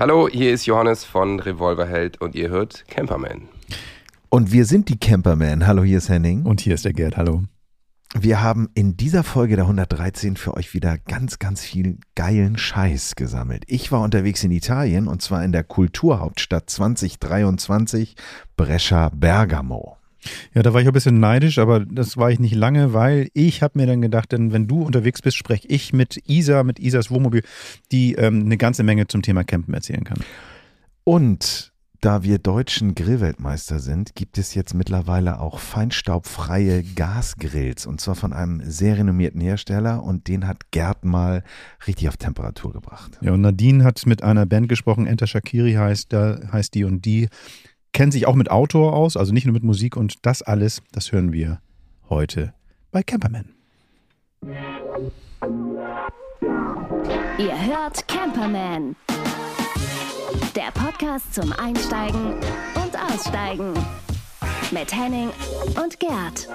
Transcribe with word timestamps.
Hallo, 0.00 0.30
hier 0.32 0.54
ist 0.54 0.64
Johannes 0.64 1.04
von 1.04 1.40
Revolverheld 1.40 2.22
und 2.22 2.34
ihr 2.34 2.48
hört 2.48 2.86
Camperman. 2.88 3.50
Und 4.30 4.50
wir 4.50 4.64
sind 4.64 4.88
die 4.88 4.98
Camperman. 4.98 5.66
Hallo, 5.66 5.82
hier 5.82 5.98
ist 5.98 6.08
Henning. 6.08 6.46
Und 6.46 6.62
hier 6.62 6.72
ist 6.72 6.86
der 6.86 6.94
Gerd. 6.94 7.18
Hallo. 7.18 7.42
Wir 8.18 8.42
haben 8.42 8.70
in 8.72 8.96
dieser 8.96 9.24
Folge 9.24 9.56
der 9.56 9.66
113 9.66 10.38
für 10.38 10.54
euch 10.54 10.72
wieder 10.72 10.96
ganz, 10.96 11.38
ganz 11.38 11.60
viel 11.60 11.98
geilen 12.14 12.56
Scheiß 12.56 13.14
gesammelt. 13.14 13.64
Ich 13.66 13.92
war 13.92 14.00
unterwegs 14.00 14.42
in 14.42 14.52
Italien 14.52 15.06
und 15.06 15.20
zwar 15.20 15.44
in 15.44 15.52
der 15.52 15.64
Kulturhauptstadt 15.64 16.70
2023, 16.70 18.16
Brescia 18.56 19.10
Bergamo. 19.10 19.99
Ja, 20.54 20.62
da 20.62 20.74
war 20.74 20.80
ich 20.80 20.86
ein 20.86 20.92
bisschen 20.92 21.20
neidisch, 21.20 21.58
aber 21.58 21.80
das 21.80 22.16
war 22.16 22.30
ich 22.30 22.38
nicht 22.38 22.54
lange, 22.54 22.92
weil 22.92 23.28
ich 23.34 23.62
habe 23.62 23.78
mir 23.78 23.86
dann 23.86 24.02
gedacht, 24.02 24.32
denn 24.32 24.52
wenn 24.52 24.66
du 24.66 24.82
unterwegs 24.82 25.22
bist, 25.22 25.36
spreche 25.36 25.68
ich 25.68 25.92
mit 25.92 26.20
Isa, 26.28 26.62
mit 26.62 26.78
Isas 26.78 27.10
Wohnmobil, 27.10 27.42
die 27.92 28.14
ähm, 28.14 28.44
eine 28.44 28.56
ganze 28.56 28.82
Menge 28.82 29.06
zum 29.06 29.22
Thema 29.22 29.44
Campen 29.44 29.74
erzählen 29.74 30.04
kann. 30.04 30.18
Und 31.04 31.70
da 32.00 32.22
wir 32.22 32.38
deutschen 32.38 32.94
Grillweltmeister 32.94 33.78
sind, 33.78 34.14
gibt 34.14 34.38
es 34.38 34.54
jetzt 34.54 34.72
mittlerweile 34.72 35.38
auch 35.38 35.58
feinstaubfreie 35.58 36.82
Gasgrills 36.82 37.84
und 37.84 38.00
zwar 38.00 38.14
von 38.14 38.32
einem 38.32 38.62
sehr 38.64 38.96
renommierten 38.96 39.40
Hersteller 39.40 40.02
und 40.02 40.26
den 40.26 40.46
hat 40.46 40.70
Gerd 40.70 41.04
mal 41.04 41.44
richtig 41.86 42.08
auf 42.08 42.16
Temperatur 42.16 42.72
gebracht. 42.72 43.18
Ja, 43.20 43.32
und 43.32 43.42
Nadine 43.42 43.84
hat 43.84 44.04
mit 44.06 44.22
einer 44.22 44.46
Band 44.46 44.70
gesprochen, 44.70 45.06
Enter 45.06 45.26
Shakiri 45.26 45.74
heißt, 45.74 46.10
da 46.10 46.40
heißt 46.50 46.74
die 46.74 46.84
und 46.84 47.04
die, 47.04 47.28
kennen 47.92 48.12
sich 48.12 48.26
auch 48.26 48.34
mit 48.34 48.50
Outdoor 48.50 48.94
aus, 48.94 49.16
also 49.16 49.32
nicht 49.32 49.46
nur 49.46 49.52
mit 49.52 49.64
Musik 49.64 49.96
und 49.96 50.24
das 50.26 50.42
alles, 50.42 50.82
das 50.92 51.12
hören 51.12 51.32
wir 51.32 51.60
heute 52.08 52.54
bei 52.90 53.02
Camperman. 53.02 53.50
Ihr 57.38 57.66
hört 57.66 58.06
Camperman. 58.08 58.96
Der 60.56 60.70
Podcast 60.72 61.34
zum 61.34 61.52
Einsteigen 61.52 62.34
und 62.74 63.12
Aussteigen. 63.12 63.74
Mit 64.70 64.94
Henning 64.94 65.30
und 65.82 65.98
Gerd. 66.00 66.48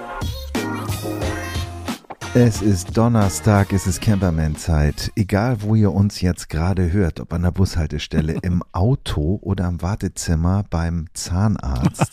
Es 2.34 2.62
ist 2.62 2.96
Donnerstag, 2.96 3.72
es 3.72 3.86
ist 3.86 4.00
Camperman-Zeit. 4.00 5.12
Egal, 5.16 5.62
wo 5.62 5.74
ihr 5.74 5.92
uns 5.92 6.20
jetzt 6.20 6.48
gerade 6.48 6.92
hört, 6.92 7.20
ob 7.20 7.32
an 7.32 7.42
der 7.42 7.50
Bushaltestelle, 7.50 8.38
im 8.42 8.62
Auto 8.72 9.38
oder 9.42 9.64
am 9.66 9.82
Wartezimmer 9.82 10.64
beim 10.68 11.06
Zahnarzt. 11.14 12.12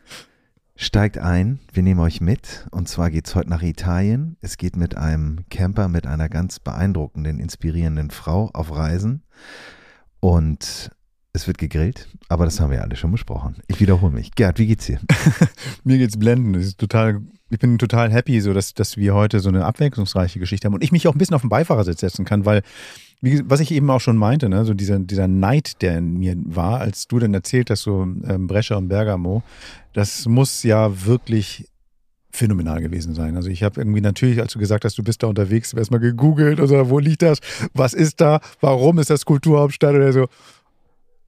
Steigt 0.76 1.18
ein, 1.18 1.60
wir 1.72 1.82
nehmen 1.82 2.00
euch 2.00 2.20
mit. 2.20 2.66
Und 2.70 2.88
zwar 2.88 3.10
geht 3.10 3.26
es 3.26 3.34
heute 3.34 3.50
nach 3.50 3.62
Italien. 3.62 4.36
Es 4.40 4.56
geht 4.56 4.76
mit 4.76 4.96
einem 4.96 5.44
Camper, 5.50 5.88
mit 5.88 6.06
einer 6.06 6.28
ganz 6.28 6.58
beeindruckenden, 6.58 7.38
inspirierenden 7.38 8.10
Frau 8.10 8.50
auf 8.52 8.74
Reisen. 8.74 9.22
Und 10.20 10.90
es 11.34 11.48
wird 11.48 11.58
gegrillt, 11.58 12.08
aber 12.28 12.44
das 12.44 12.60
haben 12.60 12.70
wir 12.70 12.78
ja 12.78 12.84
alle 12.84 12.94
schon 12.94 13.10
besprochen. 13.10 13.56
Ich 13.66 13.80
wiederhole 13.80 14.12
mich. 14.12 14.36
Gerd, 14.36 14.60
wie 14.60 14.68
geht's 14.68 14.86
dir? 14.86 15.00
Mir 15.84 15.98
geht's 15.98 16.16
blendend. 16.16 16.56
Es 16.56 16.66
ist 16.66 16.78
total, 16.78 17.22
ich 17.54 17.60
bin 17.60 17.78
total 17.78 18.12
happy, 18.12 18.40
so 18.40 18.52
dass, 18.52 18.74
dass 18.74 18.96
wir 18.96 19.14
heute 19.14 19.40
so 19.40 19.48
eine 19.48 19.64
abwechslungsreiche 19.64 20.38
Geschichte 20.38 20.66
haben 20.66 20.74
und 20.74 20.82
ich 20.82 20.92
mich 20.92 21.06
auch 21.06 21.14
ein 21.14 21.18
bisschen 21.18 21.34
auf 21.34 21.42
den 21.42 21.50
Beifahrersitz 21.50 22.00
setzen 22.00 22.24
kann, 22.24 22.44
weil, 22.44 22.62
wie, 23.20 23.42
was 23.48 23.60
ich 23.60 23.70
eben 23.70 23.88
auch 23.90 24.00
schon 24.00 24.16
meinte, 24.16 24.48
ne, 24.48 24.64
so 24.64 24.74
dieser, 24.74 24.98
dieser 24.98 25.28
Neid, 25.28 25.80
der 25.80 25.98
in 25.98 26.18
mir 26.18 26.36
war, 26.44 26.80
als 26.80 27.06
du 27.06 27.18
dann 27.20 27.32
erzählt 27.32 27.70
hast, 27.70 27.82
so 27.82 28.02
ähm, 28.02 28.46
Brescia 28.48 28.76
und 28.76 28.88
Bergamo, 28.88 29.42
das 29.92 30.26
muss 30.26 30.64
ja 30.64 31.06
wirklich 31.06 31.68
phänomenal 32.32 32.80
gewesen 32.80 33.14
sein. 33.14 33.36
Also 33.36 33.48
ich 33.48 33.62
habe 33.62 33.80
irgendwie 33.80 34.00
natürlich, 34.00 34.40
als 34.40 34.52
du 34.52 34.58
gesagt 34.58 34.84
hast, 34.84 34.98
du 34.98 35.04
bist 35.04 35.22
da 35.22 35.28
unterwegs, 35.28 35.72
erstmal 35.72 36.00
gegoogelt 36.00 36.58
oder 36.58 36.90
wo 36.90 36.98
liegt 36.98 37.22
das, 37.22 37.38
was 37.72 37.94
ist 37.94 38.20
da, 38.20 38.40
warum 38.60 38.98
ist 38.98 39.10
das 39.10 39.24
Kulturhauptstadt 39.24 39.94
oder 39.94 40.12
so. 40.12 40.26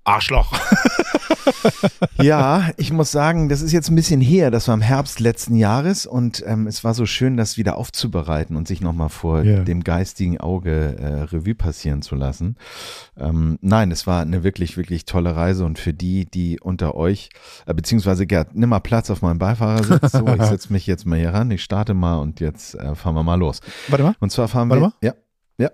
Arschloch. 0.07 0.53
ja, 2.23 2.71
ich 2.77 2.93
muss 2.93 3.13
sagen, 3.13 3.49
das 3.49 3.63
ist 3.63 3.73
jetzt 3.73 3.89
ein 3.89 3.95
bisschen 3.95 4.21
her. 4.21 4.51
Das 4.51 4.69
war 4.69 4.75
im 4.75 4.81
Herbst 4.81 5.21
letzten 5.21 5.55
Jahres 5.55 6.07
und 6.07 6.43
ähm, 6.47 6.67
es 6.67 6.85
war 6.85 6.95
so 6.95 7.07
schön, 7.07 7.37
das 7.37 7.57
wieder 7.57 7.77
aufzubereiten 7.77 8.57
und 8.57 8.69
sich 8.69 8.81
nochmal 8.81 9.09
vor 9.09 9.43
yeah. 9.43 9.65
dem 9.65 9.83
geistigen 9.83 10.39
Auge 10.39 10.97
äh, 10.99 11.23
Revue 11.23 11.55
passieren 11.55 12.03
zu 12.03 12.15
lassen. 12.15 12.57
Ähm, 13.17 13.59
nein, 13.61 13.91
es 13.91 14.07
war 14.07 14.23
eine 14.23 14.45
wirklich, 14.45 14.77
wirklich 14.77 15.05
tolle 15.05 15.37
Reise 15.37 15.65
und 15.65 15.79
für 15.79 15.93
die, 15.93 16.27
die 16.27 16.61
unter 16.61 16.95
euch, 16.95 17.31
äh, 17.67 17.75
beziehungsweise 17.75 18.27
Gerd, 18.27 18.55
nimm 18.55 18.69
mal 18.69 18.81
Platz 18.81 19.11
auf 19.11 19.23
meinem 19.23 19.39
Beifahrersitz. 19.39 20.13
So, 20.13 20.27
ich 20.27 20.43
setze 20.43 20.73
mich 20.73 20.87
jetzt 20.87 21.07
mal 21.07 21.19
hier 21.19 21.33
ran, 21.33 21.51
ich 21.51 21.63
starte 21.63 21.95
mal 21.95 22.19
und 22.19 22.41
jetzt 22.41 22.75
äh, 22.75 22.95
fahren 22.95 23.15
wir 23.15 23.23
mal 23.23 23.39
los. 23.39 23.61
Warte 23.89 24.05
mal. 24.05 24.15
Und 24.21 24.31
zwar 24.31 24.49
fahren 24.49 24.71
Warte 24.71 24.83
wir. 24.83 24.89
Mal. 24.89 24.95
Ja. 25.03 25.15
Ja. 25.59 25.71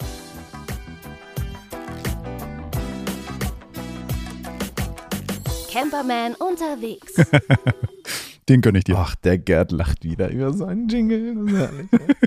Camperman 5.73 6.35
unterwegs. 6.35 7.15
Den 8.49 8.61
gönne 8.61 8.79
ich 8.79 8.85
dir. 8.85 8.99
Ach, 8.99 9.15
der 9.15 9.39
Gerd 9.39 9.71
lacht 9.71 10.05
wieder 10.05 10.29
über 10.29 10.53
seinen 10.53 10.89
Jingle. 10.89 11.79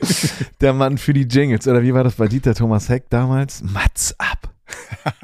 der 0.62 0.74
Mann 0.74 0.98
für 0.98 1.14
die 1.14 1.24
Jingles. 1.24 1.68
Oder 1.68 1.84
wie 1.84 1.94
war 1.94 2.04
das 2.06 2.16
bei 2.16 2.28
Dieter 2.28 2.56
Thomas 2.56 2.88
Heck 2.88 3.10
damals? 3.10 3.62
Mats 3.62 4.16
ab. 4.18 4.50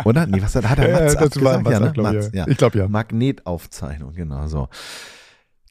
Oder? 0.04 0.28
Nee, 0.28 0.42
was 0.42 0.54
hat, 0.54 0.70
hat 0.70 0.80
er 0.80 0.92
Mats 0.92 1.14
ja, 1.14 1.20
ab 1.22 1.30
das 1.32 1.44
war 1.44 1.58
gesagt? 1.60 1.64
Mats 1.64 1.96
ja, 1.96 2.04
ne? 2.10 2.14
Mats, 2.14 2.30
ja. 2.34 2.48
Ich 2.48 2.58
glaube 2.58 2.78
ja. 2.78 2.88
Magnetaufzeichnung, 2.90 4.14
genau 4.14 4.48
so. 4.48 4.68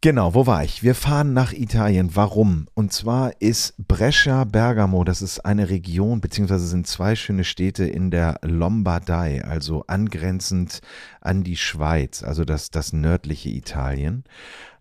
Genau, 0.02 0.32
wo 0.32 0.46
war 0.46 0.64
ich? 0.64 0.82
Wir 0.82 0.94
fahren 0.94 1.34
nach 1.34 1.52
Italien. 1.52 2.16
Warum? 2.16 2.68
Und 2.72 2.90
zwar 2.90 3.38
ist 3.42 3.74
Brescia 3.76 4.44
Bergamo, 4.44 5.04
das 5.04 5.20
ist 5.20 5.40
eine 5.40 5.68
Region, 5.68 6.22
beziehungsweise 6.22 6.66
sind 6.66 6.86
zwei 6.86 7.14
schöne 7.14 7.44
Städte 7.44 7.84
in 7.84 8.10
der 8.10 8.38
Lombardei, 8.40 9.44
also 9.44 9.84
angrenzend 9.88 10.80
an 11.20 11.44
die 11.44 11.58
Schweiz, 11.58 12.22
also 12.22 12.46
das, 12.46 12.70
das 12.70 12.94
nördliche 12.94 13.50
Italien. 13.50 14.24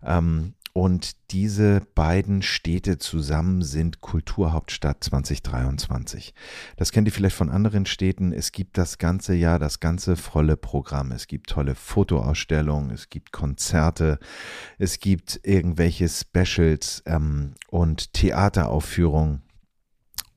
Ähm, 0.02 0.54
und 0.80 1.30
diese 1.30 1.82
beiden 1.94 2.40
Städte 2.40 2.96
zusammen 2.96 3.60
sind 3.60 4.00
Kulturhauptstadt 4.00 5.04
2023. 5.04 6.32
Das 6.78 6.90
kennt 6.90 7.06
ihr 7.06 7.12
vielleicht 7.12 7.36
von 7.36 7.50
anderen 7.50 7.84
Städten. 7.84 8.32
Es 8.32 8.50
gibt 8.50 8.78
das 8.78 8.96
ganze 8.96 9.34
Jahr 9.34 9.58
das 9.58 9.80
ganze 9.80 10.16
volle 10.16 10.56
Programm. 10.56 11.12
Es 11.12 11.26
gibt 11.26 11.50
tolle 11.50 11.74
Fotoausstellungen, 11.74 12.92
es 12.92 13.10
gibt 13.10 13.30
Konzerte, 13.30 14.18
es 14.78 15.00
gibt 15.00 15.40
irgendwelche 15.42 16.08
Specials 16.08 17.02
ähm, 17.04 17.52
und 17.68 18.14
Theateraufführungen. 18.14 19.42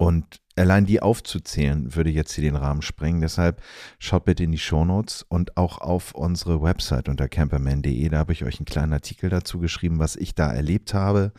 Und 0.04 0.42
allein 0.58 0.86
die 0.86 1.02
aufzuzählen, 1.02 1.96
würde 1.96 2.10
jetzt 2.10 2.34
hier 2.34 2.44
den 2.44 2.58
Rahmen 2.58 2.82
sprengen. 2.82 3.22
Deshalb 3.22 3.62
schaut 4.00 4.26
bitte 4.26 4.44
in 4.44 4.52
die 4.52 4.58
Shownotes 4.58 5.26
und 5.30 5.56
auch 5.56 5.78
auf 5.78 6.14
unsere 6.14 6.62
Website 6.62 7.08
unter 7.08 7.30
camperman.de. 7.30 8.10
Da 8.10 8.18
habe 8.18 8.34
ich 8.34 8.44
euch 8.44 8.60
einen 8.60 8.66
kleinen 8.66 8.92
Artikel 8.92 9.30
dazu 9.30 9.60
geschrieben, 9.60 10.00
was 10.00 10.18
ich 10.18 10.36
da 10.36 10.52
erlebt 10.52 10.94
habe 10.94 11.32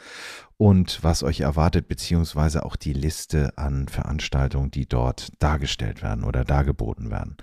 und 0.57 1.05
was 1.05 1.23
euch 1.23 1.41
erwartet, 1.41 1.89
beziehungsweise 1.89 2.65
auch 2.65 2.77
die 2.77 2.95
Liste 2.95 3.53
an 3.59 3.87
Veranstaltungen, 3.87 4.71
die 4.71 4.87
dort 4.89 5.29
dargestellt 5.41 6.03
werden 6.03 6.25
oder 6.25 6.43
dargeboten 6.43 7.11
werden. 7.11 7.37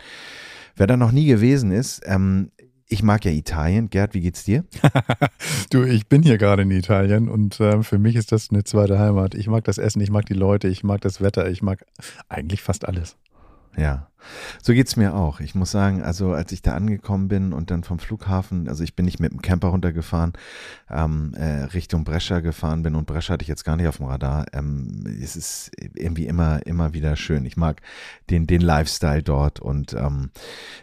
Wer 0.76 0.88
da 0.88 0.98
noch 0.98 1.12
nie 1.12 1.28
gewesen 1.28 1.72
ist, 1.72 2.02
ähm, 2.06 2.50
ich 2.92 3.04
mag 3.04 3.24
ja 3.24 3.32
Italien. 3.32 3.90
Gerd, 3.90 4.14
wie 4.14 4.20
geht's 4.20 4.44
dir? 4.44 4.66
du, 5.72 5.84
ich 5.84 6.08
bin 6.08 6.24
hier 6.24 6.38
gerade 6.38 6.64
in 6.64 6.72
Italien 6.72 7.30
und 7.30 7.60
äh, 7.62 7.84
für 7.84 7.98
mich 7.98 8.18
ist 8.18 8.34
das 8.34 8.50
eine 8.50 8.66
zweite 8.66 9.00
Heimat. 9.00 9.34
Ich 9.34 9.48
mag 9.48 9.64
das 9.64 9.78
Essen, 9.78 10.02
ich 10.02 10.12
mag 10.12 10.26
die 10.26 10.34
Leute, 10.34 10.68
ich 10.68 10.84
mag 10.84 11.00
das 11.00 11.22
Wetter, 11.22 11.50
ich 11.50 11.62
mag 11.62 11.86
eigentlich 12.28 12.62
fast 12.62 12.86
alles. 12.86 13.16
Ja, 13.78 14.11
so 14.62 14.74
geht's 14.74 14.96
mir 14.96 15.16
auch. 15.16 15.40
Ich 15.40 15.56
muss 15.56 15.72
sagen, 15.72 16.02
also 16.02 16.34
als 16.34 16.52
ich 16.52 16.62
da 16.62 16.74
angekommen 16.74 17.28
bin 17.28 17.54
und 17.54 17.72
dann 17.72 17.84
vom 17.84 18.00
Flughafen, 18.00 18.68
also 18.68 18.84
ich 18.84 18.96
bin 18.96 19.06
nicht 19.06 19.20
mit 19.20 19.32
dem 19.32 19.42
Camper 19.42 19.70
runtergefahren, 19.70 20.34
ähm, 20.90 21.34
äh, 21.36 21.64
Richtung 21.64 22.04
Brescia 22.04 22.40
gefahren 22.40 22.84
bin 22.84 22.96
und 22.96 23.08
Brescia 23.08 23.34
hatte 23.34 23.44
ich 23.44 23.50
jetzt 23.50 23.64
gar 23.64 23.76
nicht 23.78 23.88
auf 23.88 23.98
dem 23.98 24.08
Radar. 24.08 24.46
Ähm, 24.54 25.04
es 25.22 25.36
ist 25.36 25.72
irgendwie 25.78 26.28
immer, 26.28 26.66
immer 26.66 26.94
wieder 26.94 27.16
schön. 27.16 27.46
Ich 27.46 27.58
mag 27.58 27.82
den, 28.30 28.48
den 28.48 28.62
Lifestyle 28.62 29.24
dort 29.24 29.60
und 29.60 29.94
ähm, 29.94 30.32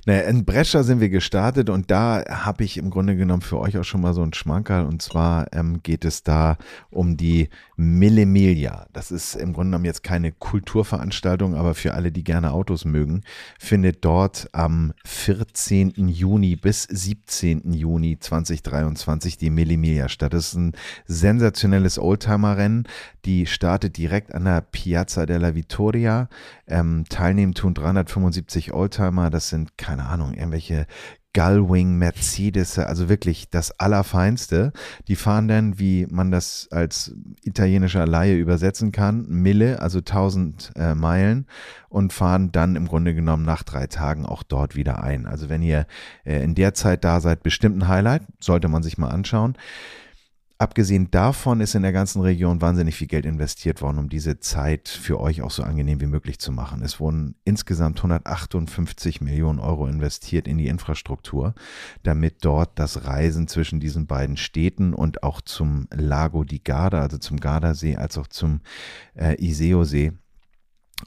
naja, 0.07 0.23
in 0.23 0.45
Brescia 0.45 0.83
sind 0.83 1.01
wir 1.01 1.11
gestartet 1.11 1.71
und 1.71 1.91
da 1.91 2.25
habe 2.29 2.65
ich 2.65 2.77
im 2.77 2.91
Grunde 2.91 3.17
genommen 3.17 3.43
für 3.43 3.59
euch 3.59 3.79
auch 3.79 3.85
schon 3.85 4.01
mal 4.01 4.15
so 4.15 4.23
einen 4.23 4.35
Schmankerl 4.35 4.87
und 4.87 5.03
zwar 5.03 5.53
ähm, 5.53 5.83
geht 5.83 6.05
es 6.05 6.23
da 6.23 6.57
um 6.91 7.17
die 7.17 7.49
Mille 7.77 8.27
Miglia. 8.27 8.87
Das 8.93 9.11
ist 9.11 9.35
im 9.35 9.53
Grunde 9.53 9.71
genommen 9.71 9.85
jetzt 9.85 10.03
keine 10.03 10.33
Kulturveranstaltung, 10.33 11.55
aber 11.55 11.75
für 11.75 11.95
alle, 11.95 12.11
die 12.13 12.25
gerne 12.25 12.53
Autos 12.53 12.85
mögen, 12.85 13.23
findet 13.59 14.05
dort 14.05 14.49
am 14.53 14.93
14. 15.05 16.09
Juni 16.09 16.57
bis 16.57 16.85
17. 16.85 17.73
Juni 17.73 18.19
2023 18.19 19.37
die 19.37 19.51
Millimilia 19.51 20.09
statt. 20.09 20.33
Das 20.33 20.49
ist 20.49 20.55
ein 20.55 20.73
sensationelles 21.07 21.99
Oldtimer-Rennen. 21.99 22.85
Die 23.25 23.47
startet 23.47 23.97
direkt 23.97 24.35
an 24.35 24.45
der 24.45 24.61
Piazza 24.61 25.27
della 25.27 25.55
Vittoria. 25.55 26.29
Ähm, 26.67 27.05
teilnehmen 27.09 27.55
tun 27.55 27.75
375 27.75 28.73
Oldtimer. 28.73 29.31
Das 29.31 29.49
sind, 29.49 29.77
keine 29.77 30.07
Ahnung, 30.07 30.35
irgendwelche 30.35 30.87
Gullwing, 31.39 31.99
Mercedes, 31.99 32.81
also 32.81 33.09
wirklich 33.09 33.49
das 33.49 33.71
Allerfeinste. 33.79 34.73
Die 35.07 35.15
fahren 35.15 35.47
dann, 35.47 35.79
wie 35.79 36.05
man 36.11 36.33
das 36.33 36.67
als 36.73 37.15
italienischer 37.45 38.09
Laie 38.09 38.35
übersetzen 38.35 38.91
kann, 38.91 39.25
Mille, 39.29 39.81
also 39.81 39.99
1000 39.99 40.73
äh, 40.75 40.97
Meilen 40.97 41.47
und 41.89 42.13
fahren 42.13 42.51
dann 42.51 42.75
im 42.75 42.89
Grunde 42.89 43.15
genommen 43.15 43.45
nach 43.45 43.63
drei 43.63 43.87
Tagen 43.87 44.27
auch 44.27 44.43
dort 44.43 44.75
wieder 44.75 45.05
ein. 45.05 45.27
Also 45.27 45.49
wenn 45.49 45.63
ihr 45.63 45.87
äh, 46.25 46.43
in 46.43 46.57
der 46.57 46.75
Zeit 46.75 47.05
da 47.05 47.21
seid, 47.21 47.45
bestimmt 47.45 47.79
ein 47.79 47.89
Highlight, 47.89 48.23
sollte 48.41 48.67
man 48.67 48.83
sich 48.83 48.99
mal 48.99 49.11
anschauen. 49.11 49.57
Abgesehen 50.61 51.09
davon 51.13 51.61
ist 51.61 51.77
in 51.77 51.83
der 51.83 51.93
ganzen 51.93 52.21
Region 52.21 52.61
wahnsinnig 52.61 52.97
viel 52.97 53.07
Geld 53.07 53.25
investiert 53.25 53.81
worden, 53.81 53.99
um 53.99 54.09
diese 54.09 54.41
Zeit 54.41 54.89
für 54.89 55.21
euch 55.21 55.41
auch 55.41 55.53
so 55.53 55.63
angenehm 55.63 56.01
wie 56.01 56.07
möglich 56.07 56.41
zu 56.41 56.51
machen. 56.51 56.83
Es 56.83 56.99
wurden 56.99 57.37
insgesamt 57.45 57.99
158 57.99 59.21
Millionen 59.21 59.61
Euro 59.61 59.87
investiert 59.87 60.49
in 60.49 60.59
die 60.59 60.67
Infrastruktur, 60.67 61.55
damit 62.03 62.45
dort 62.45 62.77
das 62.77 63.05
Reisen 63.05 63.47
zwischen 63.47 63.79
diesen 63.79 64.09
beiden 64.09 64.37
Städten 64.37 64.95
und 64.95 65.23
auch 65.23 65.41
zum 65.41 65.87
Lago 65.95 66.43
di 66.43 66.59
Garda, 66.59 67.03
also 67.03 67.19
zum 67.19 67.39
Gardasee, 67.39 67.95
als 67.95 68.19
auch 68.19 68.27
zum 68.27 68.61
äh, 69.15 69.41
Iseo-See 69.41 70.11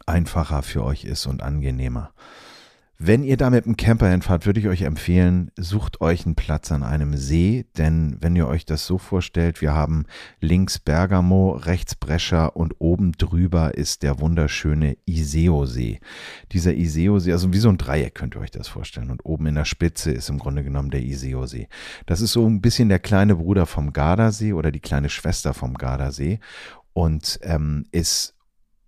einfacher 0.05 0.61
für 0.61 0.85
euch 0.85 1.03
ist 1.03 1.25
und 1.25 1.43
angenehmer. 1.43 2.13
Wenn 3.03 3.23
ihr 3.23 3.35
da 3.35 3.49
mit 3.49 3.65
dem 3.65 3.77
Camper 3.77 4.09
hinfahrt, 4.09 4.45
würde 4.45 4.59
ich 4.59 4.67
euch 4.67 4.83
empfehlen, 4.83 5.49
sucht 5.57 6.01
euch 6.01 6.27
einen 6.27 6.35
Platz 6.35 6.71
an 6.71 6.83
einem 6.83 7.17
See, 7.17 7.65
denn 7.75 8.17
wenn 8.19 8.35
ihr 8.35 8.47
euch 8.47 8.63
das 8.63 8.85
so 8.85 8.99
vorstellt, 8.99 9.59
wir 9.59 9.73
haben 9.73 10.05
links 10.39 10.77
Bergamo, 10.77 11.53
rechts 11.53 11.95
Brescia 11.95 12.45
und 12.45 12.75
oben 12.77 13.13
drüber 13.13 13.73
ist 13.73 14.03
der 14.03 14.19
wunderschöne 14.19 14.97
Iseo-See. 15.07 15.99
Dieser 16.51 16.75
Iseo-See, 16.75 17.31
also 17.31 17.51
wie 17.51 17.57
so 17.57 17.69
ein 17.69 17.79
Dreieck 17.79 18.13
könnt 18.13 18.35
ihr 18.35 18.41
euch 18.41 18.51
das 18.51 18.67
vorstellen 18.67 19.09
und 19.09 19.25
oben 19.25 19.47
in 19.47 19.55
der 19.55 19.65
Spitze 19.65 20.11
ist 20.11 20.29
im 20.29 20.37
Grunde 20.37 20.63
genommen 20.63 20.91
der 20.91 21.01
Iseo-See. 21.01 21.69
Das 22.05 22.21
ist 22.21 22.33
so 22.33 22.45
ein 22.45 22.61
bisschen 22.61 22.89
der 22.89 22.99
kleine 22.99 23.35
Bruder 23.35 23.65
vom 23.65 23.93
Gardasee 23.93 24.53
oder 24.53 24.71
die 24.71 24.79
kleine 24.79 25.09
Schwester 25.09 25.55
vom 25.55 25.73
Gardasee 25.73 26.39
und 26.93 27.39
ähm, 27.41 27.87
ist 27.91 28.35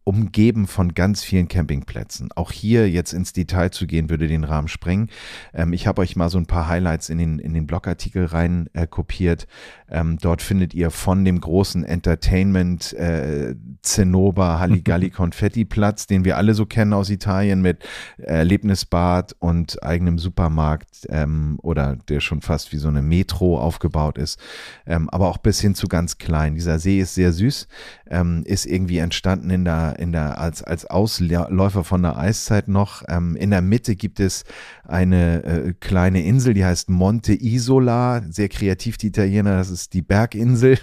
umgeben 0.04 0.68
von 0.68 0.94
ganz 0.94 1.24
vielen 1.24 1.48
Campingplätzen. 1.48 2.32
Auch 2.36 2.52
hier 2.52 2.90
jetzt 2.90 3.14
ins 3.14 3.34
Detail 3.34 3.72
zu 3.72 3.88
gehen, 3.88 4.10
würde 4.10 4.28
den 4.28 4.44
Rahmen 4.44 4.68
sprengen. 4.68 5.10
Ähm, 5.54 5.74
ich 5.74 5.88
habe 5.88 6.02
euch 6.02 6.16
mal 6.16 6.30
so 6.30 6.38
ein 6.38 6.46
paar 6.46 6.68
Highlights 6.68 7.10
in 7.10 7.18
den, 7.18 7.40
in 7.40 7.54
den 7.54 7.68
Blogartikel 7.68 8.26
rein 8.26 8.70
äh, 8.74 8.86
kopiert. 8.86 9.48
Ähm, 9.90 10.18
dort 10.20 10.42
findet 10.42 10.74
ihr 10.74 10.92
von 10.92 11.24
dem 11.24 11.40
großen 11.40 11.84
Entertainment 11.84 12.94
äh, 12.94 13.56
Zinnober 13.82 14.60
Halligalli 14.60 15.10
Konfetti 15.12 15.66
Platz, 15.66 16.08
den 16.08 16.26
wir 16.26 16.38
alle 16.38 16.54
so 16.54 16.66
kennen 16.66 16.94
aus 16.94 17.10
Italien 17.10 17.62
mit 17.62 17.80
Erlebnisbad 18.18 19.36
und 19.40 19.84
eigenem 19.84 20.20
Supermarkt 20.20 21.08
ähm, 21.10 21.60
oder 21.62 21.98
der 22.10 22.20
schon 22.20 22.42
fast 22.42 22.74
wie 22.74 22.78
so 22.78 22.88
eine 22.88 23.02
Metro 23.02 23.60
aufgebaut 23.60 24.18
ist, 24.18 24.40
ähm, 24.86 25.10
aber 25.10 25.30
auch 25.30 25.38
bis 25.38 25.62
hin 25.62 25.76
zu 25.76 25.88
ganz 25.88 26.18
klein. 26.18 26.56
Dieser 26.56 26.80
See 26.80 27.00
ist 27.00 27.16
sehr 27.16 27.32
süß, 27.32 27.68
ähm, 28.10 28.44
ist 28.46 28.66
irgendwie 28.66 28.98
entstanden 28.98 29.50
in 29.50 29.64
der 29.64 29.93
in 30.00 30.12
der, 30.12 30.40
als, 30.40 30.64
als 30.64 30.86
Ausläufer 30.86 31.84
von 31.84 32.02
der 32.02 32.18
Eiszeit 32.18 32.68
noch. 32.68 33.04
Ähm, 33.08 33.36
in 33.36 33.52
der 33.52 33.62
Mitte 33.62 33.96
gibt 33.96 34.20
es 34.20 34.44
eine 34.84 35.44
äh, 35.44 35.74
kleine 35.80 36.24
Insel, 36.24 36.54
die 36.54 36.66
heißt 36.66 36.90
Monte 36.90 37.34
Isola. 37.34 38.22
Sehr 38.30 38.50
kreativ, 38.50 38.98
die 38.98 39.08
Italiener. 39.08 39.58
Das 39.58 39.70
ist 39.70 39.94
die 39.94 40.02
Berginsel. 40.02 40.78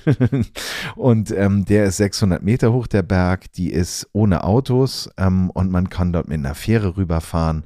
und 0.97 1.31
ähm, 1.31 1.65
der 1.65 1.85
ist 1.85 1.99
600 1.99 2.43
Meter 2.43 2.73
hoch, 2.73 2.87
der 2.87 3.03
Berg. 3.03 3.53
Die 3.53 3.71
ist 3.71 4.09
ohne 4.13 4.45
Autos 4.45 5.11
ähm, 5.17 5.51
und 5.51 5.71
man 5.71 5.91
kann 5.91 6.13
dort 6.13 6.29
mit 6.29 6.39
einer 6.39 6.55
Fähre 6.55 6.97
rüberfahren 6.97 7.65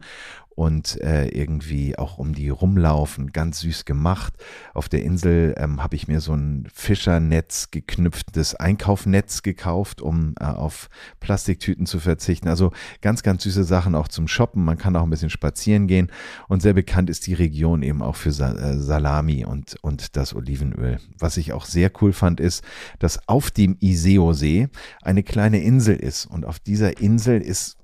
und 0.55 1.01
äh, 1.01 1.27
irgendwie 1.29 1.99
auch 1.99 2.19
um 2.19 2.35
die 2.35 2.49
rumlaufen. 2.49 3.33
Ganz 3.33 3.61
süß 3.61 3.85
gemacht. 3.85 4.35
Auf 4.73 4.89
der 4.89 5.03
Insel 5.03 5.55
ähm, 5.59 5.83
habe 5.83 5.97
ich 5.97 6.09
mir 6.09 6.21
so 6.21 6.35
ein 6.35 6.69
Fischernetz 6.73 7.71
geknüpftes 7.71 8.55
Einkaufnetz 8.55 9.43
gekauft, 9.43 10.01
um 10.01 10.35
äh, 10.39 10.45
auf 10.45 10.89
Plastiktüten 11.21 11.87
zu 11.87 11.99
verzichten. 11.99 12.49
Also 12.49 12.73
ganz, 13.01 13.23
ganz 13.23 13.43
süße 13.43 13.65
Sachen 13.65 13.95
auch 13.95 14.09
zum 14.09 14.29
Shoppen. 14.29 14.65
Man 14.65 14.79
kann 14.79 14.97
auch 14.97 15.03
ein 15.03 15.11
bisschen 15.11 15.31
spazieren 15.31 15.87
gehen. 15.87 16.11
Und 16.49 16.63
sehr 16.63 16.75
bekannt 16.75 17.11
ist 17.11 17.27
die 17.27 17.35
Region 17.35 17.83
eben 17.83 18.03
auch 18.03 18.17
für 18.17 18.33
Sa 18.33 18.53
äh, 18.53 18.79
Salami 18.79 19.45
und, 19.45 19.77
und 19.83 20.17
das 20.17 20.35
Olivenöl. 20.35 20.99
Was 21.19 21.37
ich 21.37 21.53
auch 21.53 21.65
sehr 21.65 21.91
cool 22.01 22.13
fand, 22.13 22.41
ist, 22.41 22.65
dass 22.99 23.29
auf 23.29 23.51
dem 23.51 23.77
Iseo-See 23.81 24.69
eine 25.03 25.23
kleine 25.23 25.63
Insel 25.63 25.97
ist. 25.97 26.27
Und 26.27 26.45
auf 26.45 26.61
dieser 26.61 27.01
Insel 27.01 27.41
ist, 27.41 27.77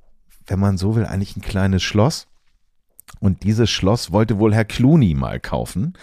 wenn 0.46 0.58
man 0.58 0.78
so 0.78 0.94
will, 0.94 1.06
eigentlich 1.06 1.36
ein 1.36 1.42
kleines 1.42 1.82
Schloss 1.82 2.26
und 3.18 3.42
dieses 3.42 3.68
Schloss 3.68 4.12
wollte 4.12 4.38
wohl 4.38 4.54
Herr 4.54 4.64
Clooney 4.64 5.14
mal 5.14 5.40
kaufen. 5.40 5.94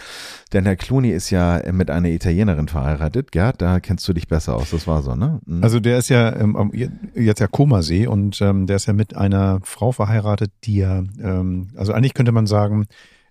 Denn 0.52 0.64
Herr 0.64 0.76
Clooney 0.76 1.10
ist 1.10 1.30
ja 1.30 1.60
mit 1.72 1.90
einer 1.90 2.08
Italienerin 2.08 2.68
verheiratet. 2.68 3.32
Gerd, 3.32 3.60
da 3.60 3.80
kennst 3.80 4.06
du 4.06 4.12
dich 4.12 4.28
besser 4.28 4.54
aus. 4.54 4.70
Das 4.70 4.86
war 4.86 5.02
so, 5.02 5.14
ne? 5.16 5.40
Mhm. 5.46 5.64
Also 5.64 5.80
der 5.80 5.98
ist 5.98 6.10
ja 6.10 6.34
ähm, 6.36 6.70
jetzt 7.14 7.40
ja 7.40 7.46
Komasee 7.48 8.06
und 8.06 8.40
ähm, 8.40 8.66
der 8.66 8.76
ist 8.76 8.86
ja 8.86 8.92
mit 8.92 9.16
einer 9.16 9.60
Frau 9.64 9.90
verheiratet, 9.90 10.52
die 10.64 10.76
ja, 10.76 11.02
ähm, 11.20 11.68
also 11.76 11.92
eigentlich 11.92 12.14
könnte 12.14 12.32
man 12.32 12.46
sagen, 12.46 12.86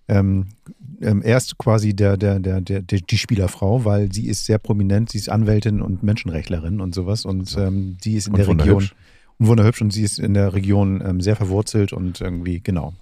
ähm, 0.08 0.48
ähm, 1.00 1.22
er 1.22 1.36
ist 1.36 1.58
quasi 1.58 1.94
der, 1.94 2.16
der, 2.16 2.40
der, 2.40 2.60
der, 2.60 2.82
die 2.82 3.18
Spielerfrau, 3.18 3.84
weil 3.84 4.12
sie 4.12 4.26
ist 4.26 4.46
sehr 4.46 4.58
prominent, 4.58 5.10
sie 5.10 5.18
ist 5.18 5.28
Anwältin 5.28 5.80
und 5.80 6.02
Menschenrechtlerin 6.02 6.80
und 6.80 6.94
sowas 6.94 7.24
und 7.24 7.56
ähm, 7.58 7.96
die 8.02 8.16
ist 8.16 8.26
in 8.26 8.34
und 8.34 8.38
der 8.38 8.48
Region 8.48 8.90
wunderhübsch 9.38 9.80
und 9.80 9.92
sie 9.92 10.02
ist 10.02 10.18
in 10.18 10.34
der 10.34 10.54
Region 10.54 11.02
ähm, 11.04 11.20
sehr 11.20 11.36
verwurzelt 11.36 11.92
und 11.92 12.20
irgendwie, 12.20 12.60
genau, 12.60 12.94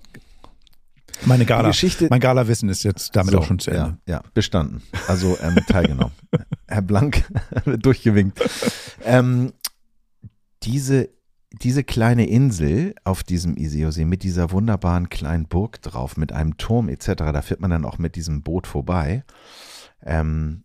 meine 1.25 1.47
Gala, 1.47 1.69
Geschichte, 1.69 2.09
mein 2.11 2.21
Gala-Wissen 2.21 2.69
ist 2.69 2.83
jetzt 2.83 3.17
damit 3.17 3.33
so, 3.33 3.39
auch 3.39 3.45
schon 3.45 3.59
zu 3.59 3.71
Ende. 3.71 3.99
Ja, 4.07 4.17
ja 4.17 4.23
bestanden. 4.35 4.83
Also 5.09 5.37
ähm, 5.43 5.57
teilgenommen. 5.67 6.13
Herr 6.69 6.83
Blank 6.83 7.25
durchgewinkt. 7.65 8.41
Ähm, 9.05 9.53
diese, 10.63 11.09
diese 11.53 11.85
kleine 11.85 12.29
Insel 12.29 12.95
auf 13.05 13.23
diesem 13.23 13.57
Iseosee 13.57 14.05
mit 14.05 14.23
dieser 14.23 14.51
wunderbaren 14.51 15.09
kleinen 15.09 15.47
Burg 15.47 15.81
drauf, 15.83 16.17
mit 16.17 16.33
einem 16.33 16.57
Turm 16.59 16.89
etc., 16.89 17.15
da 17.17 17.43
fährt 17.43 17.61
man 17.61 17.71
dann 17.71 17.85
auch 17.85 17.99
mit 17.99 18.17
diesem 18.17 18.43
Boot 18.43 18.67
vorbei. 18.67 19.25
Ähm, 20.05 20.65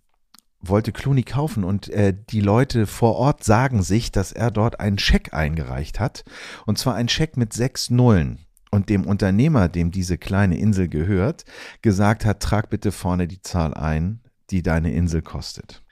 wollte 0.61 0.91
Clooney 0.91 1.23
kaufen 1.23 1.63
und 1.63 1.89
äh, 1.89 2.15
die 2.29 2.41
Leute 2.41 2.85
vor 2.85 3.15
Ort 3.15 3.43
sagen 3.43 3.81
sich, 3.81 4.11
dass 4.11 4.31
er 4.31 4.51
dort 4.51 4.79
einen 4.79 4.99
Scheck 4.99 5.33
eingereicht 5.33 5.99
hat. 5.99 6.23
Und 6.65 6.77
zwar 6.77 6.95
einen 6.95 7.09
Scheck 7.09 7.35
mit 7.35 7.53
sechs 7.53 7.89
Nullen 7.89 8.45
und 8.71 8.89
dem 8.89 9.05
Unternehmer, 9.05 9.69
dem 9.69 9.91
diese 9.91 10.17
kleine 10.17 10.57
Insel 10.57 10.87
gehört, 10.87 11.45
gesagt 11.81 12.25
hat, 12.25 12.39
trag 12.39 12.69
bitte 12.69 12.91
vorne 12.91 13.27
die 13.27 13.41
Zahl 13.41 13.73
ein, 13.73 14.21
die 14.49 14.63
deine 14.63 14.91
Insel 14.93 15.21
kostet. 15.21 15.83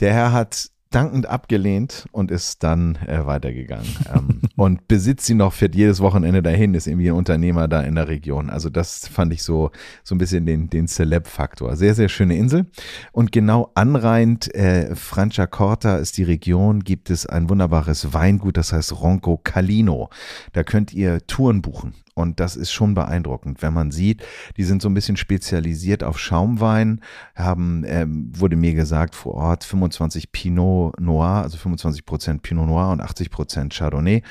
Der 0.00 0.12
Herr 0.12 0.32
hat 0.32 0.70
dankend 0.96 1.26
abgelehnt 1.26 2.06
und 2.10 2.30
ist 2.30 2.62
dann 2.62 2.96
äh, 3.06 3.26
weitergegangen. 3.26 3.86
ähm, 4.14 4.40
und 4.56 4.88
besitzt 4.88 5.26
sie 5.26 5.34
noch, 5.34 5.52
fährt 5.52 5.74
jedes 5.74 6.00
Wochenende 6.00 6.42
dahin, 6.42 6.72
ist 6.72 6.86
irgendwie 6.86 7.10
ein 7.10 7.16
Unternehmer 7.16 7.68
da 7.68 7.82
in 7.82 7.96
der 7.96 8.08
Region. 8.08 8.48
Also 8.48 8.70
das 8.70 9.06
fand 9.06 9.34
ich 9.34 9.42
so, 9.42 9.70
so 10.02 10.14
ein 10.14 10.18
bisschen 10.18 10.46
den, 10.46 10.70
den 10.70 10.88
Celeb-Faktor. 10.88 11.76
Sehr, 11.76 11.94
sehr 11.94 12.08
schöne 12.08 12.38
Insel. 12.38 12.64
Und 13.12 13.30
genau 13.30 13.70
anreihend, 13.74 14.54
äh, 14.54 14.96
Franciacorta 14.96 15.98
ist 15.98 16.16
die 16.16 16.22
Region, 16.22 16.80
gibt 16.80 17.10
es 17.10 17.26
ein 17.26 17.50
wunderbares 17.50 18.14
Weingut, 18.14 18.56
das 18.56 18.72
heißt 18.72 18.98
Ronco 18.98 19.36
Calino. 19.36 20.08
Da 20.54 20.64
könnt 20.64 20.94
ihr 20.94 21.26
Touren 21.26 21.60
buchen. 21.60 21.92
Und 22.16 22.40
das 22.40 22.56
ist 22.56 22.72
schon 22.72 22.94
beeindruckend, 22.94 23.60
wenn 23.60 23.74
man 23.74 23.90
sieht, 23.90 24.24
die 24.56 24.64
sind 24.64 24.80
so 24.80 24.88
ein 24.88 24.94
bisschen 24.94 25.18
spezialisiert 25.18 26.02
auf 26.02 26.18
Schaumwein, 26.18 27.02
haben, 27.34 27.84
ähm, 27.86 28.32
wurde 28.34 28.56
mir 28.56 28.72
gesagt, 28.72 29.14
vor 29.14 29.34
Ort 29.34 29.64
25 29.64 30.32
Pinot 30.32 30.98
Noir, 30.98 31.42
also 31.42 31.58
25 31.58 32.06
Prozent 32.06 32.40
Pinot 32.40 32.68
Noir 32.68 32.88
und 32.88 33.02
80 33.02 33.30
Prozent 33.30 33.74
Chardonnay. 33.74 34.22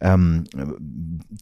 Ähm, 0.00 0.44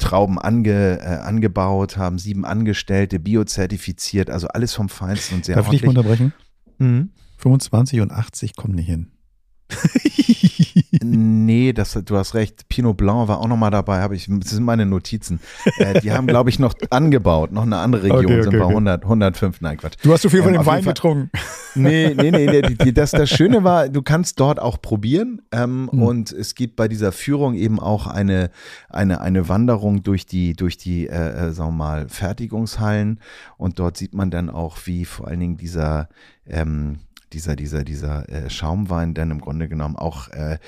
Trauben 0.01 0.41
ange, 0.41 0.99
äh, 0.99 1.21
angebaut, 1.23 1.97
haben 1.97 2.19
sieben 2.19 2.45
Angestellte, 2.45 3.21
biozertifiziert, 3.21 4.31
also 4.31 4.49
alles 4.49 4.75
vom 4.75 4.89
Feinsten 4.89 5.37
und 5.37 5.45
sehr 5.45 5.55
Darf 5.55 5.67
ordentlich. 5.69 5.83
Darf 5.83 5.93
ich 5.93 5.99
unterbrechen? 5.99 6.33
Mhm. 6.79 7.11
25 7.37 8.01
und 8.01 8.11
80 8.11 8.57
kommen 8.57 8.75
nicht 8.75 8.87
hin. 8.87 9.14
nee, 11.03 11.73
das, 11.73 11.99
du 12.05 12.17
hast 12.17 12.35
recht. 12.35 12.69
Pinot 12.69 12.97
Blanc 12.97 13.29
war 13.29 13.41
auch 13.41 13.49
noch 13.49 13.57
mal 13.57 13.71
dabei. 13.71 14.01
Habe 14.01 14.15
ich, 14.15 14.27
das 14.29 14.51
sind 14.51 14.65
meine 14.65 14.87
Notizen. 14.87 15.41
Äh, 15.79 16.01
die 16.01 16.13
haben, 16.13 16.27
glaube 16.27 16.51
ich, 16.51 16.59
noch 16.59 16.75
angebaut. 16.91 17.53
Noch 17.53 17.63
eine 17.63 17.79
andere 17.79 18.05
Region 18.05 18.25
okay, 18.25 18.41
okay, 18.41 18.51
sind 18.51 18.59
bei 18.59 18.67
100, 18.67 19.03
105. 19.03 19.61
Nein, 19.61 19.77
Quatsch. 19.79 19.95
Du 20.03 20.13
hast 20.13 20.23
so 20.23 20.29
viel 20.29 20.43
von 20.43 20.55
ähm, 20.55 20.61
dem 20.61 20.67
Wein 20.67 20.85
getrunken. 20.85 21.31
Nee, 21.75 22.15
nee, 22.15 22.31
nee. 22.31 22.47
nee 22.47 22.63
die, 22.63 22.77
die, 22.77 22.95
das, 22.95 23.11
das 23.11 23.31
Schöne 23.31 23.65
war, 23.65 23.89
du 23.89 24.03
kannst 24.03 24.39
dort 24.41 24.61
auch 24.61 24.81
probieren. 24.81 25.43
Ähm, 25.51 25.89
mhm. 25.91 26.03
Und 26.03 26.33
es 26.33 26.55
gibt 26.55 26.77
bei 26.77 26.89
dieser 26.89 27.13
Führung 27.13 27.55
eben 27.55 27.81
auch 27.81 28.07
eine, 28.07 28.51
eine, 28.89 29.21
eine 29.21 29.49
Wanderung 29.49 30.03
durch 30.03 30.27
die, 30.27 30.55
durch 30.55 30.77
die, 30.77 31.07
äh, 31.07 31.49
äh 31.49 31.53
sagen 31.53 31.71
wir 31.71 31.85
mal, 31.85 32.09
Fertigungshallen. 32.09 33.21
Und 33.57 33.79
dort 33.79 33.97
sieht 33.97 34.15
man 34.15 34.31
dann 34.31 34.51
auch, 34.51 34.79
wie 34.85 35.05
vor 35.05 35.29
allen 35.29 35.41
Dingen 35.41 35.57
dieser, 35.57 36.09
ähm, 36.47 36.99
dieser, 37.35 37.57
dieser, 37.57 37.85
dieser 37.85 38.29
äh, 38.29 38.49
Schaumwein 38.49 39.13
dann 39.15 39.31
im 39.31 39.41
Grunde 39.41 39.69
genommen 39.69 39.97
auch 39.97 40.29
äh, 40.29 40.59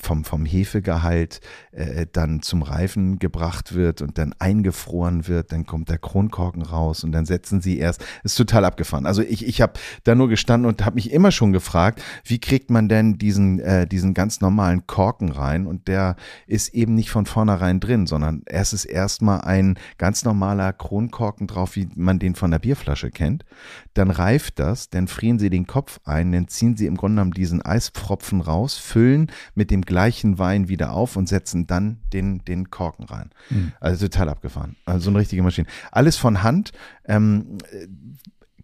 vom, 0.00 0.24
vom 0.24 0.44
Hefegehalt 0.44 1.40
äh, 1.72 2.06
dann 2.12 2.42
zum 2.42 2.62
Reifen 2.62 3.18
gebracht 3.18 3.74
wird 3.74 4.02
und 4.02 4.18
dann 4.18 4.34
eingefroren 4.38 5.26
wird, 5.26 5.52
dann 5.52 5.64
kommt 5.64 5.88
der 5.88 5.98
Kronkorken 5.98 6.62
raus 6.62 7.02
und 7.02 7.12
dann 7.12 7.24
setzen 7.24 7.62
sie 7.62 7.78
erst, 7.78 8.04
ist 8.24 8.36
total 8.36 8.64
abgefahren. 8.64 9.06
Also 9.06 9.22
ich, 9.22 9.46
ich 9.46 9.62
habe 9.62 9.74
da 10.04 10.14
nur 10.14 10.28
gestanden 10.28 10.68
und 10.68 10.84
habe 10.84 10.96
mich 10.96 11.12
immer 11.12 11.30
schon 11.30 11.52
gefragt, 11.52 12.02
wie 12.24 12.38
kriegt 12.38 12.70
man 12.70 12.88
denn 12.88 13.16
diesen, 13.16 13.58
äh, 13.60 13.86
diesen 13.86 14.12
ganz 14.12 14.40
normalen 14.40 14.86
Korken 14.86 15.30
rein 15.30 15.66
und 15.66 15.88
der 15.88 16.16
ist 16.46 16.74
eben 16.74 16.94
nicht 16.94 17.10
von 17.10 17.24
vornherein 17.24 17.80
drin, 17.80 18.06
sondern 18.06 18.42
es 18.44 18.74
ist 18.74 18.84
erstmal 18.84 19.40
ein 19.42 19.78
ganz 19.96 20.24
normaler 20.24 20.74
Kronkorken 20.74 21.46
drauf, 21.46 21.74
wie 21.76 21.88
man 21.94 22.18
den 22.18 22.34
von 22.34 22.50
der 22.50 22.58
Bierflasche 22.58 23.10
kennt. 23.10 23.46
Dann 23.94 24.10
reift 24.10 24.58
das, 24.58 24.90
dann 24.90 25.08
frieren 25.08 25.38
sie 25.38 25.48
den 25.48 25.66
Kopf 25.66 26.00
ein, 26.04 26.32
dann 26.32 26.48
ziehen 26.48 26.76
sie 26.76 26.86
im 26.86 26.98
Grunde 26.98 27.16
genommen 27.16 27.32
diesen 27.32 27.62
Eispfropfen 27.62 28.42
raus, 28.42 28.76
füllen 28.76 29.05
füllen 29.06 29.30
mit 29.54 29.70
dem 29.70 29.82
gleichen 29.82 30.38
Wein 30.38 30.68
wieder 30.68 30.92
auf 30.92 31.16
und 31.16 31.28
setzen 31.28 31.66
dann 31.66 31.98
den, 32.12 32.44
den 32.44 32.70
Korken 32.70 33.04
rein. 33.04 33.30
Mhm. 33.50 33.72
Also 33.80 34.08
total 34.08 34.28
abgefahren. 34.30 34.76
Also 34.84 35.04
so 35.04 35.10
eine 35.10 35.20
richtige 35.20 35.42
Maschine. 35.42 35.68
Alles 35.92 36.16
von 36.16 36.42
Hand. 36.42 36.72
Ähm, 37.04 37.58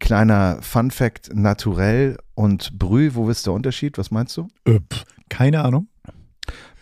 kleiner 0.00 0.58
Fun 0.60 0.90
Fact, 0.90 1.30
naturell 1.32 2.18
und 2.34 2.76
Brüh, 2.76 3.10
wo 3.14 3.30
ist 3.30 3.46
der 3.46 3.52
Unterschied? 3.52 3.98
Was 3.98 4.10
meinst 4.10 4.36
du? 4.36 4.48
Äh, 4.64 4.80
keine 5.28 5.62
Ahnung. 5.62 5.86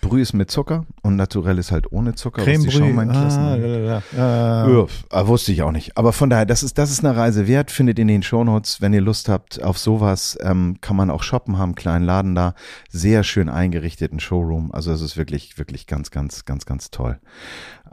Brühe 0.00 0.22
ist 0.22 0.32
mit 0.32 0.50
Zucker 0.50 0.86
und 1.02 1.16
naturell 1.16 1.58
ist 1.58 1.72
halt 1.72 1.92
ohne 1.92 2.14
Zucker. 2.14 2.42
Creme 2.42 2.66
was 2.66 2.72
die. 2.72 2.78
Schaumweinklassen 2.78 3.42
Ah, 3.42 3.56
lalala. 3.56 4.02
Ah. 4.16 4.68
Ja, 4.68 4.86
ah, 5.10 5.26
wusste 5.26 5.52
ich 5.52 5.62
auch 5.62 5.72
nicht. 5.72 5.96
Aber 5.96 6.12
von 6.12 6.30
daher, 6.30 6.46
das 6.46 6.62
ist, 6.62 6.78
das 6.78 6.90
ist 6.90 7.04
eine 7.04 7.16
Reise 7.16 7.46
wert. 7.46 7.70
Findet 7.70 7.98
in 7.98 8.08
den 8.08 8.22
Shownotes, 8.22 8.80
wenn 8.80 8.92
ihr 8.92 9.00
Lust 9.00 9.28
habt 9.28 9.62
auf 9.62 9.78
sowas, 9.78 10.38
ähm, 10.42 10.78
kann 10.80 10.96
man 10.96 11.10
auch 11.10 11.22
shoppen, 11.22 11.58
haben 11.58 11.70
einen 11.70 11.74
kleinen 11.74 12.04
Laden 12.04 12.34
da. 12.34 12.54
Sehr 12.88 13.24
schön 13.24 13.48
eingerichteten 13.48 14.20
Showroom. 14.20 14.72
Also 14.72 14.92
es 14.92 15.02
ist 15.02 15.16
wirklich, 15.16 15.58
wirklich 15.58 15.86
ganz, 15.86 16.10
ganz, 16.10 16.44
ganz, 16.44 16.66
ganz 16.66 16.90
toll. 16.90 17.18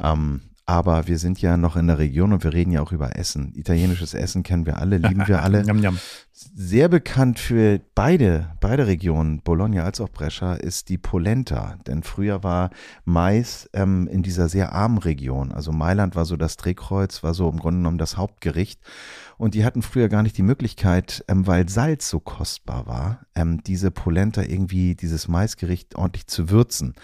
Ähm, 0.02 0.42
aber 0.66 1.08
wir 1.08 1.18
sind 1.18 1.42
ja 1.42 1.56
noch 1.56 1.78
in 1.78 1.88
der 1.88 1.98
Region 1.98 2.34
und 2.34 2.44
wir 2.44 2.54
reden 2.54 2.72
ja 2.72 2.82
auch 2.82 2.92
über 2.92 3.16
Essen. 3.16 3.54
Italienisches 3.56 4.14
Essen 4.14 4.44
kennen 4.44 4.66
wir 4.66 4.78
alle, 4.78 4.98
lieben 4.98 5.26
wir 5.26 5.42
alle. 5.44 5.64
Sehr 6.40 6.88
bekannt 6.88 7.40
für 7.40 7.82
beide, 7.96 8.52
beide 8.60 8.86
Regionen, 8.86 9.42
Bologna 9.42 9.84
als 9.84 10.00
auch 10.00 10.10
Brescia, 10.10 10.54
ist 10.54 10.88
die 10.88 11.00
Polenta. 11.00 11.78
Denn 11.88 12.04
früher 12.04 12.44
war 12.44 12.70
Mais 13.06 13.68
ähm, 13.74 14.08
in 14.08 14.22
dieser 14.22 14.48
sehr 14.48 14.72
armen 14.72 15.00
Region. 15.00 15.52
Also 15.52 15.72
Mailand 15.72 16.16
war 16.16 16.26
so 16.26 16.38
das 16.38 16.56
Drehkreuz, 16.56 17.24
war 17.24 17.34
so 17.34 17.50
im 17.50 17.58
Grunde 17.58 17.80
genommen 17.80 17.98
das 17.98 18.18
Hauptgericht. 18.18 18.80
Und 19.38 19.54
die 19.54 19.64
hatten 19.64 19.82
früher 19.82 20.10
gar 20.10 20.24
nicht 20.24 20.38
die 20.38 20.44
Möglichkeit, 20.44 21.24
ähm, 21.28 21.46
weil 21.46 21.70
Salz 21.70 22.10
so 22.10 22.20
kostbar 22.20 22.88
war, 22.88 23.26
ähm, 23.36 23.62
diese 23.64 23.92
Polenta 23.92 24.42
irgendwie, 24.42 24.96
dieses 24.96 25.28
Maisgericht 25.28 25.96
ordentlich 25.96 26.28
zu 26.28 26.50
würzen. 26.50 26.96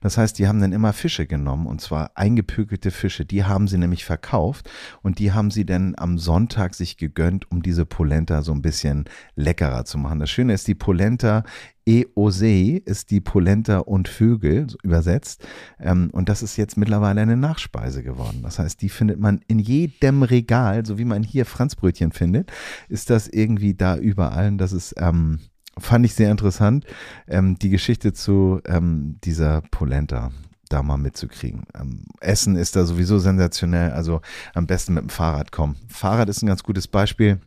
Das 0.00 0.16
heißt, 0.16 0.38
die 0.38 0.48
haben 0.48 0.60
dann 0.60 0.72
immer 0.72 0.92
Fische 0.92 1.26
genommen 1.26 1.66
und 1.66 1.80
zwar 1.80 2.12
eingepökelte 2.14 2.90
Fische. 2.90 3.26
Die 3.26 3.44
haben 3.44 3.68
sie 3.68 3.78
nämlich 3.78 4.04
verkauft 4.04 4.70
und 5.02 5.18
die 5.18 5.32
haben 5.32 5.50
sie 5.50 5.66
dann 5.66 5.94
am 5.96 6.18
Sonntag 6.18 6.74
sich 6.74 6.96
gegönnt, 6.96 7.50
um 7.50 7.62
diese 7.62 7.84
Polenta 7.84 8.42
so 8.42 8.52
ein 8.52 8.62
bisschen 8.62 9.04
leckerer 9.36 9.84
zu 9.84 9.98
machen. 9.98 10.18
Das 10.18 10.30
Schöne 10.30 10.54
ist, 10.54 10.68
die 10.68 10.74
Polenta 10.74 11.44
Eosei 11.86 12.80
ist 12.84 13.10
die 13.10 13.20
Polenta 13.20 13.78
und 13.78 14.08
Vögel 14.08 14.68
so 14.68 14.78
übersetzt. 14.82 15.46
Ähm, 15.80 16.10
und 16.12 16.28
das 16.28 16.42
ist 16.42 16.56
jetzt 16.56 16.76
mittlerweile 16.76 17.20
eine 17.20 17.36
Nachspeise 17.36 18.02
geworden. 18.02 18.40
Das 18.42 18.58
heißt, 18.58 18.80
die 18.82 18.88
findet 18.88 19.18
man 19.18 19.40
in 19.48 19.58
jedem 19.58 20.22
Regal, 20.22 20.86
so 20.86 20.98
wie 20.98 21.04
man 21.04 21.22
hier 21.22 21.46
Franzbrötchen 21.46 22.12
findet, 22.12 22.52
ist 22.88 23.10
das 23.10 23.28
irgendwie 23.28 23.74
da 23.74 23.96
überall. 23.96 24.48
Und 24.48 24.58
das 24.58 24.72
ist, 24.72 24.94
ähm, 24.98 25.40
fand 25.78 26.04
ich 26.04 26.14
sehr 26.14 26.30
interessant, 26.30 26.86
ähm, 27.26 27.58
die 27.58 27.70
Geschichte 27.70 28.12
zu 28.12 28.60
ähm, 28.66 29.18
dieser 29.24 29.62
Polenta 29.70 30.30
da 30.68 30.82
mal 30.82 30.96
mitzukriegen. 30.96 31.64
Ähm, 31.74 32.04
Essen 32.20 32.56
ist 32.56 32.76
da 32.76 32.84
sowieso 32.84 33.18
sensationell, 33.18 33.90
also 33.90 34.20
am 34.54 34.66
besten 34.66 34.94
mit 34.94 35.02
dem 35.02 35.10
Fahrrad 35.10 35.52
kommen. 35.52 35.76
Fahrrad 35.88 36.28
ist 36.28 36.42
ein 36.42 36.46
ganz 36.46 36.62
gutes 36.62 36.88
Beispiel. 36.88 37.40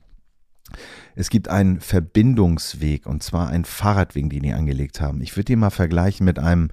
Es 1.15 1.29
gibt 1.29 1.47
einen 1.47 1.79
Verbindungsweg 1.79 3.05
und 3.05 3.23
zwar 3.23 3.49
einen 3.49 3.65
Fahrradweg, 3.65 4.29
den 4.29 4.43
die 4.43 4.53
angelegt 4.53 5.01
haben. 5.01 5.21
Ich 5.21 5.35
würde 5.35 5.45
den 5.45 5.59
mal 5.59 5.69
vergleichen 5.69 6.25
mit 6.25 6.39
einem, 6.39 6.69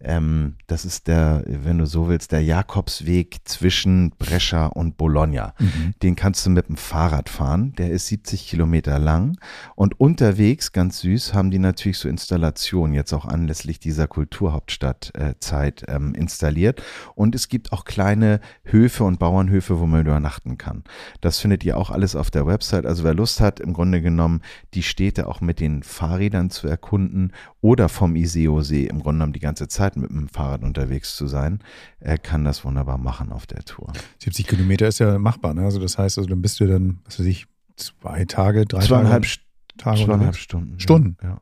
ähm, 0.00 0.56
das 0.66 0.84
ist 0.84 1.06
der, 1.06 1.44
wenn 1.46 1.78
du 1.78 1.86
so 1.86 2.08
willst, 2.08 2.32
der 2.32 2.42
Jakobsweg 2.42 3.40
zwischen 3.44 4.10
Brescia 4.18 4.66
und 4.66 4.96
Bologna. 4.96 5.54
Den 6.02 6.16
kannst 6.16 6.44
du 6.46 6.50
mit 6.50 6.68
dem 6.68 6.76
Fahrrad 6.76 7.28
fahren. 7.28 7.74
Der 7.76 7.90
ist 7.90 8.06
70 8.08 8.48
Kilometer 8.48 8.98
lang 8.98 9.38
und 9.76 10.00
unterwegs, 10.00 10.72
ganz 10.72 11.00
süß, 11.00 11.34
haben 11.34 11.50
die 11.50 11.58
natürlich 11.58 11.98
so 11.98 12.08
Installationen 12.08 12.94
jetzt 12.94 13.12
auch 13.12 13.26
anlässlich 13.26 13.78
dieser 13.78 14.08
Kulturhauptstadtzeit 14.08 15.82
äh, 15.82 15.92
ähm, 15.94 16.14
installiert. 16.14 16.82
Und 17.14 17.34
es 17.34 17.48
gibt 17.48 17.72
auch 17.72 17.84
kleine 17.84 18.40
Höfe 18.64 19.04
und 19.04 19.18
Bauernhöfe, 19.18 19.78
wo 19.78 19.86
man 19.86 20.00
übernachten 20.00 20.58
kann. 20.58 20.82
Das 21.20 21.38
findet 21.38 21.64
ihr 21.64 21.76
auch 21.76 21.90
alles 21.90 22.16
auf 22.16 22.30
der 22.30 22.46
Website. 22.46 22.86
Also 22.86 23.04
wer 23.04 23.14
Lust 23.14 23.40
hat, 23.40 23.60
im 23.60 23.72
Grunde 23.72 23.81
genommen 23.90 24.40
die 24.74 24.82
Städte 24.82 25.26
auch 25.26 25.40
mit 25.40 25.60
den 25.60 25.82
Fahrrädern 25.82 26.50
zu 26.50 26.68
erkunden 26.68 27.32
oder 27.60 27.88
vom 27.88 28.16
Iseo-See 28.16 28.84
im 28.84 29.00
Grunde 29.00 29.18
genommen 29.18 29.32
die 29.32 29.40
ganze 29.40 29.68
Zeit 29.68 29.96
mit 29.96 30.10
dem 30.10 30.28
Fahrrad 30.28 30.62
unterwegs 30.62 31.16
zu 31.16 31.26
sein, 31.26 31.60
er 32.00 32.18
kann 32.18 32.44
das 32.44 32.64
wunderbar 32.64 32.98
machen 32.98 33.32
auf 33.32 33.46
der 33.46 33.64
Tour. 33.64 33.92
70 34.18 34.46
Kilometer 34.46 34.88
ist 34.88 35.00
ja 35.00 35.18
machbar, 35.18 35.54
ne? 35.54 35.64
Also 35.64 35.80
das 35.80 35.98
heißt, 35.98 36.18
also 36.18 36.28
dann 36.28 36.42
bist 36.42 36.60
du 36.60 36.66
dann, 36.66 37.00
was 37.04 37.18
weiß 37.18 37.26
ich, 37.26 37.46
zwei 37.76 38.24
Tage, 38.24 38.66
drei 38.66 38.80
Zweieinhalb, 38.80 39.24
Tage, 39.24 39.38
Tage 39.78 40.04
zweieinhalb. 40.04 40.36
Stunden. 40.36 40.78
Stunden? 40.78 41.16
Ja. 41.22 41.40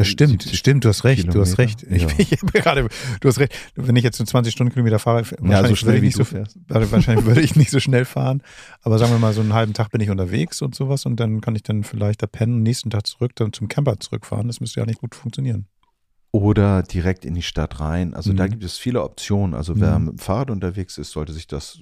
Ja, 0.00 0.04
stimmt, 0.04 0.42
70 0.42 0.58
stimmt, 0.58 0.84
du 0.84 0.88
hast 0.88 1.04
recht, 1.04 1.32
du 1.34 1.40
hast 1.40 1.58
recht. 1.58 1.80
Kilometer, 1.80 2.14
Ich, 2.20 2.30
ja. 2.30 2.36
ich 2.36 2.42
habe 2.42 2.52
gerade, 2.52 2.88
du 3.20 3.28
hast 3.28 3.38
recht. 3.38 3.54
Wenn 3.74 3.96
ich 3.96 4.04
jetzt 4.04 4.16
so 4.16 4.24
20 4.24 4.52
Stundenkilometer 4.52 4.98
fahre, 4.98 5.20
Ja, 5.22 5.26
so 5.28 5.44
wahrscheinlich 5.44 5.78
schnell 5.78 5.94
würde 5.94 6.06
ich 6.06 6.16
nicht 6.16 6.28
so, 6.30 6.90
wahrscheinlich 6.90 7.26
würde 7.26 7.40
ich 7.42 7.56
nicht 7.56 7.70
so 7.70 7.80
schnell 7.80 8.04
fahren. 8.06 8.42
Aber 8.82 8.98
sagen 8.98 9.12
wir 9.12 9.18
mal, 9.18 9.32
so 9.32 9.40
einen 9.42 9.52
halben 9.52 9.74
Tag 9.74 9.90
bin 9.90 10.00
ich 10.00 10.10
unterwegs 10.10 10.62
und 10.62 10.74
sowas 10.74 11.06
und 11.06 11.20
dann 11.20 11.40
kann 11.40 11.54
ich 11.54 11.62
dann 11.62 11.84
vielleicht 11.84 12.22
da 12.22 12.26
pennen, 12.26 12.62
nächsten 12.62 12.90
Tag 12.90 13.06
zurück, 13.06 13.32
dann 13.36 13.52
zum 13.52 13.68
Camper 13.68 14.00
zurückfahren. 14.00 14.46
Das 14.46 14.60
müsste 14.60 14.80
ja 14.80 14.86
nicht 14.86 15.00
gut 15.00 15.14
funktionieren. 15.14 15.66
Oder 16.32 16.82
direkt 16.84 17.24
in 17.24 17.34
die 17.34 17.42
Stadt 17.42 17.80
rein. 17.80 18.14
Also 18.14 18.32
da 18.32 18.44
Mhm. 18.46 18.50
gibt 18.50 18.64
es 18.64 18.78
viele 18.78 19.02
Optionen. 19.02 19.52
Also 19.54 19.80
wer 19.80 19.98
Mhm. 19.98 20.04
mit 20.06 20.12
dem 20.14 20.18
Fahrrad 20.18 20.50
unterwegs 20.50 20.96
ist, 20.96 21.10
sollte 21.10 21.32
sich 21.32 21.46
das 21.48 21.80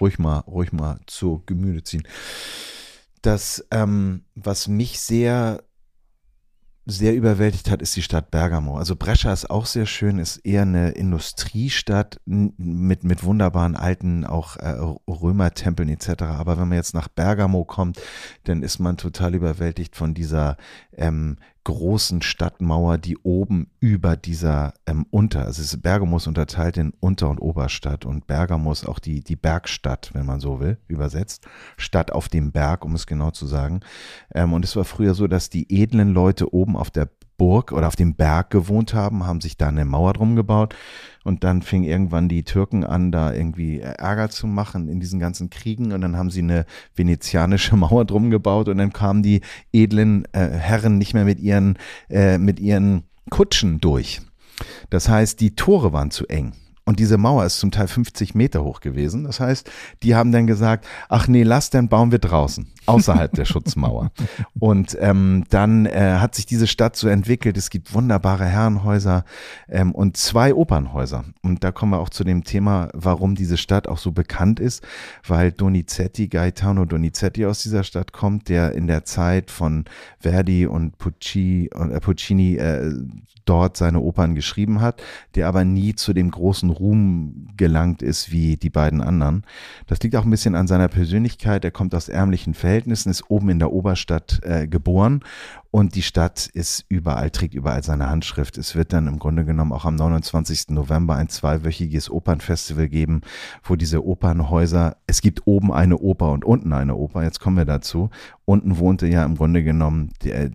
ruhig 0.00 0.18
mal, 0.18 0.40
ruhig 0.40 0.72
mal 0.72 0.98
zu 1.06 1.42
Gemüte 1.46 1.82
ziehen. 1.84 2.02
Das, 3.22 3.64
ähm, 3.70 4.24
was 4.34 4.68
mich 4.68 4.98
sehr, 5.00 5.62
sehr 6.86 7.14
überwältigt 7.14 7.70
hat, 7.70 7.80
ist 7.80 7.96
die 7.96 8.02
Stadt 8.02 8.30
Bergamo. 8.30 8.76
Also 8.76 8.94
Brescia 8.94 9.32
ist 9.32 9.48
auch 9.48 9.64
sehr 9.64 9.86
schön, 9.86 10.18
ist 10.18 10.38
eher 10.38 10.62
eine 10.62 10.90
Industriestadt 10.90 12.20
mit, 12.26 13.04
mit 13.04 13.24
wunderbaren 13.24 13.74
alten, 13.74 14.26
auch 14.26 14.56
äh, 14.56 14.76
Römertempeln 15.08 15.88
etc. 15.88 16.22
Aber 16.24 16.58
wenn 16.58 16.68
man 16.68 16.76
jetzt 16.76 16.94
nach 16.94 17.08
Bergamo 17.08 17.64
kommt, 17.64 18.00
dann 18.44 18.62
ist 18.62 18.80
man 18.80 18.98
total 18.98 19.34
überwältigt 19.34 19.96
von 19.96 20.12
dieser 20.12 20.58
ähm, 20.96 21.36
großen 21.64 22.20
Stadtmauer, 22.22 22.98
die 22.98 23.16
oben 23.18 23.70
über 23.80 24.16
dieser 24.16 24.74
ähm, 24.86 25.06
Unter, 25.10 25.46
also 25.46 25.62
es 25.62 25.72
ist 25.72 25.82
Bergamo 25.82 26.18
ist 26.18 26.26
unterteilt 26.26 26.76
in 26.76 26.92
Unter- 27.00 27.30
und 27.30 27.38
Oberstadt 27.38 28.04
und 28.04 28.26
Bergamo 28.26 28.70
ist 28.70 28.86
auch 28.86 28.98
die, 28.98 29.22
die 29.22 29.36
Bergstadt, 29.36 30.10
wenn 30.12 30.26
man 30.26 30.40
so 30.40 30.60
will, 30.60 30.78
übersetzt. 30.88 31.46
Stadt 31.76 32.12
auf 32.12 32.28
dem 32.28 32.52
Berg, 32.52 32.84
um 32.84 32.94
es 32.94 33.06
genau 33.06 33.30
zu 33.30 33.46
sagen. 33.46 33.80
Ähm, 34.34 34.52
und 34.52 34.64
es 34.64 34.76
war 34.76 34.84
früher 34.84 35.14
so, 35.14 35.26
dass 35.26 35.48
die 35.50 35.82
edlen 35.82 36.12
Leute 36.12 36.52
oben 36.52 36.76
auf 36.76 36.90
der 36.90 37.08
Burg 37.36 37.72
oder 37.72 37.88
auf 37.88 37.96
dem 37.96 38.14
Berg 38.14 38.50
gewohnt 38.50 38.94
haben, 38.94 39.26
haben 39.26 39.40
sich 39.40 39.56
da 39.56 39.68
eine 39.68 39.84
Mauer 39.84 40.12
drum 40.12 40.36
gebaut 40.36 40.74
und 41.24 41.44
dann 41.44 41.62
fingen 41.62 41.84
irgendwann 41.84 42.28
die 42.28 42.44
Türken 42.44 42.84
an, 42.84 43.12
da 43.12 43.32
irgendwie 43.32 43.80
Ärger 43.80 44.30
zu 44.30 44.46
machen 44.46 44.88
in 44.88 45.00
diesen 45.00 45.20
ganzen 45.20 45.50
Kriegen 45.50 45.92
und 45.92 46.00
dann 46.00 46.16
haben 46.16 46.30
sie 46.30 46.42
eine 46.42 46.66
venezianische 46.94 47.76
Mauer 47.76 48.04
drum 48.04 48.30
gebaut 48.30 48.68
und 48.68 48.78
dann 48.78 48.92
kamen 48.92 49.22
die 49.22 49.40
edlen 49.72 50.26
äh, 50.32 50.48
Herren 50.48 50.98
nicht 50.98 51.14
mehr 51.14 51.24
mit 51.24 51.40
ihren, 51.40 51.78
äh, 52.08 52.38
mit 52.38 52.60
ihren 52.60 53.04
Kutschen 53.30 53.80
durch. 53.80 54.20
Das 54.90 55.08
heißt, 55.08 55.40
die 55.40 55.56
Tore 55.56 55.92
waren 55.92 56.10
zu 56.10 56.26
eng. 56.26 56.52
Und 56.86 57.00
diese 57.00 57.16
Mauer 57.16 57.46
ist 57.46 57.58
zum 57.58 57.70
Teil 57.70 57.88
50 57.88 58.34
Meter 58.34 58.62
hoch 58.62 58.80
gewesen. 58.80 59.24
Das 59.24 59.40
heißt, 59.40 59.70
die 60.02 60.14
haben 60.14 60.32
dann 60.32 60.46
gesagt, 60.46 60.86
ach 61.08 61.28
nee, 61.28 61.42
lass, 61.42 61.70
dann 61.70 61.88
bauen 61.88 62.12
wir 62.12 62.18
draußen, 62.18 62.66
außerhalb 62.84 63.32
der 63.32 63.46
Schutzmauer. 63.46 64.10
Und 64.58 64.94
ähm, 65.00 65.44
dann 65.48 65.86
äh, 65.86 66.18
hat 66.20 66.34
sich 66.34 66.44
diese 66.44 66.66
Stadt 66.66 66.96
so 66.96 67.08
entwickelt. 67.08 67.56
Es 67.56 67.70
gibt 67.70 67.94
wunderbare 67.94 68.44
Herrenhäuser 68.44 69.24
ähm, 69.68 69.92
und 69.92 70.18
zwei 70.18 70.54
Opernhäuser. 70.54 71.24
Und 71.42 71.64
da 71.64 71.72
kommen 71.72 71.92
wir 71.92 72.00
auch 72.00 72.10
zu 72.10 72.22
dem 72.22 72.44
Thema, 72.44 72.88
warum 72.92 73.34
diese 73.34 73.56
Stadt 73.56 73.88
auch 73.88 73.98
so 73.98 74.12
bekannt 74.12 74.60
ist, 74.60 74.82
weil 75.26 75.52
Donizetti, 75.52 76.28
Gaetano 76.28 76.84
Donizetti 76.84 77.46
aus 77.46 77.62
dieser 77.62 77.84
Stadt 77.84 78.12
kommt, 78.12 78.48
der 78.50 78.72
in 78.72 78.86
der 78.86 79.04
Zeit 79.04 79.50
von 79.50 79.86
Verdi 80.20 80.66
und 80.66 80.98
Puccini, 80.98 81.70
äh, 81.74 82.00
Puccini 82.00 82.56
äh, 82.56 82.92
dort 83.44 83.76
seine 83.76 84.00
Opern 84.00 84.34
geschrieben 84.34 84.80
hat, 84.80 85.02
der 85.34 85.48
aber 85.48 85.64
nie 85.64 85.94
zu 85.94 86.12
dem 86.12 86.30
großen 86.30 86.70
Ruhm 86.74 87.48
gelangt 87.56 88.02
ist 88.02 88.30
wie 88.30 88.56
die 88.56 88.70
beiden 88.70 89.00
anderen. 89.00 89.44
Das 89.86 90.00
liegt 90.00 90.16
auch 90.16 90.24
ein 90.24 90.30
bisschen 90.30 90.54
an 90.54 90.66
seiner 90.66 90.88
Persönlichkeit. 90.88 91.64
Er 91.64 91.70
kommt 91.70 91.94
aus 91.94 92.08
ärmlichen 92.08 92.54
Verhältnissen, 92.54 93.10
ist 93.10 93.30
oben 93.30 93.48
in 93.48 93.58
der 93.58 93.72
Oberstadt 93.72 94.40
äh, 94.42 94.66
geboren 94.66 95.20
Und 95.70 95.96
die 95.96 96.02
Stadt 96.02 96.46
ist 96.46 96.84
überall, 96.88 97.30
trägt 97.30 97.54
überall 97.54 97.82
seine 97.82 98.08
Handschrift. 98.08 98.58
Es 98.58 98.76
wird 98.76 98.92
dann 98.92 99.08
im 99.08 99.18
Grunde 99.18 99.44
genommen 99.44 99.72
auch 99.72 99.84
am 99.84 99.96
29. 99.96 100.68
November 100.68 101.16
ein 101.16 101.28
zweiwöchiges 101.28 102.10
Opernfestival 102.10 102.88
geben, 102.88 103.22
wo 103.64 103.74
diese 103.74 104.06
Opernhäuser, 104.06 104.96
es 105.06 105.20
gibt 105.20 105.46
oben 105.46 105.72
eine 105.72 105.98
Oper 105.98 106.30
und 106.30 106.44
unten 106.44 106.72
eine 106.72 106.94
Oper, 106.94 107.24
jetzt 107.24 107.40
kommen 107.40 107.56
wir 107.56 107.64
dazu. 107.64 108.10
Unten 108.44 108.78
wohnte 108.78 109.06
ja 109.06 109.24
im 109.24 109.36
Grunde 109.36 109.64
genommen 109.64 110.10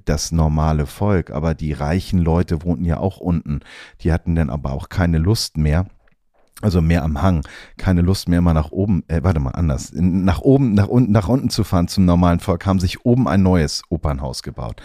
das 0.05 0.31
normale 0.31 0.85
Volk, 0.85 1.31
aber 1.31 1.53
die 1.53 1.73
reichen 1.73 2.19
Leute 2.19 2.63
wohnten 2.63 2.85
ja 2.85 2.97
auch 2.99 3.17
unten. 3.17 3.59
Die 4.01 4.13
hatten 4.13 4.35
dann 4.35 4.49
aber 4.49 4.71
auch 4.71 4.89
keine 4.89 5.17
Lust 5.17 5.57
mehr 5.57 5.85
also 6.61 6.81
mehr 6.81 7.03
am 7.03 7.21
Hang, 7.21 7.43
keine 7.77 8.01
Lust 8.01 8.27
mehr 8.27 8.41
mal 8.41 8.53
nach 8.53 8.71
oben, 8.71 9.03
äh, 9.07 9.23
warte 9.23 9.39
mal, 9.39 9.51
anders, 9.51 9.91
nach 9.93 10.41
oben, 10.41 10.73
nach 10.73 10.87
unten, 10.87 11.11
nach 11.11 11.29
unten 11.29 11.49
zu 11.49 11.63
fahren 11.63 11.87
zum 11.87 12.05
normalen 12.05 12.39
Volk, 12.39 12.65
haben 12.65 12.79
sich 12.79 13.05
oben 13.05 13.27
ein 13.27 13.43
neues 13.43 13.81
Opernhaus 13.89 14.43
gebaut. 14.43 14.81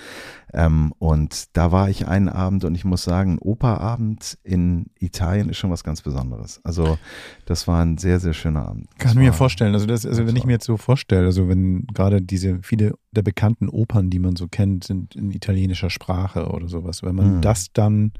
Ähm, 0.52 0.93
und 1.00 1.57
da 1.57 1.73
war 1.73 1.90
ich 1.90 2.07
einen 2.07 2.28
Abend 2.28 2.64
und 2.64 2.76
ich 2.76 2.85
muss 2.85 3.02
sagen, 3.02 3.38
Operabend 3.40 4.38
in 4.45 4.87
Italien 5.00 5.49
ist 5.49 5.57
schon 5.57 5.73
was 5.73 5.83
ganz 5.83 6.00
Besonderes. 6.02 6.61
Also 6.62 6.97
das 7.45 7.66
war 7.66 7.85
ein 7.85 7.99
sehr, 7.99 8.21
sehr 8.21 8.35
schöner 8.35 8.69
Abend. 8.69 8.87
Kann 8.99 9.12
ich 9.12 9.16
mir 9.16 9.33
vorstellen. 9.33 9.75
Also, 9.75 9.87
das, 9.87 10.07
also 10.07 10.28
wenn 10.28 10.37
ich 10.37 10.45
mir 10.45 10.52
jetzt 10.52 10.66
so 10.66 10.76
vorstelle, 10.76 11.26
also 11.26 11.49
wenn 11.49 11.88
gerade 11.88 12.23
diese 12.23 12.61
viele 12.62 12.95
der 13.11 13.23
bekannten 13.23 13.69
Opern, 13.69 14.11
die 14.11 14.21
man 14.21 14.37
so 14.37 14.47
kennt, 14.47 14.85
sind 14.85 15.16
in 15.16 15.33
italienischer 15.33 15.90
Sprache 15.90 16.47
oder 16.47 16.69
sowas, 16.69 17.02
wenn 17.02 17.16
man 17.16 17.37
mhm. 17.37 17.40
das 17.40 17.73
dann, 17.73 18.12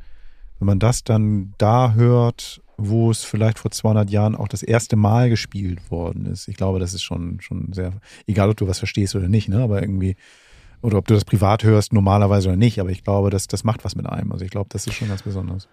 wenn 0.59 0.67
man 0.67 0.81
das 0.81 1.05
dann 1.05 1.55
da 1.59 1.93
hört 1.93 2.64
wo 2.77 3.11
es 3.11 3.25
vielleicht 3.25 3.59
vor 3.59 3.71
200 3.71 4.11
Jahren 4.11 4.35
auch 4.35 4.49
das 4.49 4.63
erste 4.63 4.97
Mal 4.97 5.31
gespielt 5.31 5.91
worden 5.91 6.27
ist. 6.27 6.49
Ich 6.49 6.57
glaube, 6.57 6.79
das 6.79 6.95
ist 6.95 7.03
schon, 7.03 7.41
schon 7.41 7.73
sehr, 7.73 7.93
egal 8.27 8.51
ob 8.51 8.57
du 8.57 8.67
was 8.67 8.79
verstehst 8.79 9.15
oder 9.15 9.29
nicht, 9.29 9.49
ne, 9.49 9.63
aber 9.63 9.81
irgendwie, 9.81 10.17
oder 10.83 10.99
ob 10.99 11.07
du 11.07 11.15
das 11.15 11.25
privat 11.25 11.65
hörst, 11.65 11.93
normalerweise 11.93 12.49
oder 12.49 12.57
nicht, 12.57 12.81
aber 12.81 12.91
ich 12.91 13.05
glaube, 13.05 13.31
das, 13.31 13.47
das 13.47 13.65
macht 13.65 13.85
was 13.85 13.97
mit 13.97 14.07
einem. 14.07 14.33
Also 14.33 14.45
ich 14.45 14.51
glaube, 14.51 14.69
das 14.71 14.87
ist 14.87 14.95
schon 14.95 15.09
ganz 15.09 15.23
besonders. 15.23 15.69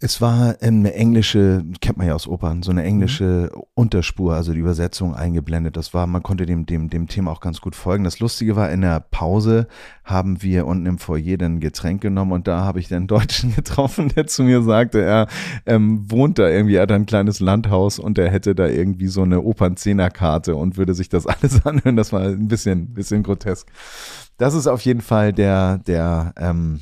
Es 0.00 0.20
war 0.20 0.56
eine 0.60 0.94
englische, 0.94 1.64
kennt 1.80 1.98
man 1.98 2.06
ja 2.06 2.14
aus 2.14 2.26
Opern, 2.26 2.62
so 2.62 2.70
eine 2.70 2.82
englische 2.82 3.50
mhm. 3.54 3.62
Unterspur, 3.74 4.34
also 4.34 4.52
die 4.52 4.60
Übersetzung 4.60 5.14
eingeblendet. 5.14 5.76
Das 5.76 5.94
war, 5.94 6.06
man 6.06 6.22
konnte 6.22 6.46
dem, 6.46 6.66
dem, 6.66 6.88
dem 6.88 7.08
Thema 7.08 7.30
auch 7.30 7.40
ganz 7.40 7.60
gut 7.60 7.74
folgen. 7.74 8.04
Das 8.04 8.20
Lustige 8.20 8.56
war, 8.56 8.70
in 8.70 8.82
der 8.82 9.00
Pause 9.00 9.66
haben 10.04 10.42
wir 10.42 10.66
unten 10.66 10.86
im 10.86 10.98
Foyer 10.98 11.36
dann 11.36 11.56
ein 11.56 11.60
Getränk 11.60 12.02
genommen 12.02 12.32
und 12.32 12.48
da 12.48 12.64
habe 12.64 12.80
ich 12.80 12.88
den 12.88 13.06
Deutschen 13.06 13.54
getroffen, 13.54 14.08
der 14.08 14.26
zu 14.26 14.42
mir 14.42 14.62
sagte, 14.62 15.02
er 15.02 15.28
ähm, 15.66 16.10
wohnt 16.10 16.38
da 16.38 16.48
irgendwie, 16.48 16.76
er 16.76 16.82
hat 16.82 16.92
ein 16.92 17.06
kleines 17.06 17.40
Landhaus 17.40 17.98
und 17.98 18.18
er 18.18 18.30
hätte 18.30 18.54
da 18.54 18.66
irgendwie 18.66 19.08
so 19.08 19.22
eine 19.22 19.42
Opernzehnerkarte 19.42 20.56
und 20.56 20.76
würde 20.76 20.94
sich 20.94 21.08
das 21.08 21.26
alles 21.42 21.64
anhören. 21.66 21.96
Das 21.96 22.12
war 22.12 22.22
ein 22.22 22.48
bisschen, 22.48 22.94
bisschen 22.94 23.22
grotesk. 23.22 23.68
Das 24.38 24.54
ist 24.54 24.66
auf 24.66 24.80
jeden 24.82 25.02
Fall 25.02 25.32
der, 25.32 25.78
der, 25.78 26.34
ähm, 26.36 26.80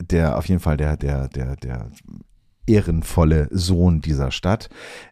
der 0.00 0.38
auf 0.38 0.46
jeden 0.48 0.60
Fall 0.60 0.76
der, 0.76 0.96
der, 0.96 1.28
der, 1.28 1.56
der 1.56 1.90
ehrenvolle 2.66 3.48
Sohn 3.50 4.00
dieser 4.00 4.30
Stadt. 4.30 4.68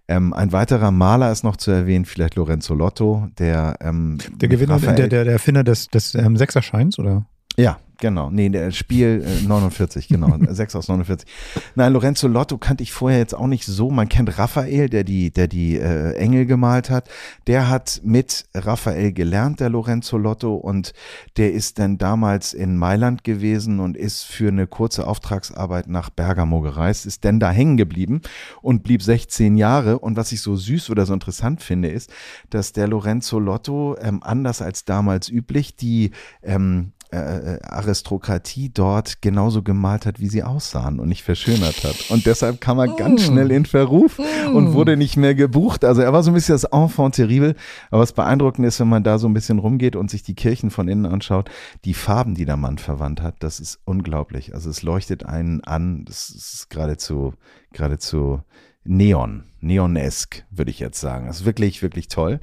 Ähm, 0.08 0.32
ein 0.32 0.52
weiterer 0.52 0.90
Maler 0.90 1.32
ist 1.32 1.42
noch 1.42 1.56
zu 1.56 1.70
erwähnen, 1.70 2.04
vielleicht 2.04 2.36
Lorenzo 2.36 2.74
Lotto, 2.74 3.28
der 3.38 3.76
ähm, 3.80 4.18
der 4.36 4.48
Gewinner, 4.48 4.78
der, 4.78 4.94
der, 4.94 5.24
der 5.24 5.26
Erfinder 5.26 5.64
des, 5.64 5.88
des 5.88 6.14
ähm, 6.14 6.36
Sechserscheins, 6.36 6.98
oder? 6.98 7.26
Ja, 7.60 7.78
Genau, 8.00 8.30
nee, 8.30 8.48
der 8.48 8.70
Spiel 8.70 9.22
äh, 9.26 9.46
49, 9.46 10.08
genau, 10.08 10.34
6 10.48 10.74
aus 10.74 10.88
49. 10.88 11.28
Nein, 11.74 11.92
Lorenzo 11.92 12.28
Lotto 12.28 12.56
kannte 12.56 12.82
ich 12.82 12.92
vorher 12.92 13.18
jetzt 13.18 13.34
auch 13.34 13.46
nicht 13.46 13.66
so. 13.66 13.90
Man 13.90 14.08
kennt 14.08 14.38
Raphael, 14.38 14.88
der 14.88 15.04
die, 15.04 15.30
der 15.30 15.48
die 15.48 15.76
äh, 15.76 16.14
Engel 16.14 16.46
gemalt 16.46 16.88
hat. 16.88 17.10
Der 17.46 17.68
hat 17.68 18.00
mit 18.02 18.46
Raphael 18.54 19.12
gelernt, 19.12 19.60
der 19.60 19.68
Lorenzo 19.68 20.16
Lotto, 20.16 20.54
und 20.54 20.94
der 21.36 21.52
ist 21.52 21.78
dann 21.78 21.98
damals 21.98 22.54
in 22.54 22.78
Mailand 22.78 23.22
gewesen 23.22 23.80
und 23.80 23.98
ist 23.98 24.22
für 24.22 24.48
eine 24.48 24.66
kurze 24.66 25.06
Auftragsarbeit 25.06 25.86
nach 25.86 26.08
Bergamo 26.08 26.62
gereist, 26.62 27.04
ist 27.04 27.26
dann 27.26 27.38
da 27.38 27.50
hängen 27.50 27.76
geblieben 27.76 28.22
und 28.62 28.82
blieb 28.82 29.02
16 29.02 29.58
Jahre. 29.58 29.98
Und 29.98 30.16
was 30.16 30.32
ich 30.32 30.40
so 30.40 30.56
süß 30.56 30.88
oder 30.88 31.04
so 31.04 31.12
interessant 31.12 31.62
finde, 31.62 31.88
ist, 31.88 32.10
dass 32.48 32.72
der 32.72 32.88
Lorenzo 32.88 33.38
Lotto 33.38 33.98
ähm, 34.00 34.22
anders 34.22 34.62
als 34.62 34.86
damals 34.86 35.28
üblich 35.28 35.76
die 35.76 36.12
ähm, 36.42 36.92
äh, 37.12 37.54
äh, 37.54 37.62
Aristokratie 37.62 38.70
dort 38.72 39.20
genauso 39.20 39.62
gemalt 39.62 40.06
hat, 40.06 40.20
wie 40.20 40.28
sie 40.28 40.44
aussahen 40.44 41.00
und 41.00 41.08
nicht 41.08 41.24
verschönert 41.24 41.82
hat. 41.82 42.10
Und 42.10 42.24
deshalb 42.24 42.60
kam 42.60 42.78
er 42.78 42.86
ganz 42.86 43.22
mm. 43.22 43.24
schnell 43.24 43.50
in 43.50 43.66
Verruf 43.66 44.18
mm. 44.18 44.54
und 44.54 44.74
wurde 44.74 44.96
nicht 44.96 45.16
mehr 45.16 45.34
gebucht. 45.34 45.84
Also 45.84 46.02
er 46.02 46.12
war 46.12 46.22
so 46.22 46.30
ein 46.30 46.34
bisschen 46.34 46.54
das 46.54 46.64
Enfant 46.64 47.16
terrible. 47.16 47.56
Aber 47.90 48.02
was 48.02 48.12
beeindruckend 48.12 48.64
ist, 48.64 48.78
wenn 48.78 48.88
man 48.88 49.02
da 49.02 49.18
so 49.18 49.28
ein 49.28 49.34
bisschen 49.34 49.58
rumgeht 49.58 49.96
und 49.96 50.08
sich 50.08 50.22
die 50.22 50.36
Kirchen 50.36 50.70
von 50.70 50.86
innen 50.86 51.04
anschaut, 51.04 51.50
die 51.84 51.94
Farben, 51.94 52.36
die 52.36 52.44
der 52.44 52.56
Mann 52.56 52.78
verwandt 52.78 53.22
hat, 53.22 53.34
das 53.40 53.58
ist 53.58 53.80
unglaublich. 53.84 54.54
Also 54.54 54.70
es 54.70 54.82
leuchtet 54.82 55.26
einen 55.26 55.64
an. 55.64 56.04
Das 56.04 56.30
ist 56.30 56.70
geradezu, 56.70 57.34
geradezu 57.72 58.40
Neon, 58.84 59.44
Neonesk, 59.60 60.44
würde 60.50 60.70
ich 60.70 60.78
jetzt 60.78 61.00
sagen. 61.00 61.26
Das 61.26 61.40
ist 61.40 61.44
wirklich, 61.44 61.82
wirklich 61.82 62.06
toll. 62.06 62.38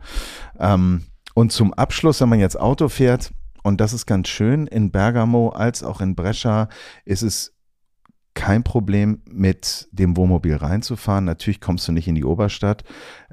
Ähm, 0.59 1.03
und 1.33 1.51
zum 1.51 1.73
Abschluss, 1.73 2.19
wenn 2.19 2.29
man 2.29 2.39
jetzt 2.39 2.59
Auto 2.59 2.89
fährt, 2.89 3.31
und 3.67 3.81
das 3.81 3.91
ist 3.91 4.05
ganz 4.05 4.29
schön. 4.29 4.65
In 4.65 4.91
Bergamo 4.91 5.49
als 5.49 5.83
auch 5.83 5.99
in 5.99 6.15
Brescia 6.15 6.69
ist 7.03 7.21
es 7.21 7.53
kein 8.33 8.63
Problem, 8.63 9.21
mit 9.29 9.89
dem 9.91 10.15
Wohnmobil 10.15 10.55
reinzufahren. 10.55 11.25
Natürlich 11.25 11.59
kommst 11.59 11.85
du 11.87 11.91
nicht 11.91 12.07
in 12.07 12.15
die 12.15 12.23
Oberstadt 12.23 12.83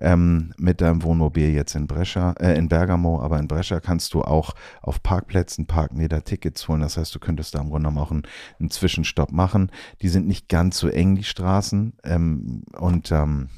ähm, 0.01 0.53
mit 0.57 0.81
deinem 0.81 1.05
Wohnmobil 1.05 1.51
jetzt 1.51 1.77
in 1.77 1.87
Brescia, 1.87 2.33
äh, 2.41 2.57
in 2.59 2.69
Bergamo, 2.69 3.21
aber 3.21 3.39
in 3.39 3.47
Brescia 3.47 3.79
kannst 3.79 4.15
du 4.15 4.23
auch 4.23 4.55
auf 4.83 5.03
Parkplätzen 5.05 5.67
parken, 5.67 5.99
dir 5.99 6.09
da 6.09 6.21
Tickets 6.21 6.67
holen. 6.67 6.81
Das 6.81 6.97
heißt, 6.97 7.15
du 7.15 7.21
könntest 7.21 7.55
da 7.55 7.61
im 7.61 7.69
Grunde 7.69 7.91
genommen 7.91 7.99
auch 7.99 8.11
einen, 8.11 8.23
einen 8.59 8.71
Zwischenstopp 8.71 9.31
machen. 9.31 9.71
Die 10.03 10.09
sind 10.09 10.27
nicht 10.27 10.49
ganz 10.49 10.79
so 10.79 10.89
eng, 10.89 11.15
die 11.15 11.23
Straßen. 11.23 11.93
Ähm, 12.03 12.65
und 12.77 13.13
ähm, 13.13 13.51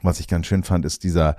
was 0.00 0.20
ich 0.20 0.26
ganz 0.26 0.46
schön 0.46 0.64
fand, 0.64 0.84
ist 0.84 1.04
dieser, 1.04 1.36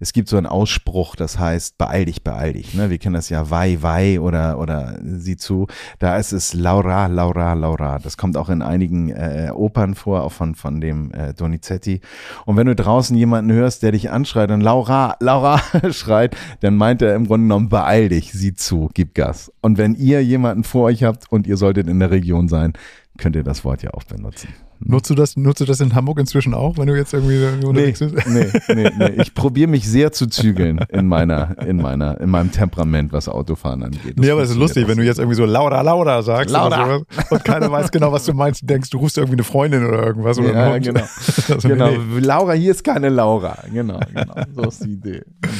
es 0.00 0.12
gibt 0.12 0.28
so 0.28 0.36
einen 0.36 0.46
Ausspruch, 0.46 1.16
das 1.16 1.38
heißt, 1.38 1.76
beeil 1.76 2.06
dich, 2.06 2.22
beeil 2.22 2.54
dich. 2.54 2.74
Ne? 2.74 2.88
Wir 2.88 2.98
kennen 2.98 3.14
das 3.14 3.28
ja, 3.28 3.50
wei, 3.50 3.78
wei 3.80 4.20
oder, 4.20 4.58
oder 4.58 4.98
sieh 5.02 5.36
zu. 5.36 5.66
Da 5.98 6.16
ist 6.16 6.32
es 6.32 6.54
Laura, 6.54 7.06
Laura, 7.06 7.52
Laura. 7.54 7.98
Das 7.98 8.16
kommt 8.16 8.36
auch 8.36 8.48
in 8.48 8.62
einigen 8.62 9.10
äh, 9.10 9.50
Opern 9.52 9.94
vor, 9.94 10.22
auch 10.22 10.32
von, 10.32 10.54
von 10.54 10.80
dem 10.80 11.12
äh, 11.12 11.34
Donizetti. 11.34 12.00
Und 12.46 12.56
wenn 12.56 12.66
du 12.66 12.74
draußen 12.74 13.16
jemanden 13.16 13.52
hörst, 13.52 13.82
der 13.82 13.92
dich 13.92 14.10
anschreit 14.10 14.50
und 14.50 14.60
Laura, 14.60 15.16
Laura 15.20 15.60
schreit, 15.90 16.36
dann 16.60 16.76
meint 16.76 17.02
er 17.02 17.14
im 17.14 17.26
Grunde 17.26 17.44
genommen, 17.44 17.68
beeil 17.68 18.08
dich, 18.08 18.32
sieh 18.32 18.54
zu, 18.54 18.88
gib 18.94 19.14
Gas. 19.14 19.52
Und 19.60 19.78
wenn 19.78 19.94
ihr 19.94 20.24
jemanden 20.24 20.64
vor 20.64 20.84
euch 20.84 21.02
habt 21.02 21.30
und 21.30 21.46
ihr 21.46 21.56
solltet 21.56 21.88
in 21.88 21.98
der 21.98 22.10
Region 22.10 22.48
sein, 22.48 22.72
könnt 23.18 23.36
ihr 23.36 23.44
das 23.44 23.64
Wort 23.64 23.82
ja 23.82 23.92
auch 23.92 24.04
benutzen. 24.04 24.48
Nutzt 24.78 25.10
du 25.10 25.14
das, 25.14 25.36
nutzt 25.36 25.60
du 25.60 25.64
das 25.64 25.80
in 25.80 25.94
Hamburg 25.94 26.18
inzwischen 26.18 26.54
auch, 26.54 26.76
wenn 26.76 26.86
du 26.86 26.94
jetzt 26.94 27.14
irgendwie 27.14 27.66
unterwegs 27.66 28.00
nee, 28.00 28.08
bist? 28.08 28.28
Nee, 28.28 28.50
nee, 28.74 28.90
nee. 28.96 29.22
Ich 29.22 29.34
probiere 29.34 29.68
mich 29.68 29.88
sehr 29.88 30.12
zu 30.12 30.26
zügeln 30.26 30.80
in 30.90 31.06
meiner, 31.08 31.56
in 31.66 31.78
meiner, 31.78 32.20
in 32.20 32.30
meinem 32.30 32.52
Temperament, 32.52 33.12
was 33.12 33.28
Autofahren 33.28 33.82
angeht. 33.82 34.16
Das 34.16 34.24
nee, 34.24 34.30
aber 34.30 34.42
es 34.42 34.50
ist 34.50 34.56
lustig, 34.56 34.86
wenn 34.86 34.98
du 34.98 35.04
jetzt 35.04 35.18
irgendwie 35.18 35.36
so 35.36 35.46
Laura, 35.46 35.80
Laura 35.80 36.22
sagst 36.22 36.52
Laura. 36.52 37.00
und 37.30 37.44
keiner 37.44 37.70
weiß 37.70 37.90
genau, 37.90 38.12
was 38.12 38.24
du 38.24 38.34
meinst. 38.34 38.62
Du 38.62 38.66
denkst, 38.66 38.90
du 38.90 38.98
rufst 38.98 39.16
irgendwie 39.16 39.36
eine 39.36 39.44
Freundin 39.44 39.86
oder 39.86 40.04
irgendwas. 40.04 40.38
Oder 40.38 40.52
ja, 40.52 40.78
genau. 40.78 41.04
genau. 41.62 41.90
Laura, 42.20 42.52
hier 42.52 42.72
ist 42.72 42.84
keine 42.84 43.08
Laura. 43.08 43.56
Genau, 43.72 44.00
genau. 44.12 44.34
So 44.54 44.62
ist 44.68 44.84
die 44.84 44.92
Idee. 44.92 45.22
Genau. 45.40 45.54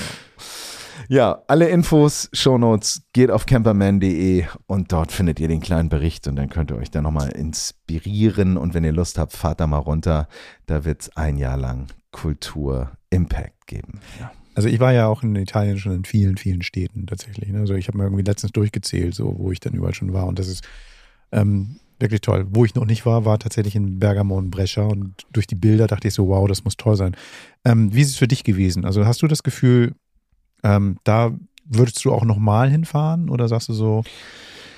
Ja, 1.08 1.42
alle 1.46 1.68
Infos, 1.68 2.28
Shownotes, 2.32 3.02
geht 3.12 3.30
auf 3.30 3.46
camperman.de 3.46 4.44
und 4.66 4.90
dort 4.90 5.12
findet 5.12 5.38
ihr 5.38 5.46
den 5.46 5.60
kleinen 5.60 5.88
Bericht 5.88 6.26
und 6.26 6.36
dann 6.36 6.48
könnt 6.48 6.72
ihr 6.72 6.76
euch 6.76 6.90
da 6.90 7.00
nochmal 7.00 7.30
inspirieren 7.30 8.56
und 8.56 8.74
wenn 8.74 8.82
ihr 8.82 8.92
Lust 8.92 9.18
habt, 9.18 9.32
fahrt 9.32 9.60
da 9.60 9.66
mal 9.66 9.78
runter. 9.78 10.28
Da 10.66 10.84
wird 10.84 11.02
es 11.02 11.16
ein 11.16 11.36
Jahr 11.36 11.56
lang 11.56 11.86
Kultur 12.10 12.90
Impact 13.10 13.66
geben. 13.68 14.00
Ja. 14.18 14.32
Also 14.56 14.68
ich 14.68 14.80
war 14.80 14.92
ja 14.92 15.06
auch 15.06 15.22
in 15.22 15.36
Italien 15.36 15.78
schon 15.78 15.92
in 15.92 16.04
vielen, 16.04 16.38
vielen 16.38 16.62
Städten 16.62 17.06
tatsächlich. 17.06 17.50
Ne? 17.50 17.60
Also 17.60 17.74
ich 17.74 17.88
habe 17.88 17.98
mir 17.98 18.04
irgendwie 18.04 18.24
letztens 18.24 18.52
durchgezählt, 18.52 19.14
so 19.14 19.38
wo 19.38 19.52
ich 19.52 19.60
dann 19.60 19.74
überall 19.74 19.94
schon 19.94 20.12
war 20.12 20.26
und 20.26 20.38
das 20.38 20.48
ist 20.48 20.66
ähm, 21.30 21.78
wirklich 22.00 22.20
toll. 22.20 22.46
Wo 22.50 22.64
ich 22.64 22.74
noch 22.74 22.86
nicht 22.86 23.06
war, 23.06 23.24
war 23.24 23.38
tatsächlich 23.38 23.76
in 23.76 23.98
Bergamo 24.00 24.36
und 24.36 24.50
Brescia 24.50 24.84
und 24.84 25.26
durch 25.32 25.46
die 25.46 25.54
Bilder 25.54 25.86
dachte 25.86 26.08
ich 26.08 26.14
so, 26.14 26.28
wow, 26.28 26.48
das 26.48 26.64
muss 26.64 26.76
toll 26.76 26.96
sein. 26.96 27.14
Ähm, 27.64 27.94
wie 27.94 28.02
ist 28.02 28.10
es 28.10 28.16
für 28.16 28.28
dich 28.28 28.42
gewesen? 28.44 28.84
Also 28.84 29.06
hast 29.06 29.22
du 29.22 29.28
das 29.28 29.42
Gefühl, 29.42 29.94
ähm, 30.66 30.98
da 31.04 31.32
würdest 31.64 32.04
du 32.04 32.12
auch 32.12 32.24
nochmal 32.24 32.70
hinfahren 32.70 33.28
oder 33.30 33.48
sagst 33.48 33.68
du 33.68 33.72
so? 33.72 34.02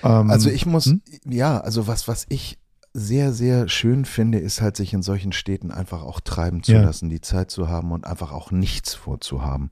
Ähm, 0.03 0.31
also 0.31 0.51
ich 0.51 0.67
muss, 0.67 0.87
hm? 0.87 1.03
ja, 1.29 1.61
also 1.61 1.87
was, 1.87 2.09
was 2.09 2.27
ich 2.29 2.59
sehr, 2.95 3.33
sehr 3.33 3.69
schön 3.69 4.05
finde, 4.05 4.39
ist 4.39 4.61
halt, 4.61 4.77
sich 4.77 4.93
in 4.93 5.03
solchen 5.03 5.33
Städten 5.33 5.71
einfach 5.71 6.03
auch 6.03 6.21
treiben 6.21 6.63
zu 6.63 6.73
Ja. 6.73 6.83
lassen, 6.83 7.11
die 7.11 7.21
Zeit 7.21 7.51
zu 7.51 7.69
haben 7.69 7.93
und 7.93 8.07
einfach 8.07 8.33
auch 8.33 8.51
nichts 8.51 8.95
vorzuhaben. 8.95 9.71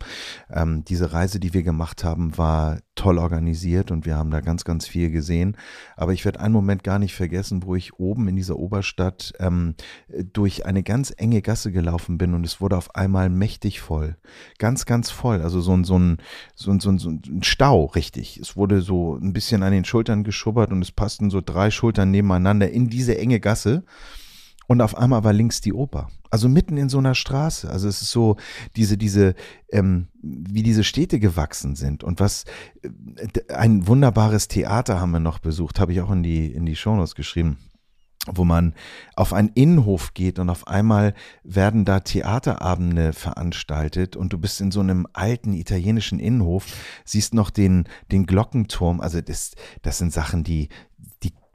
Ähm, 0.51 0.85
diese 0.85 1.13
Reise, 1.13 1.41
die 1.41 1.55
wir 1.55 1.63
gemacht 1.63 2.05
haben, 2.05 2.37
war 2.39 2.79
toll 2.97 3.19
organisiert 3.19 3.93
und 3.93 4.07
wir 4.07 4.17
haben 4.17 4.31
da 4.31 4.41
ganz, 4.41 4.65
ganz 4.65 4.87
viel 4.89 5.11
gesehen. 5.11 5.57
Aber 5.97 6.13
ich 6.13 6.25
werde 6.25 6.41
einen 6.41 6.53
Moment 6.53 6.83
gar 6.83 6.99
nicht 6.99 7.15
vergessen, 7.15 7.63
wo 7.63 7.77
ich 7.77 8.01
oben 8.01 8.27
in 8.27 8.35
dieser 8.35 8.57
Oberstadt 8.57 9.33
ähm, 9.39 9.77
durch 10.33 10.67
eine 10.67 10.83
ganz 10.83 11.15
enge 11.17 11.43
Gasse 11.43 11.71
gelaufen 11.71 12.19
bin 12.19 12.35
und 12.35 12.45
es 12.45 12.61
wurde 12.61 12.77
auf 12.77 12.95
einmal 12.97 13.29
mächtig 13.29 13.81
voll. 13.81 14.17
Ganz, 14.59 14.87
ganz 14.87 15.11
voll. 15.11 15.43
Also 15.43 15.61
so 15.61 15.77
ein, 15.77 15.85
so 15.85 15.99
ein, 15.99 16.19
so 16.55 16.73
ein, 16.73 16.81
so 16.81 16.91
ein, 16.91 16.99
so 16.99 17.11
ein 17.11 17.43
Stau, 17.43 17.85
richtig. 17.85 18.39
Es 18.39 18.57
wurde 18.57 18.81
so 18.81 19.17
ein 19.17 19.33
bisschen 19.33 19.63
an 19.63 19.73
den 19.73 19.85
Schultern 19.85 20.25
geschubbert 20.25 20.73
und 20.73 20.83
es 20.83 20.91
passten 20.91 21.31
so 21.31 21.41
drei 21.41 21.71
Schultern 21.71 22.11
nebeneinander 22.11 22.71
in 22.71 22.89
diese 22.89 23.17
enge 23.17 23.39
Gasse. 23.39 23.85
Und 24.67 24.81
auf 24.81 24.97
einmal 24.97 25.23
war 25.25 25.33
links 25.33 25.61
die 25.61 25.73
Oper. 25.73 26.09
Also 26.31 26.49
mitten 26.49 26.77
in 26.77 26.89
so 26.89 26.99
einer 26.99 27.15
Straße. 27.15 27.71
Also 27.71 27.89
es 27.89 28.03
ist 28.03 28.11
so 28.11 28.37
diese, 28.75 28.99
diese, 28.99 29.35
ähm, 29.71 30.09
wie 30.23 30.63
diese 30.63 30.85
Städte 30.85 31.21
gewachsen 31.21 31.77
sind. 31.77 32.03
Und 32.03 32.21
was 32.21 32.45
äh, 32.83 33.53
ein 33.55 33.87
wunderbares 33.87 34.49
Theater 34.49 35.01
haben 35.01 35.13
wir 35.13 35.21
noch 35.21 35.39
besucht, 35.39 35.79
habe 35.79 35.93
ich 35.93 36.01
auch 36.01 36.11
in 36.11 36.23
die, 36.23 36.47
in 36.47 36.67
die 36.67 36.77
Shownotes 36.77 37.15
geschrieben 37.15 37.59
wo 38.29 38.45
man 38.45 38.75
auf 39.15 39.33
einen 39.33 39.51
Innenhof 39.55 40.15
geht 40.15 40.39
und 40.39 40.51
auf 40.51 40.67
einmal 40.67 41.15
werden 41.45 41.85
da 41.85 42.01
Theaterabende 42.01 43.13
veranstaltet 43.13 44.17
und 44.17 44.33
du 44.33 44.39
bist 44.39 44.61
in 44.61 44.71
so 44.71 44.81
einem 44.81 45.07
alten 45.13 45.53
italienischen 45.53 46.19
Innenhof, 46.19 46.67
siehst 47.05 47.35
noch 47.35 47.51
den, 47.51 47.85
den 48.11 48.27
Glockenturm. 48.27 49.01
Also 49.01 49.21
das, 49.21 49.53
das 49.83 49.99
sind 49.99 50.13
Sachen, 50.13 50.43
die, 50.43 50.69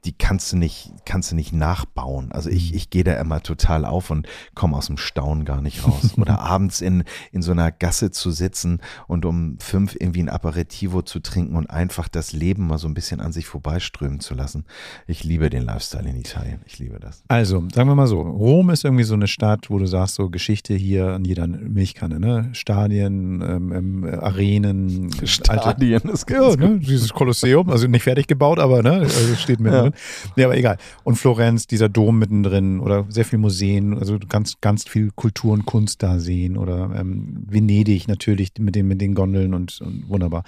die, 0.04 0.12
kannst 0.12 0.52
du 0.52 0.56
nicht, 0.56 0.92
kannst 1.04 1.30
du 1.30 1.36
nicht 1.36 1.52
nachbauen. 1.52 2.32
Also 2.32 2.50
ich, 2.50 2.74
ich 2.74 2.90
gehe 2.90 3.04
da 3.04 3.14
immer 3.14 3.42
total 3.42 3.84
auf 3.84 4.10
und 4.10 4.26
komme 4.54 4.76
aus 4.76 4.86
dem 4.86 4.96
Staunen 4.96 5.44
gar 5.44 5.60
nicht 5.60 5.86
raus. 5.86 6.14
Oder 6.16 6.40
abends 6.40 6.80
in, 6.80 7.04
in 7.30 7.42
so 7.42 7.52
einer 7.52 7.70
Gasse 7.70 8.10
zu 8.10 8.32
sitzen 8.32 8.80
und 9.06 9.24
um 9.24 9.58
fünf 9.60 9.94
irgendwie 9.98 10.22
ein 10.22 10.28
Aperitivo 10.28 11.02
zu 11.02 11.20
trinken 11.20 11.54
und 11.54 11.70
einfach 11.70 12.08
das 12.08 12.32
Leben 12.32 12.66
mal 12.66 12.78
so 12.78 12.88
ein 12.88 12.94
bisschen 12.94 13.20
an 13.20 13.32
sich 13.32 13.46
vorbeiströmen 13.46 14.18
zu 14.18 14.34
lassen. 14.34 14.64
Ich 15.06 15.22
liebe 15.22 15.50
den 15.50 15.62
Lifestyle 15.62 16.08
in 16.08 16.16
Italien. 16.16 16.60
Ich 16.66 16.78
liebe 16.78 16.98
das. 16.98 17.22
Also, 17.28 17.62
sagen 17.72 17.88
wir 17.88 17.94
mal 17.94 18.08
so, 18.08 18.20
Rom 18.20 18.70
ist 18.70 18.84
irgendwie 18.84 19.04
so 19.04 19.14
eine 19.14 19.28
Stadt, 19.28 19.70
wo 19.70 19.78
du 19.78 19.86
sagst, 19.86 20.16
so 20.16 20.30
Geschichte 20.30 20.74
hier 20.74 21.08
an 21.08 21.24
jeder 21.24 21.46
Milchkanne, 21.46 22.18
ne? 22.18 22.50
Stadien, 22.52 23.40
ähm, 23.40 23.72
ähm, 23.72 24.18
Arenen, 24.20 25.10
alte, 25.48 25.84
ist 26.08 26.26
Ja, 26.28 26.56
ne, 26.56 26.78
dieses 26.80 27.12
Kolosseum, 27.12 27.70
also 27.70 27.86
nicht 27.86 28.02
fertig 28.02 28.26
gebaut, 28.26 28.58
aber 28.58 28.82
ne, 28.82 29.00
also 29.00 29.34
steht 29.36 29.60
mittendrin. 29.60 29.91
Ja. 29.91 29.91
Aber 30.36 30.56
egal. 30.56 30.78
Und 31.04 31.16
Florenz, 31.16 31.66
dieser 31.66 31.88
Dom 31.88 32.18
mittendrin 32.18 32.80
oder 32.80 33.06
sehr 33.08 33.24
viel 33.24 33.38
Museen, 33.38 33.98
also 33.98 34.18
du 34.18 34.26
kannst 34.26 34.60
ganz 34.60 34.88
viel 34.88 35.10
Kultur 35.14 35.52
und 35.52 35.66
Kunst 35.66 36.02
da 36.02 36.18
sehen 36.18 36.56
oder 36.56 36.90
ähm, 36.96 37.44
Venedig 37.48 38.08
natürlich 38.08 38.52
mit 38.58 38.74
den, 38.74 38.88
mit 38.88 39.00
den 39.00 39.14
Gondeln 39.14 39.54
und, 39.54 39.80
und 39.80 40.08
wunderbar. 40.08 40.44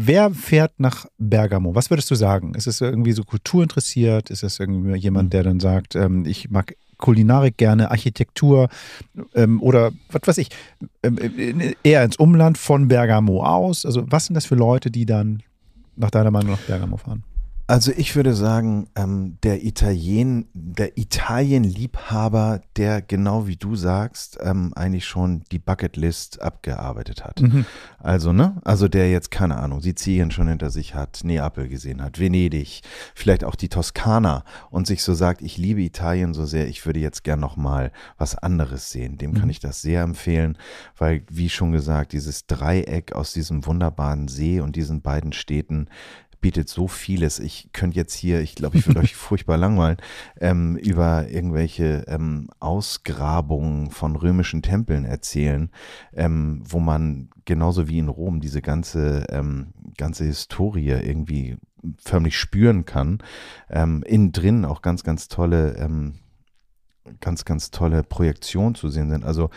Wer 0.00 0.30
fährt 0.30 0.78
nach 0.78 1.06
Bergamo? 1.18 1.74
Was 1.74 1.90
würdest 1.90 2.08
du 2.12 2.14
sagen? 2.14 2.54
Ist 2.54 2.68
es 2.68 2.80
irgendwie 2.80 3.12
so 3.12 3.24
kulturinteressiert? 3.24 4.30
Ist 4.30 4.44
es 4.44 4.60
irgendwie 4.60 4.94
jemand, 4.94 5.32
der 5.32 5.42
dann 5.42 5.58
sagt, 5.58 5.96
ähm, 5.96 6.24
ich 6.24 6.50
mag 6.50 6.76
Kulinarik 6.98 7.56
gerne, 7.56 7.90
Architektur 7.90 8.68
ähm, 9.34 9.60
oder 9.62 9.92
was 10.10 10.22
weiß 10.24 10.38
ich, 10.38 10.50
ähm, 11.02 11.18
äh, 11.18 11.74
eher 11.82 12.04
ins 12.04 12.16
Umland 12.16 12.58
von 12.58 12.86
Bergamo 12.86 13.42
aus? 13.42 13.86
Also 13.86 14.04
was 14.08 14.26
sind 14.26 14.34
das 14.34 14.46
für 14.46 14.54
Leute, 14.54 14.90
die 14.92 15.04
dann 15.04 15.42
nach 15.96 16.10
deiner 16.10 16.30
Meinung 16.30 16.52
nach 16.52 16.60
Bergamo 16.60 16.96
fahren? 16.96 17.24
Also 17.70 17.92
ich 17.94 18.16
würde 18.16 18.34
sagen, 18.34 18.88
ähm, 18.96 19.36
der 19.42 19.62
Italien, 19.62 20.48
der 20.54 20.96
Italien-Liebhaber, 20.96 22.62
der 22.76 23.02
genau 23.02 23.46
wie 23.46 23.56
du 23.56 23.76
sagst, 23.76 24.38
ähm, 24.40 24.72
eigentlich 24.74 25.04
schon 25.04 25.42
die 25.52 25.58
Bucketlist 25.58 26.40
abgearbeitet 26.40 27.26
hat. 27.26 27.42
Also, 27.98 28.32
ne? 28.32 28.56
Also 28.64 28.88
der 28.88 29.10
jetzt, 29.10 29.30
keine 29.30 29.58
Ahnung, 29.58 29.82
Sizilien 29.82 30.30
schon 30.30 30.48
hinter 30.48 30.70
sich 30.70 30.94
hat, 30.94 31.20
Neapel 31.24 31.68
gesehen 31.68 32.02
hat, 32.02 32.18
Venedig, 32.18 32.80
vielleicht 33.14 33.44
auch 33.44 33.54
die 33.54 33.68
Toskana 33.68 34.44
und 34.70 34.86
sich 34.86 35.02
so 35.02 35.12
sagt, 35.12 35.42
ich 35.42 35.58
liebe 35.58 35.82
Italien 35.82 36.32
so 36.32 36.46
sehr, 36.46 36.68
ich 36.68 36.86
würde 36.86 37.00
jetzt 37.00 37.22
gern 37.22 37.40
noch 37.40 37.58
mal 37.58 37.92
was 38.16 38.34
anderes 38.38 38.90
sehen. 38.90 39.18
Dem 39.18 39.34
kann 39.34 39.50
ich 39.50 39.60
das 39.60 39.82
sehr 39.82 40.00
empfehlen, 40.00 40.56
weil, 40.96 41.22
wie 41.30 41.50
schon 41.50 41.72
gesagt, 41.72 42.12
dieses 42.14 42.46
Dreieck 42.46 43.12
aus 43.12 43.34
diesem 43.34 43.66
wunderbaren 43.66 44.26
See 44.28 44.60
und 44.60 44.74
diesen 44.74 45.02
beiden 45.02 45.34
Städten, 45.34 45.88
bietet 46.40 46.68
so 46.68 46.88
vieles. 46.88 47.38
Ich 47.38 47.70
könnte 47.72 47.96
jetzt 47.96 48.14
hier, 48.14 48.40
ich 48.40 48.54
glaube, 48.54 48.78
ich 48.78 48.86
würde 48.86 49.00
euch 49.00 49.16
furchtbar 49.16 49.56
langweilen, 49.56 49.98
ähm, 50.40 50.76
über 50.76 51.28
irgendwelche 51.28 52.04
ähm, 52.08 52.48
Ausgrabungen 52.60 53.90
von 53.90 54.16
römischen 54.16 54.62
Tempeln 54.62 55.04
erzählen, 55.04 55.70
ähm, 56.14 56.62
wo 56.64 56.78
man 56.78 57.28
genauso 57.44 57.88
wie 57.88 57.98
in 57.98 58.08
Rom 58.08 58.40
diese 58.40 58.62
ganze, 58.62 59.26
ähm, 59.30 59.68
ganze 59.96 60.24
Historie 60.24 60.88
irgendwie 60.88 61.56
förmlich 61.98 62.36
spüren 62.36 62.84
kann. 62.84 63.18
Ähm, 63.70 64.02
innen 64.06 64.32
drin 64.32 64.64
auch 64.64 64.82
ganz, 64.82 65.04
ganz 65.04 65.28
tolle 65.28 65.76
ähm, 65.76 66.14
ganz, 67.20 67.44
ganz 67.44 67.70
tolle 67.70 68.02
Projektionen 68.02 68.74
zu 68.74 68.88
sehen 68.88 69.10
sind. 69.10 69.24
Also 69.24 69.50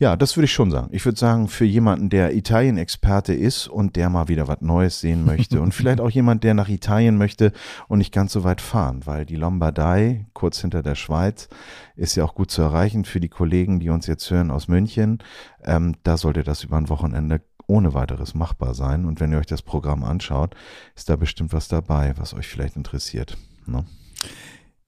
ja, 0.00 0.16
das 0.16 0.34
würde 0.36 0.46
ich 0.46 0.52
schon 0.52 0.70
sagen. 0.70 0.88
Ich 0.92 1.04
würde 1.04 1.18
sagen, 1.18 1.46
für 1.46 1.66
jemanden, 1.66 2.08
der 2.08 2.34
Italien-Experte 2.34 3.34
ist 3.34 3.68
und 3.68 3.96
der 3.96 4.08
mal 4.08 4.28
wieder 4.28 4.48
was 4.48 4.62
Neues 4.62 4.98
sehen 5.00 5.26
möchte 5.26 5.60
und 5.62 5.74
vielleicht 5.74 6.00
auch 6.00 6.08
jemand, 6.08 6.42
der 6.42 6.54
nach 6.54 6.70
Italien 6.70 7.18
möchte 7.18 7.52
und 7.86 7.98
nicht 7.98 8.12
ganz 8.12 8.32
so 8.32 8.42
weit 8.42 8.62
fahren, 8.62 9.02
weil 9.04 9.26
die 9.26 9.36
Lombardei, 9.36 10.24
kurz 10.32 10.62
hinter 10.62 10.82
der 10.82 10.94
Schweiz, 10.94 11.50
ist 11.96 12.16
ja 12.16 12.24
auch 12.24 12.34
gut 12.34 12.50
zu 12.50 12.62
erreichen 12.62 13.04
für 13.04 13.20
die 13.20 13.28
Kollegen, 13.28 13.78
die 13.78 13.90
uns 13.90 14.06
jetzt 14.06 14.30
hören 14.30 14.50
aus 14.50 14.68
München. 14.68 15.18
Ähm, 15.62 15.94
da 16.02 16.16
sollte 16.16 16.44
das 16.44 16.64
über 16.64 16.78
ein 16.78 16.88
Wochenende 16.88 17.42
ohne 17.66 17.92
weiteres 17.92 18.34
machbar 18.34 18.74
sein. 18.74 19.04
Und 19.04 19.20
wenn 19.20 19.32
ihr 19.32 19.38
euch 19.38 19.46
das 19.46 19.62
Programm 19.62 20.02
anschaut, 20.02 20.54
ist 20.96 21.10
da 21.10 21.16
bestimmt 21.16 21.52
was 21.52 21.68
dabei, 21.68 22.14
was 22.16 22.32
euch 22.32 22.48
vielleicht 22.48 22.76
interessiert. 22.76 23.36
Ne? 23.66 23.84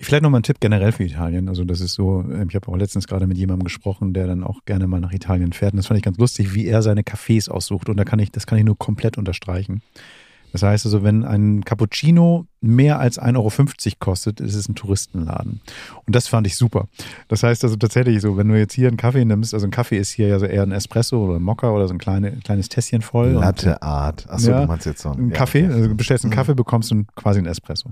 Vielleicht 0.02 0.22
nochmal 0.24 0.40
ein 0.40 0.44
Tipp 0.44 0.58
generell 0.58 0.92
für 0.92 1.04
Italien. 1.04 1.48
Also 1.48 1.64
das 1.64 1.80
ist 1.80 1.94
so, 1.94 2.22
ähm, 2.22 2.48
ich 2.48 2.54
habe 2.56 2.68
auch 2.68 2.76
letztens 2.76 3.06
gerade 3.06 3.26
mit 3.26 3.38
jemandem 3.38 3.64
gesprochen, 3.64 4.12
der 4.12 4.26
dann 4.26 4.42
auch 4.42 4.64
gerne 4.64 4.88
mal 4.88 5.00
nach 5.00 5.12
Italien 5.12 5.52
fährt. 5.52 5.72
Und 5.72 5.76
das 5.76 5.86
fand 5.86 5.98
ich 5.98 6.04
ganz 6.04 6.18
lustig, 6.18 6.54
wie 6.54 6.66
er 6.66 6.82
seine 6.82 7.02
Cafés 7.02 7.48
aussucht. 7.48 7.88
Und 7.88 7.96
da 7.96 8.04
kann 8.04 8.18
ich, 8.18 8.32
das 8.32 8.46
kann 8.46 8.58
ich 8.58 8.64
nur 8.64 8.76
komplett 8.76 9.16
unterstreichen. 9.16 9.80
Das 10.52 10.62
heißt 10.62 10.84
also, 10.84 11.02
wenn 11.02 11.24
ein 11.24 11.64
Cappuccino 11.64 12.46
mehr 12.60 12.98
als 12.98 13.18
1,50 13.18 13.36
Euro 13.36 13.96
kostet, 14.00 14.40
ist 14.40 14.54
es 14.54 14.68
ein 14.68 14.74
Touristenladen. 14.74 15.60
Und 16.04 16.14
das 16.14 16.28
fand 16.28 16.46
ich 16.46 16.56
super. 16.56 16.88
Das 17.28 17.42
heißt 17.42 17.64
also 17.64 17.76
tatsächlich 17.76 18.20
so, 18.20 18.36
wenn 18.36 18.48
du 18.48 18.58
jetzt 18.58 18.74
hier 18.74 18.88
einen 18.88 18.98
Kaffee 18.98 19.24
nimmst, 19.24 19.54
also 19.54 19.66
ein 19.66 19.70
Kaffee 19.70 19.96
ist 19.96 20.10
hier 20.10 20.28
ja 20.28 20.38
so 20.38 20.44
eher 20.44 20.62
ein 20.62 20.72
Espresso 20.72 21.24
oder 21.24 21.36
ein 21.36 21.42
Mokka 21.42 21.70
oder 21.70 21.88
so 21.88 21.94
ein 21.94 21.98
kleine, 21.98 22.32
kleines 22.44 22.68
Tässchen 22.68 23.00
voll. 23.00 23.30
Latte 23.30 23.80
Art. 23.80 24.28
Achso, 24.28 24.50
Ja, 24.50 24.60
du 24.62 24.66
meinst 24.66 24.84
jetzt 24.84 25.02
so 25.02 25.10
ein 25.10 25.30
ja, 25.30 25.34
Kaffee, 25.34 25.64
also 25.64 25.88
du 25.88 25.94
bestellst 25.94 26.24
einen 26.24 26.34
Kaffee, 26.34 26.54
bekommst 26.54 26.90
du 26.90 27.04
quasi 27.14 27.38
einen 27.38 27.48
Espresso. 27.48 27.90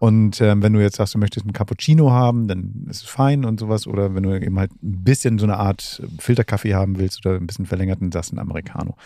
Und 0.00 0.40
ähm, 0.40 0.62
wenn 0.62 0.72
du 0.72 0.80
jetzt 0.80 0.96
sagst, 0.96 1.14
du 1.14 1.18
möchtest 1.18 1.44
einen 1.44 1.52
Cappuccino 1.52 2.10
haben, 2.10 2.48
dann 2.48 2.86
ist 2.88 3.02
es 3.02 3.08
fein 3.08 3.44
und 3.44 3.60
sowas. 3.60 3.86
Oder 3.86 4.14
wenn 4.14 4.22
du 4.22 4.34
eben 4.40 4.58
halt 4.58 4.70
ein 4.82 5.04
bisschen 5.04 5.38
so 5.38 5.44
eine 5.44 5.58
Art 5.58 6.02
Filterkaffee 6.18 6.74
haben 6.74 6.98
willst 6.98 7.24
oder 7.24 7.36
ein 7.36 7.46
bisschen 7.46 7.66
verlängerten, 7.66 8.10
sagst 8.10 8.32
du 8.32 8.36
einen 8.38 8.48
Americano. 8.48 8.96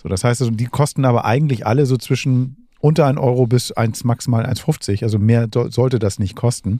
So, 0.00 0.08
das 0.08 0.22
heißt 0.22 0.40
also, 0.42 0.52
die 0.52 0.66
kosten 0.66 1.04
aber 1.06 1.24
eigentlich 1.24 1.66
alle 1.66 1.86
so 1.86 1.96
zwischen 1.96 2.68
unter 2.78 3.06
1 3.06 3.18
Euro 3.18 3.48
bis 3.48 3.72
1, 3.72 4.04
maximal 4.04 4.46
1,50. 4.46 5.02
Also 5.02 5.18
mehr 5.18 5.48
do- 5.48 5.70
sollte 5.70 5.98
das 5.98 6.20
nicht 6.20 6.36
kosten. 6.36 6.78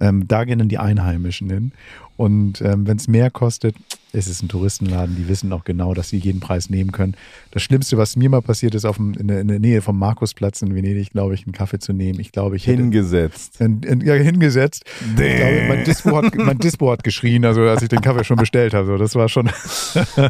Ähm, 0.00 0.26
da 0.26 0.42
gehen 0.44 0.58
dann 0.58 0.68
die 0.68 0.78
Einheimischen 0.78 1.48
hin. 1.48 1.70
Und 2.16 2.62
ähm, 2.62 2.84
wenn 2.88 2.96
es 2.96 3.06
mehr 3.06 3.30
kostet, 3.30 3.76
ist 4.14 4.28
es 4.28 4.42
ein 4.42 4.48
Touristenladen. 4.48 5.16
Die 5.16 5.28
wissen 5.28 5.52
auch 5.52 5.64
genau, 5.64 5.94
dass 5.94 6.08
sie 6.08 6.18
jeden 6.18 6.40
Preis 6.40 6.70
nehmen 6.70 6.92
können. 6.92 7.14
Das 7.50 7.62
Schlimmste, 7.62 7.98
was 7.98 8.16
mir 8.16 8.30
mal 8.30 8.42
passiert 8.42 8.74
ist, 8.74 8.84
auf 8.84 8.96
dem, 8.96 9.14
in, 9.14 9.28
der, 9.28 9.40
in 9.40 9.48
der 9.48 9.58
Nähe 9.58 9.82
vom 9.82 9.98
Markusplatz 9.98 10.62
in 10.62 10.74
Venedig, 10.74 11.10
glaube 11.10 11.34
ich, 11.34 11.44
einen 11.44 11.52
Kaffee 11.52 11.78
zu 11.78 11.92
nehmen. 11.92 12.20
Ich 12.20 12.32
glaube, 12.32 12.56
ich 12.56 12.66
hätte 12.66 12.82
Hingesetzt. 12.82 13.60
in, 13.60 13.82
in, 13.82 14.00
ja, 14.00 14.14
hingesetzt. 14.14 14.84
Ich 15.00 15.16
glaube, 15.16 15.64
mein, 15.68 15.84
Dispo 15.84 16.16
hat, 16.16 16.34
mein 16.36 16.58
Dispo 16.58 16.90
hat 16.90 17.04
geschrien, 17.04 17.44
also 17.44 17.62
als 17.62 17.82
ich 17.82 17.88
den 17.88 18.00
Kaffee 18.00 18.24
schon 18.24 18.36
bestellt 18.36 18.74
habe. 18.74 18.86
So, 18.86 18.96
das 18.96 19.14
war 19.14 19.28
schon. 19.28 19.50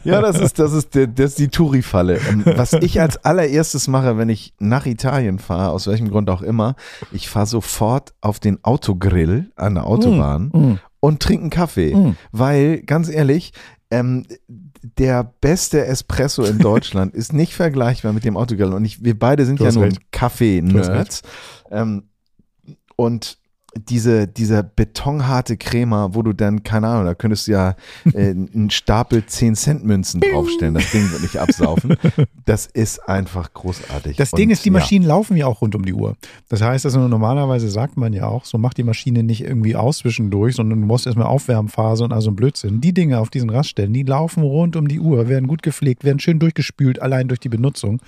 Ja, 0.04 0.20
das 0.20 0.38
ist, 0.38 0.58
das 0.58 0.72
ist, 0.72 0.94
der, 0.94 1.06
das 1.06 1.30
ist 1.30 1.38
die 1.38 1.48
Touri-Falle. 1.48 2.18
Ähm, 2.28 2.42
Was 2.44 2.72
ich 2.72 3.00
als 3.00 3.16
allererstes 3.24 3.88
mache, 3.88 4.16
wenn 4.18 4.28
ich 4.28 4.52
nach 4.58 4.86
Italien 4.86 5.38
fahre, 5.38 5.70
aus 5.70 5.86
welchem 5.86 6.10
Grund 6.10 6.30
auch 6.30 6.42
immer, 6.42 6.76
ich 7.12 7.28
fahre 7.28 7.46
sofort 7.46 8.14
auf 8.20 8.40
den 8.40 8.62
Autogrill 8.64 9.50
an 9.56 9.74
der 9.74 9.86
Autobahn 9.86 10.78
und 11.04 11.20
trinke 11.20 11.42
einen 11.42 11.50
Kaffee. 11.50 11.94
Mm. 11.94 12.16
Weil, 12.32 12.80
ganz 12.80 13.10
ehrlich, 13.10 13.52
ähm, 13.90 14.24
der 14.98 15.34
beste 15.42 15.84
Espresso 15.84 16.44
in 16.44 16.58
Deutschland 16.60 17.14
ist 17.14 17.34
nicht 17.34 17.54
vergleichbar 17.54 18.14
mit 18.14 18.24
dem 18.24 18.38
Autogrill. 18.38 18.72
Und 18.72 18.86
ich, 18.86 19.04
wir 19.04 19.18
beide 19.18 19.44
sind 19.44 19.60
Du 19.60 19.64
ja 19.64 19.72
nun 19.72 19.84
recht. 19.84 20.12
Kaffee-Nerds. 20.12 21.20
Ähm, 21.70 22.04
und 22.96 23.36
diese, 23.76 24.26
dieser 24.26 24.62
betonharte 24.62 25.56
Crema, 25.56 26.10
wo 26.12 26.22
du 26.22 26.32
dann, 26.32 26.62
keine 26.62 26.88
Ahnung, 26.88 27.04
da 27.04 27.14
könntest 27.14 27.46
du 27.46 27.52
ja 27.52 27.76
äh, 28.12 28.30
einen 28.30 28.70
Stapel 28.70 29.24
10 29.26 29.54
Cent 29.54 29.84
Münzen 29.84 30.20
draufstellen. 30.20 30.74
Das 30.74 30.90
Ding 30.90 31.10
wird 31.10 31.22
nicht 31.22 31.38
absaufen. 31.38 31.96
Das 32.46 32.66
ist 32.66 33.08
einfach 33.08 33.54
großartig. 33.54 34.18
Das 34.18 34.30
Ding 34.32 34.48
Und, 34.48 34.52
ist, 34.52 34.64
die 34.64 34.68
ja. 34.68 34.74
Maschinen 34.74 35.06
laufen 35.06 35.34
ja 35.36 35.46
auch 35.46 35.62
rund 35.62 35.74
um 35.74 35.84
die 35.84 35.94
Uhr. 35.94 36.14
Das 36.50 36.60
heißt, 36.60 36.84
also 36.84 37.08
normalerweise 37.08 37.70
sagt 37.70 37.96
man 37.96 38.12
ja 38.12 38.26
auch, 38.26 38.44
so 38.44 38.58
macht 38.58 38.76
die 38.76 38.82
Maschine 38.82 39.22
nicht 39.22 39.42
irgendwie 39.42 39.74
aus 39.74 39.98
zwischendurch, 39.98 40.54
sondern 40.54 40.82
du 40.82 40.86
musst 40.86 41.06
erstmal 41.06 41.26
Aufwärmphase 41.26 42.04
und 42.04 42.12
also 42.12 42.30
ein 42.30 42.36
Blödsinn. 42.36 42.82
Die 42.82 42.92
Dinge 42.92 43.18
auf 43.18 43.30
diesen 43.30 43.48
Raststellen, 43.48 43.94
die 43.94 44.02
laufen 44.02 44.42
rund 44.42 44.76
um 44.76 44.88
die 44.88 45.00
Uhr, 45.00 45.28
werden 45.28 45.48
gut 45.48 45.62
gepflegt, 45.62 46.04
werden 46.04 46.20
schön 46.20 46.38
durchgespült, 46.38 47.00
allein 47.00 47.28
durch 47.28 47.40
die 47.40 47.48
Benutzung. 47.48 48.00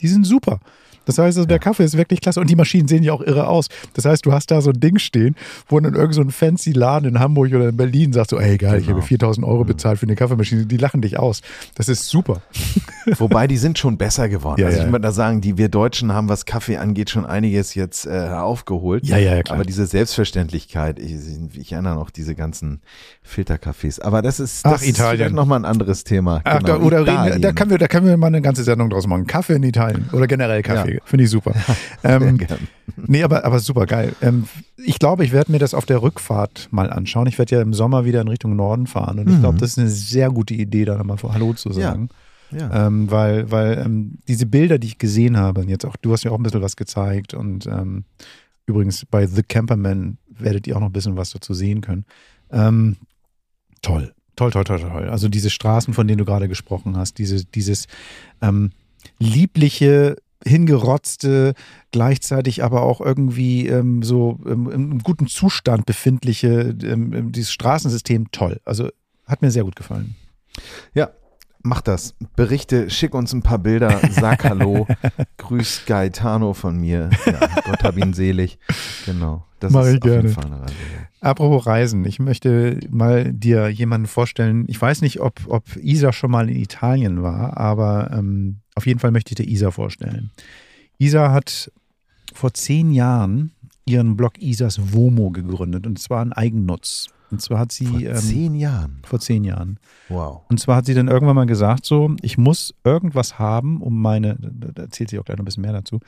Die 0.00 0.08
sind 0.08 0.24
super. 0.24 0.60
Das 1.04 1.18
heißt, 1.18 1.36
also 1.38 1.46
der 1.46 1.58
Kaffee 1.58 1.84
ist 1.84 1.96
wirklich 1.96 2.20
klasse 2.20 2.40
und 2.40 2.48
die 2.50 2.56
Maschinen 2.56 2.88
sehen 2.88 3.02
ja 3.02 3.12
auch 3.12 3.20
irre 3.22 3.46
aus. 3.48 3.68
Das 3.94 4.04
heißt, 4.04 4.24
du 4.26 4.32
hast 4.32 4.50
da 4.50 4.60
so 4.60 4.70
ein 4.70 4.80
Ding 4.80 4.98
stehen, 4.98 5.36
wo 5.68 5.78
dann 5.80 5.94
irgend 5.94 6.14
so 6.14 6.24
fancy 6.30 6.72
Laden 6.72 7.08
in 7.08 7.18
Hamburg 7.18 7.52
oder 7.54 7.68
in 7.70 7.76
Berlin 7.76 8.12
sagt 8.12 8.30
so, 8.30 8.38
ey 8.38 8.56
geil, 8.58 8.80
ich 8.80 8.86
Genau. 8.86 8.98
habe 8.98 9.06
4000 9.06 9.46
Euro 9.46 9.64
bezahlt 9.64 9.98
für 9.98 10.06
eine 10.06 10.14
Kaffeemaschine. 10.16 10.66
Die 10.66 10.76
lachen 10.76 11.00
dich 11.02 11.18
aus. 11.18 11.40
Das 11.74 11.88
ist 11.88 12.08
super. 12.08 12.42
Wobei 13.18 13.46
die 13.46 13.56
sind 13.56 13.78
schon 13.78 13.96
besser 13.98 14.28
geworden. 14.28 14.60
Ja, 14.60 14.66
also 14.66 14.78
ja. 14.78 14.84
ich 14.86 14.92
würde 14.92 15.02
da 15.02 15.12
sagen, 15.12 15.40
die 15.40 15.58
wir 15.58 15.68
Deutschen 15.68 16.12
haben, 16.12 16.28
was 16.28 16.44
Kaffee 16.46 16.76
angeht, 16.76 17.10
schon 17.10 17.26
einiges 17.26 17.74
jetzt 17.74 18.06
äh, 18.06 18.28
aufgeholt. 18.30 19.06
Ja, 19.06 19.16
ja, 19.18 19.34
ja, 19.36 19.42
klar. 19.42 19.56
Aber 19.56 19.64
diese 19.64 19.86
Selbstverständlichkeit, 19.86 20.98
ich, 20.98 21.14
ich 21.58 21.72
erinnere 21.72 21.94
noch 21.96 22.10
diese 22.10 22.34
ganzen 22.34 22.80
Filtercafés. 23.26 24.00
Aber 24.00 24.22
das 24.22 24.40
ist, 24.40 24.64
Ach, 24.64 24.72
das 24.72 24.82
ist 24.82 24.88
Italien. 24.90 25.16
vielleicht 25.18 25.34
nochmal 25.34 25.58
ein 25.60 25.64
anderes 25.64 26.04
Thema. 26.04 26.40
Ach, 26.44 26.58
Genau, 26.62 26.78
da, 26.78 26.84
oder 26.84 27.00
reden, 27.26 27.42
da, 27.42 27.52
können 27.52 27.70
wir, 27.70 27.78
da 27.78 27.88
können 27.88 28.06
wir 28.06 28.16
mal 28.16 28.26
eine 28.28 28.40
ganze 28.42 28.62
Sendung 28.62 28.90
draus 28.90 29.06
machen. 29.06 29.26
Kaffee 29.26 29.54
in 29.54 29.62
Italien 29.62 30.08
oder 30.12 30.26
generell 30.26 30.62
Kaffee. 30.62 30.91
Ja. 30.91 30.91
Finde 31.04 31.24
ich 31.24 31.30
super. 31.30 31.54
ähm, 32.04 32.38
nee, 32.96 33.22
aber, 33.22 33.44
aber 33.44 33.58
super 33.60 33.86
geil. 33.86 34.14
Ähm, 34.20 34.44
ich 34.76 34.98
glaube, 34.98 35.24
ich 35.24 35.32
werde 35.32 35.52
mir 35.52 35.58
das 35.58 35.74
auf 35.74 35.86
der 35.86 36.02
Rückfahrt 36.02 36.68
mal 36.70 36.90
anschauen. 36.90 37.26
Ich 37.26 37.38
werde 37.38 37.56
ja 37.56 37.62
im 37.62 37.74
Sommer 37.74 38.04
wieder 38.04 38.20
in 38.20 38.28
Richtung 38.28 38.56
Norden 38.56 38.86
fahren 38.86 39.18
und 39.18 39.30
ich 39.30 39.40
glaube, 39.40 39.58
das 39.58 39.70
ist 39.70 39.78
eine 39.78 39.88
sehr 39.88 40.30
gute 40.30 40.54
Idee, 40.54 40.84
da 40.84 40.96
nochmal 40.96 41.18
Hallo 41.32 41.52
zu 41.54 41.72
sagen. 41.72 42.08
Ja. 42.50 42.86
Ähm, 42.86 43.10
weil 43.10 43.50
weil 43.50 43.82
ähm, 43.84 44.18
diese 44.28 44.46
Bilder, 44.46 44.78
die 44.78 44.88
ich 44.88 44.98
gesehen 44.98 45.38
habe, 45.38 45.62
und 45.62 45.68
jetzt 45.68 45.86
auch, 45.86 45.96
du 45.96 46.12
hast 46.12 46.24
mir 46.24 46.32
auch 46.32 46.38
ein 46.38 46.42
bisschen 46.42 46.60
was 46.60 46.76
gezeigt 46.76 47.32
und 47.32 47.66
ähm, 47.66 48.04
übrigens 48.66 49.06
bei 49.06 49.26
The 49.26 49.42
Camperman 49.42 50.18
werdet 50.28 50.66
ihr 50.66 50.76
auch 50.76 50.80
noch 50.80 50.88
ein 50.88 50.92
bisschen 50.92 51.16
was 51.16 51.30
dazu 51.30 51.54
sehen 51.54 51.80
können. 51.80 52.04
Ähm, 52.50 52.96
toll, 53.80 54.12
toll, 54.36 54.50
toll, 54.50 54.64
toll, 54.64 54.80
toll. 54.80 55.08
Also 55.08 55.28
diese 55.28 55.50
Straßen, 55.50 55.94
von 55.94 56.06
denen 56.06 56.18
du 56.18 56.24
gerade 56.24 56.48
gesprochen 56.48 56.96
hast, 56.96 57.18
diese, 57.18 57.44
dieses 57.44 57.86
ähm, 58.40 58.70
liebliche, 59.18 60.16
hingerotzte, 60.44 61.54
gleichzeitig 61.90 62.62
aber 62.62 62.82
auch 62.82 63.00
irgendwie 63.00 63.68
ähm, 63.68 64.02
so 64.02 64.38
ähm, 64.46 64.70
im 64.70 64.98
guten 65.00 65.26
Zustand 65.26 65.86
befindliche, 65.86 66.74
ähm, 66.82 67.32
dieses 67.32 67.52
Straßensystem, 67.52 68.30
toll. 68.32 68.60
Also 68.64 68.88
hat 69.26 69.42
mir 69.42 69.50
sehr 69.50 69.64
gut 69.64 69.76
gefallen. 69.76 70.16
Ja, 70.94 71.10
mach 71.62 71.80
das. 71.80 72.14
Berichte, 72.36 72.90
schick 72.90 73.14
uns 73.14 73.32
ein 73.32 73.42
paar 73.42 73.58
Bilder, 73.58 74.00
sag 74.10 74.44
Hallo, 74.48 74.86
grüß 75.38 75.82
Gaetano 75.86 76.54
von 76.54 76.78
mir. 76.78 77.10
Ja, 77.26 77.48
Gott 77.64 77.82
hab 77.82 77.96
ihn 77.96 78.12
selig. 78.12 78.58
Genau. 79.06 79.44
Das 79.60 79.72
Mach 79.72 79.82
ist 79.84 79.94
ich 79.94 80.02
auf 80.02 80.08
jeden 80.08 80.20
gerne. 80.22 80.28
Fall 80.30 80.44
eine 80.46 80.60
Reise. 80.62 80.74
wert. 80.74 81.08
Apropos 81.20 81.66
Reisen, 81.66 82.04
ich 82.04 82.18
möchte 82.18 82.80
mal 82.90 83.32
dir 83.32 83.68
jemanden 83.68 84.08
vorstellen. 84.08 84.64
Ich 84.66 84.80
weiß 84.80 85.02
nicht, 85.02 85.20
ob, 85.20 85.40
ob 85.46 85.76
Isa 85.76 86.12
schon 86.12 86.32
mal 86.32 86.50
in 86.50 86.56
Italien 86.56 87.22
war, 87.22 87.56
aber 87.56 88.10
ähm, 88.12 88.56
auf 88.74 88.86
jeden 88.86 88.98
Fall 88.98 89.12
möchte 89.12 89.30
ich 89.30 89.36
dir 89.36 89.48
Isa 89.48 89.70
vorstellen. 89.70 90.32
Isa 90.98 91.30
hat 91.30 91.70
vor 92.34 92.52
zehn 92.54 92.90
Jahren 92.90 93.52
ihren 93.84 94.16
Blog 94.16 94.38
Isas 94.38 94.92
Womo 94.92 95.30
gegründet 95.30 95.86
und 95.86 95.98
zwar 96.00 96.22
in 96.22 96.32
Eigennutz. 96.32 97.06
Und 97.32 97.40
zwar 97.40 97.58
hat 97.58 97.72
sie 97.72 97.86
Vor 97.86 98.00
ähm, 98.00 98.14
zehn 98.16 98.54
Jahren. 98.54 99.00
vor 99.04 99.18
zehn 99.18 99.42
Jahren. 99.42 99.78
Wow. 100.10 100.42
Und 100.50 100.60
zwar 100.60 100.76
hat 100.76 100.86
sie 100.86 100.94
dann 100.94 101.08
irgendwann 101.08 101.34
mal 101.34 101.46
gesagt, 101.46 101.84
so, 101.86 102.14
ich 102.22 102.36
muss 102.38 102.74
irgendwas 102.84 103.38
haben, 103.38 103.80
um 103.80 104.00
meine, 104.00 104.36
da 104.38 104.82
erzählt 104.82 105.10
sie 105.10 105.18
auch 105.18 105.24
gleich 105.24 105.38
noch 105.38 105.42
ein 105.42 105.46
bisschen 105.46 105.62
mehr 105.62 105.72
dazu, 105.72 105.98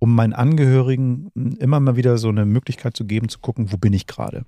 um 0.00 0.14
meinen 0.14 0.32
Angehörigen 0.32 1.30
immer 1.58 1.78
mal 1.80 1.96
wieder 1.96 2.18
so 2.18 2.28
eine 2.28 2.44
Möglichkeit 2.44 2.96
zu 2.96 3.04
geben, 3.04 3.28
zu 3.28 3.38
gucken, 3.38 3.70
wo 3.72 3.76
bin 3.78 3.92
ich 3.92 4.06
gerade. 4.06 4.44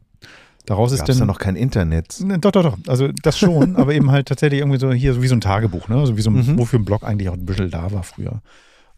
Daraus 0.67 0.93
ist 0.93 1.05
dann 1.09 1.19
da 1.19 1.25
noch 1.27 1.39
kein 1.39 1.57
Internet? 1.57 2.21
Ne, 2.25 2.39
Doch, 2.39 2.51
doch, 2.51 2.63
doch. 2.63 2.79
Also 2.89 3.09
das 3.23 3.39
schon, 3.39 3.77
aber 3.77 3.95
eben 3.95 4.11
halt 4.11 4.27
tatsächlich 4.29 4.61
irgendwie 4.61 4.79
so 4.81 4.91
hier 4.93 5.13
so 5.15 5.23
wie 5.23 5.29
so 5.29 5.35
ein 5.37 5.41
Tagebuch, 5.43 5.89
ne? 5.89 5.97
Also 5.97 6.17
wie 6.17 6.23
so 6.23 6.31
ein, 6.31 6.37
Mhm. 6.37 6.59
wofür 6.59 6.79
ein 6.79 6.85
Blog 6.87 7.05
eigentlich 7.05 7.29
auch 7.29 7.35
ein 7.35 7.45
bisschen 7.47 7.71
da 7.71 7.93
war 7.93 8.03
früher. 8.03 8.41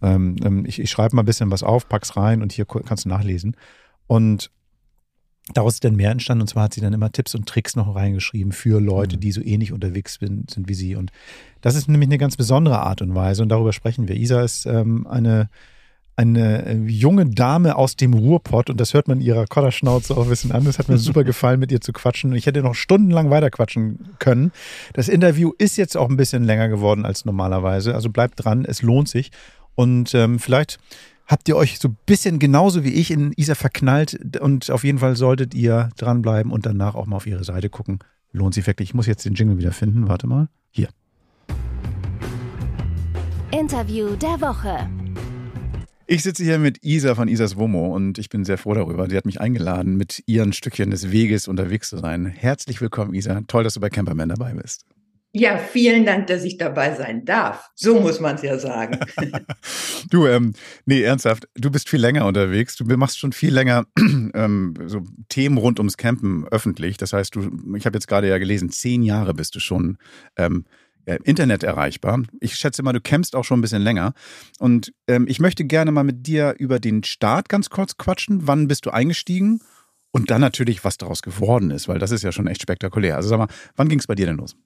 Ähm, 0.00 0.36
ähm, 0.44 0.64
ich 0.64 0.78
ich 0.80 0.90
schreibe 0.90 1.16
mal 1.16 1.22
ein 1.22 1.26
bisschen 1.26 1.50
was 1.50 1.62
auf, 1.64 1.88
pack's 1.88 2.16
rein 2.16 2.40
und 2.40 2.52
hier 2.52 2.64
kannst 2.66 3.04
du 3.04 3.08
nachlesen. 3.08 3.56
Und 4.06 4.50
daraus 5.54 5.74
ist 5.74 5.84
dann 5.84 5.96
mehr 5.96 6.10
entstanden 6.10 6.42
und 6.42 6.48
zwar 6.48 6.64
hat 6.64 6.74
sie 6.74 6.80
dann 6.80 6.92
immer 6.92 7.12
Tipps 7.12 7.34
und 7.34 7.46
Tricks 7.48 7.76
noch 7.76 7.94
reingeschrieben 7.94 8.52
für 8.52 8.80
Leute, 8.80 9.16
Mhm. 9.16 9.20
die 9.20 9.32
so 9.32 9.40
ähnlich 9.42 9.72
unterwegs 9.72 10.18
sind, 10.20 10.50
sind 10.50 10.68
wie 10.68 10.74
sie. 10.74 10.96
Und 10.96 11.12
das 11.60 11.74
ist 11.76 11.88
nämlich 11.88 12.08
eine 12.08 12.18
ganz 12.18 12.36
besondere 12.36 12.80
Art 12.80 13.02
und 13.02 13.14
Weise 13.14 13.42
und 13.42 13.48
darüber 13.48 13.72
sprechen 13.72 14.08
wir. 14.08 14.16
Isa 14.16 14.42
ist 14.42 14.66
ähm, 14.66 15.06
eine 15.06 15.48
eine 16.18 16.64
äh, 16.64 16.74
junge 16.86 17.26
Dame 17.26 17.76
aus 17.76 17.94
dem 17.94 18.14
Ruhrpott 18.14 18.70
und 18.70 18.80
das 18.80 18.94
hört 18.94 19.06
man 19.06 19.20
ihrer 19.20 19.44
Kodderschnauze 19.46 20.16
auch 20.16 20.22
ein 20.22 20.30
bisschen 20.30 20.50
an. 20.50 20.64
Das 20.64 20.78
hat 20.78 20.88
mir 20.88 20.96
super 20.96 21.24
gefallen, 21.24 21.60
mit 21.60 21.70
ihr 21.70 21.82
zu 21.82 21.92
quatschen. 21.92 22.30
Und 22.30 22.38
ich 22.38 22.46
hätte 22.46 22.62
noch 22.62 22.74
stundenlang 22.74 23.28
weiter 23.28 23.50
quatschen 23.50 23.98
können. 24.18 24.50
Das 24.94 25.08
Interview 25.08 25.52
ist 25.58 25.76
jetzt 25.76 25.94
auch 25.94 26.08
ein 26.08 26.16
bisschen 26.16 26.42
länger 26.44 26.68
geworden 26.70 27.04
als 27.04 27.26
normalerweise. 27.26 27.94
Also 27.94 28.08
bleibt 28.08 28.42
dran, 28.42 28.64
es 28.64 28.80
lohnt 28.80 29.10
sich. 29.10 29.30
Und 29.74 30.14
ähm, 30.14 30.38
vielleicht 30.38 30.78
habt 31.26 31.48
ihr 31.48 31.56
euch 31.56 31.78
so 31.78 31.88
ein 31.88 31.96
bisschen 32.06 32.38
genauso 32.38 32.84
wie 32.84 32.94
ich 32.94 33.10
in 33.10 33.32
Isa 33.36 33.54
verknallt 33.54 34.36
und 34.40 34.70
auf 34.70 34.84
jeden 34.84 34.98
Fall 34.98 35.16
solltet 35.16 35.54
ihr 35.54 35.90
dranbleiben 35.96 36.52
und 36.52 36.66
danach 36.66 36.94
auch 36.94 37.06
mal 37.06 37.16
auf 37.16 37.26
ihre 37.26 37.44
Seite 37.44 37.68
gucken. 37.68 37.98
Lohnt 38.32 38.54
sich 38.54 38.66
wirklich. 38.66 38.90
Ich 38.90 38.94
muss 38.94 39.06
jetzt 39.06 39.24
den 39.24 39.34
Jingle 39.34 39.58
wieder 39.58 39.72
finden. 39.72 40.08
Warte 40.08 40.26
mal. 40.26 40.48
Hier. 40.70 40.88
Interview 43.50 44.14
der 44.16 44.40
Woche. 44.40 44.88
Ich 46.08 46.22
sitze 46.22 46.44
hier 46.44 46.58
mit 46.58 46.84
Isa 46.84 47.16
von 47.16 47.26
Isas 47.26 47.56
Womo 47.56 47.94
und 47.94 48.18
ich 48.18 48.28
bin 48.28 48.44
sehr 48.44 48.58
froh 48.58 48.74
darüber. 48.74 49.08
Sie 49.08 49.16
hat 49.16 49.26
mich 49.26 49.40
eingeladen, 49.40 49.96
mit 49.96 50.22
ihren 50.26 50.52
Stückchen 50.52 50.90
des 50.90 51.10
Weges 51.10 51.48
unterwegs 51.48 51.88
zu 51.88 51.98
sein. 51.98 52.26
Herzlich 52.26 52.80
willkommen, 52.80 53.14
Isa. 53.14 53.40
Toll, 53.48 53.64
dass 53.64 53.74
du 53.74 53.80
bei 53.80 53.90
Camperman 53.90 54.28
dabei 54.28 54.54
bist. 54.54 54.84
Ja, 55.38 55.58
vielen 55.58 56.06
Dank, 56.06 56.28
dass 56.28 56.44
ich 56.44 56.56
dabei 56.56 56.94
sein 56.94 57.26
darf. 57.26 57.68
So 57.74 58.00
muss 58.00 58.20
man 58.20 58.36
es 58.36 58.42
ja 58.42 58.58
sagen. 58.58 58.98
Du, 60.10 60.26
ähm, 60.26 60.54
nee, 60.86 61.02
ernsthaft, 61.02 61.48
du 61.54 61.70
bist 61.70 61.88
viel 61.88 62.00
länger 62.00 62.26
unterwegs. 62.26 62.76
Du 62.76 62.84
machst 62.96 63.18
schon 63.18 63.32
viel 63.32 63.52
länger 63.52 63.86
ähm, 63.98 64.74
so 64.86 65.02
Themen 65.28 65.58
rund 65.58 65.78
ums 65.78 65.96
Campen 65.96 66.46
öffentlich. 66.48 66.96
Das 66.96 67.12
heißt, 67.12 67.34
du, 67.34 67.50
ich 67.76 67.84
habe 67.86 67.96
jetzt 67.96 68.06
gerade 68.06 68.28
ja 68.28 68.38
gelesen, 68.38 68.70
zehn 68.70 69.02
Jahre 69.02 69.34
bist 69.34 69.54
du 69.54 69.60
schon 69.60 69.98
ähm, 70.36 70.64
Internet 71.24 71.64
erreichbar. 71.64 72.22
Ich 72.40 72.54
schätze 72.56 72.82
mal, 72.82 72.92
du 72.92 73.00
campst 73.00 73.36
auch 73.36 73.44
schon 73.44 73.58
ein 73.58 73.62
bisschen 73.62 73.82
länger. 73.82 74.14
Und 74.58 74.92
ähm, 75.06 75.26
ich 75.28 75.38
möchte 75.38 75.64
gerne 75.64 75.92
mal 75.92 76.04
mit 76.04 76.26
dir 76.26 76.54
über 76.58 76.78
den 76.78 77.04
Start 77.04 77.48
ganz 77.48 77.68
kurz 77.68 77.98
quatschen. 77.98 78.46
Wann 78.46 78.68
bist 78.68 78.86
du 78.86 78.90
eingestiegen? 78.90 79.60
Und 80.12 80.30
dann 80.30 80.40
natürlich, 80.40 80.82
was 80.82 80.96
daraus 80.96 81.20
geworden 81.20 81.70
ist, 81.70 81.88
weil 81.88 81.98
das 81.98 82.10
ist 82.10 82.22
ja 82.22 82.32
schon 82.32 82.46
echt 82.46 82.62
spektakulär. 82.62 83.16
Also 83.16 83.28
sag 83.28 83.38
mal, 83.38 83.48
wann 83.74 83.88
ging 83.88 83.98
es 83.98 84.06
bei 84.06 84.14
dir 84.14 84.26
denn 84.26 84.36
los? 84.36 84.56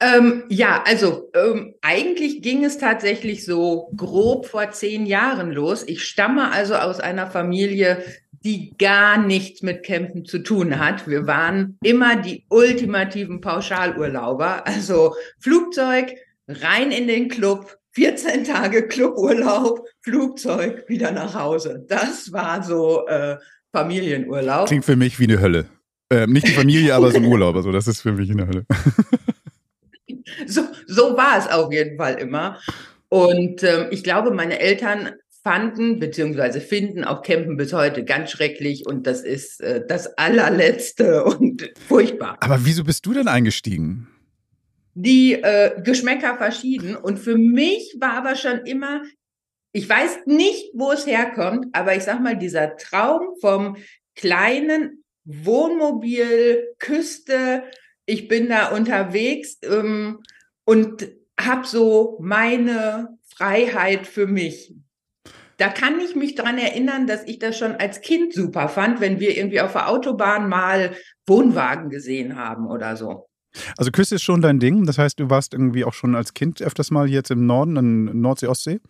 Ähm, 0.00 0.44
ja, 0.48 0.82
also 0.86 1.30
ähm, 1.34 1.74
eigentlich 1.82 2.42
ging 2.42 2.64
es 2.64 2.78
tatsächlich 2.78 3.44
so 3.44 3.90
grob 3.96 4.46
vor 4.46 4.70
zehn 4.70 5.06
Jahren 5.06 5.50
los. 5.50 5.84
Ich 5.86 6.04
stamme 6.04 6.52
also 6.52 6.74
aus 6.74 7.00
einer 7.00 7.26
Familie, 7.26 8.02
die 8.44 8.76
gar 8.78 9.18
nichts 9.18 9.62
mit 9.62 9.84
Campen 9.84 10.24
zu 10.24 10.38
tun 10.38 10.78
hat. 10.78 11.08
Wir 11.08 11.26
waren 11.26 11.78
immer 11.82 12.16
die 12.16 12.44
ultimativen 12.48 13.40
Pauschalurlauber. 13.40 14.66
Also 14.66 15.14
Flugzeug, 15.40 16.14
rein 16.46 16.92
in 16.92 17.08
den 17.08 17.28
Club, 17.28 17.78
14 17.92 18.44
Tage 18.44 18.86
Cluburlaub, 18.86 19.84
Flugzeug, 20.02 20.88
wieder 20.88 21.10
nach 21.10 21.34
Hause. 21.34 21.84
Das 21.88 22.32
war 22.32 22.62
so 22.62 23.06
äh, 23.08 23.36
Familienurlaub. 23.72 24.68
Klingt 24.68 24.84
für 24.84 24.96
mich 24.96 25.18
wie 25.18 25.24
eine 25.24 25.40
Hölle. 25.40 25.66
Ähm, 26.10 26.32
nicht 26.32 26.46
die 26.46 26.52
Familie, 26.52 26.94
aber 26.94 27.10
so 27.10 27.18
ein 27.18 27.24
Urlaub. 27.26 27.56
Also 27.56 27.72
das 27.72 27.88
ist 27.88 28.00
für 28.00 28.12
mich 28.12 28.30
eine 28.30 28.46
Hölle. 28.46 28.66
So, 30.46 30.62
so 30.86 31.16
war 31.16 31.38
es 31.38 31.48
auf 31.48 31.72
jeden 31.72 31.96
Fall 31.96 32.14
immer. 32.14 32.60
Und 33.08 33.62
ähm, 33.62 33.86
ich 33.90 34.04
glaube, 34.04 34.30
meine 34.30 34.60
Eltern 34.60 35.12
fanden 35.42 35.98
beziehungsweise 35.98 36.60
finden 36.60 37.04
auch 37.04 37.22
Campen 37.22 37.56
bis 37.56 37.72
heute 37.72 38.04
ganz 38.04 38.30
schrecklich 38.30 38.86
und 38.86 39.06
das 39.06 39.22
ist 39.22 39.60
äh, 39.60 39.82
das 39.86 40.18
allerletzte 40.18 41.24
und 41.38 41.70
furchtbar. 41.86 42.36
Aber 42.40 42.64
wieso 42.64 42.84
bist 42.84 43.06
du 43.06 43.14
denn 43.14 43.28
eingestiegen? 43.28 44.08
Die 44.94 45.34
äh, 45.34 45.80
Geschmäcker 45.82 46.36
verschieden 46.36 46.96
und 46.96 47.18
für 47.18 47.38
mich 47.38 47.96
war 48.00 48.12
aber 48.14 48.34
schon 48.34 48.66
immer, 48.66 49.02
ich 49.72 49.88
weiß 49.88 50.26
nicht, 50.26 50.72
wo 50.74 50.90
es 50.90 51.06
herkommt, 51.06 51.66
aber 51.72 51.96
ich 51.96 52.02
sag 52.02 52.20
mal, 52.20 52.36
dieser 52.36 52.76
Traum 52.76 53.36
vom 53.40 53.76
kleinen 54.16 55.04
Wohnmobil, 55.24 56.74
Küste, 56.78 57.62
ich 58.08 58.26
bin 58.26 58.48
da 58.48 58.68
unterwegs 58.68 59.58
ähm, 59.62 60.20
und 60.64 61.08
habe 61.38 61.66
so 61.66 62.18
meine 62.20 63.18
Freiheit 63.28 64.06
für 64.06 64.26
mich. 64.26 64.74
da 65.58 65.68
kann 65.68 65.98
ich 65.98 66.14
mich 66.14 66.36
dran 66.36 66.56
erinnern, 66.56 67.08
dass 67.08 67.24
ich 67.24 67.40
das 67.40 67.58
schon 67.58 67.74
als 67.74 68.00
Kind 68.00 68.32
super 68.32 68.68
fand, 68.68 69.00
wenn 69.00 69.18
wir 69.18 69.36
irgendwie 69.36 69.60
auf 69.60 69.72
der 69.72 69.88
Autobahn 69.88 70.48
mal 70.48 70.94
Wohnwagen 71.26 71.90
gesehen 71.90 72.36
haben 72.36 72.68
oder 72.68 72.96
so. 72.96 73.28
Also 73.76 73.90
Küste 73.90 74.14
ist 74.14 74.22
schon 74.22 74.40
dein 74.40 74.60
Ding. 74.60 74.86
Das 74.86 74.98
heißt, 74.98 75.18
du 75.18 75.30
warst 75.30 75.52
irgendwie 75.52 75.84
auch 75.84 75.94
schon 75.94 76.14
als 76.14 76.32
Kind 76.32 76.62
öfters 76.62 76.92
mal 76.92 77.08
jetzt 77.08 77.32
im 77.32 77.44
Norden, 77.46 77.76
in 77.76 78.20
Nordsee, 78.20 78.46
Ostsee? 78.46 78.80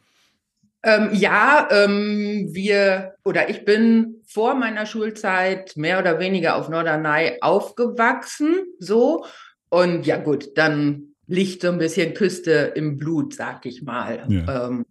Ähm, 0.85 1.11
ja, 1.13 1.69
ähm, 1.71 2.49
wir 2.53 3.15
oder 3.25 3.51
ich 3.51 3.65
bin 3.65 4.23
vor 4.27 4.55
meiner 4.55 4.87
Schulzeit 4.87 5.77
mehr 5.77 5.99
oder 5.99 6.21
weniger 6.21 6.57
auf 6.57 6.69
Norderney 6.69 7.39
aufgewachsen, 7.41 8.57
so. 8.79 9.25
Und 9.71 10.07
ja, 10.07 10.17
gut, 10.19 10.57
dann 10.57 11.15
liegt 11.27 11.63
so 11.63 11.69
ein 11.69 11.79
bisschen 11.79 12.15
Küste 12.15 12.73
im 12.75 12.97
Blut, 12.97 13.35
sag 13.35 13.67
ich 13.67 13.83
mal. 13.83 14.25
Ja. 14.29 14.69
Ähm, 14.69 14.87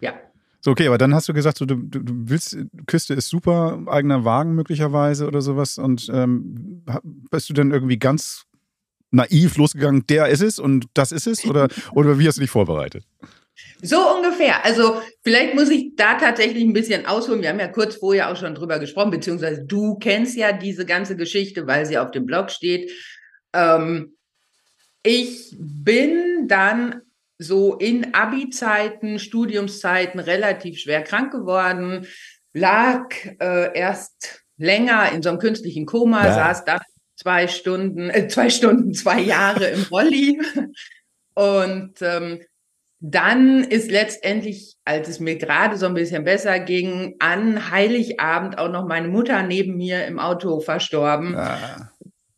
ja. 0.00 0.12
So, 0.60 0.72
okay, 0.72 0.86
aber 0.86 0.98
dann 0.98 1.14
hast 1.14 1.28
du 1.28 1.32
gesagt, 1.32 1.58
so, 1.58 1.66
du, 1.66 1.76
du, 1.76 2.00
willst, 2.04 2.56
Küste 2.86 3.14
ist 3.14 3.28
super, 3.28 3.82
eigener 3.86 4.24
Wagen 4.24 4.54
möglicherweise 4.54 5.26
oder 5.26 5.40
sowas. 5.40 5.78
Und 5.78 6.08
ähm, 6.12 6.84
bist 7.30 7.48
du 7.48 7.54
dann 7.54 7.70
irgendwie 7.70 7.98
ganz 7.98 8.44
naiv 9.10 9.56
losgegangen, 9.56 10.06
der 10.06 10.28
ist 10.28 10.42
es 10.42 10.58
und 10.58 10.86
das 10.94 11.12
ist 11.12 11.26
es? 11.26 11.44
Oder, 11.44 11.68
oder 11.92 12.18
wie 12.18 12.28
hast 12.28 12.36
du 12.36 12.42
dich 12.42 12.50
vorbereitet? 12.50 13.04
So 13.82 14.16
ungefähr. 14.16 14.64
Also 14.64 15.02
vielleicht 15.22 15.54
muss 15.54 15.70
ich 15.70 15.94
da 15.96 16.14
tatsächlich 16.14 16.62
ein 16.64 16.72
bisschen 16.72 17.06
ausholen. 17.06 17.42
Wir 17.42 17.48
haben 17.48 17.60
ja 17.60 17.68
kurz 17.68 17.96
vorher 17.96 18.30
auch 18.30 18.36
schon 18.36 18.54
drüber 18.54 18.78
gesprochen, 18.78 19.10
beziehungsweise 19.10 19.64
du 19.64 19.96
kennst 19.96 20.36
ja 20.36 20.52
diese 20.52 20.86
ganze 20.86 21.16
Geschichte, 21.16 21.66
weil 21.66 21.86
sie 21.86 21.98
auf 21.98 22.10
dem 22.10 22.26
Blog 22.26 22.50
steht. 22.50 22.90
Ähm, 23.52 24.16
ich 25.02 25.54
bin 25.58 26.48
dann 26.48 27.02
so 27.38 27.74
in 27.74 28.14
Abi-Zeiten, 28.14 29.18
Studiumszeiten 29.18 30.20
relativ 30.20 30.78
schwer 30.78 31.02
krank 31.02 31.32
geworden, 31.32 32.06
lag 32.54 33.08
äh, 33.40 33.76
erst 33.76 34.44
länger 34.56 35.10
in 35.12 35.22
so 35.22 35.30
einem 35.30 35.38
künstlichen 35.38 35.86
Koma, 35.86 36.24
ja. 36.24 36.34
saß 36.34 36.64
dann 36.64 36.80
zwei 37.16 37.48
Stunden, 37.48 38.10
äh, 38.10 38.28
zwei 38.28 38.48
Stunden, 38.48 38.94
zwei 38.94 39.20
Jahre 39.20 39.66
im 39.66 39.82
Rolli 39.90 40.40
und 41.34 41.94
ähm, 42.00 42.40
dann 43.04 43.64
ist 43.64 43.90
letztendlich, 43.90 44.76
als 44.84 45.08
es 45.08 45.18
mir 45.18 45.36
gerade 45.36 45.76
so 45.76 45.86
ein 45.86 45.94
bisschen 45.94 46.22
besser 46.22 46.60
ging, 46.60 47.16
an 47.18 47.72
Heiligabend 47.72 48.58
auch 48.58 48.70
noch 48.70 48.86
meine 48.86 49.08
Mutter 49.08 49.42
neben 49.42 49.76
mir 49.76 50.06
im 50.06 50.20
Auto 50.20 50.60
verstorben. 50.60 51.34
Ah. 51.34 51.90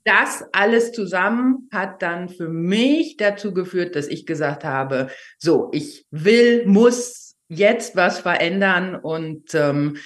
Das 0.05 0.43
alles 0.53 0.93
zusammen 0.93 1.69
hat 1.71 2.01
dann 2.01 2.31
für 2.31 2.49
mich 2.49 3.19
dazu 3.19 3.53
geführt, 3.53 3.95
dass 3.95 4.09
ich 4.09 4.25
gesagt 4.25 4.65
habe, 4.65 5.09
so, 5.39 5.69
ich 5.73 6.07
will, 6.11 6.65
muss 6.67 7.37
jetzt 7.49 7.95
was 7.95 8.21
verändern 8.21 8.97
und 8.97 9.55
ähm, 9.55 9.99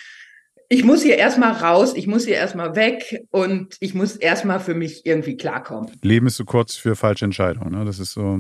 ich 0.68 0.83
muss 0.83 1.03
hier 1.03 1.16
erstmal 1.16 1.53
raus, 1.53 1.94
ich 1.94 2.09
muss 2.09 2.25
hier 2.25 2.35
erstmal 2.35 2.75
weg 2.75 3.25
und 3.31 3.77
ich 3.79 3.94
muss 3.94 4.16
erstmal 4.16 4.59
für 4.59 4.75
mich 4.75 5.07
irgendwie 5.07 5.37
klarkommen. 5.37 5.92
Leben 6.03 6.27
ist 6.27 6.37
so 6.37 6.44
kurz 6.44 6.75
für 6.75 6.97
falsche 6.97 7.25
Entscheidungen, 7.27 7.79
ne? 7.79 7.85
Das 7.85 8.01
ist 8.01 8.12
so. 8.12 8.38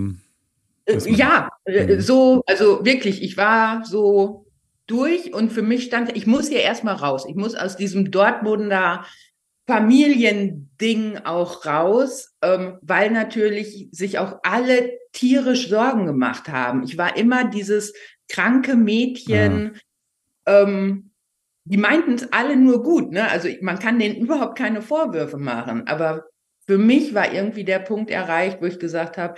Ja, 1.06 1.48
äh, 1.64 1.96
mhm. 1.96 2.00
so, 2.00 2.42
also 2.46 2.84
wirklich, 2.84 3.22
ich 3.22 3.36
war 3.36 3.84
so 3.84 4.46
durch 4.86 5.34
und 5.34 5.52
für 5.52 5.62
mich 5.62 5.84
stand, 5.84 6.16
ich 6.16 6.26
muss 6.26 6.48
hier 6.48 6.60
erstmal 6.60 6.94
raus. 6.94 7.26
Ich 7.28 7.36
muss 7.36 7.54
aus 7.54 7.76
diesem 7.76 8.10
Dortmunder 8.10 9.04
Familiending 9.66 11.18
auch 11.24 11.66
raus, 11.66 12.34
ähm, 12.40 12.78
weil 12.80 13.10
natürlich 13.10 13.88
sich 13.92 14.18
auch 14.18 14.38
alle 14.42 14.92
tierisch 15.12 15.68
Sorgen 15.68 16.06
gemacht 16.06 16.48
haben. 16.48 16.82
Ich 16.84 16.96
war 16.96 17.18
immer 17.18 17.44
dieses 17.44 17.92
kranke 18.28 18.76
Mädchen. 18.76 19.74
Ja. 20.46 20.62
Ähm, 20.62 21.10
die 21.64 21.76
meinten 21.76 22.14
es 22.14 22.32
alle 22.32 22.56
nur 22.56 22.82
gut. 22.82 23.12
Ne? 23.12 23.30
Also 23.30 23.48
man 23.60 23.78
kann 23.78 23.98
denen 23.98 24.16
überhaupt 24.16 24.56
keine 24.56 24.80
Vorwürfe 24.80 25.36
machen. 25.36 25.86
Aber 25.86 26.24
für 26.66 26.78
mich 26.78 27.12
war 27.14 27.30
irgendwie 27.30 27.64
der 27.64 27.78
Punkt 27.78 28.10
erreicht, 28.10 28.62
wo 28.62 28.66
ich 28.66 28.78
gesagt 28.78 29.18
habe, 29.18 29.34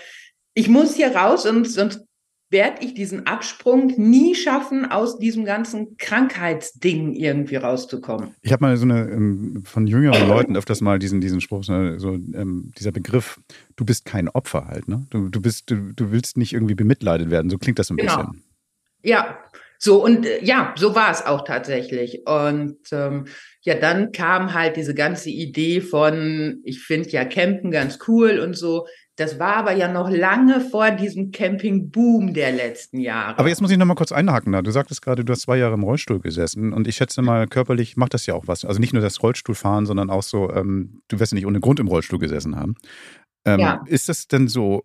ich 0.55 0.69
muss 0.69 0.95
hier 0.95 1.15
raus 1.15 1.47
und 1.47 1.69
sonst 1.69 2.05
werde 2.51 2.85
ich 2.85 2.95
diesen 2.95 3.27
Absprung 3.27 3.95
nie 3.97 4.35
schaffen, 4.35 4.91
aus 4.91 5.19
diesem 5.19 5.45
ganzen 5.45 5.97
Krankheitsding 5.99 7.15
irgendwie 7.15 7.57
rauszukommen. 7.57 8.35
Ich 8.43 8.53
habe 8.53 8.65
mal 8.65 8.77
so 8.77 8.85
eine 8.85 9.09
ähm, 9.09 9.63
von 9.65 9.87
jüngeren 9.87 10.29
Leuten 10.29 10.57
öfters 10.57 10.81
mal 10.81 10.99
diesen, 10.99 11.21
diesen 11.21 11.41
Spruch, 11.41 11.63
so 11.63 11.73
ähm, 11.73 12.73
dieser 12.77 12.91
Begriff, 12.91 13.41
du 13.77 13.85
bist 13.85 14.05
kein 14.05 14.29
Opfer 14.29 14.67
halt, 14.67 14.89
ne? 14.89 15.07
Du, 15.11 15.29
du 15.29 15.41
bist, 15.41 15.71
du, 15.71 15.93
du 15.95 16.11
willst 16.11 16.37
nicht 16.37 16.53
irgendwie 16.53 16.75
bemitleidet 16.75 17.31
werden. 17.31 17.51
So 17.51 17.59
klingt 17.59 17.79
das 17.79 17.91
ein 17.91 17.97
genau. 17.97 18.17
bisschen. 18.17 18.43
Ja, 19.03 19.39
so 19.79 20.05
und 20.05 20.27
äh, 20.27 20.45
ja, 20.45 20.75
so 20.77 20.95
war 20.95 21.11
es 21.11 21.25
auch 21.25 21.45
tatsächlich. 21.45 22.27
Und 22.27 22.79
ähm, 22.93 23.27
ja, 23.63 23.77
dann 23.77 24.13
kam 24.13 24.53
halt 24.55 24.77
diese 24.77 24.95
ganze 24.95 25.31
Idee 25.31 25.81
von, 25.81 26.61
ich 26.65 26.81
finde 26.81 27.09
ja 27.11 27.25
Campen 27.25 27.71
ganz 27.71 27.99
cool 28.09 28.41
und 28.41 28.57
so. 28.57 28.87
Das 29.21 29.39
war 29.39 29.57
aber 29.57 29.73
ja 29.73 29.87
noch 29.93 30.09
lange 30.09 30.63
vor 30.63 30.91
diesem 30.93 31.31
Camping-Boom 31.31 32.33
der 32.33 32.53
letzten 32.53 33.01
Jahre. 33.01 33.39
Aber 33.39 33.51
jetzt 33.51 33.61
muss 33.61 33.71
ich 33.71 33.77
noch 33.77 33.85
mal 33.85 33.95
kurz 33.95 34.13
einhaken. 34.13 34.51
Da. 34.51 34.63
Du 34.63 34.71
sagtest 34.71 35.03
gerade, 35.03 35.27
du 35.27 35.33
hast 35.35 35.43
zwei 35.43 35.59
Jahre 35.59 35.75
im 35.75 35.83
Rollstuhl 35.83 36.21
gesessen 36.21 36.73
und 36.73 36.89
ich 36.89 36.97
schätze 36.97 37.21
mal, 37.21 37.47
körperlich 37.47 37.99
macht 37.99 38.15
das 38.15 38.25
ja 38.25 38.33
auch 38.33 38.45
was. 38.47 38.65
Also 38.65 38.81
nicht 38.81 38.95
nur 38.95 39.03
das 39.03 39.23
Rollstuhlfahren, 39.23 39.85
sondern 39.85 40.09
auch 40.09 40.23
so, 40.23 40.51
ähm, 40.51 41.03
du 41.09 41.21
wirst 41.21 41.33
ja 41.33 41.37
nicht 41.37 41.45
ohne 41.45 41.61
Grund 41.61 41.81
im 41.81 41.89
Rollstuhl 41.89 42.19
gesessen 42.19 42.57
haben. 42.57 42.77
Ähm, 43.45 43.61
ja. 43.61 43.85
Ist 43.85 44.09
das 44.09 44.27
denn 44.27 44.49
so 44.49 44.85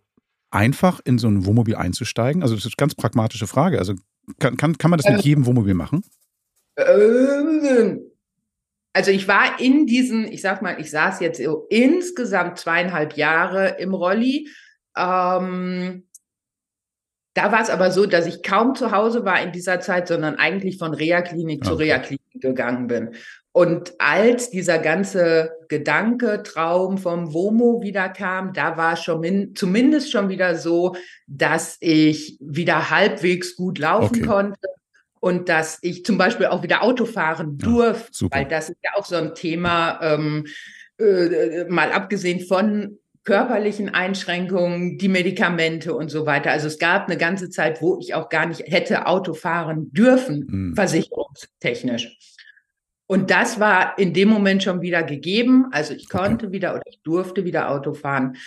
einfach, 0.51 0.99
in 1.05 1.17
so 1.17 1.29
ein 1.29 1.45
Wohnmobil 1.45 1.77
einzusteigen? 1.77 2.41
Also 2.41 2.55
das 2.55 2.65
ist 2.65 2.73
eine 2.73 2.75
ganz 2.77 2.93
pragmatische 2.93 3.47
Frage. 3.47 3.79
Also 3.79 3.93
kann, 4.39 4.57
kann, 4.57 4.77
kann 4.77 4.91
man 4.91 4.97
das 4.97 5.09
mit 5.09 5.19
ähm, 5.19 5.25
jedem 5.25 5.45
Wohnmobil 5.45 5.75
machen? 5.75 6.03
Ähm, 6.75 8.01
also 8.95 9.11
ich 9.11 9.27
war 9.27 9.59
in 9.59 9.85
diesen, 9.85 10.31
ich 10.31 10.41
sag 10.41 10.61
mal, 10.61 10.79
ich 10.79 10.89
saß 10.89 11.19
jetzt 11.19 11.43
so 11.43 11.67
insgesamt 11.69 12.57
zweieinhalb 12.57 13.17
Jahre 13.17 13.75
im 13.77 13.93
Rolli. 13.93 14.47
Ähm, 14.95 16.07
da 17.33 17.51
war 17.51 17.61
es 17.61 17.69
aber 17.69 17.91
so, 17.91 18.05
dass 18.05 18.25
ich 18.25 18.41
kaum 18.41 18.73
zu 18.73 18.91
Hause 18.91 19.25
war 19.25 19.41
in 19.41 19.51
dieser 19.51 19.81
Zeit, 19.81 20.07
sondern 20.07 20.35
eigentlich 20.35 20.77
von 20.77 20.93
Reha-Klinik 20.93 21.59
okay. 21.59 21.69
zu 21.69 21.75
Reha-Klinik 21.75 22.21
gegangen 22.35 22.87
bin. 22.87 23.09
Und 23.51 23.95
als 23.99 24.49
dieser 24.49 24.79
ganze 24.79 25.51
Gedanke, 25.67 26.41
Traum 26.43 26.97
vom 26.97 27.33
WOMO 27.33 27.81
wieder 27.81 28.07
kam, 28.07 28.53
da 28.53 28.77
war 28.77 28.95
schon 28.95 29.19
min, 29.19 29.55
zumindest 29.55 30.09
schon 30.09 30.29
wieder 30.29 30.55
so, 30.55 30.95
dass 31.27 31.75
ich 31.81 32.37
wieder 32.39 32.89
halbwegs 32.89 33.57
gut 33.57 33.77
laufen 33.77 34.15
okay. 34.15 34.25
konnte 34.25 34.74
und 35.25 35.49
dass 35.49 35.79
ich 35.81 36.05
zum 36.05 36.19
Beispiel 36.19 36.45
auch 36.45 36.61
wieder 36.61 36.83
Auto 36.83 37.05
fahren 37.05 37.57
durfte, 37.57 38.25
ja, 38.25 38.31
weil 38.31 38.45
das 38.45 38.69
ist 38.69 38.77
ja 38.83 38.91
auch 38.93 39.05
so 39.05 39.15
ein 39.15 39.33
Thema, 39.33 39.99
ähm, 40.03 40.45
äh, 40.99 41.63
mal 41.67 41.91
abgesehen 41.91 42.41
von 42.41 42.99
körperlichen 43.23 43.89
Einschränkungen, 43.89 44.99
die 44.99 45.07
Medikamente 45.07 45.95
und 45.95 46.09
so 46.09 46.27
weiter. 46.27 46.51
Also 46.51 46.67
es 46.67 46.77
gab 46.77 47.07
eine 47.07 47.17
ganze 47.17 47.49
Zeit, 47.49 47.81
wo 47.81 47.97
ich 47.99 48.13
auch 48.13 48.29
gar 48.29 48.45
nicht 48.45 48.71
hätte 48.71 49.07
Auto 49.07 49.33
fahren 49.33 49.91
dürfen, 49.91 50.45
mhm. 50.47 50.75
versicherungstechnisch. 50.75 52.19
Und 53.07 53.31
das 53.31 53.59
war 53.59 53.97
in 53.97 54.13
dem 54.13 54.29
Moment 54.29 54.61
schon 54.61 54.81
wieder 54.81 55.01
gegeben. 55.01 55.69
Also 55.71 55.95
ich 55.95 56.07
konnte 56.07 56.45
okay. 56.45 56.53
wieder 56.53 56.75
oder 56.75 56.83
ich 56.85 57.01
durfte 57.01 57.45
wieder 57.45 57.71
Auto 57.71 57.95
fahren. 57.95 58.37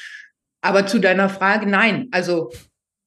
Aber 0.61 0.87
zu 0.87 1.01
deiner 1.01 1.29
Frage, 1.29 1.67
nein. 1.67 2.07
Also 2.13 2.53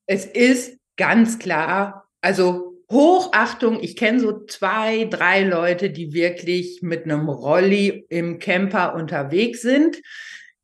es 0.07 0.25
ist 0.25 0.77
ganz 0.97 1.39
klar, 1.39 2.09
also 2.19 2.70
Hochachtung, 2.91 3.79
ich 3.81 3.95
kenne 3.95 4.19
so 4.19 4.45
zwei, 4.45 5.05
drei 5.05 5.43
Leute, 5.43 5.89
die 5.89 6.13
wirklich 6.13 6.81
mit 6.81 7.05
einem 7.05 7.29
Rolli 7.29 8.05
im 8.09 8.39
Camper 8.39 8.95
unterwegs 8.95 9.61
sind. 9.61 10.01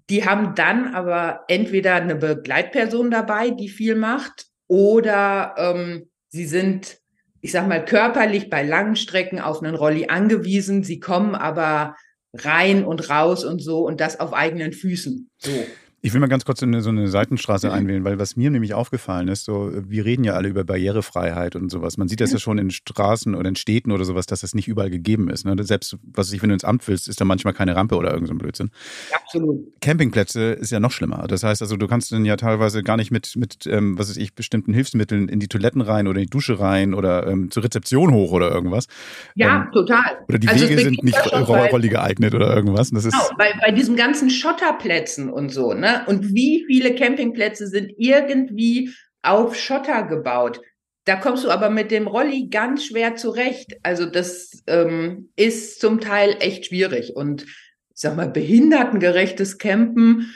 Die 0.09 0.25
haben 0.25 0.55
dann 0.55 0.93
aber 0.93 1.45
entweder 1.47 1.95
eine 1.95 2.15
Begleitperson 2.15 3.11
dabei, 3.11 3.49
die 3.49 3.69
viel 3.69 3.95
macht, 3.95 4.47
oder 4.67 5.55
ähm, 5.57 6.09
sie 6.27 6.45
sind, 6.45 6.97
ich 7.41 7.51
sag 7.51 7.67
mal, 7.67 7.83
körperlich 7.83 8.49
bei 8.49 8.63
langen 8.63 8.95
Strecken 8.95 9.39
auf 9.39 9.63
einen 9.63 9.75
Rolli 9.75 10.07
angewiesen. 10.07 10.83
Sie 10.83 10.99
kommen 10.99 11.35
aber 11.35 11.95
rein 12.33 12.83
und 12.85 13.09
raus 13.09 13.45
und 13.45 13.59
so 13.59 13.85
und 13.85 14.01
das 14.01 14.19
auf 14.19 14.33
eigenen 14.33 14.73
Füßen. 14.73 15.29
So. 15.37 15.65
Ich 16.07 16.13
will 16.13 16.21
mal 16.21 16.27
ganz 16.27 16.45
kurz 16.45 16.61
in 16.61 16.79
so 16.79 16.89
eine 16.89 17.09
Seitenstraße 17.09 17.67
mhm. 17.67 17.73
einwählen, 17.73 18.05
weil 18.05 18.17
was 18.17 18.37
mir 18.37 18.49
nämlich 18.49 18.73
aufgefallen 18.73 19.27
ist, 19.27 19.43
so, 19.43 19.73
wir 19.73 20.05
reden 20.05 20.23
ja 20.23 20.35
alle 20.35 20.47
über 20.47 20.63
Barrierefreiheit 20.63 21.57
und 21.57 21.69
sowas. 21.69 21.97
Man 21.97 22.07
sieht 22.07 22.21
das 22.21 22.31
ja 22.31 22.39
schon 22.39 22.57
in 22.59 22.71
Straßen 22.71 23.35
oder 23.35 23.49
in 23.49 23.57
Städten 23.57 23.91
oder 23.91 24.05
sowas, 24.05 24.25
dass 24.25 24.39
das 24.39 24.55
nicht 24.55 24.69
überall 24.69 24.89
gegeben 24.89 25.29
ist. 25.29 25.43
Ne? 25.43 25.61
Selbst, 25.65 25.97
was 26.13 26.31
ich, 26.31 26.41
wenn 26.41 26.47
du 26.47 26.53
ins 26.53 26.63
Amt 26.63 26.87
willst, 26.87 27.09
ist 27.09 27.19
da 27.19 27.25
manchmal 27.25 27.53
keine 27.53 27.75
Rampe 27.75 27.97
oder 27.97 28.11
irgend 28.13 28.29
so 28.29 28.33
ein 28.33 28.37
Blödsinn. 28.37 28.71
Absolut. 29.13 29.65
Campingplätze 29.81 30.53
ist 30.53 30.71
ja 30.71 30.79
noch 30.79 30.91
schlimmer. 30.91 31.25
Das 31.27 31.43
heißt 31.43 31.61
also, 31.61 31.75
du 31.75 31.87
kannst 31.89 32.13
dann 32.13 32.23
ja 32.23 32.37
teilweise 32.37 32.83
gar 32.83 32.95
nicht 32.95 33.11
mit, 33.11 33.35
mit 33.35 33.67
ähm, 33.67 33.99
was 33.99 34.09
weiß 34.09 34.15
ich, 34.15 34.33
bestimmten 34.33 34.73
Hilfsmitteln 34.73 35.27
in 35.27 35.41
die 35.41 35.49
Toiletten 35.49 35.81
rein 35.81 36.07
oder 36.07 36.19
in 36.21 36.27
die 36.27 36.29
Dusche 36.29 36.57
rein 36.57 36.93
oder 36.93 37.27
ähm, 37.27 37.51
zur 37.51 37.65
Rezeption 37.65 38.13
hoch 38.13 38.31
oder 38.31 38.49
irgendwas. 38.49 38.87
Ja, 39.35 39.63
ähm, 39.63 39.71
total. 39.73 40.19
Oder 40.29 40.39
die 40.39 40.47
also 40.47 40.69
Wege 40.69 40.81
sind 40.81 41.03
nicht 41.03 41.19
rolli 41.33 41.89
geeignet 41.89 42.33
oder 42.33 42.55
irgendwas. 42.55 42.91
Das 42.91 43.03
ist 43.03 43.11
genau, 43.11 43.27
bei, 43.37 43.51
bei 43.61 43.71
diesen 43.71 43.97
ganzen 43.97 44.29
Schotterplätzen 44.29 45.29
und 45.29 45.49
so, 45.49 45.73
ne? 45.73 45.96
Und 46.05 46.33
wie 46.33 46.65
viele 46.67 46.95
Campingplätze 46.95 47.67
sind 47.67 47.93
irgendwie 47.97 48.91
auf 49.21 49.55
Schotter 49.55 50.03
gebaut? 50.03 50.61
da 51.07 51.15
kommst 51.15 51.45
du 51.45 51.49
aber 51.49 51.69
mit 51.69 51.89
dem 51.89 52.05
Rolli 52.05 52.49
ganz 52.49 52.85
schwer 52.85 53.15
zurecht. 53.15 53.77
Also 53.81 54.05
das 54.05 54.61
ähm, 54.67 55.29
ist 55.37 55.79
zum 55.79 56.01
Teil 56.01 56.35
echt 56.39 56.65
schwierig. 56.65 57.15
Und 57.15 57.43
ich 57.43 58.01
sag 58.01 58.17
mal, 58.17 58.27
behindertengerechtes 58.27 59.57
Campen, 59.57 60.33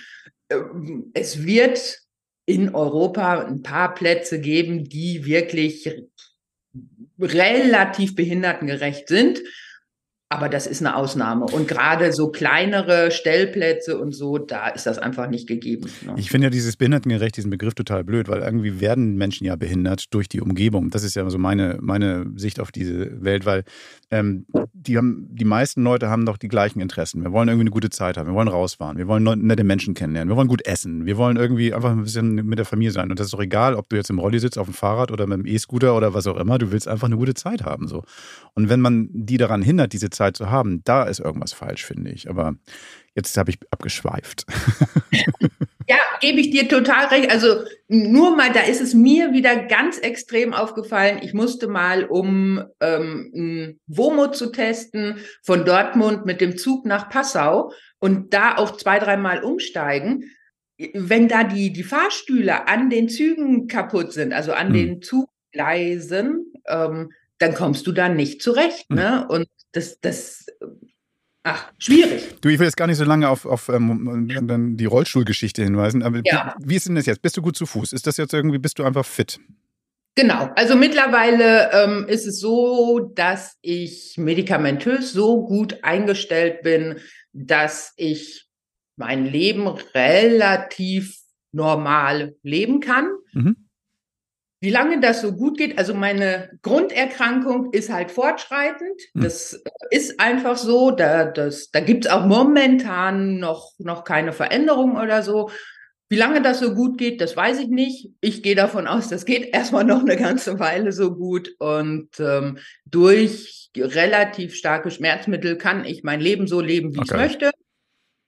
äh, 0.48 0.60
es 1.14 1.46
wird 1.46 2.00
in 2.46 2.74
Europa 2.74 3.44
ein 3.44 3.64
paar 3.64 3.94
Plätze 3.94 4.40
geben, 4.40 4.86
die 4.86 5.26
wirklich 5.26 5.92
relativ 7.20 8.16
behindertengerecht 8.16 9.10
sind. 9.10 9.42
Aber 10.32 10.48
das 10.48 10.66
ist 10.66 10.82
eine 10.82 10.96
Ausnahme. 10.96 11.44
Und 11.44 11.68
gerade 11.68 12.14
so 12.14 12.30
kleinere 12.30 13.12
Stellplätze 13.12 14.00
und 14.00 14.14
so, 14.14 14.38
da 14.38 14.70
ist 14.70 14.86
das 14.86 14.98
einfach 14.98 15.30
nicht 15.30 15.46
gegeben. 15.46 15.90
Ne? 16.06 16.14
Ich 16.16 16.30
finde 16.30 16.46
ja 16.46 16.50
dieses 16.50 16.78
behindertengerecht, 16.78 17.36
diesen 17.36 17.52
Begriff 17.52 17.74
total 17.74 18.06
blöd, 18.06 18.30
weil 18.30 18.42
irgendwie 18.42 18.80
werden 18.80 19.18
Menschen 19.18 19.46
ja 19.46 19.58
behindert 19.58 20.14
durch 20.14 20.30
die 20.30 20.40
Umgebung. 20.40 20.90
Das 20.90 21.04
ist 21.04 21.18
ja 21.18 21.30
so 21.30 21.38
meine, 21.38 21.80
meine 21.82 22.28
Sicht 22.38 22.62
auf 22.62 22.72
diese 22.72 23.22
Welt, 23.22 23.46
weil 23.46 23.66
ähm, 24.10 24.46
die, 24.72 24.98
haben, 24.98 25.28
die 25.32 25.44
meisten 25.44 25.84
Leute 25.84 26.10
haben 26.10 26.26
doch 26.26 26.38
die 26.38 26.48
gleichen 26.48 26.80
Interessen. 26.80 27.22
Wir 27.24 27.34
wollen 27.34 27.50
irgendwie 27.50 27.64
eine 27.64 27.72
gute 27.72 27.90
Zeit 27.90 28.16
haben, 28.16 28.28
wir 28.28 28.34
wollen 28.34 28.48
rausfahren, 28.48 28.98
wir 28.98 29.10
wollen 29.10 29.24
nette 29.46 29.66
Menschen 29.66 29.96
kennenlernen, 29.96 30.30
wir 30.30 30.38
wollen 30.38 30.48
gut 30.48 30.66
essen, 30.66 31.06
wir 31.06 31.18
wollen 31.18 31.36
irgendwie 31.36 31.74
einfach 31.74 31.92
ein 31.92 32.04
bisschen 32.04 32.36
mit 32.36 32.58
der 32.58 32.66
Familie 32.66 32.94
sein. 32.94 33.12
Und 33.12 33.20
das 33.20 33.28
ist 33.28 33.34
doch 33.34 33.42
egal, 33.42 33.76
ob 33.76 33.90
du 33.90 33.98
jetzt 33.98 34.10
im 34.10 34.20
Rolli 34.20 34.40
sitzt, 34.40 34.58
auf 34.58 34.68
dem 34.68 34.74
Fahrrad 34.74 35.12
oder 35.12 35.28
mit 35.28 35.40
dem 35.40 35.46
E-Scooter 35.46 35.94
oder 35.94 36.14
was 36.14 36.26
auch 36.26 36.38
immer, 36.38 36.58
du 36.58 36.72
willst 36.72 36.88
einfach 36.88 37.08
eine 37.08 37.18
gute 37.18 37.34
Zeit 37.34 37.66
haben. 37.66 37.90
So. 37.90 38.04
Und 38.54 38.70
wenn 38.70 38.80
man 38.80 39.10
die 39.12 39.36
daran 39.36 39.62
hindert, 39.62 39.92
diese 39.92 40.10
Zeit 40.10 40.21
zu 40.30 40.50
haben, 40.52 40.84
da 40.84 41.04
ist 41.04 41.20
irgendwas 41.20 41.54
falsch, 41.54 41.86
finde 41.86 42.12
ich. 42.12 42.30
Aber 42.30 42.56
jetzt 43.16 43.36
habe 43.38 43.52
ich 43.52 43.60
abgeschweift. 43.72 44.46
Ja, 45.92 45.98
gebe 46.22 46.40
ich 46.40 46.52
dir 46.52 46.70
total 46.70 47.08
recht. 47.08 47.30
Also 47.32 47.66
nur 47.90 48.34
mal, 48.36 48.54
da 48.54 48.62
ist 48.62 48.80
es 48.80 48.94
mir 48.94 49.34
wieder 49.34 49.58
ganz 49.66 49.98
extrem 49.98 50.54
aufgefallen. 50.54 51.20
Ich 51.22 51.34
musste 51.34 51.68
mal, 51.68 52.06
um 52.06 52.64
ähm, 52.80 53.78
Womo 53.88 54.32
zu 54.32 54.54
testen, 54.54 55.18
von 55.44 55.66
Dortmund 55.66 56.26
mit 56.26 56.40
dem 56.40 56.58
Zug 56.58 56.86
nach 56.86 57.10
Passau 57.10 57.74
und 58.00 58.34
da 58.34 58.56
auch 58.56 58.78
zwei, 58.78 59.00
dreimal 59.00 59.44
umsteigen. 59.44 60.32
Wenn 60.94 61.28
da 61.28 61.44
die, 61.44 61.74
die 61.74 61.84
Fahrstühle 61.84 62.70
an 62.70 62.90
den 62.90 63.10
Zügen 63.10 63.68
kaputt 63.68 64.14
sind, 64.14 64.32
also 64.32 64.54
an 64.54 64.68
hm. 64.68 64.74
den 64.74 65.02
Zuggleisen, 65.02 66.54
ähm, 66.68 67.12
dann 67.38 67.54
kommst 67.54 67.86
du 67.86 67.92
da 67.92 68.08
nicht 68.08 68.42
zurecht. 68.42 68.86
Hm. 68.90 68.96
Ne? 68.96 69.28
Und 69.28 69.48
das, 69.72 70.00
das 70.02 70.46
Ach, 71.44 71.72
schwierig. 71.80 72.40
Du, 72.42 72.50
ich 72.50 72.60
will 72.60 72.68
jetzt 72.68 72.78
gar 72.78 72.88
nicht 72.88 72.98
so 72.98 73.04
lange 73.04 73.28
auf, 73.28 73.46
auf 73.46 73.70
ähm, 73.70 74.78
die 74.78 74.86
Rollstuhlgeschichte 74.86 75.64
hinweisen, 75.64 76.04
aber 76.04 76.22
ja. 76.24 76.56
wie, 76.60 76.70
wie 76.70 76.76
ist 76.76 76.88
denn 76.88 76.96
das 76.96 77.08
jetzt? 77.08 77.22
Bist 77.22 77.36
du 77.36 77.42
gut 77.42 77.58
zu 77.58 77.66
Fuß? 77.66 77.94
Ist 77.94 78.06
das 78.06 78.18
jetzt 78.18 78.34
irgendwie, 78.34 78.60
bist 78.60 78.78
du 78.78 78.84
einfach 78.84 79.06
fit? 79.06 79.40
Genau, 80.16 80.50
also 80.56 80.76
mittlerweile 80.76 81.72
ähm, 81.72 82.06
ist 82.08 82.28
es 82.28 82.40
so, 82.40 83.00
dass 83.16 83.58
ich 83.62 84.18
medikamentös 84.18 85.14
so 85.14 85.46
gut 85.46 85.84
eingestellt 85.84 86.62
bin, 86.62 87.00
dass 87.32 87.94
ich 87.96 88.48
mein 88.98 89.26
Leben 89.26 89.68
relativ 89.68 91.18
normal 91.54 92.36
leben 92.44 92.82
kann. 92.82 93.10
Mhm. 93.34 93.56
Wie 94.62 94.70
lange 94.70 95.00
das 95.00 95.22
so 95.22 95.34
gut 95.34 95.58
geht, 95.58 95.80
also 95.80 95.96
meine 95.96 96.52
Grunderkrankung 96.62 97.74
ist 97.74 97.92
halt 97.92 98.12
fortschreitend. 98.12 99.02
Hm. 99.14 99.24
Das 99.24 99.54
äh, 99.54 99.60
ist 99.90 100.20
einfach 100.20 100.56
so. 100.56 100.92
Da, 100.92 101.26
das, 101.26 101.72
da 101.72 101.80
gibt 101.80 102.06
es 102.06 102.12
auch 102.12 102.26
momentan 102.26 103.40
noch, 103.40 103.74
noch 103.80 104.04
keine 104.04 104.34
Veränderung 104.34 104.98
oder 104.98 105.24
so. 105.24 105.50
Wie 106.10 106.18
lange 106.18 106.44
das 106.44 106.60
so 106.60 106.76
gut 106.76 107.00
geht, 107.00 107.22
das 107.22 107.36
weiß 107.36 107.60
ich 107.60 107.70
nicht. 107.70 108.12
Ich 108.22 108.44
gehe 108.44 108.54
davon 108.54 108.86
aus, 108.86 109.08
das 109.08 109.26
geht 109.26 109.56
erstmal 109.56 109.84
noch 109.84 110.02
eine 110.02 110.18
ganze 110.18 110.60
Weile 110.60 110.92
so 110.92 111.16
gut. 111.16 111.56
Und 111.58 112.20
ähm, 112.20 112.60
durch 112.86 113.72
relativ 113.76 114.54
starke 114.54 114.92
Schmerzmittel 114.92 115.58
kann 115.58 115.86
ich 115.86 116.04
mein 116.04 116.22
Leben 116.22 116.46
so 116.46 116.62
leben, 116.62 116.94
wie 116.94 117.00
okay. 117.00 117.08
ich 117.10 117.18
möchte. 117.18 117.52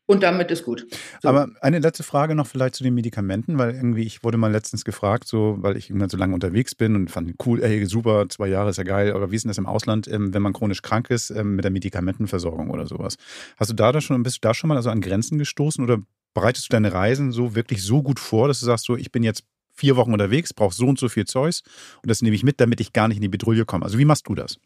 Und 0.05 0.21
damit 0.21 0.51
ist 0.51 0.65
gut. 0.65 0.85
So. 1.21 1.29
Aber 1.29 1.47
eine 1.61 1.79
letzte 1.79 2.03
Frage 2.03 2.35
noch 2.35 2.47
vielleicht 2.47 2.75
zu 2.75 2.83
den 2.83 2.93
Medikamenten, 2.93 3.57
weil 3.57 3.73
irgendwie 3.73 4.03
ich 4.03 4.23
wurde 4.23 4.37
mal 4.37 4.51
letztens 4.51 4.83
gefragt, 4.83 5.27
so, 5.27 5.55
weil 5.59 5.77
ich 5.77 5.89
irgendwann 5.89 6.09
so 6.09 6.17
lange 6.17 6.33
unterwegs 6.33 6.75
bin 6.75 6.95
und 6.95 7.09
fand 7.09 7.35
cool, 7.45 7.63
ey, 7.63 7.85
super, 7.85 8.27
zwei 8.27 8.47
Jahre 8.47 8.71
ist 8.71 8.77
ja 8.77 8.83
geil, 8.83 9.13
aber 9.13 9.31
wie 9.31 9.37
ist 9.37 9.43
denn 9.43 9.49
das 9.49 9.57
im 9.57 9.65
Ausland, 9.65 10.09
ähm, 10.09 10.33
wenn 10.33 10.41
man 10.41 10.51
chronisch 10.51 10.81
krank 10.81 11.09
ist, 11.09 11.29
ähm, 11.29 11.55
mit 11.55 11.63
der 11.63 11.71
Medikamentenversorgung 11.71 12.69
oder 12.69 12.85
sowas? 12.85 13.15
Hast 13.57 13.71
du 13.71 13.75
da, 13.75 13.93
da 13.93 14.01
schon, 14.01 14.21
bist 14.23 14.37
du 14.37 14.41
da 14.41 14.53
schon 14.53 14.67
mal 14.67 14.75
also 14.75 14.89
an 14.89 14.99
Grenzen 14.99 15.37
gestoßen 15.37 15.81
oder 15.81 15.99
bereitest 16.33 16.67
du 16.67 16.71
deine 16.71 16.91
Reisen 16.91 17.31
so 17.31 17.55
wirklich 17.55 17.81
so 17.81 18.03
gut 18.03 18.19
vor, 18.19 18.49
dass 18.49 18.59
du 18.59 18.65
sagst, 18.65 18.85
so, 18.85 18.97
ich 18.97 19.11
bin 19.11 19.23
jetzt 19.23 19.45
vier 19.71 19.95
Wochen 19.95 20.11
unterwegs, 20.11 20.53
brauche 20.53 20.73
so 20.73 20.85
und 20.85 20.99
so 20.99 21.07
viel 21.07 21.25
Zeugs 21.25 21.63
und 22.01 22.09
das 22.09 22.21
nehme 22.21 22.35
ich 22.35 22.43
mit, 22.43 22.59
damit 22.59 22.81
ich 22.81 22.91
gar 22.91 23.07
nicht 23.07 23.17
in 23.17 23.23
die 23.23 23.29
Bedrulle 23.29 23.63
komme. 23.63 23.85
Also 23.85 23.97
wie 23.97 24.05
machst 24.05 24.27
du 24.27 24.35
das? 24.35 24.57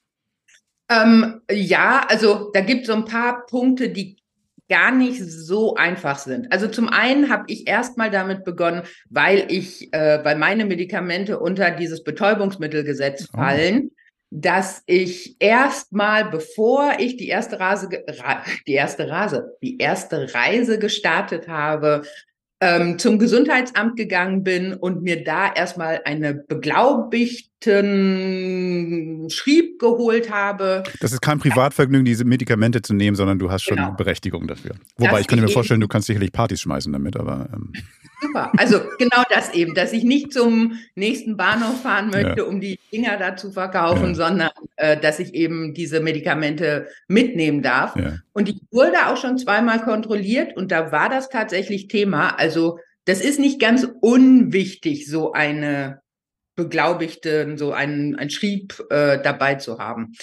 Ähm, 0.89 1.41
ja, 1.51 2.05
also 2.07 2.49
da 2.53 2.61
gibt 2.61 2.81
es 2.81 2.87
so 2.87 2.93
ein 2.93 3.05
paar 3.05 3.45
Punkte, 3.45 3.89
die 3.89 4.17
gar 4.69 4.91
nicht 4.91 5.23
so 5.23 5.75
einfach 5.75 6.19
sind. 6.19 6.51
Also 6.51 6.67
zum 6.67 6.89
einen 6.89 7.29
habe 7.29 7.45
ich 7.47 7.67
erstmal 7.67 8.11
damit 8.11 8.43
begonnen, 8.43 8.83
weil 9.09 9.45
ich, 9.49 9.93
äh, 9.93 10.23
weil 10.23 10.37
meine 10.37 10.65
Medikamente 10.65 11.39
unter 11.39 11.71
dieses 11.71 12.03
Betäubungsmittelgesetz 12.03 13.29
oh. 13.33 13.37
fallen, 13.37 13.91
dass 14.29 14.83
ich 14.85 15.37
erstmal, 15.39 16.29
bevor 16.29 16.95
ich 16.99 17.15
die 17.15 17.29
erste 17.29 17.59
Reise, 17.59 17.89
die 18.67 18.73
erste 18.73 19.09
Reise, 19.09 19.55
die 19.61 19.77
erste 19.77 20.33
Reise 20.33 20.79
gestartet 20.79 21.47
habe, 21.47 22.01
ähm, 22.59 22.97
zum 22.97 23.19
Gesundheitsamt 23.19 23.97
gegangen 23.97 24.43
bin 24.43 24.73
und 24.73 25.03
mir 25.03 25.23
da 25.23 25.53
erstmal 25.53 26.01
eine 26.05 26.33
beglaubigten 26.33 29.29
Schrieb 29.29 29.77
geholt 29.79 30.31
habe. 30.31 30.81
Das 30.99 31.11
ist 31.11 31.21
kein 31.21 31.37
Privatvergnügen, 31.39 32.05
diese 32.05 32.25
Medikamente 32.25 32.81
zu 32.81 32.95
nehmen, 32.95 33.15
sondern 33.15 33.37
du 33.37 33.51
hast 33.51 33.61
schon 33.63 33.77
genau. 33.77 33.91
Berechtigung 33.91 34.47
dafür. 34.47 34.71
Wobei 34.97 35.11
das 35.11 35.21
ich 35.21 35.27
kann 35.27 35.39
mir 35.39 35.49
vorstellen, 35.49 35.81
du 35.81 35.87
kannst 35.87 36.07
sicherlich 36.07 36.31
Partys 36.31 36.61
schmeißen 36.61 36.91
damit, 36.91 37.15
aber. 37.15 37.47
Ähm. 37.53 37.73
Super. 38.21 38.51
Also 38.57 38.81
genau 38.97 39.23
das 39.29 39.53
eben, 39.53 39.75
dass 39.75 39.93
ich 39.93 40.03
nicht 40.03 40.33
zum 40.33 40.79
nächsten 40.95 41.37
Bahnhof 41.37 41.81
fahren 41.81 42.09
möchte, 42.09 42.39
ja. 42.39 42.43
um 42.43 42.59
die 42.59 42.79
Dinger 42.91 43.17
da 43.17 43.35
zu 43.35 43.51
verkaufen, 43.51 44.09
ja. 44.09 44.15
sondern 44.15 44.49
äh, 44.75 44.97
dass 44.97 45.19
ich 45.19 45.33
eben 45.35 45.73
diese 45.73 45.99
Medikamente 45.99 46.87
mitnehmen 47.07 47.61
darf. 47.61 47.95
Ja. 47.95 48.17
Und 48.33 48.49
ich 48.49 48.59
wurde 48.71 49.07
auch 49.07 49.17
schon 49.17 49.37
zweimal 49.37 49.81
kontrolliert 49.81 50.57
und 50.57 50.71
da 50.71 50.91
war 50.91 51.09
das 51.09 51.29
tatsächlich 51.29 51.87
Thema. 51.87 52.29
Also 52.37 52.79
das 53.05 53.21
ist 53.21 53.39
nicht 53.39 53.59
ganz 53.59 53.87
unwichtig, 54.01 55.07
so 55.07 55.31
eine 55.31 56.01
beglaubigte, 56.55 57.55
so 57.55 57.71
einen, 57.71 58.15
ein 58.15 58.29
Schrieb 58.29 58.83
äh, 58.89 59.21
dabei 59.21 59.55
zu 59.55 59.77
haben. 59.77 60.13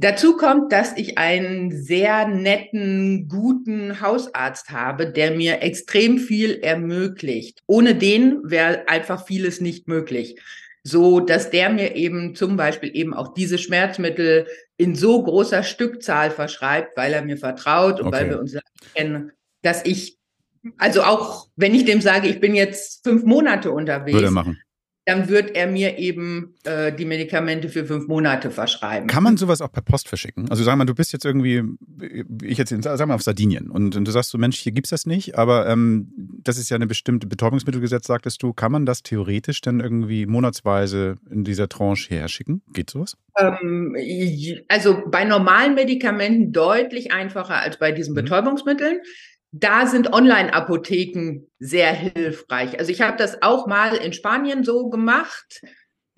Dazu 0.00 0.34
kommt, 0.34 0.72
dass 0.72 0.96
ich 0.96 1.18
einen 1.18 1.70
sehr 1.72 2.26
netten, 2.26 3.28
guten 3.28 4.00
Hausarzt 4.00 4.70
habe, 4.70 5.12
der 5.12 5.32
mir 5.32 5.60
extrem 5.60 6.16
viel 6.16 6.58
ermöglicht. 6.62 7.60
Ohne 7.66 7.94
den 7.94 8.40
wäre 8.42 8.88
einfach 8.88 9.26
vieles 9.26 9.60
nicht 9.60 9.88
möglich. 9.88 10.40
So, 10.82 11.20
dass 11.20 11.50
der 11.50 11.68
mir 11.68 11.96
eben 11.96 12.34
zum 12.34 12.56
Beispiel 12.56 12.90
eben 12.96 13.12
auch 13.12 13.34
diese 13.34 13.58
Schmerzmittel 13.58 14.46
in 14.78 14.94
so 14.94 15.22
großer 15.22 15.62
Stückzahl 15.62 16.30
verschreibt, 16.30 16.96
weil 16.96 17.12
er 17.12 17.22
mir 17.22 17.36
vertraut 17.36 18.00
und 18.00 18.06
okay. 18.06 18.16
weil 18.16 18.30
wir 18.30 18.40
uns 18.40 18.56
kennen, 18.94 19.32
dass 19.60 19.84
ich, 19.84 20.16
also 20.78 21.02
auch 21.02 21.48
wenn 21.56 21.74
ich 21.74 21.84
dem 21.84 22.00
sage, 22.00 22.28
ich 22.28 22.40
bin 22.40 22.54
jetzt 22.54 23.04
fünf 23.04 23.24
Monate 23.24 23.70
unterwegs, 23.70 24.14
Würde 24.14 24.30
machen 24.30 24.62
dann 25.06 25.28
wird 25.28 25.56
er 25.56 25.66
mir 25.66 25.98
eben 25.98 26.54
äh, 26.64 26.92
die 26.92 27.04
Medikamente 27.04 27.68
für 27.68 27.86
fünf 27.86 28.06
Monate 28.06 28.50
verschreiben. 28.50 29.08
Kann 29.08 29.22
man 29.22 29.36
sowas 29.36 29.62
auch 29.62 29.72
per 29.72 29.82
Post 29.82 30.08
verschicken? 30.08 30.50
Also 30.50 30.62
sag 30.62 30.76
mal, 30.76 30.84
du 30.84 30.94
bist 30.94 31.12
jetzt 31.12 31.24
irgendwie, 31.24 31.62
ich 32.42 32.58
jetzt, 32.58 32.70
sag 32.82 33.06
mal 33.06 33.14
auf 33.14 33.22
Sardinien 33.22 33.70
und, 33.70 33.96
und 33.96 34.04
du 34.04 34.10
sagst 34.10 34.30
so, 34.30 34.38
Mensch, 34.38 34.58
hier 34.58 34.72
gibt 34.72 34.86
es 34.86 34.90
das 34.90 35.06
nicht, 35.06 35.38
aber 35.38 35.66
ähm, 35.66 36.12
das 36.42 36.58
ist 36.58 36.68
ja 36.68 36.76
eine 36.76 36.86
bestimmte 36.86 37.26
Betäubungsmittelgesetz, 37.26 38.06
sagtest 38.06 38.42
du. 38.42 38.52
Kann 38.52 38.72
man 38.72 38.84
das 38.86 39.02
theoretisch 39.02 39.60
dann 39.62 39.80
irgendwie 39.80 40.26
monatsweise 40.26 41.16
in 41.30 41.44
dieser 41.44 41.68
Tranche 41.68 42.14
herschicken? 42.14 42.62
Geht 42.72 42.90
sowas? 42.90 43.16
Ähm, 43.38 43.96
also 44.68 45.02
bei 45.06 45.24
normalen 45.24 45.74
Medikamenten 45.74 46.52
deutlich 46.52 47.12
einfacher 47.12 47.56
als 47.56 47.78
bei 47.78 47.92
diesen 47.92 48.12
mhm. 48.12 48.16
Betäubungsmitteln 48.16 49.00
da 49.52 49.86
sind 49.86 50.12
Online-Apotheken 50.12 51.46
sehr 51.58 51.92
hilfreich. 51.92 52.78
Also 52.78 52.92
ich 52.92 53.00
habe 53.00 53.16
das 53.16 53.42
auch 53.42 53.66
mal 53.66 53.96
in 53.96 54.12
Spanien 54.12 54.64
so 54.64 54.88
gemacht, 54.90 55.62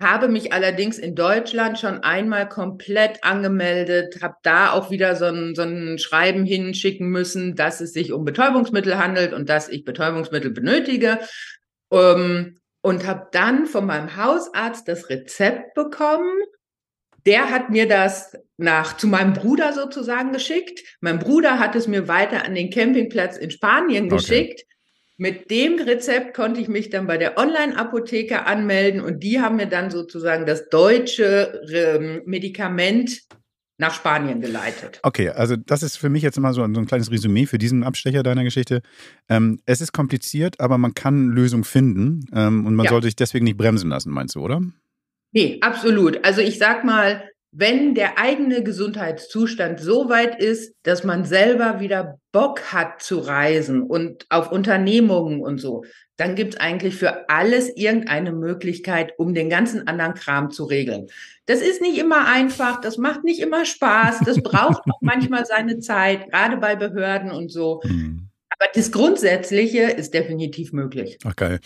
habe 0.01 0.27
mich 0.27 0.53
allerdings 0.53 0.97
in 0.97 1.15
Deutschland 1.15 1.79
schon 1.79 1.99
einmal 1.99 2.47
komplett 2.47 3.23
angemeldet, 3.23 4.21
habe 4.21 4.35
da 4.43 4.71
auch 4.71 4.91
wieder 4.91 5.15
so 5.15 5.25
ein, 5.25 5.55
so 5.55 5.63
ein 5.63 5.97
Schreiben 5.97 6.45
hinschicken 6.45 7.09
müssen, 7.09 7.55
dass 7.55 7.81
es 7.81 7.93
sich 7.93 8.11
um 8.11 8.25
Betäubungsmittel 8.25 8.97
handelt 8.97 9.33
und 9.33 9.49
dass 9.49 9.69
ich 9.69 9.85
Betäubungsmittel 9.85 10.51
benötige. 10.51 11.19
Ähm, 11.91 12.59
und 12.85 13.07
habe 13.07 13.29
dann 13.31 13.65
von 13.65 13.85
meinem 13.85 14.17
Hausarzt 14.17 14.89
das 14.89 15.09
Rezept 15.09 15.73
bekommen 15.73 16.33
der 17.25 17.49
hat 17.49 17.69
mir 17.69 17.87
das 17.87 18.37
nach 18.57 18.97
zu 18.97 19.07
meinem 19.07 19.33
Bruder 19.33 19.73
sozusagen 19.73 20.31
geschickt. 20.31 20.81
Mein 21.01 21.19
Bruder 21.19 21.59
hat 21.59 21.75
es 21.75 21.87
mir 21.87 22.07
weiter 22.07 22.45
an 22.45 22.55
den 22.55 22.69
Campingplatz 22.69 23.37
in 23.37 23.51
Spanien 23.51 24.09
geschickt. 24.09 24.63
mit 25.17 25.49
dem 25.51 25.79
Rezept 25.79 26.33
konnte 26.33 26.59
ich 26.59 26.67
mich 26.67 26.89
dann 26.89 27.07
bei 27.07 27.17
der 27.17 27.37
Online-Apotheke 27.37 28.45
anmelden 28.45 28.99
und 29.01 29.21
die 29.23 29.39
haben 29.39 29.57
mir 29.57 29.67
dann 29.67 29.91
sozusagen 29.91 30.45
das 30.45 30.69
deutsche 30.69 31.61
ähm, 31.71 32.21
Medikament 32.25 33.21
nach 33.77 33.93
Spanien 33.93 34.39
geleitet. 34.41 34.99
Okay, 35.03 35.29
also 35.29 35.55
das 35.55 35.81
ist 35.83 35.97
für 35.97 36.09
mich 36.09 36.23
jetzt 36.23 36.37
immer 36.37 36.53
so 36.53 36.61
ein, 36.63 36.73
so 36.75 36.81
ein 36.81 36.87
kleines 36.87 37.11
Resümee 37.11 37.45
für 37.45 37.57
diesen 37.57 37.83
Abstecher 37.83 38.23
deiner 38.23 38.43
Geschichte. 38.43 38.81
Ähm, 39.29 39.59
es 39.65 39.81
ist 39.81 39.93
kompliziert, 39.93 40.59
aber 40.59 40.77
man 40.77 40.93
kann 40.93 41.29
Lösungen 41.29 41.63
finden 41.63 42.25
ähm, 42.33 42.65
und 42.65 42.75
man 42.75 42.85
Ja. 42.85 42.91
sollte 42.91 43.07
sich 43.07 43.15
deswegen 43.15 43.45
nicht 43.45 43.57
bremsen 43.57 43.89
lassen, 43.89 44.11
meinst 44.11 44.35
du, 44.35 44.41
oder? 44.41 44.61
Nee, 45.33 45.57
absolut. 45.61 46.23
Also 46.23 46.41
ich 46.41 46.57
sag 46.57 46.83
mal, 46.83 47.23
wenn 47.51 47.93
der 47.93 48.17
eigene 48.17 48.63
Gesundheitszustand 48.63 49.79
so 49.79 50.09
weit 50.09 50.41
ist, 50.41 50.75
dass 50.83 51.03
man 51.03 51.23
selber 51.23 51.79
wieder 51.79 52.19
Bock 52.31 52.73
hat 52.73 53.03
zu 53.03 53.19
reisen 53.19 53.83
und 53.83 54.25
auf 54.29 54.51
Unternehmungen 54.51 55.39
und 55.39 55.59
so, 55.59 55.83
dann 56.17 56.35
gibt's 56.35 56.57
eigentlich 56.57 56.95
für 56.95 57.29
alles 57.29 57.69
irgendeine 57.75 58.31
Möglichkeit, 58.31 59.13
um 59.17 59.35
den 59.35 59.49
ganzen 59.49 59.87
anderen 59.87 60.15
Kram 60.15 60.49
zu 60.49 60.63
regeln. 60.63 61.07
Das 61.45 61.61
ist 61.61 61.81
nicht 61.81 61.99
immer 61.99 62.27
einfach, 62.27 62.81
das 62.81 62.97
macht 62.97 63.23
nicht 63.23 63.39
immer 63.39 63.65
Spaß, 63.65 64.21
das 64.25 64.41
braucht 64.41 64.81
auch 64.89 64.97
manchmal 65.01 65.45
seine 65.45 65.79
Zeit, 65.79 66.31
gerade 66.31 66.57
bei 66.57 66.75
Behörden 66.75 67.29
und 67.29 67.51
so. 67.51 67.81
Hm. 67.83 68.29
Aber 68.49 68.69
das 68.73 68.91
Grundsätzliche 68.91 69.83
ist 69.83 70.13
definitiv 70.13 70.73
möglich. 70.73 71.19
Ach 71.23 71.35
geil. 71.35 71.59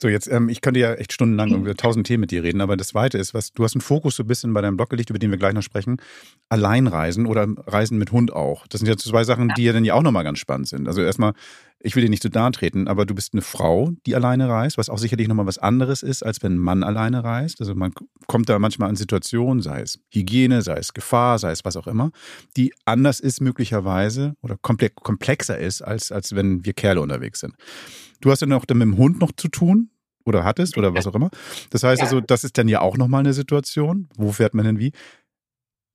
So, 0.00 0.06
jetzt, 0.08 0.28
ähm, 0.30 0.48
ich 0.48 0.60
könnte 0.60 0.78
ja 0.78 0.94
echt 0.94 1.12
stundenlang 1.12 1.50
über 1.62 1.74
tausend 1.74 2.06
Themen 2.06 2.20
mit 2.20 2.30
dir 2.30 2.42
reden, 2.42 2.60
aber 2.60 2.76
das 2.76 2.88
Zweite 2.88 3.18
ist, 3.18 3.34
was 3.34 3.52
du 3.52 3.64
hast 3.64 3.74
einen 3.74 3.80
Fokus 3.80 4.16
so 4.16 4.22
ein 4.22 4.26
bisschen 4.26 4.54
bei 4.54 4.60
deinem 4.60 4.76
Blog 4.76 4.90
gelegt, 4.90 5.10
über 5.10 5.18
den 5.18 5.30
wir 5.30 5.38
gleich 5.38 5.54
noch 5.54 5.62
sprechen. 5.62 6.00
Alleinreisen 6.48 7.26
oder 7.26 7.46
Reisen 7.66 7.98
mit 7.98 8.12
Hund 8.12 8.32
auch. 8.32 8.66
Das 8.68 8.80
sind 8.80 8.88
ja 8.88 8.96
zwei 8.96 9.24
Sachen, 9.24 9.52
die 9.56 9.64
ja 9.64 9.72
dann 9.72 9.84
ja 9.84 9.94
auch 9.94 10.02
nochmal 10.02 10.24
ganz 10.24 10.38
spannend 10.38 10.68
sind. 10.68 10.86
Also 10.86 11.02
erstmal, 11.02 11.32
ich 11.80 11.96
will 11.96 12.02
dir 12.02 12.10
nicht 12.10 12.22
zu 12.22 12.28
nahe 12.28 12.52
treten, 12.52 12.86
aber 12.86 13.06
du 13.06 13.14
bist 13.14 13.34
eine 13.34 13.42
Frau, 13.42 13.90
die 14.06 14.14
alleine 14.14 14.48
reist, 14.48 14.78
was 14.78 14.88
auch 14.88 14.98
sicherlich 14.98 15.26
nochmal 15.26 15.46
was 15.46 15.58
anderes 15.58 16.02
ist, 16.04 16.24
als 16.24 16.42
wenn 16.42 16.54
ein 16.54 16.58
Mann 16.58 16.84
alleine 16.84 17.24
reist. 17.24 17.60
Also 17.60 17.74
man 17.74 17.92
kommt 18.28 18.48
da 18.48 18.58
manchmal 18.58 18.88
an 18.88 18.96
Situationen, 18.96 19.62
sei 19.62 19.80
es 19.80 19.98
Hygiene, 20.12 20.62
sei 20.62 20.78
es 20.78 20.94
Gefahr, 20.94 21.40
sei 21.40 21.50
es 21.50 21.64
was 21.64 21.76
auch 21.76 21.88
immer, 21.88 22.12
die 22.56 22.72
anders 22.84 23.18
ist 23.18 23.40
möglicherweise 23.40 24.34
oder 24.42 24.56
komple 24.56 24.90
komplexer 24.90 25.58
ist, 25.58 25.82
als, 25.82 26.12
als 26.12 26.34
wenn 26.36 26.64
wir 26.64 26.72
Kerle 26.72 27.00
unterwegs 27.00 27.40
sind. 27.40 27.54
Du 28.20 28.30
hast 28.30 28.42
auch 28.42 28.64
dann 28.64 28.78
mit 28.78 28.86
dem 28.86 28.96
Hund 28.96 29.20
noch 29.20 29.32
zu 29.32 29.48
tun 29.48 29.90
oder 30.24 30.44
hattest 30.44 30.76
oder 30.76 30.94
was 30.94 31.06
auch 31.06 31.14
immer. 31.14 31.30
Das 31.70 31.82
heißt 31.82 32.00
Ja. 32.00 32.06
also, 32.06 32.20
das 32.20 32.44
ist 32.44 32.58
dann 32.58 32.68
ja 32.68 32.80
auch 32.80 32.96
nochmal 32.96 33.20
eine 33.20 33.32
Situation. 33.32 34.08
Wo 34.16 34.32
fährt 34.32 34.54
man 34.54 34.64
denn 34.64 34.78
wie? 34.78 34.92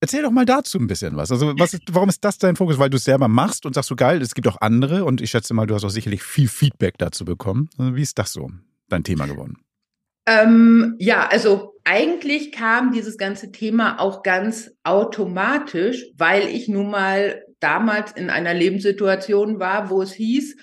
Erzähl 0.01 0.21
doch 0.21 0.31
mal 0.31 0.45
dazu 0.45 0.79
ein 0.79 0.87
bisschen 0.87 1.15
was. 1.15 1.31
Also, 1.31 1.53
was 1.57 1.73
ist, 1.73 1.83
warum 1.91 2.09
ist 2.09 2.25
das 2.25 2.37
dein 2.37 2.57
Fokus? 2.57 2.77
Weil 2.77 2.89
du 2.89 2.97
es 2.97 3.05
selber 3.05 3.29
machst 3.29 3.65
und 3.65 3.73
sagst 3.73 3.87
so 3.87 3.95
geil, 3.95 4.21
es 4.21 4.35
gibt 4.35 4.47
auch 4.47 4.59
andere 4.59 5.05
und 5.05 5.21
ich 5.21 5.31
schätze 5.31 5.53
mal, 5.53 5.65
du 5.65 5.75
hast 5.75 5.85
auch 5.85 5.89
sicherlich 5.89 6.23
viel 6.23 6.49
Feedback 6.49 6.97
dazu 6.97 7.23
bekommen. 7.23 7.69
Also, 7.77 7.95
wie 7.95 8.01
ist 8.01 8.19
das 8.19 8.33
so 8.33 8.51
dein 8.89 9.03
Thema 9.03 9.27
geworden? 9.27 9.57
Ähm, 10.25 10.95
ja, 10.99 11.27
also 11.27 11.73
eigentlich 11.83 12.51
kam 12.53 12.91
dieses 12.93 13.17
ganze 13.17 13.51
Thema 13.51 13.99
auch 13.99 14.23
ganz 14.23 14.71
automatisch, 14.83 16.05
weil 16.15 16.47
ich 16.47 16.67
nun 16.69 16.89
mal 16.89 17.41
damals 17.59 18.13
in 18.13 18.29
einer 18.29 18.53
Lebenssituation 18.53 19.59
war, 19.59 19.89
wo 19.89 20.01
es 20.01 20.13
hieß, 20.13 20.55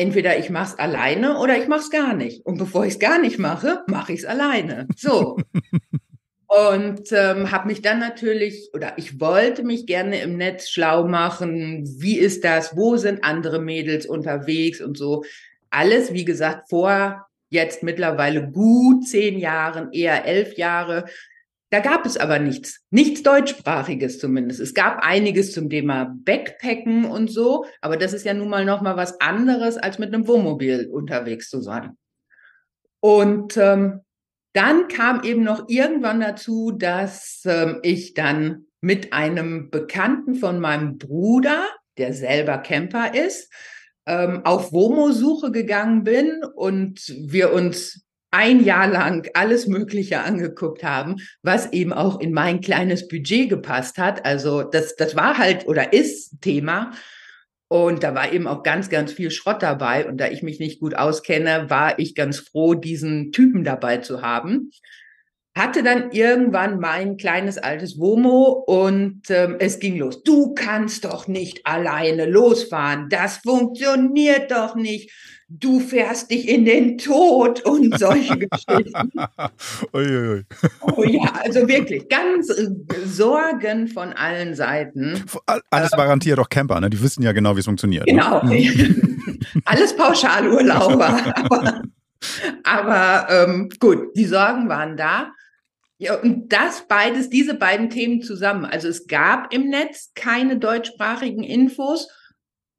entweder 0.00 0.38
ich 0.38 0.48
mache 0.48 0.72
es 0.72 0.78
alleine 0.78 1.38
oder 1.38 1.58
ich 1.58 1.68
mache 1.68 1.80
es 1.80 1.90
gar 1.90 2.14
nicht. 2.14 2.46
Und 2.46 2.56
bevor 2.56 2.86
ich 2.86 2.94
es 2.94 2.98
gar 2.98 3.18
nicht 3.18 3.38
mache, 3.38 3.82
mache 3.86 4.14
ich 4.14 4.20
es 4.20 4.24
alleine. 4.24 4.88
So. 4.96 5.36
Und 6.46 7.12
ähm, 7.12 7.52
habe 7.52 7.68
mich 7.68 7.80
dann 7.80 8.00
natürlich, 8.00 8.70
oder 8.72 8.94
ich 8.96 9.20
wollte 9.20 9.62
mich 9.62 9.86
gerne 9.86 10.20
im 10.20 10.36
Netz 10.36 10.68
schlau 10.68 11.06
machen. 11.06 11.84
Wie 12.00 12.18
ist 12.18 12.42
das? 12.42 12.76
Wo 12.76 12.96
sind 12.96 13.22
andere 13.22 13.60
Mädels 13.60 14.04
unterwegs 14.04 14.80
und 14.80 14.96
so? 14.96 15.22
Alles, 15.68 16.12
wie 16.12 16.24
gesagt, 16.24 16.68
vor 16.68 17.26
jetzt 17.50 17.82
mittlerweile 17.82 18.50
gut 18.50 19.06
zehn 19.06 19.38
Jahren, 19.38 19.92
eher 19.92 20.24
elf 20.24 20.56
Jahre. 20.56 21.04
Da 21.70 21.78
gab 21.78 22.04
es 22.04 22.16
aber 22.16 22.40
nichts, 22.40 22.84
nichts 22.90 23.22
deutschsprachiges 23.22 24.18
zumindest. 24.18 24.58
Es 24.58 24.74
gab 24.74 24.98
einiges 25.04 25.52
zum 25.52 25.70
Thema 25.70 26.16
Backpacken 26.24 27.04
und 27.04 27.30
so, 27.30 27.64
aber 27.80 27.96
das 27.96 28.12
ist 28.12 28.26
ja 28.26 28.34
nun 28.34 28.48
mal 28.48 28.64
noch 28.64 28.82
mal 28.82 28.96
was 28.96 29.20
anderes, 29.20 29.76
als 29.76 30.00
mit 30.00 30.12
einem 30.12 30.26
Wohnmobil 30.26 30.90
unterwegs 30.90 31.48
zu 31.48 31.60
sein. 31.60 31.96
Und 32.98 33.56
ähm, 33.56 34.00
dann 34.52 34.88
kam 34.88 35.22
eben 35.22 35.44
noch 35.44 35.68
irgendwann 35.68 36.20
dazu, 36.20 36.72
dass 36.72 37.42
ähm, 37.44 37.78
ich 37.82 38.14
dann 38.14 38.66
mit 38.80 39.12
einem 39.12 39.70
Bekannten 39.70 40.34
von 40.34 40.58
meinem 40.58 40.98
Bruder, 40.98 41.66
der 41.98 42.12
selber 42.14 42.58
Camper 42.58 43.14
ist, 43.14 43.52
ähm, 44.06 44.44
auf 44.44 44.72
Womo-Suche 44.72 45.52
gegangen 45.52 46.02
bin 46.02 46.42
und 46.42 47.00
wir 47.16 47.52
uns 47.52 48.04
ein 48.30 48.64
Jahr 48.64 48.88
lang 48.88 49.28
alles 49.34 49.66
Mögliche 49.66 50.20
angeguckt 50.20 50.84
haben, 50.84 51.16
was 51.42 51.72
eben 51.72 51.92
auch 51.92 52.20
in 52.20 52.32
mein 52.32 52.60
kleines 52.60 53.08
Budget 53.08 53.48
gepasst 53.48 53.98
hat. 53.98 54.24
Also 54.24 54.62
das, 54.62 54.96
das 54.96 55.16
war 55.16 55.38
halt 55.38 55.66
oder 55.66 55.92
ist 55.92 56.40
Thema. 56.40 56.92
Und 57.68 58.02
da 58.02 58.16
war 58.16 58.32
eben 58.32 58.48
auch 58.48 58.64
ganz, 58.64 58.90
ganz 58.90 59.12
viel 59.12 59.30
Schrott 59.30 59.62
dabei. 59.62 60.06
Und 60.06 60.16
da 60.16 60.28
ich 60.28 60.42
mich 60.42 60.58
nicht 60.58 60.80
gut 60.80 60.96
auskenne, 60.96 61.70
war 61.70 61.98
ich 62.00 62.16
ganz 62.16 62.40
froh, 62.40 62.74
diesen 62.74 63.30
Typen 63.30 63.62
dabei 63.62 63.98
zu 63.98 64.22
haben. 64.22 64.72
Hatte 65.60 65.82
dann 65.82 66.10
irgendwann 66.12 66.80
mein 66.80 67.18
kleines 67.18 67.58
altes 67.58 67.98
Womo 67.98 68.64
und 68.66 69.20
ähm, 69.28 69.56
es 69.58 69.78
ging 69.78 69.98
los. 69.98 70.22
Du 70.22 70.54
kannst 70.54 71.04
doch 71.04 71.28
nicht 71.28 71.66
alleine 71.66 72.24
losfahren. 72.24 73.10
Das 73.10 73.36
funktioniert 73.44 74.50
doch 74.50 74.74
nicht. 74.74 75.12
Du 75.50 75.78
fährst 75.78 76.30
dich 76.30 76.48
in 76.48 76.64
den 76.64 76.96
Tod 76.96 77.60
und 77.66 77.98
solche 77.98 78.38
Geschichten. 78.38 79.12
Uiuiui. 79.92 80.44
Oh 80.80 81.04
ja, 81.04 81.30
also 81.44 81.68
wirklich 81.68 82.08
ganz 82.08 82.48
äh, 82.48 82.68
Sorgen 83.04 83.88
von 83.88 84.14
allen 84.14 84.54
Seiten. 84.54 85.22
Alles 85.68 85.90
garantiert 85.90 86.38
auch 86.38 86.48
Camper, 86.48 86.80
ne? 86.80 86.88
Die 86.88 87.02
wissen 87.02 87.22
ja 87.22 87.32
genau, 87.32 87.54
wie 87.56 87.60
es 87.60 87.66
funktioniert. 87.66 88.06
ne? 88.06 88.12
Genau. 88.14 88.40
Alles 89.66 89.94
Pauschalurlauber. 89.94 91.34
aber 91.50 91.82
aber 92.64 93.26
ähm, 93.30 93.68
gut, 93.78 94.16
die 94.16 94.24
Sorgen 94.26 94.66
waren 94.68 94.96
da. 94.96 95.32
Ja, 96.02 96.18
und 96.18 96.50
das 96.50 96.88
beides, 96.88 97.28
diese 97.28 97.52
beiden 97.52 97.90
Themen 97.90 98.22
zusammen. 98.22 98.64
Also 98.64 98.88
es 98.88 99.06
gab 99.06 99.52
im 99.52 99.68
Netz 99.68 100.12
keine 100.14 100.56
deutschsprachigen 100.56 101.42
Infos. 101.42 102.08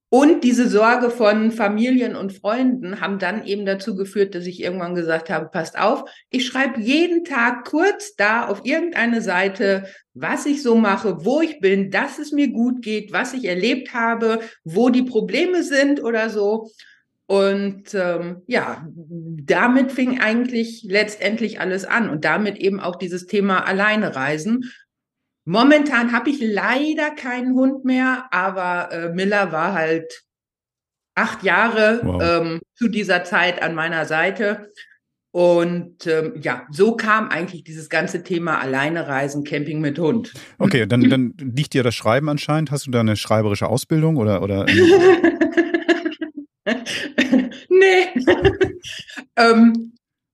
Und 0.09 0.43
diese 0.43 0.67
Sorge 0.67 1.11
von 1.11 1.51
Familien 1.51 2.15
und 2.15 2.33
Freunden 2.33 2.99
haben 2.99 3.19
dann 3.19 3.45
eben 3.45 3.67
dazu 3.67 3.95
geführt, 3.95 4.33
dass 4.33 4.47
ich 4.47 4.59
irgendwann 4.59 4.95
gesagt 4.95 5.29
habe, 5.29 5.49
passt 5.49 5.77
auf, 5.77 6.03
ich 6.31 6.47
schreibe 6.47 6.81
jeden 6.81 7.23
Tag 7.23 7.65
kurz 7.65 8.15
da 8.15 8.47
auf 8.47 8.65
irgendeine 8.65 9.21
Seite, 9.21 9.85
was 10.15 10.47
ich 10.47 10.63
so 10.63 10.75
mache, 10.75 11.23
wo 11.23 11.41
ich 11.41 11.59
bin, 11.59 11.91
dass 11.91 12.17
es 12.17 12.31
mir 12.31 12.47
gut 12.47 12.81
geht, 12.81 13.13
was 13.13 13.33
ich 13.33 13.45
erlebt 13.45 13.93
habe, 13.93 14.39
wo 14.63 14.89
die 14.89 15.03
Probleme 15.03 15.61
sind 15.61 16.03
oder 16.03 16.31
so. 16.31 16.71
Und 17.27 17.93
ähm, 17.93 18.41
ja, 18.47 18.85
damit 18.87 19.91
fing 19.91 20.19
eigentlich 20.19 20.83
letztendlich 20.87 21.61
alles 21.61 21.85
an 21.85 22.09
und 22.09 22.25
damit 22.25 22.57
eben 22.57 22.79
auch 22.79 22.97
dieses 22.97 23.25
Thema 23.25 23.65
alleine 23.65 24.15
reisen. 24.15 24.71
Momentan 25.45 26.11
habe 26.11 26.29
ich 26.29 26.39
leider 26.41 27.11
keinen 27.11 27.55
Hund 27.55 27.85
mehr, 27.85 28.25
aber 28.31 28.91
äh, 28.91 29.09
Miller 29.13 29.51
war 29.51 29.73
halt 29.73 30.23
acht 31.15 31.43
Jahre 31.43 32.01
Wow. 32.03 32.21
ähm, 32.21 32.59
zu 32.75 32.87
dieser 32.89 33.23
Zeit 33.23 33.61
an 33.61 33.75
meiner 33.75 34.05
Seite. 34.05 34.69
Und 35.33 36.05
ähm, 36.07 36.33
ja, 36.41 36.67
so 36.71 36.97
kam 36.97 37.29
eigentlich 37.29 37.63
dieses 37.63 37.89
ganze 37.89 38.21
Thema 38.23 38.59
alleine 38.59 39.07
reisen, 39.07 39.45
Camping 39.45 39.79
mit 39.79 39.97
Hund. 39.97 40.33
Okay, 40.57 40.85
dann, 40.85 41.09
dann 41.09 41.33
liegt 41.37 41.73
dir 41.73 41.83
das 41.83 41.95
Schreiben 41.95 42.27
anscheinend. 42.27 42.69
Hast 42.69 42.85
du 42.85 42.91
da 42.91 42.99
eine 42.99 43.15
schreiberische 43.15 43.67
Ausbildung 43.67 44.17
oder, 44.17 44.41
oder 44.43 44.65
nee. 47.69 48.07
ähm, 49.35 49.93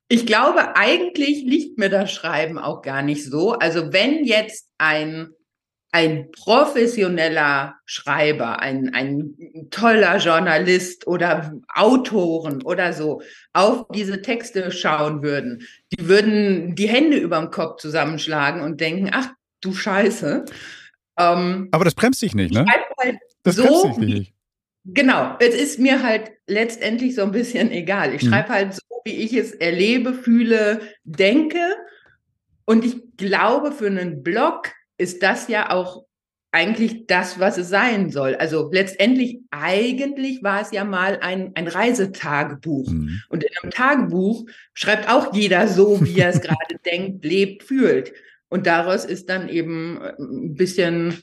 ich 0.10 0.26
glaube, 0.26 0.76
eigentlich 0.76 1.44
liegt 1.44 1.78
mir 1.78 1.90
das 1.90 2.12
Schreiben 2.12 2.58
auch 2.58 2.82
gar 2.82 3.02
nicht 3.02 3.26
so. 3.26 3.54
Also 3.54 3.92
wenn 3.92 4.24
jetzt 4.24 4.70
ein, 4.78 5.32
ein 5.92 6.32
professioneller 6.32 7.76
Schreiber, 7.86 8.60
ein, 8.60 8.94
ein 8.94 9.68
toller 9.70 10.18
Journalist 10.18 11.08
oder 11.08 11.54
Autoren 11.74 12.62
oder 12.62 12.94
so 12.94 13.22
auf 13.52 13.86
diese 13.94 14.22
Texte 14.22 14.72
schauen 14.72 15.24
würden, 15.24 15.68
die 15.92 16.08
würden 16.08 16.76
die 16.76 16.88
Hände 16.88 17.18
überm 17.18 17.52
Kopf 17.52 17.82
zusammenschlagen 17.82 18.62
und 18.62 18.80
denken, 18.80 19.10
ach 19.12 19.30
du 19.60 19.74
Scheiße. 19.74 20.46
Ähm, 21.18 21.68
Aber 21.72 21.84
das 21.84 21.96
bremst 21.96 22.22
dich 22.22 22.34
nicht, 22.34 22.54
ne? 22.54 22.66
halt 23.00 23.18
Das 23.44 23.56
so, 23.56 23.64
bremst 23.64 24.02
dich 24.02 24.20
nicht. 24.20 24.37
Genau, 24.94 25.36
es 25.40 25.54
ist 25.54 25.80
mir 25.80 26.02
halt 26.02 26.32
letztendlich 26.48 27.16
so 27.16 27.24
ein 27.24 27.32
bisschen 27.32 27.72
egal. 27.72 28.14
Ich 28.14 28.24
Mhm. 28.24 28.30
schreibe 28.30 28.50
halt 28.50 28.74
so, 28.74 28.82
wie 29.04 29.16
ich 29.16 29.34
es 29.34 29.52
erlebe, 29.52 30.14
fühle, 30.14 30.80
denke. 31.04 31.60
Und 32.66 32.86
ich 32.86 32.96
glaube, 33.18 33.72
für 33.72 33.88
einen 33.88 34.24
Blog 34.24 34.72
ist 34.98 35.22
das 35.24 35.48
ja 35.50 35.72
auch 35.72 36.06
eigentlich 36.52 37.06
das, 37.08 37.40
was 37.40 37.58
es 37.58 37.70
sein 37.70 38.10
soll. 38.10 38.36
Also 38.36 38.70
letztendlich, 38.72 39.40
eigentlich 39.52 40.42
war 40.42 40.62
es 40.62 40.72
ja 40.72 40.86
mal 40.86 41.20
ein, 41.22 41.52
ein 41.56 41.68
Reisetagebuch. 41.68 42.90
Mhm. 42.90 43.22
Und 43.30 43.44
in 43.44 43.50
einem 43.62 43.72
Tagebuch 43.72 44.46
schreibt 44.74 45.10
auch 45.10 45.34
jeder 45.34 45.68
so, 45.68 46.04
wie 46.04 46.20
er 46.20 46.30
es 46.30 46.42
gerade 46.42 46.80
denkt, 46.86 47.26
lebt, 47.26 47.64
fühlt. 47.64 48.14
Und 48.50 48.66
daraus 48.66 49.04
ist 49.04 49.30
dann 49.30 49.50
eben 49.50 50.00
äh, 50.02 50.14
ein 50.18 50.56
bisschen 50.56 51.16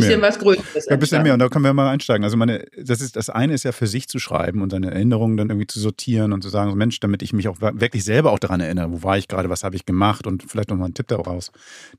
bisschen 0.00 0.20
mehr. 0.20 0.28
was 0.28 0.38
Größeres. 0.38 0.88
Ein 0.88 0.98
bisschen 0.98 1.22
mehr. 1.22 1.32
Und 1.34 1.40
da 1.40 1.48
können 1.48 1.64
wir 1.64 1.72
mal 1.74 1.90
einsteigen. 1.90 2.24
Also 2.24 2.36
meine, 2.36 2.64
das 2.80 3.00
ist 3.00 3.16
das 3.16 3.30
eine 3.30 3.54
ist 3.54 3.64
ja 3.64 3.72
für 3.72 3.86
sich 3.86 4.08
zu 4.08 4.18
schreiben 4.18 4.62
und 4.62 4.70
seine 4.70 4.90
Erinnerungen 4.90 5.36
dann 5.36 5.50
irgendwie 5.50 5.66
zu 5.66 5.80
sortieren 5.80 6.32
und 6.32 6.42
zu 6.42 6.48
sagen, 6.48 6.70
so 6.70 6.76
Mensch, 6.76 7.00
damit 7.00 7.22
ich 7.22 7.32
mich 7.32 7.48
auch 7.48 7.60
wirklich 7.60 8.04
selber 8.04 8.32
auch 8.32 8.38
daran 8.38 8.60
erinnere, 8.60 8.92
wo 8.92 9.02
war 9.02 9.18
ich 9.18 9.28
gerade, 9.28 9.50
was 9.50 9.64
habe 9.64 9.76
ich 9.76 9.84
gemacht 9.84 10.26
und 10.26 10.42
vielleicht 10.42 10.70
noch 10.70 10.76
mal 10.76 10.86
einen 10.86 10.94
Tipp 10.94 11.08
daraus 11.08 11.52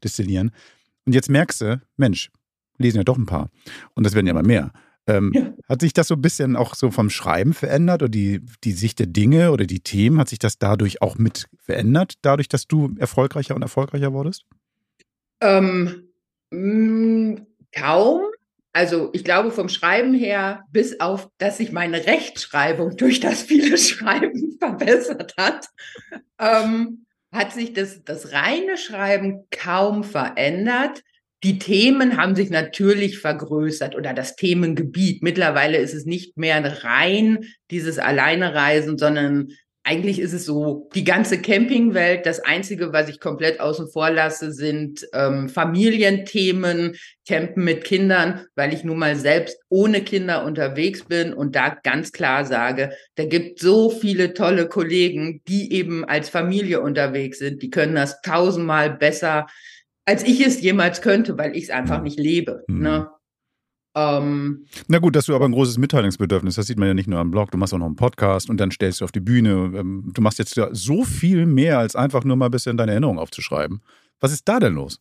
destillieren. 0.03 0.51
Und 1.05 1.13
jetzt 1.13 1.29
merkst 1.29 1.61
du, 1.61 1.81
Mensch, 1.95 2.29
lesen 2.77 2.97
ja 2.97 3.03
doch 3.03 3.17
ein 3.17 3.25
paar. 3.25 3.49
Und 3.95 4.05
das 4.05 4.13
werden 4.13 4.27
ja 4.27 4.31
immer 4.31 4.43
mehr. 4.43 4.71
Ähm, 5.07 5.31
ja. 5.33 5.53
Hat 5.69 5.81
sich 5.81 5.93
das 5.93 6.09
so 6.09 6.15
ein 6.15 6.21
bisschen 6.21 6.55
auch 6.57 6.75
so 6.75 6.91
vom 6.91 7.09
Schreiben 7.09 7.53
verändert 7.53 8.03
oder 8.03 8.09
die, 8.09 8.41
die 8.63 8.73
Sicht 8.73 8.99
der 8.99 9.07
Dinge 9.07 9.51
oder 9.51 9.65
die 9.65 9.79
Themen, 9.79 10.19
hat 10.19 10.27
sich 10.27 10.39
das 10.39 10.59
dadurch 10.59 11.01
auch 11.01 11.17
mit 11.17 11.47
verändert, 11.57 12.15
dadurch, 12.21 12.49
dass 12.49 12.67
du 12.67 12.93
erfolgreicher 12.97 13.55
und 13.55 13.61
erfolgreicher 13.61 14.11
wurdest? 14.11 14.45
Ähm, 15.39 16.09
mh, 16.51 17.41
kaum. 17.71 18.21
Also 18.73 19.09
ich 19.13 19.23
glaube 19.23 19.51
vom 19.51 19.69
Schreiben 19.69 20.13
her, 20.13 20.63
bis 20.71 20.99
auf, 20.99 21.29
dass 21.39 21.57
sich 21.57 21.71
meine 21.71 22.05
Rechtschreibung 22.05 22.95
durch 22.95 23.19
das 23.19 23.41
viele 23.41 23.77
Schreiben 23.79 24.57
verbessert 24.59 25.33
hat, 25.37 25.67
ähm, 26.39 27.05
hat 27.31 27.53
sich 27.53 27.73
das, 27.73 28.03
das 28.03 28.33
reine 28.33 28.77
Schreiben 28.77 29.47
kaum 29.51 30.03
verändert. 30.03 31.01
Die 31.43 31.59
Themen 31.59 32.17
haben 32.17 32.35
sich 32.35 32.49
natürlich 32.49 33.19
vergrößert 33.19 33.95
oder 33.95 34.13
das 34.13 34.35
Themengebiet. 34.35 35.21
Mittlerweile 35.21 35.77
ist 35.77 35.93
es 35.93 36.05
nicht 36.05 36.37
mehr 36.37 36.83
rein 36.83 37.45
dieses 37.69 37.99
Alleinereisen, 37.99 38.97
sondern 38.97 39.49
eigentlich 39.87 40.19
ist 40.19 40.33
es 40.33 40.43
so, 40.43 40.89
die 40.95 41.05
ganze 41.05 41.41
Campingwelt, 41.41 42.25
das 42.25 42.41
Einzige, 42.41 42.91
was 42.91 43.07
ich 43.07 43.21
komplett 43.21 43.61
außen 43.61 43.87
vor 43.87 44.09
lasse, 44.09 44.51
sind 44.51 45.07
ähm, 45.13 45.47
Familienthemen, 45.47 46.97
Campen 47.25 47.63
mit 47.63 47.85
Kindern, 47.85 48.45
weil 48.55 48.73
ich 48.73 48.83
nun 48.83 48.99
mal 48.99 49.15
selbst 49.15 49.57
ohne 49.69 50.01
Kinder 50.01 50.43
unterwegs 50.43 51.05
bin 51.05 51.33
und 51.33 51.55
da 51.55 51.69
ganz 51.69 52.11
klar 52.11 52.43
sage, 52.43 52.91
da 53.15 53.23
gibt 53.23 53.59
so 53.59 53.89
viele 53.89 54.33
tolle 54.33 54.67
Kollegen, 54.67 55.41
die 55.47 55.71
eben 55.71 56.03
als 56.03 56.27
Familie 56.27 56.81
unterwegs 56.81 57.39
sind, 57.39 57.61
die 57.61 57.69
können 57.69 57.95
das 57.95 58.21
tausendmal 58.21 58.89
besser, 58.89 59.47
als 60.03 60.23
ich 60.23 60.45
es 60.45 60.59
jemals 60.61 61.01
könnte, 61.01 61.37
weil 61.37 61.55
ich 61.55 61.63
es 61.65 61.69
einfach 61.69 62.01
nicht 62.01 62.19
lebe. 62.19 62.65
Mhm. 62.67 62.81
Ne? 62.81 63.07
Ähm, 63.97 64.67
Na 64.87 64.99
gut, 64.99 65.15
dass 65.15 65.25
du 65.25 65.35
aber 65.35 65.45
ein 65.45 65.53
großes 65.53 65.79
Mitteilungsbedürfnis, 65.79 66.55
das 66.55 66.67
sieht 66.67 66.77
man 66.77 66.87
ja 66.87 66.93
nicht 66.93 67.07
nur 67.07 67.17
am 67.17 67.31
Blog, 67.31 67.49
du 67.49 67.57
machst 67.57 67.73
auch 67.73 67.79
noch 67.79 67.87
einen 67.87 67.95
Podcast 67.95 68.47
und 68.47 68.57
dann 68.57 68.69
stellst 68.69 69.01
du 69.01 69.05
auf 69.05 69.11
die 69.11 69.19
Bühne. 69.19 69.71
Ähm, 69.75 70.11
du 70.13 70.21
machst 70.21 70.37
jetzt 70.37 70.59
so 70.71 71.03
viel 71.03 71.47
mehr, 71.47 71.79
als 71.79 71.95
einfach 71.95 72.23
nur 72.23 72.35
mal 72.35 72.45
ein 72.45 72.51
bisschen 72.51 72.77
deine 72.77 72.91
Erinnerung 72.91 73.17
aufzuschreiben. 73.17 73.81
Was 74.19 74.31
ist 74.31 74.47
da 74.47 74.59
denn 74.59 74.75
los? 74.75 74.99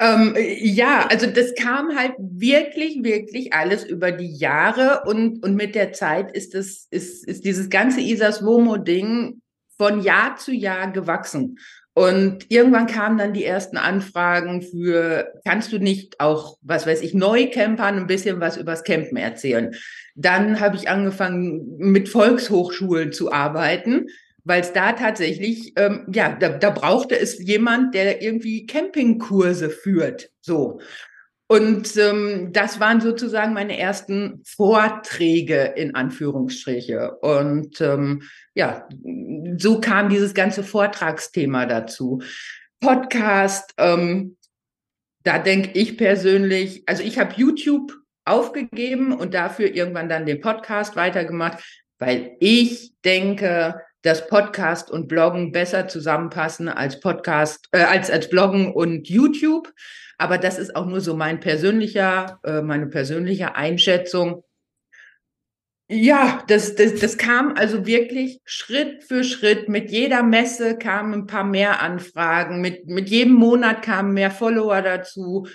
Ähm, 0.00 0.34
ja, 0.58 1.06
also 1.06 1.26
das 1.26 1.54
kam 1.54 1.96
halt 1.96 2.14
wirklich, 2.18 3.04
wirklich 3.04 3.52
alles 3.52 3.84
über 3.84 4.10
die 4.10 4.34
Jahre 4.34 5.02
und, 5.06 5.44
und 5.44 5.54
mit 5.54 5.76
der 5.76 5.92
Zeit 5.92 6.32
ist, 6.32 6.54
das, 6.54 6.88
ist, 6.90 7.24
ist 7.26 7.44
dieses 7.44 7.70
ganze 7.70 8.00
Isas 8.00 8.44
Womo-Ding 8.44 9.40
von 9.76 10.02
Jahr 10.02 10.36
zu 10.36 10.52
Jahr 10.52 10.90
gewachsen. 10.90 11.58
Und 11.96 12.50
irgendwann 12.50 12.88
kamen 12.88 13.18
dann 13.18 13.32
die 13.32 13.44
ersten 13.44 13.76
Anfragen 13.76 14.62
für, 14.62 15.32
kannst 15.44 15.72
du 15.72 15.78
nicht 15.78 16.18
auch, 16.18 16.58
was 16.62 16.88
weiß 16.88 17.02
ich, 17.02 17.14
Neucampern 17.14 17.96
ein 17.96 18.08
bisschen 18.08 18.40
was 18.40 18.56
übers 18.56 18.82
Campen 18.82 19.16
erzählen? 19.16 19.74
Dann 20.16 20.58
habe 20.58 20.74
ich 20.74 20.88
angefangen, 20.88 21.76
mit 21.78 22.08
Volkshochschulen 22.08 23.12
zu 23.12 23.32
arbeiten, 23.32 24.08
weil 24.42 24.60
es 24.60 24.72
da 24.72 24.92
tatsächlich, 24.92 25.72
ähm, 25.76 26.06
ja, 26.12 26.34
da, 26.34 26.50
da 26.50 26.70
brauchte 26.70 27.18
es 27.18 27.38
jemand, 27.38 27.94
der 27.94 28.20
irgendwie 28.20 28.66
Campingkurse 28.66 29.70
führt. 29.70 30.30
So. 30.40 30.80
Und 31.46 31.96
ähm, 31.96 32.50
das 32.52 32.80
waren 32.80 33.00
sozusagen 33.00 33.52
meine 33.52 33.78
ersten 33.78 34.42
Vorträge 34.44 35.74
in 35.76 35.94
Anführungsstriche. 35.94 37.12
Und 37.20 37.80
ähm, 37.80 38.22
ja, 38.54 38.88
so 39.58 39.80
kam 39.80 40.08
dieses 40.08 40.34
ganze 40.34 40.62
Vortragsthema 40.62 41.66
dazu. 41.66 42.22
Podcast, 42.80 43.72
ähm, 43.78 44.36
da 45.22 45.38
denke 45.38 45.70
ich 45.74 45.96
persönlich, 45.96 46.82
also 46.86 47.02
ich 47.02 47.18
habe 47.18 47.34
YouTube 47.36 47.92
aufgegeben 48.24 49.12
und 49.12 49.34
dafür 49.34 49.74
irgendwann 49.74 50.08
dann 50.08 50.26
den 50.26 50.40
Podcast 50.40 50.96
weitergemacht, 50.96 51.62
weil 51.98 52.36
ich 52.40 52.92
denke, 53.04 53.80
dass 54.02 54.26
Podcast 54.28 54.90
und 54.90 55.08
Bloggen 55.08 55.50
besser 55.50 55.88
zusammenpassen 55.88 56.68
als 56.68 57.00
Podcast, 57.00 57.68
äh, 57.72 57.82
als 57.82 58.10
als 58.10 58.28
Bloggen 58.28 58.72
und 58.72 59.08
YouTube. 59.08 59.72
Aber 60.18 60.38
das 60.38 60.58
ist 60.58 60.76
auch 60.76 60.86
nur 60.86 61.00
so 61.00 61.16
mein 61.16 61.40
persönlicher, 61.40 62.38
äh, 62.44 62.60
meine 62.60 62.86
persönliche 62.86 63.56
Einschätzung. 63.56 64.44
Ja, 65.88 66.42
das, 66.48 66.76
das, 66.76 66.94
das 66.94 67.18
kam 67.18 67.54
also 67.56 67.84
wirklich 67.84 68.40
Schritt 68.46 69.04
für 69.04 69.22
Schritt. 69.22 69.68
Mit 69.68 69.90
jeder 69.90 70.22
Messe 70.22 70.78
kamen 70.78 71.12
ein 71.12 71.26
paar 71.26 71.44
mehr 71.44 71.82
Anfragen. 71.82 72.62
Mit, 72.62 72.86
mit 72.86 73.10
jedem 73.10 73.34
Monat 73.34 73.82
kamen 73.82 74.14
mehr 74.14 74.30
Follower 74.30 74.80
dazu. 74.80 75.46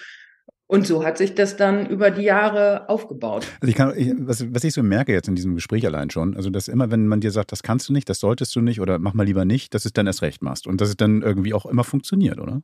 Und 0.67 0.85
so 0.85 1.03
hat 1.03 1.17
sich 1.17 1.33
das 1.33 1.57
dann 1.57 1.87
über 1.87 2.11
die 2.11 2.21
Jahre 2.21 2.87
aufgebaut. 2.89 3.47
Also 3.59 3.71
ich 3.71 3.75
kann, 3.75 3.97
ich, 3.97 4.13
was, 4.19 4.53
was 4.53 4.63
ich 4.63 4.73
so 4.73 4.83
merke 4.83 5.11
jetzt 5.11 5.27
in 5.27 5.33
diesem 5.33 5.55
Gespräch 5.55 5.83
allein 5.83 6.11
schon, 6.11 6.35
also 6.35 6.51
dass 6.51 6.67
immer, 6.67 6.91
wenn 6.91 7.07
man 7.07 7.21
dir 7.21 7.31
sagt, 7.31 7.51
das 7.51 7.63
kannst 7.63 7.89
du 7.89 7.93
nicht, 7.93 8.07
das 8.07 8.19
solltest 8.19 8.55
du 8.55 8.61
nicht 8.61 8.79
oder 8.79 8.99
mach 8.99 9.15
mal 9.15 9.25
lieber 9.25 9.45
nicht, 9.45 9.73
dass 9.73 9.85
es 9.85 9.93
dann 9.93 10.05
erst 10.05 10.21
recht 10.21 10.43
machst 10.43 10.67
und 10.67 10.79
dass 10.79 10.89
es 10.89 10.95
dann 10.95 11.23
irgendwie 11.23 11.55
auch 11.55 11.65
immer 11.65 11.83
funktioniert, 11.83 12.39
oder? 12.39 12.61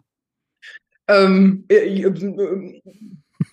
Ähm, 1.08 1.66
äh, 1.68 2.04
äh, 2.04 2.82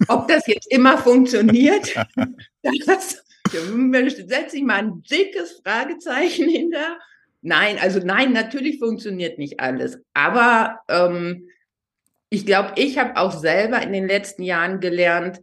ob 0.08 0.28
das 0.28 0.46
jetzt 0.46 0.70
immer 0.70 0.98
funktioniert, 0.98 1.94
das 2.86 3.24
setze 3.50 4.56
ich 4.56 4.62
mal 4.62 4.78
ein 4.78 5.02
dickes 5.02 5.60
Fragezeichen 5.64 6.48
hinter. 6.48 6.98
Nein, 7.42 7.78
also 7.80 7.98
nein, 7.98 8.32
natürlich 8.32 8.78
funktioniert 8.78 9.38
nicht 9.38 9.60
alles. 9.60 9.98
Aber 10.14 10.80
ähm, 10.88 11.48
ich 12.30 12.46
glaube, 12.46 12.72
ich 12.76 12.98
habe 12.98 13.16
auch 13.16 13.32
selber 13.32 13.82
in 13.82 13.92
den 13.92 14.06
letzten 14.06 14.42
Jahren 14.42 14.80
gelernt, 14.80 15.40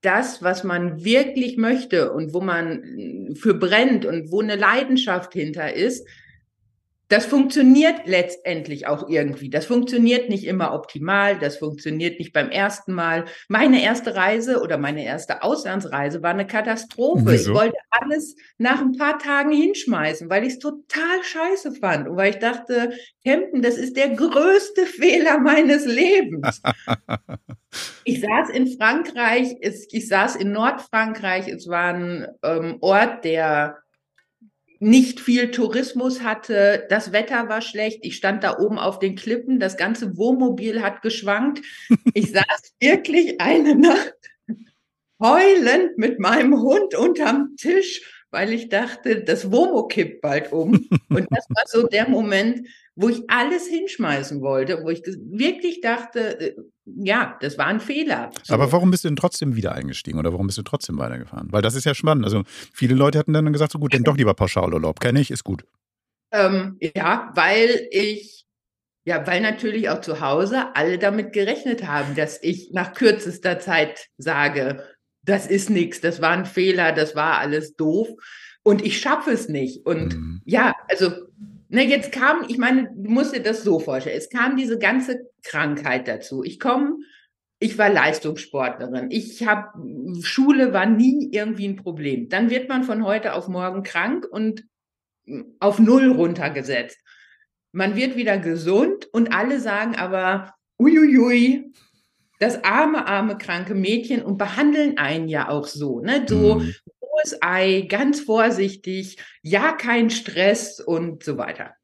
das, 0.00 0.42
was 0.42 0.64
man 0.64 1.04
wirklich 1.04 1.56
möchte 1.56 2.12
und 2.12 2.34
wo 2.34 2.40
man 2.40 3.34
für 3.36 3.54
brennt 3.54 4.04
und 4.04 4.30
wo 4.30 4.40
eine 4.40 4.56
Leidenschaft 4.56 5.32
hinter 5.32 5.72
ist, 5.72 6.06
das 7.08 7.26
funktioniert 7.26 8.06
letztendlich 8.06 8.86
auch 8.86 9.08
irgendwie. 9.08 9.50
Das 9.50 9.66
funktioniert 9.66 10.30
nicht 10.30 10.44
immer 10.44 10.72
optimal, 10.72 11.38
das 11.38 11.58
funktioniert 11.58 12.18
nicht 12.18 12.32
beim 12.32 12.50
ersten 12.50 12.94
Mal. 12.94 13.26
Meine 13.48 13.82
erste 13.82 14.14
Reise 14.16 14.62
oder 14.62 14.78
meine 14.78 15.04
erste 15.04 15.42
Auslandsreise 15.42 16.22
war 16.22 16.30
eine 16.30 16.46
Katastrophe. 16.46 17.24
Wieso? 17.26 17.52
Ich 17.52 17.56
wollte 17.56 17.76
alles 17.90 18.36
nach 18.56 18.80
ein 18.80 18.96
paar 18.96 19.18
Tagen 19.18 19.52
hinschmeißen, 19.52 20.30
weil 20.30 20.44
ich 20.44 20.54
es 20.54 20.58
total 20.58 21.22
scheiße 21.22 21.74
fand 21.74 22.08
und 22.08 22.16
weil 22.16 22.30
ich 22.30 22.38
dachte, 22.38 22.92
Campen, 23.24 23.60
das 23.60 23.76
ist 23.76 23.96
der 23.96 24.10
größte 24.10 24.86
Fehler 24.86 25.38
meines 25.38 25.84
Lebens. 25.84 26.62
ich 28.04 28.20
saß 28.22 28.48
in 28.48 28.66
Frankreich, 28.78 29.56
ich 29.60 30.08
saß 30.08 30.36
in 30.36 30.52
Nordfrankreich, 30.52 31.48
es 31.48 31.68
war 31.68 31.92
ein 31.92 32.28
ähm, 32.42 32.78
Ort, 32.80 33.24
der 33.24 33.83
nicht 34.80 35.20
viel 35.20 35.50
Tourismus 35.50 36.22
hatte, 36.22 36.86
das 36.88 37.12
Wetter 37.12 37.48
war 37.48 37.62
schlecht, 37.62 38.00
ich 38.02 38.16
stand 38.16 38.44
da 38.44 38.58
oben 38.58 38.78
auf 38.78 38.98
den 38.98 39.14
Klippen, 39.14 39.60
das 39.60 39.76
ganze 39.76 40.16
Wohnmobil 40.16 40.82
hat 40.82 41.02
geschwankt. 41.02 41.62
Ich 42.12 42.30
saß 42.32 42.74
wirklich 42.80 43.40
eine 43.40 43.74
Nacht 43.76 44.14
heulend 45.20 45.96
mit 45.96 46.18
meinem 46.18 46.60
Hund 46.60 46.94
unterm 46.94 47.56
Tisch, 47.56 48.24
weil 48.30 48.52
ich 48.52 48.68
dachte, 48.68 49.22
das 49.22 49.52
Womo 49.52 49.86
kippt 49.86 50.20
bald 50.20 50.52
um. 50.52 50.88
Und 51.08 51.26
das 51.30 51.46
war 51.50 51.64
so 51.66 51.86
der 51.86 52.08
Moment, 52.08 52.66
wo 52.96 53.08
ich 53.08 53.22
alles 53.28 53.66
hinschmeißen 53.66 54.40
wollte, 54.40 54.82
wo 54.82 54.90
ich 54.90 55.02
wirklich 55.04 55.80
dachte, 55.80 56.40
äh, 56.40 56.54
ja, 56.86 57.38
das 57.40 57.56
war 57.56 57.66
ein 57.66 57.80
Fehler. 57.80 58.30
Aber 58.48 58.70
warum 58.72 58.90
bist 58.90 59.04
du 59.04 59.08
denn 59.08 59.16
trotzdem 59.16 59.56
wieder 59.56 59.72
eingestiegen 59.72 60.18
oder 60.18 60.32
warum 60.32 60.46
bist 60.46 60.58
du 60.58 60.62
trotzdem 60.62 60.98
weitergefahren? 60.98 61.48
Weil 61.50 61.62
das 61.62 61.74
ist 61.74 61.84
ja 61.84 61.94
spannend. 61.94 62.24
Also 62.24 62.42
viele 62.72 62.94
Leute 62.94 63.18
hatten 63.18 63.32
dann 63.32 63.52
gesagt, 63.52 63.72
so 63.72 63.78
gut, 63.78 63.94
dann 63.94 64.04
doch 64.04 64.16
lieber 64.16 64.34
Pauschalurlaub. 64.34 65.00
Kenne 65.00 65.20
ich, 65.20 65.30
ist 65.30 65.44
gut. 65.44 65.64
Ähm, 66.32 66.78
ja, 66.80 67.32
weil 67.34 67.88
ich, 67.90 68.44
ja, 69.04 69.26
weil 69.26 69.40
natürlich 69.40 69.88
auch 69.88 70.00
zu 70.00 70.20
Hause 70.20 70.74
alle 70.74 70.98
damit 70.98 71.32
gerechnet 71.32 71.86
haben, 71.86 72.14
dass 72.16 72.42
ich 72.42 72.70
nach 72.72 72.92
kürzester 72.92 73.58
Zeit 73.60 74.08
sage, 74.18 74.84
das 75.22 75.46
ist 75.46 75.70
nichts, 75.70 76.00
das 76.00 76.20
war 76.20 76.30
ein 76.30 76.44
Fehler, 76.44 76.92
das 76.92 77.16
war 77.16 77.38
alles 77.38 77.76
doof 77.76 78.08
und 78.62 78.82
ich 78.84 79.00
schaffe 79.00 79.30
es 79.30 79.48
nicht. 79.48 79.86
Und 79.86 80.16
mhm. 80.16 80.42
ja, 80.44 80.74
also 80.88 81.12
na, 81.74 81.82
jetzt 81.82 82.12
kam, 82.12 82.44
ich 82.48 82.58
meine, 82.58 82.90
du 82.94 83.10
musst 83.10 83.34
dir 83.34 83.42
das 83.42 83.62
so 83.64 83.78
vorstellen, 83.80 84.16
es 84.16 84.30
kam 84.30 84.56
diese 84.56 84.78
ganze 84.78 85.30
Krankheit 85.42 86.08
dazu. 86.08 86.42
Ich 86.42 86.58
komme 86.60 86.98
ich 87.64 87.78
war 87.78 87.88
Leistungssportlerin. 87.88 89.10
Ich 89.10 89.46
habe 89.46 89.68
Schule 90.22 90.74
war 90.74 90.84
nie 90.84 91.30
irgendwie 91.32 91.66
ein 91.66 91.76
Problem. 91.76 92.28
Dann 92.28 92.50
wird 92.50 92.68
man 92.68 92.84
von 92.84 93.04
heute 93.04 93.32
auf 93.32 93.48
morgen 93.48 93.82
krank 93.82 94.26
und 94.30 94.64
auf 95.60 95.78
null 95.78 96.12
runtergesetzt. 96.12 96.98
Man 97.72 97.96
wird 97.96 98.16
wieder 98.16 98.36
gesund 98.36 99.08
und 99.12 99.32
alle 99.32 99.60
sagen 99.60 99.96
aber 99.96 100.52
uiuiui, 100.78 101.72
das 102.38 102.62
arme 102.64 103.06
arme 103.06 103.38
kranke 103.38 103.74
Mädchen 103.74 104.22
und 104.22 104.36
behandeln 104.36 104.98
einen 104.98 105.28
ja 105.28 105.48
auch 105.48 105.66
so, 105.66 106.00
ne? 106.00 106.26
So 106.28 106.56
Mhm. 106.56 106.74
Rohes 107.14 107.38
Ei, 107.42 107.86
ganz 107.88 108.20
vorsichtig, 108.20 109.18
ja 109.42 109.72
kein 109.72 110.10
Stress 110.10 110.80
und 110.80 111.22
so 111.22 111.38
weiter. 111.38 111.74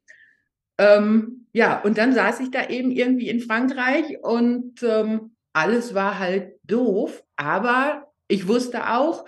Ähm, 0.78 1.46
ja, 1.52 1.80
und 1.80 1.98
dann 1.98 2.14
saß 2.14 2.40
ich 2.40 2.50
da 2.50 2.68
eben 2.68 2.90
irgendwie 2.90 3.28
in 3.28 3.40
Frankreich 3.40 4.18
und 4.22 4.82
ähm, 4.82 5.36
alles 5.52 5.94
war 5.94 6.18
halt 6.18 6.54
doof, 6.64 7.22
aber 7.36 8.12
ich 8.28 8.46
wusste 8.46 8.88
auch, 8.90 9.24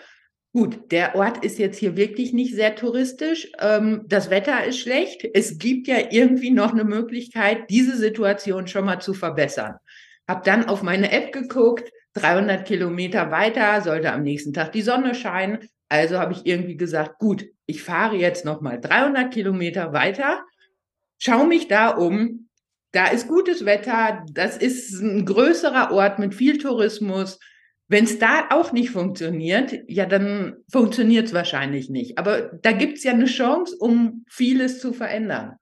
gut, 0.53 0.93
der 0.93 1.15
Ort 1.17 1.45
ist 1.45 1.59
jetzt 1.59 1.79
hier 1.79 1.97
wirklich 1.97 2.33
nicht 2.33 2.55
sehr 2.55 2.75
touristisch, 2.77 3.51
ähm, 3.59 4.05
das 4.07 4.31
Wetter 4.31 4.65
ist 4.65 4.79
schlecht, 4.79 5.27
es 5.35 5.59
gibt 5.59 5.89
ja 5.89 5.97
irgendwie 6.11 6.51
noch 6.51 6.73
eine 6.73 6.85
Möglichkeit, 6.85 7.69
diese 7.71 7.97
Situation 7.97 8.67
schon 8.67 8.85
mal 8.85 9.01
zu 9.01 9.15
verbessern. 9.15 9.77
Hab 10.29 10.45
dann 10.45 10.67
auf 10.67 10.83
meine 10.83 11.11
App 11.11 11.33
geguckt, 11.33 11.91
300 12.15 12.67
Kilometer 12.67 13.31
weiter 13.31 13.81
sollte 13.81 14.13
am 14.13 14.23
nächsten 14.23 14.53
Tag 14.53 14.73
die 14.73 14.83
Sonne 14.83 15.15
scheinen, 15.15 15.69
also 15.93 16.19
habe 16.19 16.33
ich 16.33 16.47
irgendwie 16.47 16.79
gesagt, 16.79 17.19
gut, 17.19 17.45
ich 17.67 17.83
fahre 17.83 18.17
jetzt 18.17 18.47
noch 18.47 18.63
mal 18.63 18.81
300 18.81 19.33
Kilometer 19.33 19.93
weiter, 19.93 20.43
schau 21.19 21.45
mich 21.45 21.69
da 21.69 21.91
um, 21.91 22.49
da 22.93 23.09
ist 23.09 23.29
gutes 23.29 23.67
Wetter, 23.67 24.25
das 24.33 24.57
ist 24.57 25.01
ein 25.01 25.27
größerer 25.27 25.93
Ort 25.93 26.19
mit 26.19 26.35
viel 26.35 26.57
Tourismus. 26.57 27.39
Wenn 27.89 28.05
es 28.05 28.19
da 28.19 28.47
auch 28.51 28.73
nicht 28.73 28.91
funktioniert, 28.91 29.75
ja, 29.87 30.07
dann 30.07 30.57
funktioniert 30.71 31.27
es 31.27 31.35
wahrscheinlich 31.35 31.91
nicht. 31.91 32.17
Aber 32.17 32.53
da 32.63 32.73
gibt 32.73 32.97
es 32.97 33.05
ja 33.05 33.13
eine 33.13 33.27
Chance, 33.27 33.77
um 33.79 34.25
vieles 34.31 34.81
zu 34.81 34.95
verändern. 34.95 35.57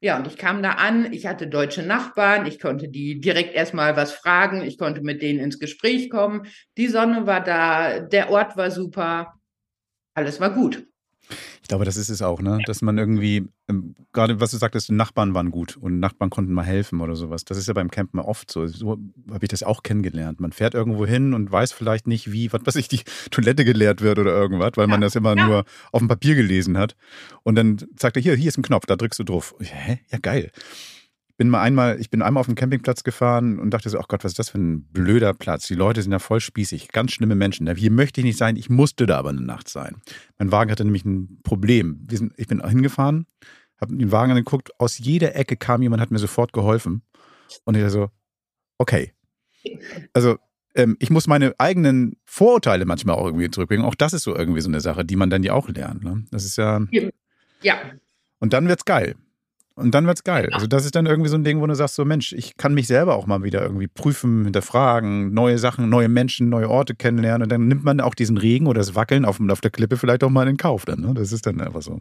Ja, 0.00 0.18
und 0.18 0.26
ich 0.26 0.36
kam 0.36 0.64
da 0.64 0.70
an, 0.72 1.12
ich 1.12 1.26
hatte 1.26 1.46
deutsche 1.46 1.84
Nachbarn, 1.84 2.46
ich 2.46 2.58
konnte 2.58 2.88
die 2.88 3.20
direkt 3.20 3.54
erstmal 3.54 3.94
was 3.94 4.10
fragen, 4.10 4.62
ich 4.62 4.76
konnte 4.76 5.02
mit 5.02 5.22
denen 5.22 5.38
ins 5.38 5.60
Gespräch 5.60 6.10
kommen. 6.10 6.48
Die 6.76 6.88
Sonne 6.88 7.28
war 7.28 7.44
da, 7.44 8.00
der 8.00 8.30
Ort 8.30 8.56
war 8.56 8.72
super, 8.72 9.34
alles 10.14 10.40
war 10.40 10.50
gut. 10.50 10.86
Ich 11.62 11.68
glaube, 11.68 11.84
das 11.84 11.96
ist 11.96 12.08
es 12.08 12.20
auch, 12.20 12.42
ne? 12.42 12.58
Dass 12.66 12.82
man 12.82 12.98
irgendwie, 12.98 13.48
ähm, 13.68 13.94
gerade 14.12 14.40
was 14.40 14.50
du 14.50 14.56
sagtest, 14.56 14.90
Nachbarn 14.90 15.34
waren 15.34 15.50
gut 15.52 15.76
und 15.76 16.00
Nachbarn 16.00 16.30
konnten 16.30 16.52
mal 16.52 16.64
helfen 16.64 17.00
oder 17.00 17.14
sowas. 17.14 17.44
Das 17.44 17.56
ist 17.56 17.68
ja 17.68 17.74
beim 17.74 17.90
Campen 17.90 18.18
oft 18.18 18.50
so. 18.50 18.66
So 18.66 18.98
habe 19.30 19.44
ich 19.44 19.48
das 19.48 19.62
auch 19.62 19.82
kennengelernt. 19.84 20.40
Man 20.40 20.52
fährt 20.52 20.74
irgendwo 20.74 21.06
hin 21.06 21.32
und 21.32 21.50
weiß 21.50 21.72
vielleicht 21.72 22.08
nicht, 22.08 22.32
wie, 22.32 22.52
was 22.52 22.62
weiß 22.66 22.74
ich, 22.76 22.88
die 22.88 23.00
Toilette 23.30 23.64
geleert 23.64 24.00
wird 24.02 24.18
oder 24.18 24.32
irgendwas, 24.32 24.72
weil 24.74 24.88
man 24.88 25.00
Ja, 25.00 25.06
das 25.06 25.14
immer 25.14 25.36
ja. 25.36 25.46
nur 25.46 25.64
auf 25.92 26.00
dem 26.00 26.08
Papier 26.08 26.34
gelesen 26.34 26.76
hat. 26.76 26.96
Und 27.44 27.54
dann 27.54 27.78
sagt 27.98 28.16
er, 28.16 28.22
hier, 28.22 28.34
hier 28.34 28.48
ist 28.48 28.58
ein 28.58 28.62
Knopf, 28.62 28.86
da 28.86 28.96
drückst 28.96 29.20
du 29.20 29.24
drauf. 29.24 29.54
Hä? 29.60 30.00
Ja, 30.10 30.18
geil. 30.18 30.50
Bin 31.42 31.48
mal 31.48 31.60
einmal, 31.60 31.98
ich 32.00 32.08
bin 32.08 32.22
einmal 32.22 32.40
auf 32.40 32.46
den 32.46 32.54
Campingplatz 32.54 33.02
gefahren 33.02 33.58
und 33.58 33.70
dachte 33.70 33.90
so, 33.90 33.98
ach 33.98 34.06
Gott, 34.06 34.22
was 34.22 34.30
ist 34.30 34.38
das 34.38 34.50
für 34.50 34.58
ein 34.58 34.84
blöder 34.84 35.34
Platz? 35.34 35.66
Die 35.66 35.74
Leute 35.74 36.00
sind 36.00 36.12
da 36.12 36.20
voll 36.20 36.38
spießig, 36.38 36.86
ganz 36.92 37.10
schlimme 37.10 37.34
Menschen. 37.34 37.68
Hier 37.74 37.90
möchte 37.90 38.20
ich 38.20 38.24
nicht 38.24 38.38
sein, 38.38 38.54
ich 38.54 38.70
musste 38.70 39.06
da 39.06 39.18
aber 39.18 39.30
eine 39.30 39.40
Nacht 39.40 39.68
sein. 39.68 39.96
Mein 40.38 40.52
Wagen 40.52 40.70
hatte 40.70 40.84
nämlich 40.84 41.04
ein 41.04 41.40
Problem. 41.42 42.06
Sind, 42.08 42.32
ich 42.36 42.46
bin 42.46 42.64
hingefahren, 42.64 43.26
habe 43.80 43.96
den 43.96 44.12
Wagen 44.12 44.30
angeguckt, 44.30 44.70
aus 44.78 45.00
jeder 45.00 45.34
Ecke 45.34 45.56
kam 45.56 45.82
jemand, 45.82 46.00
hat 46.00 46.12
mir 46.12 46.20
sofort 46.20 46.52
geholfen. 46.52 47.02
Und 47.64 47.74
ich 47.76 47.82
dachte 47.82 47.92
so, 47.92 48.10
okay. 48.78 49.12
Also, 50.12 50.36
ähm, 50.76 50.96
ich 51.00 51.10
muss 51.10 51.26
meine 51.26 51.56
eigenen 51.58 52.18
Vorurteile 52.24 52.84
manchmal 52.84 53.16
auch 53.16 53.26
irgendwie 53.26 53.50
zurückbringen. 53.50 53.84
Auch 53.84 53.96
das 53.96 54.12
ist 54.12 54.22
so 54.22 54.32
irgendwie 54.32 54.60
so 54.60 54.68
eine 54.68 54.80
Sache, 54.80 55.04
die 55.04 55.16
man 55.16 55.28
dann 55.28 55.42
ja 55.42 55.54
auch 55.54 55.68
lernt. 55.68 56.04
Ne? 56.04 56.24
Das 56.30 56.44
ist 56.44 56.56
ja, 56.56 56.78
Ja, 57.62 57.78
und 58.38 58.52
dann 58.52 58.68
wird's 58.68 58.84
geil. 58.84 59.16
Und 59.74 59.94
dann 59.94 60.06
wird's 60.06 60.24
geil. 60.24 60.48
Also 60.52 60.66
das 60.66 60.84
ist 60.84 60.94
dann 60.94 61.06
irgendwie 61.06 61.30
so 61.30 61.36
ein 61.36 61.44
Ding, 61.44 61.60
wo 61.60 61.66
du 61.66 61.74
sagst, 61.74 61.94
so 61.94 62.04
Mensch, 62.04 62.32
ich 62.32 62.56
kann 62.56 62.74
mich 62.74 62.86
selber 62.86 63.16
auch 63.16 63.26
mal 63.26 63.42
wieder 63.42 63.62
irgendwie 63.62 63.88
prüfen, 63.88 64.44
hinterfragen, 64.44 65.32
neue 65.32 65.58
Sachen, 65.58 65.88
neue 65.88 66.08
Menschen, 66.08 66.48
neue 66.48 66.68
Orte 66.70 66.94
kennenlernen. 66.94 67.44
Und 67.44 67.52
dann 67.52 67.68
nimmt 67.68 67.84
man 67.84 68.00
auch 68.00 68.14
diesen 68.14 68.36
Regen 68.36 68.66
oder 68.66 68.80
das 68.80 68.94
Wackeln 68.94 69.24
auf, 69.24 69.40
auf 69.40 69.60
der 69.60 69.70
Klippe 69.70 69.96
vielleicht 69.96 70.24
auch 70.24 70.30
mal 70.30 70.46
in 70.48 70.56
Kauf. 70.58 70.84
Dann, 70.84 71.00
ne? 71.00 71.14
Das 71.14 71.32
ist 71.32 71.46
dann 71.46 71.60
einfach 71.60 71.82
so. 71.82 72.00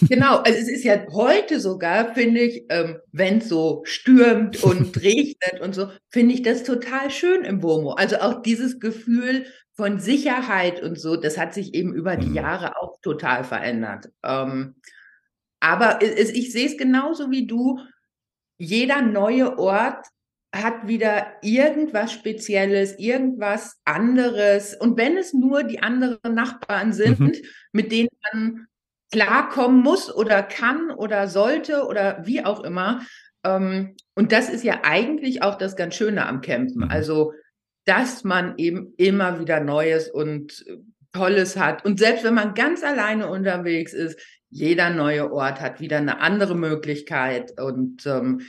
Genau, 0.00 0.38
also 0.38 0.58
es 0.58 0.68
ist 0.68 0.84
ja 0.84 1.06
heute 1.12 1.60
sogar, 1.60 2.14
finde 2.14 2.40
ich, 2.40 2.64
ähm, 2.70 2.96
wenn 3.12 3.38
es 3.38 3.48
so 3.48 3.82
stürmt 3.84 4.62
und 4.64 4.96
regnet 5.02 5.60
und 5.60 5.74
so, 5.74 5.88
finde 6.08 6.34
ich 6.34 6.42
das 6.42 6.64
total 6.64 7.10
schön 7.10 7.44
im 7.44 7.62
Womo. 7.62 7.92
Also 7.92 8.16
auch 8.16 8.40
dieses 8.42 8.80
Gefühl 8.80 9.44
von 9.74 10.00
Sicherheit 10.00 10.82
und 10.82 10.98
so, 10.98 11.16
das 11.16 11.36
hat 11.38 11.52
sich 11.54 11.74
eben 11.74 11.92
über 11.94 12.16
die 12.16 12.28
Mhm. 12.28 12.34
Jahre 12.34 12.76
auch 12.80 12.98
total 13.02 13.44
verändert. 13.44 14.08
Ähm, 14.24 14.76
aber 15.62 16.02
ich 16.02 16.52
sehe 16.52 16.66
es 16.66 16.76
genauso 16.76 17.30
wie 17.30 17.46
du. 17.46 17.78
Jeder 18.58 19.00
neue 19.00 19.58
Ort 19.58 20.04
hat 20.54 20.88
wieder 20.88 21.26
irgendwas 21.40 22.12
Spezielles, 22.12 22.98
irgendwas 22.98 23.80
anderes. 23.84 24.74
Und 24.74 24.98
wenn 24.98 25.16
es 25.16 25.32
nur 25.32 25.62
die 25.62 25.80
anderen 25.80 26.18
Nachbarn 26.34 26.92
sind, 26.92 27.20
Mhm. 27.20 27.32
mit 27.72 27.92
denen 27.92 28.08
man 28.32 28.66
klarkommen 29.12 29.82
muss 29.82 30.12
oder 30.12 30.42
kann 30.42 30.90
oder 30.90 31.28
sollte 31.28 31.86
oder 31.86 32.22
wie 32.24 32.44
auch 32.44 32.64
immer. 32.64 33.02
Ähm, 33.44 33.94
und 34.14 34.32
das 34.32 34.50
ist 34.50 34.64
ja 34.64 34.80
eigentlich 34.82 35.42
auch 35.42 35.56
das 35.56 35.76
ganz 35.76 35.94
Schöne 35.94 36.26
am 36.26 36.40
Campen. 36.40 36.84
Mhm. 36.84 36.90
Also, 36.90 37.34
dass 37.84 38.24
man 38.24 38.58
eben 38.58 38.94
immer 38.96 39.38
wieder 39.38 39.60
Neues 39.60 40.10
und 40.10 40.64
äh, 40.66 40.76
Tolles 41.12 41.56
hat. 41.56 41.84
Und 41.84 41.98
selbst 41.98 42.24
wenn 42.24 42.34
man 42.34 42.54
ganz 42.54 42.82
alleine 42.82 43.28
unterwegs 43.28 43.92
ist, 43.92 44.18
jeder 44.52 44.90
neue 44.90 45.32
Ort 45.32 45.60
hat 45.60 45.80
wieder 45.80 45.96
eine 45.96 46.20
andere 46.20 46.54
Möglichkeit 46.54 47.58
und 47.58 48.06
ähm, 48.06 48.42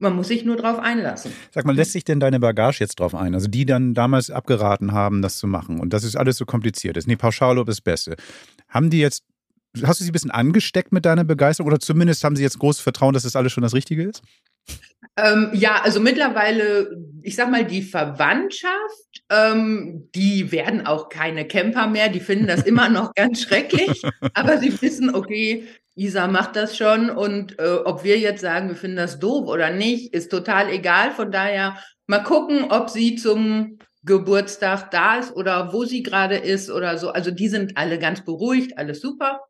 man 0.00 0.16
muss 0.16 0.26
sich 0.26 0.44
nur 0.44 0.56
drauf 0.56 0.80
einlassen. 0.80 1.30
Sag 1.52 1.64
mal, 1.64 1.74
lässt 1.74 1.92
sich 1.92 2.02
denn 2.02 2.18
deine 2.18 2.40
Bagage 2.40 2.80
jetzt 2.80 2.98
drauf 2.98 3.14
ein? 3.14 3.34
Also 3.34 3.46
die 3.46 3.64
dann 3.64 3.94
damals 3.94 4.30
abgeraten 4.30 4.90
haben, 4.90 5.22
das 5.22 5.38
zu 5.38 5.46
machen 5.46 5.78
und 5.78 5.92
das 5.92 6.02
ist 6.02 6.16
alles 6.16 6.36
so 6.36 6.44
kompliziert 6.44 6.96
ist. 6.96 7.06
Nee, 7.06 7.14
Pauschalurlaub 7.16 7.68
ist 7.68 7.82
Beste. 7.82 8.16
Haben 8.68 8.90
die 8.90 8.98
jetzt, 8.98 9.22
hast 9.82 10.00
du 10.00 10.04
sie 10.04 10.10
ein 10.10 10.12
bisschen 10.12 10.30
angesteckt 10.30 10.92
mit 10.92 11.04
deiner 11.04 11.24
Begeisterung 11.24 11.68
oder 11.68 11.80
zumindest 11.80 12.22
haben 12.24 12.36
sie 12.36 12.42
jetzt 12.42 12.58
großes 12.58 12.82
Vertrauen, 12.82 13.14
dass 13.14 13.24
das 13.24 13.36
alles 13.36 13.52
schon 13.52 13.62
das 13.62 13.74
Richtige 13.74 14.04
ist? 14.04 14.22
Ähm, 15.16 15.50
ja, 15.52 15.80
also 15.82 16.00
mittlerweile, 16.00 16.90
ich 17.22 17.36
sag 17.36 17.50
mal, 17.50 17.64
die 17.64 17.82
Verwandtschaft, 17.82 19.22
ähm, 19.30 20.08
die 20.14 20.50
werden 20.50 20.86
auch 20.86 21.08
keine 21.08 21.46
Camper 21.46 21.86
mehr, 21.86 22.08
die 22.08 22.20
finden 22.20 22.46
das 22.46 22.62
immer 22.62 22.88
noch 22.88 23.12
ganz 23.14 23.42
schrecklich, 23.42 24.02
aber 24.32 24.58
sie 24.58 24.80
wissen, 24.80 25.14
okay, 25.14 25.66
Isa 25.96 26.26
macht 26.26 26.56
das 26.56 26.76
schon 26.76 27.10
und 27.10 27.58
äh, 27.60 27.76
ob 27.84 28.02
wir 28.02 28.18
jetzt 28.18 28.40
sagen, 28.40 28.68
wir 28.68 28.76
finden 28.76 28.96
das 28.96 29.20
doof 29.20 29.46
oder 29.46 29.70
nicht, 29.70 30.12
ist 30.12 30.30
total 30.30 30.68
egal. 30.70 31.12
Von 31.12 31.30
daher 31.30 31.78
mal 32.08 32.24
gucken, 32.24 32.64
ob 32.70 32.90
sie 32.90 33.14
zum 33.14 33.78
Geburtstag 34.04 34.90
da 34.90 35.18
ist 35.18 35.34
oder 35.34 35.72
wo 35.72 35.84
sie 35.84 36.02
gerade 36.02 36.36
ist 36.36 36.70
oder 36.70 36.98
so. 36.98 37.10
Also 37.10 37.30
die 37.30 37.48
sind 37.48 37.76
alle 37.76 37.98
ganz 37.98 38.24
beruhigt, 38.24 38.76
alles 38.78 39.00
super. 39.00 39.40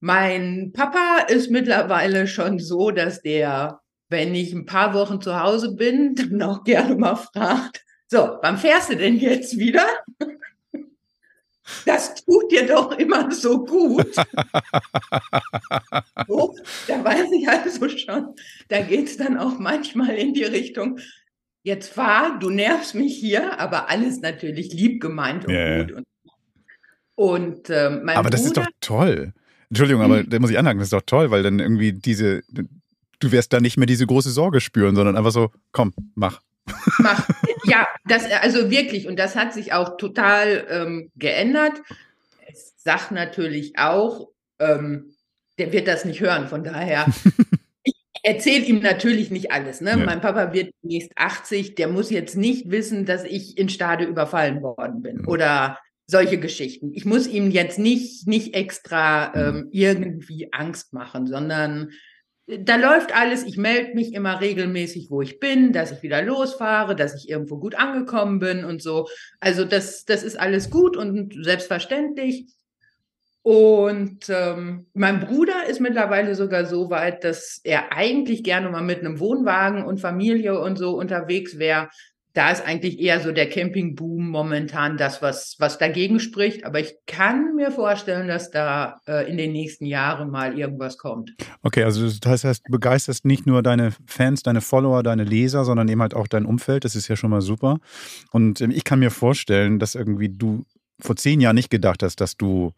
Mein 0.00 0.72
Papa 0.72 1.26
ist 1.28 1.50
mittlerweile 1.50 2.26
schon 2.26 2.58
so, 2.58 2.90
dass 2.90 3.20
der, 3.20 3.80
wenn 4.08 4.34
ich 4.34 4.52
ein 4.52 4.66
paar 4.66 4.94
Wochen 4.94 5.20
zu 5.20 5.40
Hause 5.40 5.74
bin, 5.74 6.14
dann 6.16 6.42
auch 6.42 6.64
gerne 6.64 6.94
mal 6.94 7.16
fragt, 7.16 7.84
so, 8.06 8.38
wann 8.42 8.58
fährst 8.58 8.90
du 8.90 8.96
denn 8.96 9.18
jetzt 9.18 9.56
wieder? 9.56 9.86
Das 11.86 12.14
tut 12.16 12.50
dir 12.50 12.66
doch 12.66 12.98
immer 12.98 13.30
so 13.30 13.64
gut. 13.64 14.14
so, 16.26 16.56
da 16.88 17.04
weiß 17.04 17.30
ich 17.32 17.48
also 17.48 17.88
schon, 17.88 18.34
da 18.68 18.80
geht 18.80 19.06
es 19.06 19.16
dann 19.16 19.38
auch 19.38 19.58
manchmal 19.58 20.16
in 20.16 20.34
die 20.34 20.42
Richtung, 20.42 20.98
jetzt 21.62 21.92
fahr, 21.92 22.38
du 22.38 22.50
nervst 22.50 22.94
mich 22.94 23.16
hier, 23.16 23.60
aber 23.60 23.90
alles 23.90 24.20
natürlich 24.20 24.72
lieb 24.72 25.00
gemeint 25.00 25.46
und 25.46 25.54
ja. 25.54 25.82
gut. 25.82 25.92
Und, 25.92 26.06
und 27.14 27.70
ähm, 27.70 28.04
mein 28.04 28.16
aber 28.16 28.30
das 28.30 28.42
ist 28.42 28.54
Bruder, 28.54 28.66
doch 28.66 28.72
toll. 28.80 29.32
Entschuldigung, 29.68 30.02
aber 30.02 30.24
da 30.24 30.38
muss 30.38 30.50
ich 30.50 30.58
anhaken, 30.58 30.78
das 30.78 30.86
ist 30.86 30.92
doch 30.92 31.02
toll, 31.06 31.30
weil 31.30 31.42
dann 31.42 31.60
irgendwie 31.60 31.92
diese, 31.92 32.42
du 33.20 33.32
wirst 33.32 33.52
da 33.52 33.60
nicht 33.60 33.76
mehr 33.76 33.86
diese 33.86 34.06
große 34.06 34.30
Sorge 34.30 34.60
spüren, 34.60 34.96
sondern 34.96 35.16
einfach 35.16 35.30
so, 35.30 35.50
komm, 35.72 35.92
mach. 36.14 36.40
macht. 36.98 37.24
Ja, 37.64 37.86
das, 38.06 38.24
also 38.24 38.70
wirklich, 38.70 39.06
und 39.06 39.18
das 39.18 39.36
hat 39.36 39.52
sich 39.52 39.74
auch 39.74 39.98
total 39.98 40.66
ähm, 40.70 41.10
geändert. 41.14 41.82
Es 42.48 42.72
sagt 42.78 43.12
natürlich 43.12 43.78
auch, 43.78 44.28
ähm, 44.58 45.14
der 45.58 45.70
wird 45.70 45.86
das 45.86 46.06
nicht 46.06 46.20
hören, 46.20 46.48
von 46.48 46.64
daher. 46.64 47.06
Erzähle 48.22 48.64
ihm 48.64 48.80
natürlich 48.80 49.30
nicht 49.30 49.50
alles. 49.52 49.80
Ne? 49.80 49.90
Ja. 49.90 49.96
Mein 49.96 50.20
Papa 50.20 50.52
wird 50.52 50.72
demnächst 50.82 51.12
80, 51.16 51.74
der 51.74 51.88
muss 51.88 52.10
jetzt 52.10 52.36
nicht 52.36 52.70
wissen, 52.70 53.06
dass 53.06 53.24
ich 53.24 53.56
in 53.56 53.68
Stade 53.68 54.04
überfallen 54.04 54.62
worden 54.62 55.02
bin 55.02 55.18
Mhm. 55.18 55.28
oder 55.28 55.78
solche 56.06 56.38
Geschichten. 56.38 56.92
Ich 56.92 57.04
muss 57.04 57.26
ihm 57.26 57.50
jetzt 57.50 57.78
nicht, 57.78 58.26
nicht 58.26 58.54
extra 58.54 59.28
Mhm. 59.28 59.56
ähm, 59.58 59.68
irgendwie 59.70 60.48
Angst 60.52 60.92
machen, 60.92 61.26
sondern 61.26 61.90
da 62.46 62.74
läuft 62.74 63.14
alles. 63.14 63.44
Ich 63.44 63.56
melde 63.56 63.94
mich 63.94 64.12
immer 64.12 64.40
regelmäßig, 64.40 65.06
wo 65.08 65.22
ich 65.22 65.38
bin, 65.38 65.72
dass 65.72 65.92
ich 65.92 66.02
wieder 66.02 66.20
losfahre, 66.20 66.96
dass 66.96 67.14
ich 67.14 67.30
irgendwo 67.30 67.58
gut 67.58 67.76
angekommen 67.76 68.40
bin 68.40 68.64
und 68.64 68.82
so. 68.82 69.06
Also 69.38 69.64
das, 69.64 70.04
das 70.04 70.24
ist 70.24 70.36
alles 70.38 70.68
gut 70.68 70.96
und 70.96 71.32
selbstverständlich. 71.44 72.46
Und 73.42 74.28
ähm, 74.28 74.86
mein 74.92 75.20
Bruder 75.20 75.66
ist 75.66 75.80
mittlerweile 75.80 76.34
sogar 76.34 76.66
so 76.66 76.90
weit, 76.90 77.24
dass 77.24 77.60
er 77.64 77.92
eigentlich 77.92 78.44
gerne 78.44 78.68
mal 78.68 78.82
mit 78.82 79.00
einem 79.00 79.18
Wohnwagen 79.18 79.82
und 79.84 80.00
Familie 80.00 80.60
und 80.60 80.76
so 80.76 80.98
unterwegs 80.98 81.58
wäre. 81.58 81.88
Da 82.34 82.52
ist 82.52 82.64
eigentlich 82.64 83.00
eher 83.00 83.18
so 83.18 83.32
der 83.32 83.48
Campingboom 83.48 84.28
momentan 84.28 84.96
das, 84.96 85.20
was, 85.20 85.56
was 85.58 85.78
dagegen 85.78 86.20
spricht. 86.20 86.64
Aber 86.64 86.78
ich 86.78 86.94
kann 87.06 87.56
mir 87.56 87.72
vorstellen, 87.72 88.28
dass 88.28 88.50
da 88.50 89.00
äh, 89.08 89.28
in 89.28 89.36
den 89.36 89.52
nächsten 89.52 89.86
Jahren 89.86 90.30
mal 90.30 90.56
irgendwas 90.56 90.98
kommt. 90.98 91.34
Okay, 91.62 91.82
also 91.82 92.08
das 92.20 92.44
heißt, 92.44 92.62
du 92.66 92.70
begeisterst 92.70 93.24
nicht 93.24 93.46
nur 93.46 93.62
deine 93.62 93.92
Fans, 94.06 94.42
deine 94.42 94.60
Follower, 94.60 95.02
deine 95.02 95.24
Leser, 95.24 95.64
sondern 95.64 95.88
eben 95.88 96.02
halt 96.02 96.14
auch 96.14 96.28
dein 96.28 96.44
Umfeld. 96.44 96.84
Das 96.84 96.94
ist 96.94 97.08
ja 97.08 97.16
schon 97.16 97.30
mal 97.30 97.40
super. 97.40 97.78
Und 98.30 98.60
ähm, 98.60 98.70
ich 98.70 98.84
kann 98.84 99.00
mir 99.00 99.10
vorstellen, 99.10 99.78
dass 99.78 99.94
irgendwie 99.94 100.28
du 100.28 100.64
vor 101.00 101.16
zehn 101.16 101.40
Jahren 101.40 101.56
nicht 101.56 101.70
gedacht 101.70 102.02
hast, 102.02 102.20
dass 102.20 102.36
du 102.36 102.74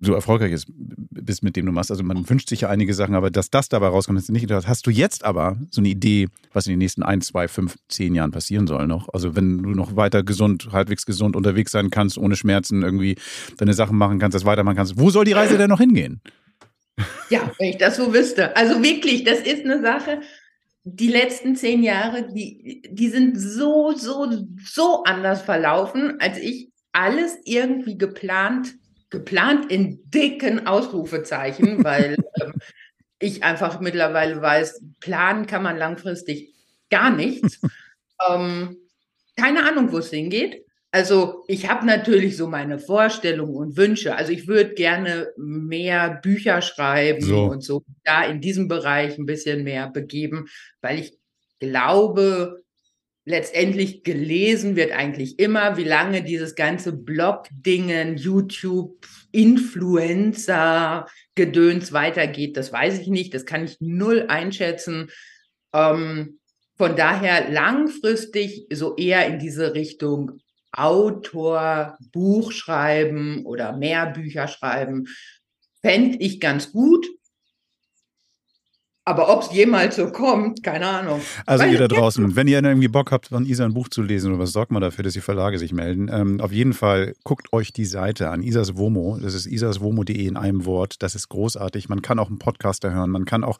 so 0.00 0.14
erfolgreich 0.14 0.52
ist, 0.52 0.66
bist 0.70 1.42
mit 1.42 1.56
dem 1.56 1.66
du 1.66 1.72
machst. 1.72 1.90
Also 1.90 2.02
man 2.02 2.28
wünscht 2.28 2.48
sich 2.48 2.62
ja 2.62 2.68
einige 2.70 2.94
Sachen, 2.94 3.14
aber 3.14 3.30
dass 3.30 3.50
das 3.50 3.68
dabei 3.68 3.88
rauskommt, 3.88 4.18
ist 4.18 4.30
nicht. 4.30 4.50
Hast 4.50 4.86
du 4.86 4.90
jetzt 4.90 5.24
aber 5.24 5.58
so 5.70 5.80
eine 5.80 5.88
Idee, 5.88 6.28
was 6.52 6.66
in 6.66 6.72
den 6.72 6.78
nächsten 6.78 7.02
ein, 7.02 7.20
zwei, 7.20 7.48
fünf, 7.48 7.76
zehn 7.88 8.14
Jahren 8.14 8.30
passieren 8.30 8.66
soll 8.66 8.86
noch? 8.86 9.08
Also 9.12 9.36
wenn 9.36 9.62
du 9.62 9.70
noch 9.70 9.96
weiter 9.96 10.22
gesund, 10.22 10.68
halbwegs 10.72 11.04
gesund 11.04 11.36
unterwegs 11.36 11.72
sein 11.72 11.90
kannst, 11.90 12.16
ohne 12.16 12.36
Schmerzen 12.36 12.82
irgendwie 12.82 13.16
deine 13.58 13.74
Sachen 13.74 13.96
machen 13.96 14.18
kannst, 14.18 14.34
das 14.34 14.44
weitermachen 14.44 14.76
kannst, 14.76 14.98
wo 14.98 15.10
soll 15.10 15.24
die 15.24 15.32
Reise 15.32 15.58
denn 15.58 15.68
noch 15.68 15.80
hingehen? 15.80 16.22
Ja, 17.28 17.50
wenn 17.58 17.70
ich 17.70 17.78
das 17.78 17.96
so 17.96 18.12
wüsste. 18.12 18.56
Also 18.56 18.82
wirklich, 18.82 19.24
das 19.24 19.40
ist 19.40 19.64
eine 19.64 19.82
Sache. 19.82 20.20
Die 20.84 21.08
letzten 21.08 21.56
zehn 21.56 21.82
Jahre, 21.82 22.26
die, 22.32 22.82
die 22.90 23.08
sind 23.08 23.38
so, 23.38 23.92
so, 23.94 24.26
so 24.64 25.02
anders 25.04 25.42
verlaufen, 25.42 26.16
als 26.20 26.38
ich 26.38 26.70
alles 26.92 27.36
irgendwie 27.44 27.98
geplant 27.98 28.74
geplant 29.10 29.70
in 29.70 30.10
dicken 30.10 30.66
Ausrufezeichen, 30.66 31.84
weil 31.84 32.16
ähm, 32.40 32.54
ich 33.18 33.42
einfach 33.42 33.80
mittlerweile 33.80 34.40
weiß, 34.40 34.82
planen 35.00 35.46
kann 35.46 35.62
man 35.62 35.76
langfristig 35.76 36.54
gar 36.88 37.10
nichts. 37.10 37.60
ähm, 38.28 38.76
keine 39.36 39.68
Ahnung, 39.68 39.92
wo 39.92 39.98
es 39.98 40.10
hingeht. 40.10 40.64
Also 40.92 41.44
ich 41.46 41.68
habe 41.68 41.86
natürlich 41.86 42.36
so 42.36 42.48
meine 42.48 42.80
Vorstellungen 42.80 43.54
und 43.54 43.76
Wünsche. 43.76 44.16
Also 44.16 44.32
ich 44.32 44.48
würde 44.48 44.74
gerne 44.74 45.28
mehr 45.36 46.18
Bücher 46.22 46.62
schreiben 46.62 47.22
so. 47.22 47.44
und 47.44 47.62
so 47.62 47.84
da 48.02 48.24
in 48.24 48.40
diesem 48.40 48.66
Bereich 48.66 49.16
ein 49.16 49.26
bisschen 49.26 49.62
mehr 49.62 49.88
begeben, 49.88 50.46
weil 50.80 50.98
ich 50.98 51.16
glaube, 51.60 52.64
letztendlich 53.24 54.02
gelesen 54.02 54.76
wird 54.76 54.92
eigentlich 54.92 55.38
immer, 55.38 55.76
wie 55.76 55.84
lange 55.84 56.22
dieses 56.22 56.54
ganze 56.54 56.92
Blog-Dingen, 56.92 58.16
YouTube, 58.16 59.06
Influencer, 59.32 61.06
Gedöns 61.34 61.92
weitergeht, 61.92 62.56
das 62.56 62.72
weiß 62.72 62.98
ich 62.98 63.08
nicht, 63.08 63.34
das 63.34 63.46
kann 63.46 63.64
ich 63.64 63.76
null 63.80 64.26
einschätzen. 64.28 65.10
Ähm, 65.72 66.40
von 66.76 66.96
daher 66.96 67.50
langfristig 67.50 68.66
so 68.72 68.96
eher 68.96 69.26
in 69.26 69.38
diese 69.38 69.74
Richtung 69.74 70.40
Autor, 70.72 71.98
Buch 72.12 72.52
schreiben 72.52 73.44
oder 73.44 73.76
mehr 73.76 74.06
Bücher 74.06 74.48
schreiben, 74.48 75.08
fände 75.82 76.18
ich 76.18 76.40
ganz 76.40 76.72
gut. 76.72 77.06
Aber 79.10 79.28
ob 79.28 79.42
es 79.42 79.52
jemals 79.52 79.96
so 79.96 80.06
kommt, 80.06 80.62
keine 80.62 80.86
Ahnung. 80.86 81.20
Also 81.44 81.64
Weil 81.64 81.72
ihr 81.72 81.80
da 81.80 81.88
draußen, 81.88 82.36
wenn 82.36 82.46
ihr 82.46 82.62
irgendwie 82.62 82.86
Bock 82.86 83.10
habt, 83.10 83.26
von 83.26 83.44
Isa 83.44 83.64
ein 83.64 83.74
Buch 83.74 83.88
zu 83.88 84.02
lesen 84.02 84.30
oder 84.30 84.40
was, 84.40 84.52
sorgt 84.52 84.70
mal 84.70 84.78
dafür, 84.78 85.02
dass 85.02 85.14
die 85.14 85.20
Verlage 85.20 85.58
sich 85.58 85.72
melden. 85.72 86.08
Ähm, 86.12 86.40
auf 86.40 86.52
jeden 86.52 86.74
Fall 86.74 87.14
guckt 87.24 87.52
euch 87.52 87.72
die 87.72 87.86
Seite 87.86 88.30
an, 88.30 88.44
Isas 88.44 88.76
Womo. 88.76 89.18
Das 89.20 89.34
ist 89.34 89.46
isaswomo.de 89.46 90.24
in 90.24 90.36
einem 90.36 90.64
Wort. 90.64 91.02
Das 91.02 91.16
ist 91.16 91.28
großartig. 91.28 91.88
Man 91.88 92.02
kann 92.02 92.20
auch 92.20 92.28
einen 92.28 92.38
Podcaster 92.38 92.92
hören. 92.92 93.10
Man 93.10 93.24
kann 93.24 93.42
auch 93.42 93.58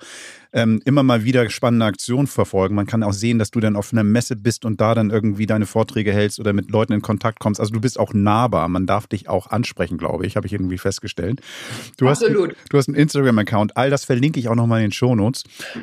ähm, 0.53 0.81
immer 0.85 1.03
mal 1.03 1.25
wieder 1.25 1.51
spannende 1.51 1.87
Aktionen 1.87 2.29
verfolgen. 2.29 2.77
Man 2.77 2.87
kann 2.87 3.03
auch 3.03 3.13
sehen, 3.13 3.41
dass 3.41 3.51
du 3.51 3.59
dann 3.59 3.75
auf 3.75 3.93
einer 3.93 4.05
Messe 4.05 4.37
bist 4.37 4.65
und 4.65 4.81
da 4.81 4.95
dann 4.95 5.11
irgendwie 5.11 5.47
deine 5.47 5.67
Vorträge 5.67 6.13
hältst 6.13 6.39
oder 6.39 6.53
mit 6.53 6.71
Leuten 6.71 6.93
in 6.93 7.03
Kontakt 7.03 7.41
kommst. 7.41 7.59
Also 7.59 7.73
du 7.73 7.81
bist 7.81 7.99
auch 7.99 8.15
nahbar. 8.15 8.69
Man 8.69 8.87
darf 8.87 9.09
dich 9.09 9.29
auch 9.29 9.49
ansprechen, 9.49 9.99
glaube 9.99 10.27
ich, 10.27 10.37
habe 10.37 10.47
ich 10.47 10.53
irgendwie 10.53 10.79
festgestellt. 10.79 11.41
Du 11.97 12.09
Absolut. 12.09 12.51
Hast, 12.51 12.73
du 12.73 12.79
hast 12.79 12.89
einen 12.89 12.97
Instagram-Account. 12.97 13.77
All 13.77 13.91
das 13.91 14.05
verlinke 14.05 14.39
ich 14.39 14.49
auch 14.49 14.55
nochmal 14.55 14.81
in 14.81 14.87
den 14.87 14.93
Shownotes. 14.93 15.40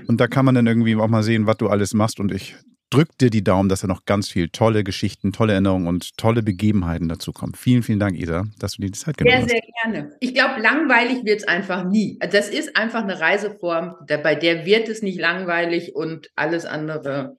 Und 0.08 0.20
da 0.20 0.28
kann 0.28 0.46
man 0.46 0.56
dann 0.56 0.68
irgendwie 0.68 0.96
auch 0.96 1.08
mal 1.08 1.24
sehen, 1.24 1.48
was 1.48 1.58
du 1.58 1.68
alles 1.68 1.94
machst. 1.94 2.20
Und 2.20 2.32
ich 2.32 2.56
drücke 2.90 3.12
dir 3.20 3.30
die 3.30 3.44
Daumen, 3.44 3.70
dass 3.70 3.82
da 3.82 3.88
noch 3.88 4.06
ganz 4.06 4.30
viel 4.30 4.50
tolle 4.50 4.84
Geschichten, 4.84 5.34
tolle 5.34 5.54
Erinnerungen 5.54 5.88
und 5.88 6.18
tolle 6.18 6.42
Begebenheiten 6.42 7.10
dazu 7.10 7.34
kommen. 7.34 7.54
Vielen, 7.56 7.84
vielen 7.84 8.00
Dank, 8.00 8.18
Isa, 8.18 8.46
dass 8.60 8.74
du 8.74 8.82
dir 8.82 8.92
die 8.92 8.98
Zeit 8.98 9.18
genommen 9.18 9.42
hast. 9.42 9.50
Sehr, 9.50 9.62
sehr 9.62 9.92
gerne. 9.92 10.16
Ich 10.20 10.34
glaube, 10.34 10.62
langweilig 10.62 11.26
wird 11.26 11.42
es 11.42 11.48
einfach 11.48 11.84
nie. 11.84 12.18
Das 12.20 12.50
ist 12.50 12.78
einfach 12.78 13.04
eine 13.04 13.20
Reiseform, 13.20 13.96
bei 14.08 14.36
der 14.36 14.66
wird 14.66 14.88
es 14.88 15.02
nicht 15.02 15.20
langweilig 15.20 15.96
und 15.96 16.30
alles 16.36 16.66
andere 16.66 17.38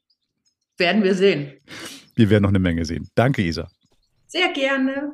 werden 0.77 1.03
wir 1.03 1.15
sehen. 1.15 1.53
Wir 2.15 2.31
werden 2.31 2.43
noch 2.43 2.51
eine 2.51 2.59
Menge 2.59 2.85
sehen. 2.85 3.09
Danke, 3.15 3.43
Isa. 3.43 3.69
Sehr 4.27 4.53
gerne. 4.53 5.13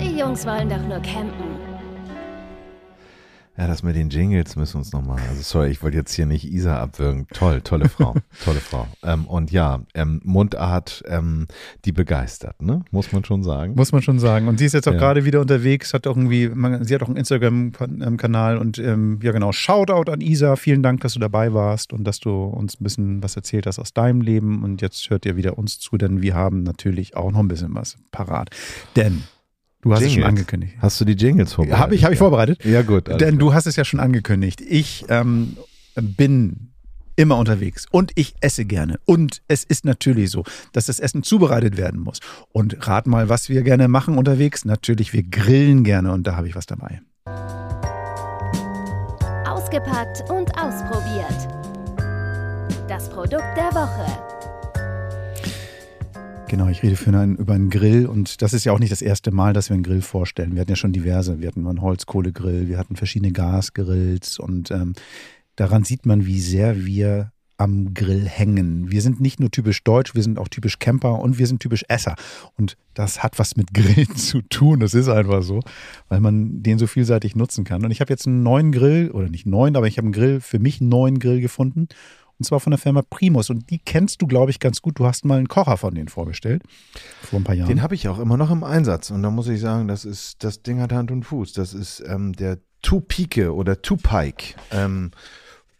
Die 0.00 0.18
Jungs 0.18 0.46
wollen 0.46 0.68
doch 0.68 0.82
nur 0.86 1.00
campen. 1.00 1.47
Ja, 3.58 3.66
das 3.66 3.82
mit 3.82 3.96
den 3.96 4.08
Jingles 4.08 4.54
müssen 4.54 4.74
wir 4.74 4.78
uns 4.78 4.92
nochmal. 4.92 5.20
Also 5.28 5.42
sorry, 5.42 5.70
ich 5.70 5.82
wollte 5.82 5.96
jetzt 5.96 6.14
hier 6.14 6.26
nicht 6.26 6.44
Isa 6.44 6.80
abwürgen. 6.80 7.26
Toll, 7.34 7.60
tolle 7.60 7.88
Frau, 7.88 8.14
tolle 8.44 8.60
Frau. 8.60 8.86
Ähm, 9.02 9.24
und 9.26 9.50
ja, 9.50 9.80
ähm, 9.94 10.20
Mundart, 10.22 11.02
ähm, 11.08 11.48
die 11.84 11.90
begeistert, 11.90 12.62
ne? 12.62 12.84
Muss 12.92 13.10
man 13.10 13.24
schon 13.24 13.42
sagen. 13.42 13.74
Muss 13.74 13.90
man 13.90 14.00
schon 14.00 14.20
sagen. 14.20 14.46
Und 14.46 14.60
sie 14.60 14.66
ist 14.66 14.74
jetzt 14.74 14.86
auch 14.86 14.92
ja. 14.92 14.98
gerade 15.00 15.24
wieder 15.24 15.40
unterwegs, 15.40 15.92
hat 15.92 16.06
auch 16.06 16.16
irgendwie, 16.16 16.48
man, 16.48 16.84
sie 16.84 16.94
hat 16.94 17.02
auch 17.02 17.08
einen 17.08 17.16
Instagram-Kanal 17.16 18.58
und 18.58 18.78
ähm, 18.78 19.18
ja 19.24 19.32
genau, 19.32 19.50
Shoutout 19.50 20.08
an 20.08 20.20
Isa. 20.20 20.54
Vielen 20.54 20.84
Dank, 20.84 21.00
dass 21.00 21.14
du 21.14 21.18
dabei 21.18 21.52
warst 21.52 21.92
und 21.92 22.04
dass 22.04 22.20
du 22.20 22.44
uns 22.44 22.80
ein 22.80 22.84
bisschen 22.84 23.22
was 23.24 23.34
erzählt 23.34 23.66
hast 23.66 23.80
aus 23.80 23.92
deinem 23.92 24.20
Leben. 24.20 24.62
Und 24.62 24.82
jetzt 24.82 25.10
hört 25.10 25.26
ihr 25.26 25.34
wieder 25.34 25.58
uns 25.58 25.80
zu, 25.80 25.96
denn 25.96 26.22
wir 26.22 26.36
haben 26.36 26.62
natürlich 26.62 27.16
auch 27.16 27.32
noch 27.32 27.40
ein 27.40 27.48
bisschen 27.48 27.74
was 27.74 27.96
parat. 28.12 28.50
Denn 28.94 29.24
Du 29.82 29.92
hast 29.92 30.00
Jingles. 30.00 30.16
es 30.16 30.22
schon 30.22 30.24
angekündigt. 30.24 30.74
Hast 30.80 31.00
du 31.00 31.04
die 31.04 31.12
Jingles 31.12 31.52
vorbereitet? 31.52 31.80
Habe 31.80 31.94
ich, 31.94 32.04
hab 32.04 32.12
ich 32.12 32.18
vorbereitet. 32.18 32.64
Ja, 32.64 32.82
gut. 32.82 33.06
Denn 33.06 33.16
klar. 33.16 33.32
du 33.32 33.54
hast 33.54 33.66
es 33.66 33.76
ja 33.76 33.84
schon 33.84 34.00
angekündigt. 34.00 34.60
Ich 34.60 35.04
ähm, 35.08 35.56
bin 35.94 36.70
immer 37.14 37.36
unterwegs 37.36 37.86
und 37.90 38.12
ich 38.16 38.34
esse 38.40 38.64
gerne. 38.64 38.98
Und 39.04 39.42
es 39.48 39.64
ist 39.64 39.84
natürlich 39.84 40.30
so, 40.30 40.44
dass 40.72 40.86
das 40.86 41.00
Essen 41.00 41.22
zubereitet 41.22 41.76
werden 41.76 42.00
muss. 42.00 42.20
Und 42.52 42.88
rat 42.88 43.06
mal, 43.06 43.28
was 43.28 43.48
wir 43.48 43.62
gerne 43.62 43.88
machen 43.88 44.18
unterwegs. 44.18 44.64
Natürlich, 44.64 45.12
wir 45.12 45.22
grillen 45.22 45.84
gerne 45.84 46.12
und 46.12 46.26
da 46.26 46.36
habe 46.36 46.48
ich 46.48 46.56
was 46.56 46.66
dabei. 46.66 47.00
Ausgepackt 49.46 50.28
und 50.30 50.50
ausprobiert. 50.58 51.48
Das 52.88 53.08
Produkt 53.10 53.56
der 53.56 53.72
Woche. 53.74 54.37
Genau, 56.48 56.68
ich 56.68 56.82
rede 56.82 56.96
für 56.96 57.10
einen, 57.10 57.36
über 57.36 57.52
einen 57.52 57.68
Grill 57.68 58.06
und 58.06 58.40
das 58.40 58.54
ist 58.54 58.64
ja 58.64 58.72
auch 58.72 58.78
nicht 58.78 58.90
das 58.90 59.02
erste 59.02 59.30
Mal, 59.30 59.52
dass 59.52 59.68
wir 59.68 59.74
einen 59.74 59.82
Grill 59.82 60.00
vorstellen. 60.00 60.54
Wir 60.54 60.62
hatten 60.62 60.70
ja 60.70 60.76
schon 60.76 60.92
diverse. 60.92 61.40
Wir 61.40 61.48
hatten 61.48 61.66
einen 61.66 61.82
Holzkohlegrill, 61.82 62.68
wir 62.68 62.78
hatten 62.78 62.96
verschiedene 62.96 63.32
Gasgrills 63.32 64.38
und 64.38 64.70
ähm, 64.70 64.94
daran 65.56 65.84
sieht 65.84 66.06
man, 66.06 66.24
wie 66.24 66.40
sehr 66.40 66.86
wir 66.86 67.32
am 67.58 67.92
Grill 67.92 68.26
hängen. 68.26 68.90
Wir 68.90 69.02
sind 69.02 69.20
nicht 69.20 69.40
nur 69.40 69.50
typisch 69.50 69.84
deutsch, 69.84 70.14
wir 70.14 70.22
sind 70.22 70.38
auch 70.38 70.48
typisch 70.48 70.78
Camper 70.78 71.18
und 71.18 71.38
wir 71.38 71.46
sind 71.46 71.60
typisch 71.60 71.84
Esser. 71.88 72.14
Und 72.56 72.78
das 72.94 73.22
hat 73.22 73.38
was 73.38 73.56
mit 73.56 73.74
Grillen 73.74 74.16
zu 74.16 74.40
tun. 74.40 74.80
Das 74.80 74.94
ist 74.94 75.08
einfach 75.08 75.42
so, 75.42 75.60
weil 76.08 76.20
man 76.20 76.62
den 76.62 76.78
so 76.78 76.86
vielseitig 76.86 77.36
nutzen 77.36 77.64
kann. 77.64 77.84
Und 77.84 77.90
ich 77.90 78.00
habe 78.00 78.10
jetzt 78.10 78.26
einen 78.26 78.42
neuen 78.42 78.72
Grill, 78.72 79.10
oder 79.10 79.28
nicht 79.28 79.44
neuen, 79.44 79.76
aber 79.76 79.86
ich 79.86 79.98
habe 79.98 80.06
einen 80.06 80.12
Grill, 80.12 80.40
für 80.40 80.60
mich 80.60 80.80
einen 80.80 80.88
neuen 80.88 81.18
Grill 81.18 81.42
gefunden. 81.42 81.88
Und 82.38 82.44
zwar 82.44 82.60
von 82.60 82.70
der 82.70 82.78
Firma 82.78 83.02
Primus. 83.02 83.50
Und 83.50 83.70
die 83.70 83.78
kennst 83.78 84.22
du, 84.22 84.26
glaube 84.26 84.50
ich, 84.50 84.60
ganz 84.60 84.80
gut. 84.80 84.98
Du 84.98 85.06
hast 85.06 85.24
mal 85.24 85.38
einen 85.38 85.48
Kocher 85.48 85.76
von 85.76 85.94
denen 85.94 86.08
vorgestellt. 86.08 86.62
Vor 87.22 87.40
ein 87.40 87.44
paar 87.44 87.54
Jahren. 87.54 87.68
Den 87.68 87.82
habe 87.82 87.94
ich 87.94 88.08
auch 88.08 88.18
immer 88.18 88.36
noch 88.36 88.50
im 88.50 88.62
Einsatz. 88.62 89.10
Und 89.10 89.22
da 89.22 89.30
muss 89.30 89.48
ich 89.48 89.60
sagen, 89.60 89.88
das 89.88 90.04
ist, 90.04 90.44
das 90.44 90.62
Ding 90.62 90.80
hat 90.80 90.92
Hand 90.92 91.10
und 91.10 91.24
Fuß. 91.24 91.52
Das 91.52 91.74
ist 91.74 92.02
ähm, 92.06 92.32
der 92.32 92.58
Tupike 92.82 93.54
oder 93.54 93.82
Tupike. 93.82 94.54
Ähm, 94.70 95.10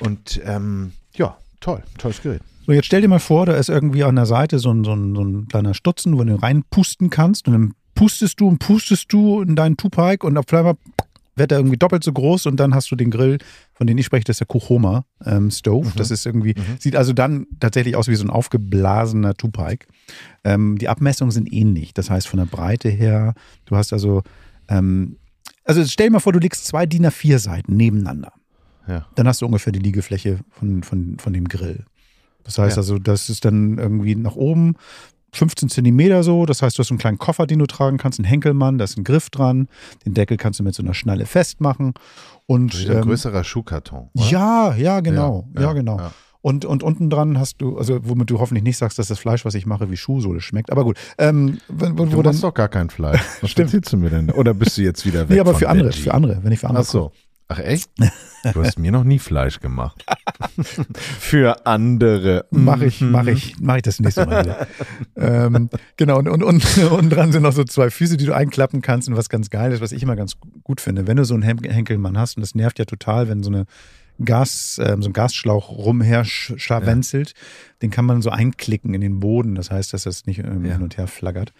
und 0.00 0.40
ähm, 0.44 0.92
ja, 1.14 1.36
toll, 1.60 1.82
tolles 1.96 2.22
Gerät. 2.22 2.42
So, 2.66 2.72
jetzt 2.72 2.86
stell 2.86 3.00
dir 3.00 3.08
mal 3.08 3.20
vor, 3.20 3.46
da 3.46 3.54
ist 3.54 3.68
irgendwie 3.68 4.04
an 4.04 4.16
der 4.16 4.26
Seite 4.26 4.58
so 4.58 4.70
ein, 4.72 4.84
so 4.84 4.94
ein, 4.94 5.14
so 5.14 5.22
ein 5.22 5.48
kleiner 5.48 5.74
Stutzen, 5.74 6.18
wo 6.18 6.24
du 6.24 6.34
reinpusten 6.34 7.08
kannst. 7.08 7.46
Und 7.46 7.52
dann 7.52 7.74
pustest 7.94 8.40
du 8.40 8.48
und 8.48 8.58
pustest 8.58 9.12
du 9.12 9.42
in 9.42 9.56
deinen 9.56 9.76
Tupike 9.76 10.26
und 10.26 10.36
auf 10.36 10.52
einmal 10.52 10.74
wird 11.38 11.52
er 11.52 11.58
irgendwie 11.58 11.76
doppelt 11.76 12.04
so 12.04 12.12
groß 12.12 12.46
und 12.46 12.56
dann 12.58 12.74
hast 12.74 12.90
du 12.90 12.96
den 12.96 13.10
Grill, 13.10 13.38
von 13.72 13.86
dem 13.86 13.98
ich 13.98 14.06
spreche, 14.06 14.24
das 14.24 14.34
ist 14.34 14.40
der 14.40 14.46
Kuchoma 14.46 15.04
ähm, 15.24 15.50
Stove. 15.50 15.88
Mhm. 15.88 15.92
Das 15.96 16.10
ist 16.10 16.26
irgendwie, 16.26 16.54
mhm. 16.56 16.78
sieht 16.78 16.96
also 16.96 17.12
dann 17.12 17.46
tatsächlich 17.60 17.96
aus 17.96 18.08
wie 18.08 18.14
so 18.14 18.24
ein 18.24 18.30
aufgeblasener 18.30 19.34
Tupike. 19.34 19.86
Ähm, 20.44 20.78
die 20.78 20.88
Abmessungen 20.88 21.30
sind 21.30 21.52
ähnlich. 21.52 21.94
Das 21.94 22.10
heißt, 22.10 22.28
von 22.28 22.38
der 22.38 22.46
Breite 22.46 22.88
her, 22.88 23.34
du 23.66 23.76
hast 23.76 23.92
also 23.92 24.22
ähm, 24.68 25.16
also 25.64 25.84
stell 25.84 26.06
dir 26.06 26.12
mal 26.12 26.20
vor, 26.20 26.32
du 26.32 26.38
legst 26.38 26.66
zwei 26.66 26.86
DIN 26.86 27.06
A4 27.06 27.38
Seiten 27.38 27.76
nebeneinander. 27.76 28.32
Ja. 28.86 29.06
Dann 29.14 29.28
hast 29.28 29.42
du 29.42 29.46
ungefähr 29.46 29.72
die 29.72 29.78
Liegefläche 29.78 30.38
von, 30.50 30.82
von, 30.82 31.18
von 31.18 31.34
dem 31.34 31.46
Grill. 31.46 31.84
Das 32.42 32.56
heißt 32.56 32.76
Ja. 32.76 32.80
also, 32.80 32.98
das 32.98 33.28
ist 33.28 33.44
dann 33.44 33.76
irgendwie 33.76 34.14
nach 34.14 34.34
oben 34.34 34.76
15 35.32 35.68
Zentimeter 35.68 36.22
so. 36.22 36.46
Das 36.46 36.62
heißt, 36.62 36.78
du 36.78 36.80
hast 36.80 36.90
einen 36.90 36.98
kleinen 36.98 37.18
Koffer, 37.18 37.46
den 37.46 37.58
du 37.58 37.66
tragen 37.66 37.98
kannst, 37.98 38.18
einen 38.18 38.26
Henkelmann, 38.26 38.78
da 38.78 38.84
ist 38.84 38.96
ein 38.96 39.04
Griff 39.04 39.30
dran. 39.30 39.68
Den 40.06 40.14
Deckel 40.14 40.36
kannst 40.36 40.60
du 40.60 40.64
mit 40.64 40.74
so 40.74 40.82
einer 40.82 40.94
Schnalle 40.94 41.26
festmachen. 41.26 41.94
Und 42.46 42.78
Wieder 42.78 42.92
ein 42.92 42.96
ähm, 42.98 43.04
größerer 43.04 43.44
Schuhkarton. 43.44 44.10
oder? 44.14 44.26
ja, 44.26 44.74
ja, 44.74 45.00
genau. 45.00 45.46
Ja, 45.54 45.62
Ja, 45.62 45.72
genau. 45.72 45.98
ja. 45.98 46.12
Und, 46.40 46.64
und 46.64 46.84
unten 46.84 47.10
dran 47.10 47.38
hast 47.38 47.60
du, 47.60 47.76
also 47.78 47.98
womit 48.04 48.30
du 48.30 48.38
hoffentlich 48.38 48.62
nicht 48.62 48.78
sagst, 48.78 48.98
dass 48.98 49.08
das 49.08 49.18
Fleisch, 49.18 49.44
was 49.44 49.54
ich 49.54 49.66
mache, 49.66 49.90
wie 49.90 49.96
Schuhsohle 49.96 50.40
schmeckt. 50.40 50.70
Aber 50.70 50.84
gut. 50.84 50.96
Ähm, 51.18 51.58
wo, 51.68 51.86
wo, 51.86 52.04
Du 52.06 52.16
dann, 52.22 52.26
machst 52.26 52.44
doch 52.44 52.54
gar 52.54 52.68
kein 52.68 52.90
Fleisch. 52.90 53.20
Was 53.40 53.50
Stimmt. 53.50 53.68
erzählst 53.68 53.92
du 53.92 53.96
mir 53.96 54.08
denn? 54.08 54.30
Oder 54.30 54.54
bist 54.54 54.78
du 54.78 54.82
jetzt 54.82 55.04
wieder 55.04 55.28
weg 55.28 55.30
nee, 55.30 55.40
aber 55.40 55.54
für 55.54 55.68
andere, 55.68 55.88
Veggie? 55.88 56.02
für 56.02 56.14
andere, 56.14 56.42
wenn 56.42 56.52
ich 56.52 56.60
für 56.60 56.68
andere 56.68 56.84
Ach 56.84 56.88
so. 56.88 57.12
Ach 57.50 57.58
echt? 57.60 57.90
Du 58.52 58.62
hast 58.62 58.78
mir 58.78 58.92
noch 58.92 59.04
nie 59.04 59.18
Fleisch 59.18 59.58
gemacht. 59.60 60.04
für 61.18 61.66
andere. 61.66 62.44
Mache 62.50 62.84
ich, 62.86 63.00
Mhm. 63.00 63.10
mache 63.10 63.30
ich, 63.30 63.58
mache 63.58 63.78
ich 63.78 63.82
das 63.82 64.00
nächste 64.00 64.26
Mal 64.26 64.44
wieder. 64.44 64.66
ähm, 65.16 65.70
genau, 65.96 66.18
und, 66.18 66.28
und, 66.28 66.42
und 66.42 66.78
unten 66.90 67.10
dran 67.10 67.32
sind 67.32 67.42
noch 67.42 67.52
so 67.52 67.64
zwei 67.64 67.90
Füße, 67.90 68.16
die 68.18 68.26
du 68.26 68.34
einklappen 68.34 68.82
kannst 68.82 69.08
und 69.08 69.16
was 69.16 69.28
ganz 69.30 69.48
geil 69.50 69.72
ist, 69.72 69.80
was 69.80 69.92
ich 69.92 70.02
immer 70.02 70.14
ganz 70.16 70.36
gut 70.62 70.80
finde. 70.80 71.06
Wenn 71.06 71.16
du 71.16 71.24
so 71.24 71.34
einen 71.34 71.42
Hen- 71.42 71.62
Henkelmann 71.64 72.18
hast, 72.18 72.36
und 72.36 72.42
das 72.42 72.54
nervt 72.54 72.78
ja 72.78 72.84
total, 72.84 73.28
wenn 73.28 73.42
so 73.42 73.50
eine 73.50 73.64
Gas, 74.24 74.78
ähm, 74.84 75.00
so 75.02 75.08
ein 75.08 75.12
Gasschlauch 75.12 75.70
rumher 75.70 76.24
sch- 76.24 76.58
scharwenzelt, 76.58 77.32
den 77.82 77.90
kann 77.90 78.04
man 78.04 78.20
so 78.20 78.30
einklicken 78.30 78.92
in 78.92 79.00
den 79.00 79.20
Boden. 79.20 79.54
Das 79.54 79.70
heißt, 79.70 79.92
dass 79.94 80.02
das 80.02 80.26
nicht 80.26 80.40
ähm, 80.40 80.64
Ja. 80.66 80.72
hin 80.74 80.82
und 80.82 80.96
her 80.98 81.06
flaggert. 81.06 81.52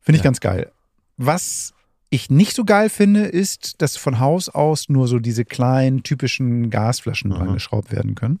Finde 0.00 0.16
ich 0.16 0.22
Ja. 0.22 0.28
ganz 0.28 0.40
geil. 0.40 0.70
Was 1.16 1.74
ich 2.12 2.30
nicht 2.30 2.54
so 2.54 2.64
geil 2.64 2.88
finde, 2.90 3.22
ist, 3.24 3.80
dass 3.80 3.96
von 3.96 4.20
Haus 4.20 4.48
aus 4.48 4.88
nur 4.88 5.08
so 5.08 5.18
diese 5.18 5.44
kleinen, 5.44 6.02
typischen 6.02 6.68
Gasflaschen 6.70 7.30
Mhm. 7.30 7.36
rangeschraubt 7.36 7.90
werden 7.90 8.14
können. 8.14 8.38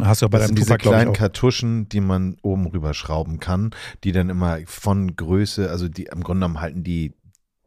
Hast 0.00 0.20
du 0.20 0.26
aber 0.26 0.38
Das 0.38 0.48
sind 0.48 0.58
diese 0.58 0.74
ich, 0.74 0.78
kleinen. 0.78 1.14
Kartuschen, 1.14 1.88
die 1.88 2.00
man 2.00 2.36
oben 2.42 2.66
rüber 2.66 2.92
schrauben 2.92 3.40
kann, 3.40 3.70
die 4.04 4.12
dann 4.12 4.28
immer 4.28 4.58
von 4.66 5.16
Größe, 5.16 5.70
also 5.70 5.88
die 5.88 6.04
im 6.04 6.22
Grunde 6.22 6.40
genommen 6.44 6.60
halten 6.60 6.84
die 6.84 7.14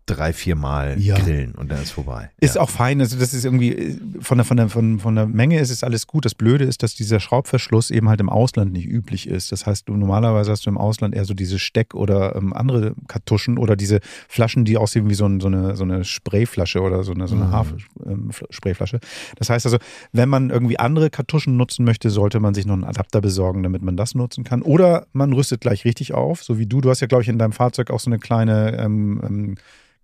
drei, 0.10 0.34
vier 0.34 0.56
Mal 0.56 1.00
Ja. 1.00 1.18
grillen 1.18 1.54
und 1.56 1.72
dann 1.72 1.82
ist 1.82 1.92
vorbei. 1.92 2.30
Ist 2.40 2.56
ja. 2.56 2.62
auch 2.62 2.70
fein. 2.70 3.00
Also 3.02 3.18
das 3.18 3.34
ist 3.34 3.46
irgendwie 3.46 3.98
von 4.20 4.38
der, 4.38 4.46
von, 4.46 4.58
der, 4.58 4.70
von, 4.70 5.00
von 5.00 5.16
der 5.16 5.26
Menge 5.28 5.60
ist 5.60 5.70
es 5.70 5.84
alles 5.84 6.08
gut. 6.08 6.26
Das 6.26 6.36
Blöde 6.36 6.66
ist, 6.66 6.84
dass 6.84 6.96
dieser 6.96 7.20
Schraubverschluss 7.20 7.92
eben 7.92 8.10
halt 8.10 8.20
im 8.20 8.30
Ausland 8.30 8.74
nicht 8.74 8.88
üblich 8.88 9.28
ist. 9.28 9.52
Das 9.52 9.66
heißt, 9.66 9.88
du 9.88 9.96
normalerweise 9.96 10.52
hast 10.52 10.66
du 10.66 10.70
im 10.70 10.78
Ausland 10.78 11.16
eher 11.16 11.26
so 11.26 11.34
diese 11.34 11.60
Steck- 11.60 11.94
oder 11.94 12.36
ähm, 12.36 12.54
andere 12.54 12.94
Kartuschen 13.08 13.58
oder 13.58 13.76
diese 13.76 14.00
Flaschen, 14.28 14.66
die 14.66 14.78
aussehen 14.78 15.10
wie 15.10 15.14
so, 15.14 15.26
ein, 15.26 15.40
so, 15.40 15.48
eine, 15.48 15.76
so 15.76 15.84
eine 15.84 16.04
Sprayflasche 16.04 16.82
oder 16.82 17.04
so 17.04 17.14
eine, 17.14 17.28
so 17.28 17.36
eine 17.36 17.46
Mhm. 17.46 17.52
Hafer-Sprayflasche. 17.52 19.00
Das 19.38 19.50
heißt 19.50 19.66
also, 19.66 19.78
wenn 20.12 20.30
man 20.30 20.50
irgendwie 20.50 20.80
andere 20.80 21.10
Kartuschen 21.10 21.58
nutzen 21.58 21.86
möchte, 21.86 22.10
sollte 22.10 22.40
man 22.40 22.54
sich 22.54 22.66
noch 22.66 22.74
einen 22.74 22.84
Adapter 22.84 23.22
besorgen, 23.22 23.64
damit 23.64 23.82
man 23.82 23.98
das 23.98 24.16
nutzen 24.16 24.44
kann. 24.44 24.62
Oder 24.62 25.08
man 25.14 25.34
rüstet 25.34 25.62
gleich 25.62 25.86
richtig 25.86 26.14
auf, 26.14 26.44
so 26.44 26.58
wie 26.60 26.66
du. 26.66 26.82
Du 26.82 26.90
hast 26.90 27.00
ja, 27.02 27.08
glaube 27.08 27.24
ich, 27.24 27.30
in 27.30 27.38
deinem 27.40 27.52
Fahrzeug 27.54 27.90
auch 27.92 28.00
so 28.00 28.10
eine 28.10 28.20
kleine 28.20 28.78
ähm, 28.78 29.22
ähm, 29.26 29.56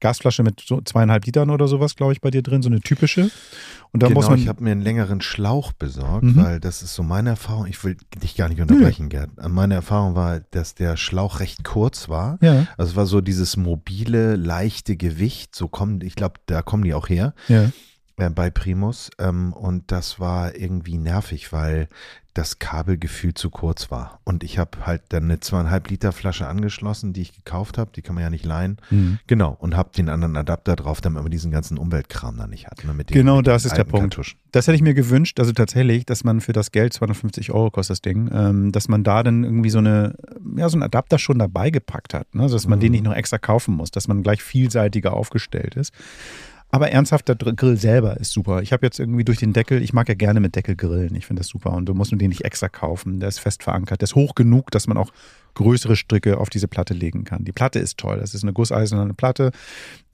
Gasflasche 0.01 0.43
mit 0.43 0.61
so 0.65 0.81
zweieinhalb 0.81 1.25
Litern 1.25 1.49
oder 1.49 1.67
sowas, 1.67 1.95
glaube 1.95 2.13
ich, 2.13 2.21
bei 2.21 2.29
dir 2.31 2.41
drin, 2.43 2.61
so 2.61 2.69
eine 2.69 2.81
typische. 2.81 3.29
Und 3.91 4.03
da 4.03 4.07
genau, 4.07 4.19
muss 4.19 4.29
man. 4.29 4.37
ich 4.39 4.47
habe 4.49 4.61
mir 4.63 4.71
einen 4.71 4.81
längeren 4.81 5.21
Schlauch 5.21 5.71
besorgt, 5.71 6.23
Mhm. 6.25 6.35
weil 6.35 6.59
das 6.59 6.83
ist 6.83 6.93
so 6.95 7.01
meine 7.03 7.29
Erfahrung. 7.29 7.65
Ich 7.67 7.81
will 7.83 7.95
dich 8.21 8.35
gar 8.35 8.49
nicht 8.49 8.59
unterbrechen, 8.59 9.07
Gerd. 9.09 9.29
Meine 9.47 9.75
Erfahrung 9.75 10.15
war, 10.15 10.41
dass 10.51 10.75
der 10.75 10.97
Schlauch 10.97 11.39
recht 11.39 11.63
kurz 11.63 12.09
war. 12.09 12.37
ja, 12.41 12.67
Also 12.77 12.91
es 12.91 12.95
war 12.97 13.05
so 13.05 13.21
dieses 13.21 13.55
mobile, 13.55 14.35
leichte 14.35 14.97
Gewicht. 14.97 15.55
So 15.55 15.67
kommen, 15.69 16.01
ich 16.01 16.15
glaube, 16.15 16.35
da 16.45 16.61
kommen 16.61 16.83
die 16.83 16.93
auch 16.93 17.07
her 17.09 17.33
ja. 17.47 17.71
Äh, 18.17 18.29
bei 18.29 18.49
Primus. 18.49 19.09
Ähm, 19.19 19.53
und 19.53 19.91
das 19.91 20.19
war 20.19 20.55
irgendwie 20.55 20.97
nervig, 20.97 21.51
weil 21.53 21.87
das 22.33 22.59
Kabelgefühl 22.59 23.33
zu 23.33 23.49
kurz 23.49 23.91
war. 23.91 24.19
Und 24.25 24.43
ich 24.43 24.57
habe 24.57 24.85
halt 24.85 25.03
dann 25.09 25.23
eine 25.23 25.39
zweieinhalb 25.39 25.89
Liter 25.89 26.11
Flasche 26.11 26.47
angeschlossen, 26.47 27.13
die 27.13 27.21
ich 27.21 27.33
gekauft 27.33 27.77
habe. 27.77 27.91
Die 27.95 28.01
kann 28.01 28.13
man 28.13 28.25
ja 28.25 28.29
nicht 28.29 28.43
leihen. 28.43 28.75
Mhm. 28.89 29.19
Genau. 29.25 29.55
Und 29.57 29.77
habe 29.77 29.91
den 29.95 30.09
anderen 30.09 30.35
Adapter 30.35 30.75
drauf, 30.75 30.99
damit 30.99 31.21
man 31.23 31.31
diesen 31.31 31.49
ganzen 31.49 31.77
Umweltkram 31.77 32.35
da 32.37 32.45
nicht 32.45 32.67
hat. 32.67 32.83
Ne, 32.83 32.93
mit 32.93 33.09
den, 33.09 33.13
Genau, 33.13 33.41
das 33.41 33.63
ist 33.63 33.77
der 33.77 33.85
Punkt. 33.85 34.15
Kartuschen. 34.15 34.37
Das 34.51 34.67
hätte 34.67 34.75
ich 34.75 34.81
mir 34.81 34.93
gewünscht, 34.93 35.39
also 35.39 35.53
tatsächlich, 35.53 36.05
dass 36.05 36.25
man 36.25 36.41
für 36.41 36.51
das 36.51 36.71
Geld, 36.71 36.91
250 36.91 37.51
Euro 37.51 37.71
kostet 37.71 37.91
das 37.93 38.01
Ding, 38.01 38.29
ähm, 38.33 38.73
dass 38.73 38.89
man 38.89 39.05
da 39.05 39.23
dann 39.23 39.45
irgendwie 39.45 39.69
so 39.69 39.77
eine, 39.77 40.15
ja, 40.57 40.67
so 40.67 40.75
einen 40.75 40.83
Adapter 40.83 41.17
schon 41.19 41.39
dabei 41.39 41.69
gepackt 41.69 42.13
hat, 42.13 42.35
ne? 42.35 42.43
also, 42.43 42.57
dass 42.57 42.67
man 42.67 42.79
Mhm. 42.79 42.81
den 42.81 42.91
nicht 42.91 43.03
noch 43.05 43.13
extra 43.15 43.37
kaufen 43.37 43.75
muss, 43.75 43.91
dass 43.91 44.09
man 44.09 44.23
gleich 44.23 44.43
vielseitiger 44.43 45.13
aufgestellt 45.13 45.75
ist. 45.75 45.93
Aber 46.75 46.91
ernsthaft, 46.91 47.29
der 47.29 47.37
Grill 47.37 47.77
selber 47.77 48.17
ist 48.17 48.33
super. 48.33 48.61
Ich 48.61 48.73
habe 48.73 48.85
jetzt 48.85 48.99
irgendwie 48.99 49.23
durch 49.23 49.37
den 49.37 49.53
Deckel, 49.53 49.81
ich 49.81 49.93
mag 49.93 50.09
ja 50.09 50.13
gerne 50.13 50.41
mit 50.41 50.57
Deckel 50.57 50.75
grillen. 50.75 51.15
Ich 51.15 51.25
finde 51.25 51.39
das 51.39 51.47
super. 51.47 51.71
Und 51.71 51.85
du 51.85 51.93
musst 51.93 52.11
nur 52.11 52.19
den 52.19 52.27
nicht 52.27 52.43
extra 52.43 52.67
kaufen. 52.67 53.21
Der 53.21 53.29
ist 53.29 53.39
fest 53.39 53.63
verankert. 53.63 54.01
Der 54.01 54.07
ist 54.07 54.15
hoch 54.15 54.35
genug, 54.35 54.71
dass 54.71 54.85
man 54.85 54.97
auch 54.97 55.13
größere 55.53 55.95
Stücke 55.95 56.37
auf 56.37 56.49
diese 56.49 56.67
Platte 56.67 56.93
legen 56.93 57.23
kann. 57.23 57.45
Die 57.45 57.53
Platte 57.53 57.79
ist 57.79 57.97
toll. 57.97 58.17
Das 58.19 58.33
ist 58.33 58.43
eine 58.43 58.51
gusseiserne 58.51 59.13
Platte, 59.13 59.51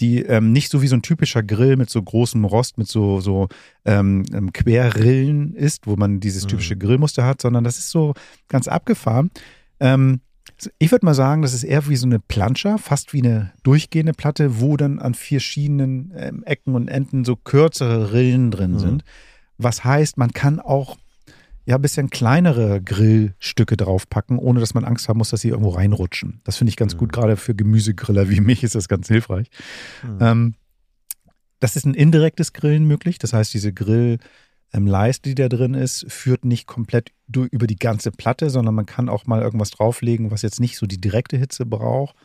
die 0.02 0.22
ähm, 0.22 0.52
nicht 0.52 0.70
so 0.70 0.84
wie 0.84 0.88
so 0.88 0.96
ein 0.96 1.02
typischer 1.02 1.42
Grill 1.42 1.78
mit 1.78 1.90
so 1.90 2.00
großem 2.00 2.46
Rost, 2.46 2.78
mit 2.78 2.88
so, 2.88 3.22
so 3.22 3.48
ähm, 3.84 4.24
ähm, 4.32 4.54
Querrillen 4.54 5.56
ist, 5.56 5.88
wo 5.88 5.96
man 5.96 6.20
dieses 6.20 6.46
typische 6.46 6.78
Grillmuster 6.78 7.26
hat, 7.26 7.42
sondern 7.42 7.64
das 7.64 7.80
ist 7.80 7.90
so 7.90 8.14
ganz 8.50 8.68
abgefahren. 8.68 9.32
Ähm, 9.80 10.22
ich 10.80 10.92
würde 10.92 11.06
mal 11.06 11.14
sagen, 11.14 11.42
das 11.42 11.54
ist 11.54 11.64
eher 11.64 11.88
wie 11.88 11.96
so 11.96 12.06
eine 12.06 12.20
Planscher, 12.20 12.78
fast 12.78 13.14
wie 13.14 13.22
eine 13.24 13.52
durchgehende 13.64 14.14
Platte, 14.14 14.60
wo 14.60 14.78
dann 14.78 15.00
an 15.00 15.14
verschiedenen 15.14 16.14
ähm, 16.16 16.44
Ecken 16.44 16.76
und 16.76 16.88
Enden 16.88 17.26
so 17.26 17.36
kürzere 17.36 18.14
Rillen 18.14 18.52
drin 18.52 18.74
Mhm. 18.74 18.80
sind. 18.80 19.04
Was 19.58 19.84
heißt, 19.84 20.18
man 20.18 20.32
kann 20.34 20.60
auch 20.60 20.98
ja 21.66 21.76
ein 21.76 21.82
bisschen 21.82 22.10
kleinere 22.10 22.82
Grillstücke 22.82 23.78
draufpacken, 23.78 24.40
ohne 24.40 24.60
dass 24.60 24.74
man 24.74 24.84
Angst 24.84 25.08
haben 25.08 25.20
muss, 25.20 25.30
dass 25.30 25.42
sie 25.42 25.50
irgendwo 25.50 25.70
reinrutschen. 25.70 26.42
Das 26.44 26.58
finde 26.58 26.70
ich 26.70 26.76
ganz 26.78 26.96
Mhm. 26.96 26.98
gut, 27.00 27.14
gerade 27.14 27.38
für 27.38 27.54
Gemüsegriller 27.56 28.30
wie 28.30 28.42
mich 28.42 28.64
ist 28.64 28.76
das 28.76 28.88
ganz 28.88 29.08
hilfreich. 29.08 29.48
Mhm. 30.04 30.18
Ähm, 30.20 30.54
das 31.60 31.76
ist 31.76 31.86
ein 31.86 31.94
indirektes 31.94 32.54
Grillen 32.54 32.86
möglich. 32.86 33.20
Das 33.20 33.34
heißt, 33.34 33.54
diese 33.54 33.72
Grillleiste, 34.74 35.30
die 35.30 35.36
da 35.36 35.50
drin 35.50 35.74
ist, 35.74 36.06
führt 36.10 36.46
nicht 36.46 36.68
komplett 36.68 37.12
über 37.28 37.68
die 37.68 37.78
ganze 37.78 38.12
Platte, 38.12 38.50
sondern 38.50 38.76
man 38.76 38.86
kann 38.86 39.10
auch 39.10 39.26
mal 39.26 39.42
irgendwas 39.42 39.72
drauflegen, 39.72 40.32
was 40.32 40.42
jetzt 40.42 40.60
nicht 40.60 40.78
so 40.78 40.86
die 40.86 41.00
direkte 41.00 41.38
Hitze 41.38 41.66
braucht. 41.66 42.16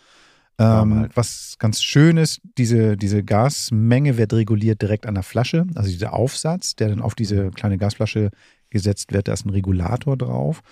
Ähm, 0.59 0.95
halt. 0.95 1.17
Was 1.17 1.57
ganz 1.59 1.83
schön 1.83 2.17
ist, 2.17 2.41
diese, 2.57 2.97
diese 2.97 3.23
Gasmenge 3.23 4.17
wird 4.17 4.33
reguliert 4.33 4.81
direkt 4.81 5.07
an 5.07 5.15
der 5.15 5.23
Flasche. 5.23 5.67
Also 5.75 5.91
dieser 5.91 6.15
Aufsatz, 6.15 6.77
der 6.77 6.89
dann 6.89 7.03
auf 7.03 7.15
diese 7.15 7.51
kleine 7.51 7.77
Gasflasche 7.77 8.31
gesetzt 8.71 9.13
wird, 9.13 9.29
da 9.29 9.35
ist 9.35 9.45
ein 9.45 9.51
Regulator 9.51 10.17
drauf. 10.17 10.63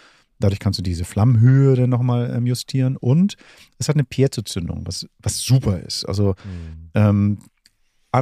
Dadurch 0.41 0.59
kannst 0.59 0.79
du 0.79 0.83
diese 0.83 1.05
Flammenhöhe 1.05 1.77
dann 1.77 1.91
nochmal 1.91 2.33
ähm, 2.35 2.47
justieren. 2.47 2.97
Und 2.97 3.37
es 3.79 3.89
hat 3.89 3.97
eine 3.97 4.05
Piezo-Zündung, 4.05 4.87
was, 4.87 5.07
was 5.23 5.39
super 5.39 5.79
ist. 5.81 6.05
Also 6.07 6.35
Mhm. 6.45 6.91
ähm, 6.95 7.39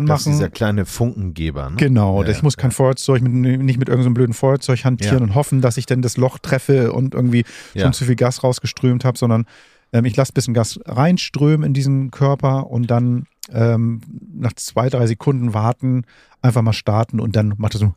Das 0.00 0.20
ist 0.22 0.26
anmachen. 0.26 0.32
dieser 0.38 0.50
kleine 0.50 0.84
Funkengeber, 0.86 1.70
ne? 1.70 1.76
Genau, 1.76 2.22
Ja, 2.22 2.30
ich 2.30 2.42
muss 2.42 2.56
kein 2.56 2.70
ja. 2.70 2.76
Feuerzeug, 2.76 3.22
mit, 3.22 3.32
nicht 3.32 3.78
mit 3.78 3.88
irgendeinem 3.88 4.14
blöden 4.14 4.34
Feuerzeug 4.34 4.84
hantieren 4.84 5.18
Ja. 5.18 5.22
und 5.24 5.34
hoffen, 5.34 5.60
dass 5.60 5.76
ich 5.76 5.86
dann 5.86 6.02
das 6.02 6.16
Loch 6.16 6.38
treffe 6.38 6.92
und 6.92 7.14
irgendwie 7.14 7.44
schon 7.76 7.92
zu 7.92 8.04
viel 8.04 8.16
Gas 8.16 8.42
rausgeströmt 8.42 9.04
habe, 9.04 9.18
sondern 9.18 9.44
ähm, 9.92 10.04
ich 10.04 10.16
lasse 10.16 10.32
ein 10.32 10.34
bisschen 10.34 10.54
Gas 10.54 10.80
reinströmen 10.86 11.66
in 11.66 11.74
diesen 11.74 12.10
Körper 12.10 12.70
und 12.70 12.90
dann 12.90 13.26
ähm, 13.52 14.00
nach 14.34 14.52
zwei, 14.54 14.88
drei 14.88 15.06
Sekunden 15.06 15.52
warten, 15.52 16.04
einfach 16.40 16.62
mal 16.62 16.72
starten 16.72 17.20
und 17.20 17.36
dann 17.36 17.54
macht 17.58 17.74
er 17.74 17.78
so 17.80 17.94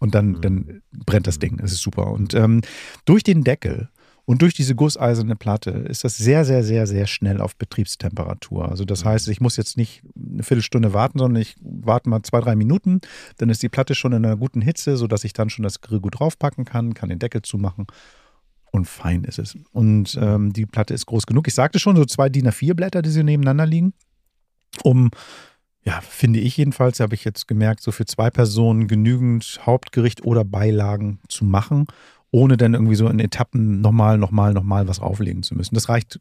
und 0.00 0.14
dann, 0.16 0.32
Mhm. 0.32 0.40
dann 0.40 0.82
brennt 1.06 1.28
das 1.28 1.38
Ding. 1.38 1.58
Das 1.58 1.70
ist 1.72 1.80
super. 1.82 2.08
Und 2.10 2.34
ähm, 2.34 2.62
durch 3.04 3.22
den 3.22 3.44
Deckel 3.44 3.88
und 4.24 4.42
durch 4.42 4.54
diese 4.54 4.74
gusseiserne 4.74 5.34
Platte 5.34 5.70
ist 5.70 6.04
das 6.04 6.16
sehr, 6.16 6.44
sehr, 6.44 6.62
sehr, 6.62 6.86
sehr 6.86 7.06
schnell 7.06 7.40
auf 7.40 7.56
Betriebstemperatur. 7.56 8.68
Also 8.68 8.84
das 8.84 9.04
heißt, 9.04 9.28
ich 9.28 9.40
muss 9.40 9.56
jetzt 9.56 9.76
nicht 9.76 10.02
eine 10.16 10.44
Viertelstunde 10.44 10.94
warten, 10.94 11.18
sondern 11.18 11.42
ich 11.42 11.56
warte 11.60 12.08
mal 12.08 12.22
zwei, 12.22 12.40
drei 12.40 12.54
Minuten. 12.54 13.00
Dann 13.38 13.50
ist 13.50 13.62
die 13.62 13.68
Platte 13.68 13.94
schon 13.94 14.12
in 14.12 14.24
einer 14.24 14.36
guten 14.36 14.60
Hitze, 14.60 14.96
sodass 14.96 15.24
ich 15.24 15.32
dann 15.32 15.50
schon 15.50 15.64
das 15.64 15.80
Grill 15.80 16.00
gut 16.00 16.20
draufpacken 16.20 16.64
kann, 16.64 16.94
kann 16.94 17.08
den 17.08 17.18
Deckel 17.18 17.42
zumachen 17.42 17.86
und 18.72 18.86
fein 18.86 19.24
ist 19.24 19.38
es. 19.38 19.56
Und 19.72 20.18
ähm, 20.20 20.52
die 20.52 20.66
Platte 20.66 20.94
ist 20.94 21.06
groß 21.06 21.26
genug. 21.26 21.46
Ich 21.46 21.54
sagte 21.54 21.78
schon, 21.78 21.94
so 21.94 22.04
zwei 22.04 22.28
DIN 22.28 22.48
A4 22.48 22.74
Blätter, 22.74 23.02
die 23.02 23.10
so 23.10 23.22
nebeneinander 23.22 23.66
liegen, 23.66 23.92
um, 24.82 25.10
ja, 25.84 26.00
finde 26.00 26.40
ich 26.40 26.56
jedenfalls, 26.56 27.00
habe 27.00 27.14
ich 27.14 27.24
jetzt 27.24 27.46
gemerkt, 27.46 27.82
so 27.82 27.92
für 27.92 28.06
zwei 28.06 28.30
Personen 28.30 28.88
genügend 28.88 29.60
Hauptgericht 29.66 30.24
oder 30.24 30.44
Beilagen 30.44 31.20
zu 31.28 31.44
machen, 31.44 31.86
ohne 32.32 32.56
dann 32.56 32.74
irgendwie 32.74 32.96
so 32.96 33.06
in 33.06 33.20
Etappen 33.20 33.80
nochmal, 33.80 34.18
nochmal, 34.18 34.52
nochmal 34.52 34.88
was 34.88 34.98
auflegen 34.98 35.44
zu 35.44 35.54
müssen. 35.54 35.76
Das 35.76 35.88
reicht 35.88 36.18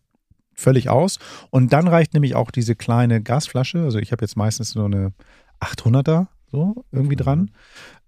völlig 0.54 0.90
aus. 0.90 1.18
Und 1.50 1.74
dann 1.74 1.88
reicht 1.88 2.14
nämlich 2.14 2.36
auch 2.36 2.52
diese 2.52 2.76
kleine 2.76 3.22
Gasflasche. 3.24 3.80
Also 3.80 3.98
ich 3.98 4.12
habe 4.12 4.24
jetzt 4.24 4.38
meistens 4.38 4.72
so 4.72 4.86
eine 4.86 5.14
800er 5.60 6.28
so 6.52 6.86
irgendwie 6.92 7.16
dran 7.16 7.52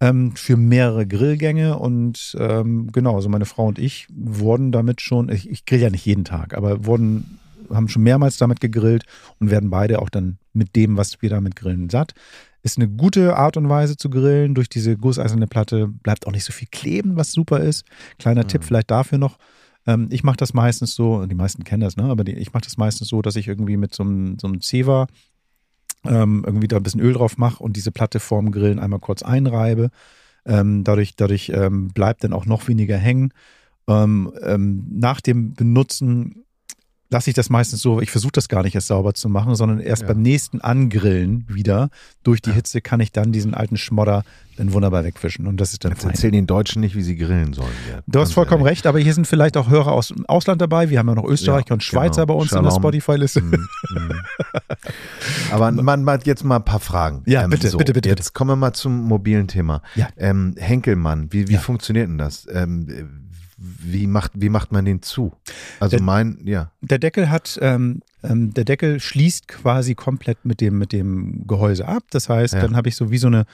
ähm, 0.01 0.35
für 0.35 0.57
mehrere 0.57 1.07
Grillgänge 1.07 1.79
und 1.79 2.35
ähm, 2.37 2.91
genau, 2.91 3.15
also 3.15 3.29
meine 3.29 3.45
Frau 3.45 3.67
und 3.67 3.79
ich 3.79 4.07
wurden 4.13 4.73
damit 4.73 4.99
schon, 4.99 5.29
ich, 5.29 5.49
ich 5.49 5.65
grill 5.65 5.79
ja 5.79 5.89
nicht 5.89 6.05
jeden 6.05 6.25
Tag, 6.25 6.53
aber 6.53 6.85
wurden 6.85 7.39
haben 7.69 7.87
schon 7.87 8.03
mehrmals 8.03 8.37
damit 8.37 8.59
gegrillt 8.59 9.05
und 9.39 9.49
werden 9.49 9.69
beide 9.69 10.01
auch 10.01 10.09
dann 10.09 10.37
mit 10.51 10.75
dem, 10.75 10.97
was 10.97 11.21
wir 11.21 11.29
damit 11.29 11.55
grillen, 11.55 11.89
satt. 11.89 12.13
Ist 12.63 12.77
eine 12.77 12.89
gute 12.89 13.35
Art 13.35 13.57
und 13.57 13.69
Weise 13.69 13.97
zu 13.97 14.09
grillen. 14.09 14.55
Durch 14.55 14.69
diese 14.69 14.97
gusseiserne 14.97 15.47
Platte 15.47 15.87
bleibt 15.87 16.25
auch 16.25 16.31
nicht 16.31 16.45
so 16.45 16.53
viel 16.53 16.69
kleben, 16.71 17.17
was 17.17 17.33
super 17.33 17.59
ist. 17.59 17.85
Kleiner 18.17 18.43
Mhm. 18.43 18.47
Tipp 18.47 18.63
vielleicht 18.63 18.89
dafür 18.89 19.17
noch. 19.17 19.37
Ähm, 19.85 20.07
ich 20.11 20.23
mache 20.23 20.37
das 20.37 20.53
meistens 20.53 20.95
so, 20.95 21.25
die 21.25 21.35
meisten 21.35 21.63
kennen 21.65 21.81
das, 21.81 21.97
ne? 21.97 22.05
aber 22.05 22.23
die, 22.23 22.33
ich 22.33 22.53
mache 22.53 22.63
das 22.63 22.77
meistens 22.77 23.09
so, 23.09 23.21
dass 23.21 23.35
ich 23.35 23.47
irgendwie 23.49 23.75
mit 23.75 23.93
so 23.93 24.03
einem, 24.03 24.39
so 24.39 24.47
einem 24.47 24.61
Zewa 24.61 25.07
ähm, 26.05 26.43
irgendwie 26.45 26.67
da 26.67 26.77
ein 26.77 26.83
bisschen 26.83 27.01
Öl 27.01 27.13
drauf 27.13 27.37
mache 27.37 27.61
und 27.61 27.75
diese 27.75 27.91
Platte 27.91 28.19
vorm 28.19 28.51
Grillen 28.51 28.79
einmal 28.79 28.99
kurz 28.99 29.23
einreibe. 29.23 29.89
Ähm, 30.45 30.83
dadurch 30.83 31.15
dadurch 31.15 31.51
ähm, 31.53 31.89
bleibt 31.89 32.23
dann 32.23 32.33
auch 32.33 32.45
noch 32.45 32.67
weniger 32.67 32.97
hängen. 32.97 33.33
Ähm, 33.87 34.33
ähm, 34.41 34.85
nach 34.89 35.21
dem 35.21 35.53
Benutzen 35.53 36.45
lasse 37.09 37.29
ich 37.29 37.35
das 37.35 37.49
meistens 37.51 37.81
so, 37.81 38.01
ich 38.01 38.09
versuche 38.09 38.31
das 38.31 38.49
gar 38.49 38.63
nicht 38.63 38.73
erst 38.75 38.87
sauber 38.87 39.13
zu 39.13 39.29
machen, 39.29 39.53
sondern 39.55 39.79
erst 39.79 40.01
Ja. 40.03 40.07
beim 40.09 40.21
nächsten 40.21 40.61
Angrillen 40.61 41.45
wieder 41.47 41.89
durch 42.23 42.41
die 42.41 42.51
Hitze 42.51 42.81
kann 42.81 42.99
ich 43.01 43.11
dann 43.11 43.31
diesen 43.31 43.53
alten 43.53 43.77
Schmodder 43.77 44.23
dann 44.57 44.71
wunderbar 44.73 45.03
wegfischen 45.03 45.45
und 45.47 45.57
das 45.57 45.73
ist 45.73 45.83
dann 45.83 45.91
Jetzt 45.93 46.01
fein. 46.03 46.11
erzähl 46.11 46.31
den 46.31 46.45
Deutschen 46.47 46.79
nicht, 46.81 46.95
wie 46.95 47.01
sie 47.03 47.15
grillen 47.15 47.53
sollen. 47.53 47.71
Ja, 47.91 47.99
Du 48.07 48.19
hast 48.19 48.33
vollkommen 48.33 48.61
ehrlich. 48.61 48.77
recht, 48.79 48.87
aber 48.87 48.99
hier 48.99 49.13
sind 49.13 49.25
vielleicht 49.27 49.57
auch 49.57 49.69
Hörer 49.69 49.91
aus 49.91 50.07
dem 50.09 50.25
Ausland 50.27 50.61
dabei. 50.61 50.89
Wir 50.89 50.99
haben 50.99 51.07
ja 51.07 51.15
noch 51.15 51.25
Österreicher 51.25 51.65
Ja, 51.69 51.73
und 51.73 51.83
Schweizer 51.83 52.25
genau. 52.25 52.37
bei 52.37 52.41
uns 52.41 52.51
in 52.51 52.63
der 52.63 52.69
Shalom. 52.69 52.81
Spotify-Liste. 52.81 53.41
Mhm, 53.41 53.51
mhm. 53.91 54.11
Aber 55.51 55.71
man 55.71 56.05
hat 56.09 56.25
jetzt 56.25 56.43
mal 56.43 56.57
ein 56.57 56.65
paar 56.65 56.79
Fragen. 56.79 57.23
Ähm, 57.25 57.31
Ja, 57.33 57.47
bitte, 57.47 57.75
bitte, 57.77 57.93
bitte, 57.93 58.09
Jetzt 58.09 58.33
kommen 58.33 58.51
wir 58.51 58.55
mal 58.55 58.73
zum 58.73 59.03
mobilen 59.07 59.47
Thema. 59.47 59.81
Ja. 59.95 60.07
Ähm, 60.17 60.55
Henkelmann, 60.57 61.31
wie, 61.31 61.47
wie 61.47 61.57
funktioniert 61.57 62.07
denn 62.07 62.17
das? 62.17 62.47
Ähm, 62.51 63.29
wie, 63.57 64.07
macht, 64.07 64.31
wie 64.35 64.49
macht 64.49 64.71
man 64.71 64.85
den 64.85 65.01
zu? 65.01 65.33
Also 65.79 65.97
Der- 65.97 66.03
mein, 66.05 66.39
ja. 66.43 66.71
Der 66.81 66.99
Deckel 66.99 67.29
hat, 67.29 67.57
ähm, 67.61 68.01
ähm, 68.23 68.53
der 68.53 68.65
Deckel 68.65 68.99
schließt 68.99 69.47
quasi 69.47 69.95
komplett 69.95 70.43
mit 70.45 70.61
dem, 70.61 70.77
mit 70.77 70.91
dem 70.93 71.45
Gehäuse 71.47 71.87
ab. 71.87 72.03
Das 72.11 72.29
heißt, 72.29 72.53
Ja. 72.55 72.61
dann 72.61 72.75
habe 72.75 72.89
ich 72.89 72.95
so 72.95 73.11
wie 73.11 73.17
so 73.17 73.27
eine, 73.27 73.45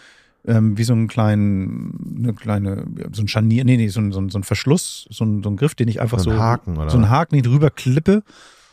ähm, 0.48 0.78
wie 0.78 0.84
so 0.84 0.94
einen 0.94 1.08
kleinen, 1.08 2.16
eine 2.20 2.34
kleine, 2.34 2.86
so 3.12 3.22
ein 3.22 3.28
Scharnier, 3.28 3.66
nee, 3.66 3.78
nee, 3.78 3.88
so 3.90 4.00
ein, 4.00 4.12
so 4.12 4.22
ein, 4.22 4.30
so 4.30 4.40
ein 4.40 4.44
Verschluss, 4.44 5.08
so 5.10 5.26
ein, 5.26 5.44
so 5.44 5.50
ein 5.50 5.58
Griff, 5.58 5.76
den 5.76 5.88
ich 5.88 6.00
einfach 6.02 6.20
So 6.20 6.26
so, 6.26 6.32
ein 6.32 6.40
Haken, 6.40 6.78
oder 6.78 6.90
so 6.90 6.98
einen 6.98 7.04
was? 7.06 7.12
Haken, 7.12 7.36
den 7.36 7.44
ich 7.44 7.50
drüber 7.52 7.70
klippe 7.70 8.24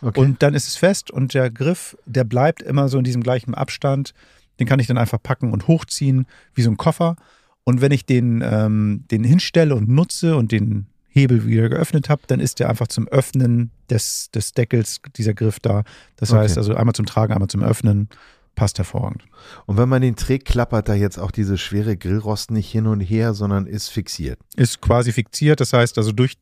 Okay. 0.02 0.20
und 0.20 0.42
dann 0.42 0.52
ist 0.54 0.68
es 0.68 0.76
fest 0.76 1.10
und 1.10 1.32
der 1.34 1.50
Griff, 1.50 1.96
der 2.04 2.24
bleibt 2.24 2.60
immer 2.62 2.88
so 2.88 2.98
in 2.98 3.04
diesem 3.04 3.22
gleichen 3.22 3.54
Abstand. 3.54 4.12
Den 4.60 4.66
kann 4.66 4.78
ich 4.78 4.86
dann 4.86 4.98
einfach 4.98 5.22
packen 5.22 5.52
und 5.52 5.68
hochziehen, 5.68 6.26
wie 6.54 6.62
so 6.62 6.70
ein 6.70 6.76
Koffer. 6.76 7.16
Und 7.64 7.80
wenn 7.80 7.92
ich 7.92 8.04
den, 8.06 8.42
ähm, 8.44 9.04
den 9.10 9.24
hinstelle 9.24 9.74
und 9.74 9.88
nutze 9.88 10.36
und 10.36 10.52
den 10.52 10.86
Hebel 11.16 11.46
wieder 11.46 11.68
geöffnet 11.70 12.08
habe, 12.08 12.22
dann 12.26 12.40
ist 12.40 12.60
der 12.60 12.68
einfach 12.68 12.88
zum 12.88 13.08
Öffnen 13.08 13.70
des, 13.90 14.30
des 14.32 14.52
Deckels, 14.52 15.00
dieser 15.16 15.32
Griff 15.34 15.58
da. 15.60 15.82
Das 16.16 16.30
Okay. 16.30 16.40
heißt 16.40 16.58
also 16.58 16.74
einmal 16.74 16.94
zum 16.94 17.06
Tragen, 17.06 17.32
einmal 17.32 17.48
zum 17.48 17.62
Öffnen. 17.62 18.08
Passt 18.56 18.78
hervorragend. 18.78 19.22
Und 19.66 19.76
wenn 19.76 19.88
man 19.88 20.00
den 20.00 20.16
trägt, 20.16 20.46
klappert 20.48 20.88
da 20.88 20.94
jetzt 20.94 21.18
auch 21.18 21.30
diese 21.30 21.58
schwere 21.58 21.94
Grillrost 21.94 22.50
nicht 22.50 22.70
hin 22.72 22.86
und 22.86 23.00
her, 23.00 23.34
sondern 23.34 23.66
ist 23.66 23.88
fixiert. 23.90 24.38
Ist 24.56 24.80
quasi 24.80 25.12
fixiert, 25.12 25.60
das 25.60 25.74
heißt 25.74 25.98
also 25.98 26.10
durch, 26.10 26.38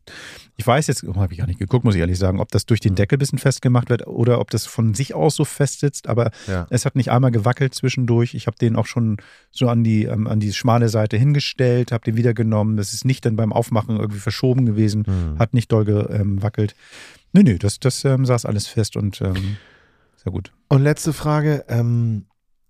ich 0.57 0.65
weiß 0.65 0.87
jetzt, 0.87 1.03
oh, 1.03 1.17
habe 1.17 1.33
ich 1.33 1.41
gar 1.41 1.49
nicht 1.49 1.59
geguckt, 1.59 1.85
muss 1.85 1.97
ich 1.97 2.01
ehrlich 2.01 2.19
sagen, 2.21 2.39
ob 2.39 2.53
das 2.53 2.67
durch 2.67 2.79
den 2.79 2.95
Deckel 2.95 3.17
ein 3.17 3.19
bisschen 3.19 3.41
festgemacht 3.41 3.91
wird 3.91 4.07
oder 4.07 4.39
ob 4.41 4.51
das 4.51 4.65
von 4.65 4.95
sich 4.95 5.13
aus 5.13 5.35
so 5.35 5.45
fest 5.45 5.81
sitzt, 5.81 6.09
aber 6.09 6.31
Ja. 6.47 6.69
es 6.71 6.87
hat 6.87 6.95
nicht 6.95 7.11
einmal 7.11 7.33
gewackelt 7.33 7.75
zwischendurch. 7.75 8.35
Ich 8.35 8.47
habe 8.47 8.57
den 8.59 8.77
auch 8.77 8.87
schon 8.87 9.17
so 9.51 9.69
an 9.69 9.83
die, 9.83 10.05
ähm, 10.05 10.29
an 10.29 10.39
die 10.39 10.53
schmale 10.53 10.89
Seite 10.91 11.17
hingestellt, 11.17 11.91
habe 11.91 12.05
den 12.05 12.17
wieder 12.17 12.33
genommen. 12.33 12.77
Das 12.77 12.93
ist 12.93 13.05
nicht 13.05 13.27
dann 13.27 13.35
beim 13.35 13.53
Aufmachen 13.53 13.97
irgendwie 13.99 14.21
verschoben 14.21 14.67
gewesen, 14.67 15.05
Mhm. 15.09 15.39
hat 15.41 15.53
nicht 15.53 15.73
doll 15.73 15.85
gewackelt. 15.85 16.77
Nö, 17.33 17.43
nö, 17.43 17.59
das, 17.59 17.81
das 17.81 18.05
ähm, 18.05 18.25
saß 18.25 18.45
alles 18.47 18.69
fest 18.69 18.97
und 18.97 19.21
ähm, 19.21 19.57
sehr 20.25 20.33
gut. 20.33 20.53
Und 20.69 20.83
letzte 20.83 21.13
Frage, 21.13 21.65
ähm, 21.69 22.27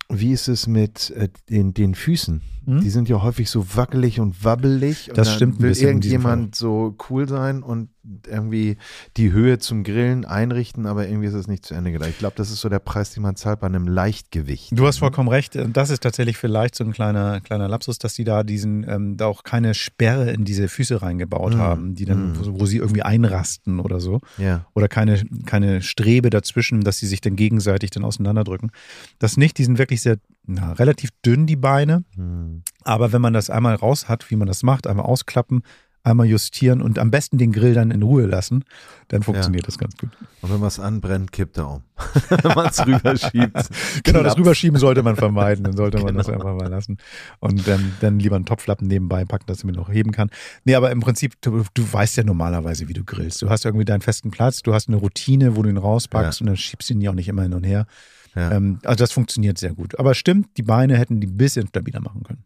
wie 0.09 0.33
ist 0.33 0.49
es 0.49 0.67
mit 0.67 1.11
äh, 1.11 1.29
den, 1.49 1.73
den 1.73 1.95
Füßen? 1.95 2.43
Hm? 2.67 2.81
Die 2.81 2.91
sind 2.91 3.09
ja 3.09 3.23
häufig 3.23 3.51
so 3.51 3.77
wackelig 3.77 4.21
und 4.21 4.45
wabbelig. 4.45 5.09
Und 5.09 5.19
Das 5.19 5.35
stimmt 5.35 5.59
ein 5.59 5.63
will 5.63 5.71
bisschen 5.71 5.89
irgendjemand 5.89 6.55
so 6.55 6.97
cool 7.09 7.29
sein 7.29 7.63
und 7.63 7.89
irgendwie 8.27 8.77
die 9.17 9.33
Höhe 9.33 9.59
zum 9.59 9.83
Grillen 9.83 10.25
einrichten, 10.25 10.87
aber 10.87 11.09
irgendwie 11.09 11.29
ist 11.29 11.35
es 11.35 11.49
nicht 11.49 11.65
zu 11.65 11.75
Ende 11.75 11.91
gedacht. 11.91 12.11
Ich 12.11 12.19
glaube, 12.19 12.35
das 12.37 12.51
ist 12.51 12.61
so 12.61 12.69
der 12.69 12.79
Preis, 12.79 13.13
den 13.15 13.23
man 13.23 13.37
zahlt 13.37 13.61
bei 13.61 13.67
einem 13.67 13.89
Leichtgewicht. 13.89 14.69
Du 14.73 14.87
hast 14.87 14.99
vollkommen 14.99 15.29
recht. 15.29 15.59
Das 15.73 15.91
ist 15.91 16.03
tatsächlich 16.03 16.37
vielleicht 16.37 16.75
so 16.75 16.85
ein 16.85 16.93
kleiner, 16.93 17.41
kleiner 17.41 17.67
Lapsus, 17.69 17.99
dass 17.99 18.15
die 18.15 18.25
da 18.25 18.43
diesen, 18.43 18.87
ähm, 18.89 19.17
da 19.17 19.27
auch 19.27 19.43
keine 19.43 19.75
Sperre 19.75 20.31
in 20.31 20.45
diese 20.45 20.69
Füße 20.69 21.01
reingebaut 21.01 21.55
Mm, 21.55 21.59
haben, 21.59 21.95
die 21.95 22.05
dann, 22.05 22.33
mm. 22.33 22.37
wo, 22.41 22.61
wo 22.61 22.67
sie 22.67 22.79
irgendwie 22.79 23.03
einrasten 23.03 23.81
oder 23.81 24.01
so. 24.01 24.21
Ja. 24.39 24.67
Oder 24.75 24.89
keine, 24.89 25.23
keine 25.47 25.83
Strebe 25.83 26.31
dazwischen, 26.31 26.83
dass 26.83 26.99
sie 26.99 27.07
sich 27.07 27.21
dann 27.21 27.37
gegenseitig 27.37 27.91
dann 27.91 28.05
auseinanderdrücken. 28.05 28.71
Das 29.19 29.37
nicht, 29.37 29.59
die 29.59 29.65
sind 29.65 29.79
wirklich 29.79 30.03
sehr, 30.03 30.19
na, 30.47 30.73
relativ 30.75 31.11
dünn, 31.25 31.47
die 31.47 31.57
Beine. 31.57 32.05
Hm. 32.17 32.63
Aber 32.83 33.13
wenn 33.13 33.23
man 33.23 33.33
das 33.33 33.51
einmal 33.51 33.75
raus 33.75 34.09
hat, 34.09 34.31
wie 34.31 34.37
man 34.37 34.47
das 34.49 34.63
macht, 34.63 34.87
einmal 34.87 35.07
ausklappen, 35.07 35.63
einmal 36.07 36.27
justieren 36.27 36.83
und 36.83 36.99
am 36.99 37.11
besten 37.11 37.39
den 37.39 37.51
Grill 37.51 37.73
dann 37.73 37.91
in 37.91 38.03
Ruhe 38.03 38.27
lassen, 38.27 38.65
dann 39.09 39.23
funktioniert 39.23 39.67
das 39.67 39.79
ganz 39.79 39.97
gut. 39.97 40.11
Und 40.43 40.53
wenn 40.53 40.61
was 40.61 40.79
anbrennt, 40.79 41.33
kippt 41.33 41.57
er 41.57 41.67
um. 41.71 41.83
wenn 42.29 42.55
man 42.55 42.67
es 42.67 42.87
rüberschiebt. 42.87 43.71
Genau, 44.05 44.23
das. 44.23 44.37
Rüberschieben 44.37 44.79
sollte 44.79 45.03
man 45.03 45.17
vermeiden, 45.17 45.65
dann 45.65 45.75
sollte 45.75 46.03
man 46.03 46.15
das 46.15 46.27
Genau. 46.27 46.41
einfach 46.41 46.55
mal 46.57 46.69
lassen. 46.69 46.99
Und 47.41 47.67
dann, 47.67 47.93
dann 48.03 48.19
lieber 48.19 48.37
einen 48.37 48.45
Topflappen 48.45 48.87
nebenbei 48.87 49.25
packen, 49.25 49.47
dass 49.47 49.65
man 49.65 49.75
noch 49.75 49.91
heben 49.91 50.13
kann. 50.13 50.29
Nee, 50.65 50.75
aber 50.75 50.91
im 50.91 51.01
Prinzip, 51.01 51.41
du, 51.41 51.65
du 51.73 51.91
weißt 51.91 52.19
ja 52.19 52.25
normalerweise, 52.25 52.87
wie 52.87 52.93
du 52.93 53.03
grillst. 53.03 53.41
Du 53.41 53.49
hast 53.49 53.65
irgendwie 53.65 53.87
deinen 53.87 54.03
festen 54.03 54.31
Platz, 54.31 54.61
du 54.63 54.75
hast 54.75 54.89
eine 54.89 54.99
Routine, 54.99 55.57
wo 55.57 55.63
du 55.63 55.71
ihn 55.71 55.79
rauspackst 55.79 56.41
Ja. 56.41 56.45
und 56.45 56.49
dann 56.49 56.57
schiebst 56.59 56.91
du 56.91 56.95
ihn 56.95 57.01
ja 57.01 57.13
auch 57.13 57.15
nicht 57.15 57.29
immer 57.29 57.45
hin 57.45 57.55
und 57.55 57.65
her. 57.65 57.87
Ja. 58.35 58.53
Ähm, 58.53 58.79
also 58.85 58.97
das 58.97 59.13
funktioniert 59.13 59.59
sehr 59.59 59.75
gut. 59.75 59.99
Aber 59.99 60.15
stimmt, 60.15 60.57
die 60.57 60.63
Beine 60.63 60.97
hätten 60.99 61.21
die 61.21 61.27
ein 61.27 61.37
bisschen 61.37 61.69
stabiler 61.69 62.01
machen 62.01 62.23
können. 62.25 62.45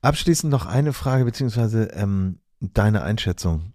Abschließend 0.00 0.50
noch 0.50 0.66
eine 0.66 0.92
Frage, 0.92 1.24
beziehungsweise 1.24 1.84
ähm, 1.94 2.38
deine 2.60 3.02
Einschätzung. 3.02 3.72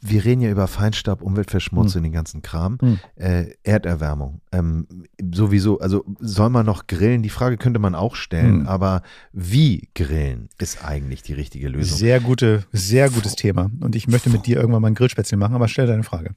Wir 0.00 0.24
reden 0.24 0.40
ja 0.40 0.50
über 0.50 0.66
Feinstaub, 0.66 1.20
Umweltverschmutzung, 1.20 2.02
den 2.02 2.12
ganzen 2.12 2.40
Kram. 2.40 2.78
Hm. 2.80 2.98
Äh, 3.16 3.44
Erderwärmung. 3.62 4.40
Ähm, 4.52 4.86
sowieso, 5.34 5.80
also 5.80 6.02
soll 6.18 6.48
man 6.48 6.64
noch 6.64 6.86
grillen? 6.86 7.22
Die 7.22 7.28
Frage 7.28 7.58
könnte 7.58 7.78
man 7.78 7.94
auch 7.94 8.14
stellen, 8.16 8.60
Hm. 8.60 8.66
aber 8.68 9.02
wie 9.32 9.90
grillen 9.94 10.48
ist 10.58 10.82
eigentlich 10.82 11.22
die 11.22 11.34
richtige 11.34 11.68
Lösung? 11.68 11.98
Sehr 11.98 12.20
gute, 12.20 12.64
sehr 12.72 13.10
gutes 13.10 13.36
Thema. 13.36 13.70
Und 13.80 13.94
ich 13.96 14.08
möchte 14.08 14.30
mit 14.30 14.46
dir 14.46 14.56
irgendwann 14.56 14.80
mal 14.80 14.88
ein 14.88 14.94
Grillspätzle 14.94 15.36
machen, 15.36 15.54
aber 15.54 15.68
stell 15.68 15.86
deine 15.86 16.04
Frage. 16.04 16.34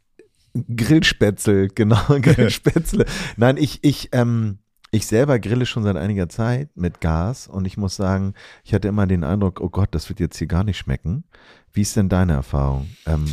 Grillspätzle, 0.54 1.68
genau, 1.68 2.01
Grillspätzle. 2.22 3.06
Nein, 3.38 3.58
ich, 3.58 3.80
ich, 3.84 4.10
ähm, 4.12 4.60
ich 4.91 5.08
selber 5.08 5.39
grille 5.39 5.66
schon 5.66 5.84
seit 5.84 5.97
einiger 5.97 6.30
Zeit 6.30 6.70
mit 6.76 7.01
Gas 7.01 7.47
und 7.47 7.66
ich 7.66 7.78
muss 7.78 7.95
sagen, 7.95 8.34
ich 8.64 8.74
hatte 8.74 8.88
immer 8.88 9.08
den 9.08 9.24
Eindruck, 9.24 9.60
oh 9.60 9.70
Gott, 9.70 9.89
das 9.91 10.10
wird 10.10 10.20
jetzt 10.20 10.38
hier 10.38 10.47
gar 10.47 10.64
nicht 10.64 10.78
schmecken. 10.78 11.24
Wie 11.74 11.82
ist 11.82 11.95
denn 11.95 12.10
deine 12.10 12.34
Erfahrung? 12.34 12.88
Ähm, 13.08 13.26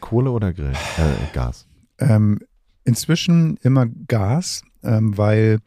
Kohle 0.00 0.30
oder 0.30 0.54
Grill? 0.54 0.72
Äh, 0.72 1.34
Gas. 1.34 1.66
Ähm, 1.98 2.40
inzwischen 2.84 3.58
immer 3.58 3.86
Gas, 4.08 4.62
ähm, 4.82 5.16
weil 5.18 5.58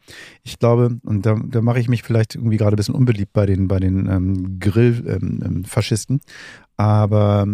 ich 0.42 0.58
glaube, 0.58 0.98
und 1.04 1.24
da, 1.24 1.40
da 1.46 1.62
mache 1.62 1.78
ich 1.78 1.88
mich 1.88 2.02
vielleicht 2.02 2.34
irgendwie 2.34 2.56
gerade 2.56 2.74
ein 2.74 2.76
bisschen 2.76 2.96
unbeliebt 2.96 3.32
bei 3.32 3.46
den, 3.46 3.68
bei 3.68 3.78
den 3.78 4.08
ähm, 4.08 4.58
Grill-Faschisten, 4.58 5.42
ähm, 5.42 5.64
Faschisten. 5.64 6.20
aber 6.76 7.46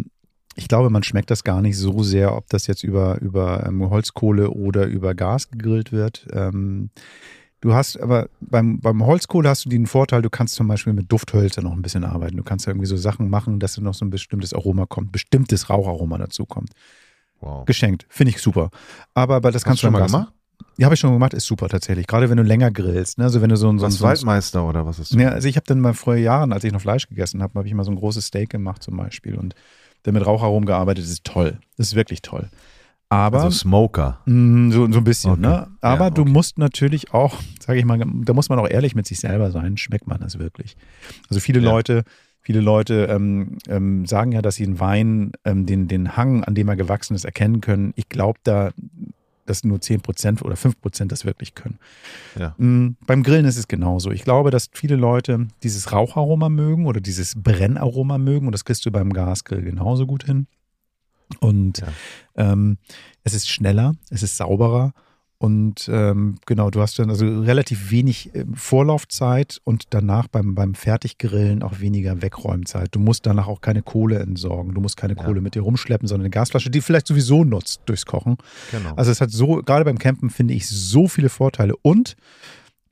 ich 0.56 0.68
glaube, 0.68 0.90
man 0.90 1.02
schmeckt 1.02 1.30
das 1.30 1.44
gar 1.44 1.62
nicht 1.62 1.76
so 1.78 2.02
sehr, 2.02 2.36
ob 2.36 2.48
das 2.48 2.66
jetzt 2.66 2.82
über, 2.84 3.20
über 3.20 3.64
ähm, 3.66 3.88
Holzkohle 3.88 4.50
oder 4.50 4.86
über 4.86 5.14
Gas 5.14 5.50
gegrillt 5.50 5.92
wird. 5.92 6.26
Ähm, 6.32 6.90
Du 7.64 7.74
hast 7.74 7.96
aber 8.00 8.28
beim, 8.40 8.80
beim 8.80 9.06
Holzkohle 9.06 9.48
hast 9.48 9.64
du 9.66 9.68
den 9.68 9.86
Vorteil, 9.86 10.20
du 10.20 10.30
kannst 10.30 10.56
zum 10.56 10.66
Beispiel 10.66 10.94
mit 10.94 11.12
Dufthölzer 11.12 11.62
noch 11.62 11.70
ein 11.70 11.80
bisschen 11.80 12.02
arbeiten. 12.02 12.36
Du 12.36 12.42
kannst 12.42 12.66
irgendwie 12.66 12.86
so 12.88 12.96
Sachen 12.96 13.30
machen, 13.30 13.60
dass 13.60 13.76
da 13.76 13.82
noch 13.82 13.94
so 13.94 14.04
ein 14.04 14.10
bestimmtes 14.10 14.52
Aroma 14.52 14.84
kommt, 14.86 15.12
bestimmtes 15.12 15.70
Raucharoma 15.70 16.18
dazu 16.18 16.44
kommt. 16.44 16.70
Wow. 17.40 17.64
Geschenkt. 17.64 18.04
Finde 18.08 18.30
ich 18.30 18.38
super. 18.42 18.70
Aber, 19.14 19.36
aber 19.36 19.52
das 19.52 19.60
Hast 19.60 19.64
du 19.64 19.68
kannst 19.68 19.80
schon 19.82 19.92
du 19.92 19.92
mal 19.92 19.98
am 20.00 20.02
Gas- 20.06 20.12
gemacht? 20.12 20.32
Ja, 20.76 20.86
habe 20.86 20.94
ich 20.94 21.00
schon 21.00 21.12
gemacht, 21.12 21.34
ist 21.34 21.46
super 21.46 21.68
tatsächlich. 21.68 22.08
Gerade 22.08 22.28
wenn 22.30 22.36
du 22.36 22.42
länger 22.42 22.72
grillst. 22.72 23.18
Ne? 23.18 23.24
Also 23.26 23.40
wenn 23.42 23.50
du 23.50 23.56
so 23.56 23.68
ein, 23.68 23.78
so 23.78 23.84
ein, 23.84 23.92
Was 23.92 23.98
so 23.98 24.06
ein 24.06 24.08
Waldmeister 24.08 24.68
oder 24.68 24.84
was 24.84 24.98
ist 24.98 25.12
das? 25.14 25.20
ja, 25.20 25.28
also 25.28 25.46
ich 25.46 25.54
habe 25.54 25.64
dann 25.66 25.78
mal 25.78 25.94
vor 25.94 26.16
Jahren, 26.16 26.52
als 26.52 26.64
ich 26.64 26.72
noch 26.72 26.80
Fleisch 26.80 27.08
gegessen 27.08 27.44
habe, 27.44 27.56
habe 27.56 27.68
ich 27.68 27.74
mal 27.74 27.84
so 27.84 27.92
ein 27.92 27.96
großes 27.96 28.26
Steak 28.26 28.50
gemacht 28.50 28.82
zum 28.82 28.96
Beispiel 28.96 29.36
und 29.36 29.54
dann 30.04 30.14
mit 30.14 30.26
Raucharomen 30.26 30.66
gearbeitet. 30.66 31.04
Das 31.04 31.10
ist 31.10 31.24
toll. 31.24 31.58
Das 31.76 31.88
ist 31.88 31.94
wirklich 31.94 32.22
toll. 32.22 32.48
Aber 33.08 33.42
Also 33.42 33.58
Smoker. 33.58 34.20
Mm, 34.24 34.70
So, 34.70 34.90
so 34.90 34.98
ein 34.98 35.04
bisschen, 35.04 35.32
Okay. 35.32 35.40
ne? 35.42 35.68
Aber 35.82 36.04
Ja, 36.06 36.10
du 36.10 36.22
okay. 36.22 36.30
musst 36.30 36.56
natürlich 36.58 37.12
auch, 37.12 37.38
sage 37.60 37.78
ich 37.78 37.84
mal, 37.84 37.98
da 38.24 38.32
muss 38.32 38.48
man 38.48 38.58
auch 38.58 38.68
ehrlich 38.68 38.94
mit 38.94 39.06
sich 39.06 39.20
selber 39.20 39.50
sein, 39.50 39.76
schmeckt 39.76 40.06
man 40.06 40.18
das 40.20 40.38
wirklich. 40.38 40.76
Also 41.28 41.38
viele 41.40 41.60
Ja. 41.60 41.70
Leute, 41.70 42.04
viele 42.40 42.60
Leute 42.60 43.08
ähm, 43.10 43.58
ähm, 43.68 44.06
sagen 44.06 44.32
ja, 44.32 44.40
dass 44.40 44.54
sie 44.56 44.64
einen 44.64 44.80
Wein, 44.80 45.32
ähm, 45.44 45.66
den, 45.66 45.88
den 45.88 46.16
Hang, 46.16 46.42
an 46.42 46.54
dem 46.54 46.68
er 46.68 46.76
gewachsen 46.76 47.14
ist, 47.14 47.24
erkennen 47.26 47.60
können. 47.60 47.92
Ich 47.96 48.08
glaube 48.08 48.38
da, 48.44 48.70
dass 49.46 49.64
nur 49.64 49.78
10% 49.78 50.42
oder 50.42 50.54
5% 50.56 51.06
das 51.08 51.24
wirklich 51.24 51.54
können. 51.54 51.78
Ja. 52.38 52.54
Mm, 52.58 52.96
Beim 53.06 53.22
Grillen 53.22 53.44
ist 53.44 53.56
es 53.56 53.68
genauso. 53.68 54.10
Ich 54.10 54.24
glaube, 54.24 54.50
dass 54.50 54.68
viele 54.72 54.96
Leute 54.96 55.48
dieses 55.62 55.92
Raucharoma 55.92 56.48
mögen 56.48 56.86
oder 56.86 57.00
dieses 57.00 57.34
Brennaroma 57.40 58.18
mögen 58.18 58.46
und 58.46 58.52
das 58.52 58.64
kriegst 58.64 58.84
du 58.86 58.90
beim 58.90 59.12
Gasgrill 59.12 59.62
genauso 59.62 60.06
gut 60.06 60.24
hin. 60.24 60.46
Und 61.40 61.78
Ja. 61.78 61.88
ähm, 62.36 62.78
es 63.24 63.34
ist 63.34 63.48
schneller, 63.48 63.94
es 64.10 64.22
ist 64.22 64.36
sauberer 64.36 64.92
und 65.42 65.88
ähm, 65.92 66.36
genau, 66.46 66.70
du 66.70 66.80
hast 66.80 67.00
dann 67.00 67.10
also 67.10 67.26
relativ 67.26 67.90
wenig 67.90 68.30
ähm, 68.34 68.54
Vorlaufzeit 68.54 69.60
und 69.64 69.86
danach 69.90 70.28
beim, 70.28 70.54
beim 70.54 70.74
Fertiggrillen 70.74 71.64
auch 71.64 71.80
weniger 71.80 72.22
Wegräumzeit. 72.22 72.94
Du 72.94 73.00
musst 73.00 73.26
danach 73.26 73.48
auch 73.48 73.60
keine 73.60 73.82
Kohle 73.82 74.20
entsorgen, 74.20 74.72
du 74.72 74.80
musst 74.80 74.96
keine 74.96 75.16
Ja. 75.16 75.24
Kohle 75.24 75.40
mit 75.40 75.56
dir 75.56 75.62
rumschleppen, 75.62 76.06
sondern 76.06 76.26
eine 76.26 76.30
Gasflasche, 76.30 76.70
die 76.70 76.78
du 76.78 76.84
vielleicht 76.84 77.08
sowieso 77.08 77.42
nutzt 77.42 77.80
durchs 77.86 78.06
Kochen. 78.06 78.36
Genau. 78.70 78.94
Also 78.94 79.10
es 79.10 79.20
hat 79.20 79.30
so, 79.32 79.56
gerade 79.62 79.84
beim 79.84 79.98
Campen 79.98 80.30
finde 80.30 80.54
ich 80.54 80.68
so 80.68 81.08
viele 81.08 81.28
Vorteile 81.28 81.74
und 81.82 82.14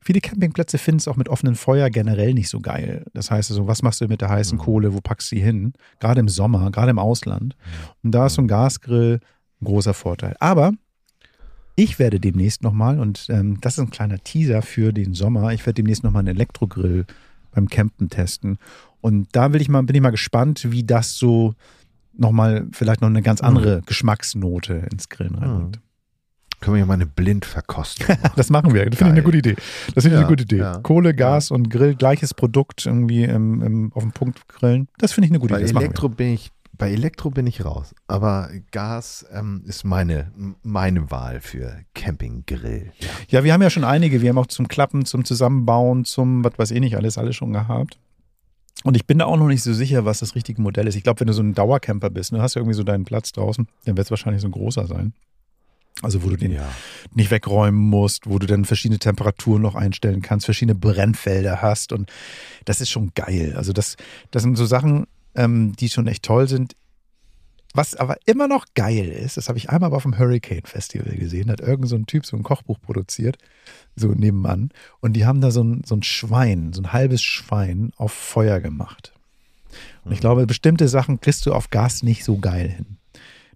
viele 0.02 0.20
Campingplätze 0.20 0.78
finden 0.78 0.98
es 0.98 1.06
auch 1.06 1.16
mit 1.16 1.28
offenem 1.28 1.54
Feuer 1.54 1.88
generell 1.88 2.34
nicht 2.34 2.48
so 2.48 2.58
geil. 2.58 3.04
Das 3.14 3.30
heißt 3.30 3.50
also, 3.52 3.68
was 3.68 3.82
machst 3.82 4.00
du 4.00 4.08
mit 4.08 4.22
der 4.22 4.28
heißen 4.28 4.58
Mhm. 4.58 4.62
Kohle, 4.62 4.92
wo 4.94 5.00
packst 5.00 5.30
du 5.30 5.36
sie 5.36 5.42
hin? 5.42 5.72
Gerade 6.00 6.18
im 6.18 6.28
Sommer, 6.28 6.70
gerade 6.72 6.90
im 6.90 6.98
Ausland. 6.98 7.54
Und 8.02 8.10
da 8.10 8.26
ist 8.26 8.34
so 8.34 8.42
ein 8.42 8.48
Gasgrill 8.48 9.20
ein 9.60 9.64
großer 9.64 9.94
Vorteil. 9.94 10.34
Aber 10.40 10.72
ich 11.82 11.98
werde 11.98 12.20
demnächst 12.20 12.62
nochmal, 12.62 12.98
und 13.00 13.26
ähm, 13.30 13.58
das 13.60 13.74
ist 13.78 13.84
ein 13.84 13.90
kleiner 13.90 14.18
Teaser 14.18 14.60
für 14.62 14.92
den 14.92 15.14
Sommer, 15.14 15.52
ich 15.52 15.64
werde 15.64 15.74
demnächst 15.74 16.04
nochmal 16.04 16.20
einen 16.20 16.36
Elektrogrill 16.36 17.06
beim 17.52 17.68
Campen 17.68 18.10
testen. 18.10 18.58
Und 19.00 19.28
da 19.32 19.52
will 19.52 19.60
ich 19.62 19.68
mal, 19.68 19.82
bin 19.82 19.96
ich 19.96 20.02
mal 20.02 20.10
gespannt, 20.10 20.66
wie 20.70 20.84
das 20.84 21.14
so 21.16 21.54
nochmal 22.12 22.66
vielleicht 22.72 23.00
noch 23.00 23.08
eine 23.08 23.22
ganz 23.22 23.40
andere 23.40 23.80
Geschmacksnote 23.86 24.86
ins 24.92 25.08
Grillen 25.08 25.36
reinbringt. 25.36 25.80
Können 26.60 26.74
wir 26.74 26.80
ja 26.80 26.86
mal 26.86 26.94
eine 26.94 27.06
Blindverkostung 27.06 28.06
machen. 28.22 28.32
Das 28.36 28.50
machen 28.50 28.74
wir. 28.74 28.84
Das 28.90 28.98
finde 28.98 29.12
ich 29.12 29.16
eine 29.16 29.22
gute 29.22 29.38
Idee. 29.38 29.56
Das 29.94 30.04
finde 30.04 30.08
ich 30.08 30.12
Ja, 30.12 30.18
eine 30.18 30.26
gute 30.28 30.42
Idee. 30.42 30.58
ja. 30.58 30.78
Kohle, 30.80 31.14
Gas 31.14 31.50
und 31.50 31.70
Grill, 31.70 31.94
gleiches 31.94 32.34
Produkt 32.34 32.84
irgendwie 32.84 33.24
im, 33.24 33.62
im, 33.62 33.92
auf 33.94 34.02
dem 34.02 34.12
Punkt 34.12 34.46
grillen. 34.48 34.86
Das 34.98 35.12
finde 35.12 35.26
ich 35.26 35.30
eine 35.30 35.38
gute 35.38 35.54
Bei 35.54 35.62
Idee. 35.62 35.72
Machen 35.72 35.84
Elektro 35.84 36.10
bin 36.10 36.34
ich 36.34 36.50
bei 36.72 36.90
Elektro 36.90 37.30
bin 37.30 37.46
ich 37.46 37.64
raus, 37.64 37.94
aber 38.06 38.50
Gas 38.70 39.26
ähm, 39.32 39.62
ist 39.66 39.84
meine 39.84 40.32
meine 40.62 41.10
Wahl 41.10 41.40
für 41.40 41.84
Campinggrill. 41.94 42.92
Ja. 42.98 43.08
wir. 43.08 43.10
ja, 43.28 43.44
wir 43.44 43.52
haben 43.52 43.62
ja 43.62 43.70
schon 43.70 43.84
einige. 43.84 44.22
Wir 44.22 44.30
haben 44.30 44.38
auch 44.38 44.46
zum 44.46 44.68
Klappen, 44.68 45.04
zum 45.04 45.24
Zusammenbauen, 45.24 46.04
zum 46.04 46.44
was 46.44 46.58
weiß 46.58 46.70
ich 46.70 46.80
nicht, 46.80 46.96
alles, 46.96 47.18
alles 47.18 47.36
schon 47.36 47.52
gehabt. 47.52 47.98
Und 48.82 48.96
ich 48.96 49.06
bin 49.06 49.18
da 49.18 49.26
auch 49.26 49.36
noch 49.36 49.48
nicht 49.48 49.62
so 49.62 49.74
sicher, 49.74 50.04
was 50.04 50.20
das 50.20 50.34
richtige 50.34 50.62
Modell 50.62 50.86
ist. 50.86 50.94
Ich 50.94 51.02
glaube, 51.02 51.20
wenn 51.20 51.26
du 51.26 51.34
so 51.34 51.42
ein 51.42 51.54
Dauercamper 51.54 52.08
bist, 52.08 52.32
ne, 52.32 52.40
hast 52.40 52.56
du 52.56 52.60
irgendwie 52.60 52.76
so 52.76 52.82
deinen 52.82 53.04
Platz 53.04 53.32
draußen, 53.32 53.68
dann 53.84 53.96
wird 53.96 54.06
es 54.06 54.10
wahrscheinlich 54.10 54.40
so 54.40 54.48
ein 54.48 54.52
großer 54.52 54.86
sein. 54.86 55.12
Also, 56.02 56.22
wo 56.22 56.30
du 56.30 56.36
den 56.36 56.52
ja. 56.52 56.66
nicht 57.14 57.30
wegräumen 57.30 57.78
musst, 57.78 58.26
wo 58.26 58.38
du 58.38 58.46
dann 58.46 58.64
verschiedene 58.64 58.98
Temperaturen 58.98 59.60
noch 59.60 59.74
einstellen 59.74 60.22
kannst, 60.22 60.46
verschiedene 60.46 60.74
Brennfelder 60.74 61.60
hast 61.60 61.92
und 61.92 62.10
das 62.64 62.80
ist 62.80 62.88
schon 62.88 63.12
geil. 63.14 63.54
Also 63.56 63.74
das, 63.74 63.96
das 64.30 64.42
sind 64.42 64.56
so 64.56 64.64
Sachen, 64.64 65.06
ähm, 65.34 65.74
die 65.76 65.88
schon 65.88 66.06
echt 66.06 66.24
toll 66.24 66.48
sind. 66.48 66.76
Was 67.72 67.94
aber 67.94 68.16
immer 68.26 68.48
noch 68.48 68.66
geil 68.74 69.08
ist, 69.08 69.36
das 69.36 69.48
habe 69.48 69.58
ich 69.58 69.70
einmal 69.70 69.92
auf 69.94 70.02
dem 70.02 70.18
Hurricane 70.18 70.64
Festival 70.64 71.14
gesehen, 71.16 71.50
hat 71.50 71.60
irgend 71.60 71.88
so 71.88 71.94
ein 71.94 72.06
Typ 72.06 72.26
so 72.26 72.36
ein 72.36 72.42
Kochbuch 72.42 72.80
produziert, 72.80 73.38
so 73.94 74.08
nebenan 74.08 74.70
und 75.00 75.12
die 75.12 75.24
haben 75.24 75.40
da 75.40 75.52
so 75.52 75.62
ein, 75.62 75.82
so 75.84 75.94
ein 75.94 76.02
Schwein, 76.02 76.72
so 76.72 76.82
ein 76.82 76.92
halbes 76.92 77.22
Schwein 77.22 77.92
auf 77.96 78.12
Feuer 78.12 78.58
gemacht. 78.60 79.12
Und 80.04 80.12
ich 80.12 80.20
glaube, 80.20 80.46
bestimmte 80.46 80.88
Sachen 80.88 81.20
kriegst 81.20 81.46
du 81.46 81.52
auf 81.52 81.70
Gas 81.70 82.02
nicht 82.02 82.24
so 82.24 82.38
geil 82.38 82.68
hin. 82.68 82.96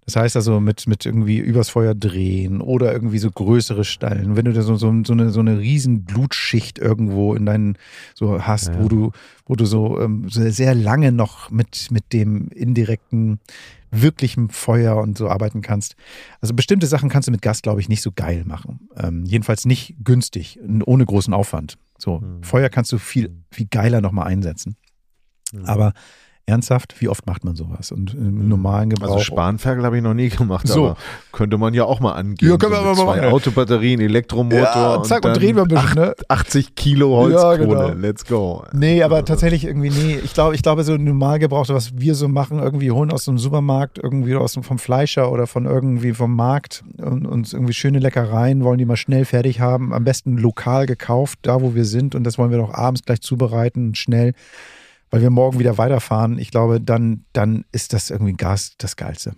Das 0.05 0.15
heißt 0.17 0.35
also 0.35 0.59
mit, 0.59 0.85
mit 0.87 1.05
irgendwie 1.05 1.37
übers 1.39 1.69
Feuer 1.69 1.95
drehen 1.95 2.61
oder 2.61 2.93
irgendwie 2.93 3.17
so 3.17 3.31
größere 3.31 3.83
Stallen. 3.83 4.35
Wenn 4.35 4.45
du 4.45 4.53
da 4.53 4.61
so, 4.61 4.75
so, 4.75 4.93
so, 5.03 5.13
eine, 5.13 5.31
so 5.31 5.39
eine 5.39 5.57
riesen 5.59 6.03
Blutschicht 6.05 6.77
irgendwo 6.77 7.33
in 7.33 7.45
deinen 7.47 7.77
so 8.13 8.41
hast, 8.45 8.67
Ja. 8.67 8.83
wo 8.83 8.87
du, 8.87 9.11
wo 9.47 9.55
du 9.55 9.65
so, 9.65 9.99
ähm, 9.99 10.27
so 10.29 10.47
sehr 10.49 10.75
lange 10.75 11.11
noch 11.11 11.49
mit, 11.49 11.89
mit 11.89 12.13
dem 12.13 12.49
indirekten, 12.49 13.39
wirklichen 13.89 14.49
Feuer 14.49 14.97
und 14.97 15.17
so 15.17 15.29
arbeiten 15.29 15.61
kannst. 15.61 15.95
Also 16.41 16.53
bestimmte 16.53 16.85
Sachen 16.85 17.09
kannst 17.09 17.27
du 17.27 17.31
mit 17.31 17.41
Gas, 17.41 17.61
glaube 17.61 17.79
ich, 17.81 17.89
nicht 17.89 18.01
so 18.01 18.11
geil 18.11 18.43
machen. 18.45 18.89
Ähm, 18.97 19.23
jedenfalls 19.25 19.65
nicht 19.65 19.95
günstig, 20.03 20.59
ohne 20.85 21.05
großen 21.05 21.33
Aufwand. 21.33 21.77
So, 21.97 22.19
Mhm. 22.19 22.43
Feuer 22.43 22.69
kannst 22.69 22.91
du 22.91 22.97
viel, 22.99 23.31
viel 23.51 23.67
geiler 23.71 24.01
nochmal 24.01 24.27
einsetzen. 24.27 24.75
Aber 25.63 25.93
ernsthaft, 26.47 27.01
wie 27.01 27.09
oft 27.09 27.25
macht 27.25 27.43
man 27.43 27.55
sowas? 27.55 27.91
Und 27.91 28.13
im 28.13 28.47
normalen 28.47 28.89
Gebrauch. 28.91 29.13
Also 29.13 29.19
Spanferkel 29.19 29.83
habe 29.83 29.97
ich 29.97 30.03
noch 30.03 30.13
nie 30.13 30.29
gemacht, 30.29 30.67
So. 30.67 30.85
aber 30.85 30.97
könnte 31.31 31.57
man 31.57 31.73
ja 31.73 31.85
auch 31.85 31.99
mal 31.99 32.13
angehen. 32.13 32.49
Ja, 32.49 32.57
können 32.57 32.71
wir 32.73 32.79
aber 32.79 32.95
mal 32.95 32.95
zwei 32.95 33.21
machen. 33.21 33.33
Autobatterien, 33.33 33.99
Elektromotor 33.99 34.59
Ja, 34.59 35.03
zack, 35.03 35.17
und 35.17 35.31
dann 35.31 35.33
drehen 35.33 35.55
wir 35.55 35.63
ein 35.63 35.67
bisschen, 35.67 35.95
ne? 35.95 36.13
80 36.27 36.75
Kilo 36.75 37.15
Holzkohle. 37.15 37.51
Ja, 37.51 37.55
genau. 37.87 37.99
Let's 37.99 38.25
go. 38.25 38.63
Nee, 38.73 39.01
aber 39.01 39.25
tatsächlich 39.25 39.65
irgendwie, 39.65 39.89
nee, 39.89 40.19
ich 40.23 40.33
glaube, 40.33 40.53
ich 40.55 40.61
glaube, 40.61 40.83
so 40.83 40.95
normal 40.97 41.39
gebraucht, 41.39 41.69
was 41.69 41.97
wir 41.97 42.13
so 42.15 42.27
machen, 42.27 42.59
irgendwie 42.59 42.91
holen 42.91 43.11
aus 43.11 43.25
dem 43.25 43.37
Supermarkt, 43.37 43.97
irgendwie 43.97 44.35
aus 44.35 44.53
dem, 44.53 44.63
vom 44.63 44.77
Fleischer 44.77 45.31
oder 45.31 45.47
von 45.47 45.65
irgendwie 45.65 46.13
vom 46.13 46.35
Markt 46.35 46.83
und 46.97 47.25
uns 47.25 47.53
irgendwie 47.53 47.73
schöne 47.73 47.99
Leckereien, 47.99 48.63
wollen 48.63 48.77
die 48.77 48.85
mal 48.85 48.97
schnell 48.97 49.25
fertig 49.25 49.59
haben, 49.61 49.93
am 49.93 50.03
besten 50.03 50.37
lokal 50.37 50.85
gekauft, 50.85 51.39
da 51.41 51.61
wo 51.61 51.73
wir 51.73 51.85
sind 51.85 52.13
und 52.13 52.23
das 52.23 52.37
wollen 52.37 52.51
wir 52.51 52.57
doch 52.59 52.73
abends 52.73 53.03
gleich 53.03 53.21
zubereiten, 53.21 53.95
schnell, 53.95 54.33
weil 55.09 55.21
wir 55.21 55.29
morgen 55.29 55.59
wieder 55.59 55.77
weiterfahren. 55.77 56.37
Ich 56.37 56.51
glaube, 56.51 56.81
dann, 56.81 57.25
dann 57.33 57.65
ist 57.71 57.93
das 57.93 58.09
irgendwie 58.09 58.33
Gas 58.33 58.75
das 58.77 58.95
Geilste. 58.95 59.35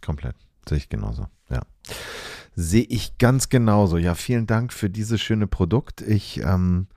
Komplett. 0.00 0.36
Sehe 0.68 0.78
ich 0.78 0.88
genauso. 0.88 1.26
Ja. 1.50 1.62
Sehe 2.54 2.84
ich 2.84 3.18
ganz 3.18 3.48
genauso. 3.48 3.98
Ja, 3.98 4.14
vielen 4.14 4.46
Dank 4.46 4.72
für 4.72 4.90
dieses 4.90 5.20
schöne 5.20 5.46
Produkt. 5.46 6.00
Ich 6.02 6.40
ähm, 6.40 6.88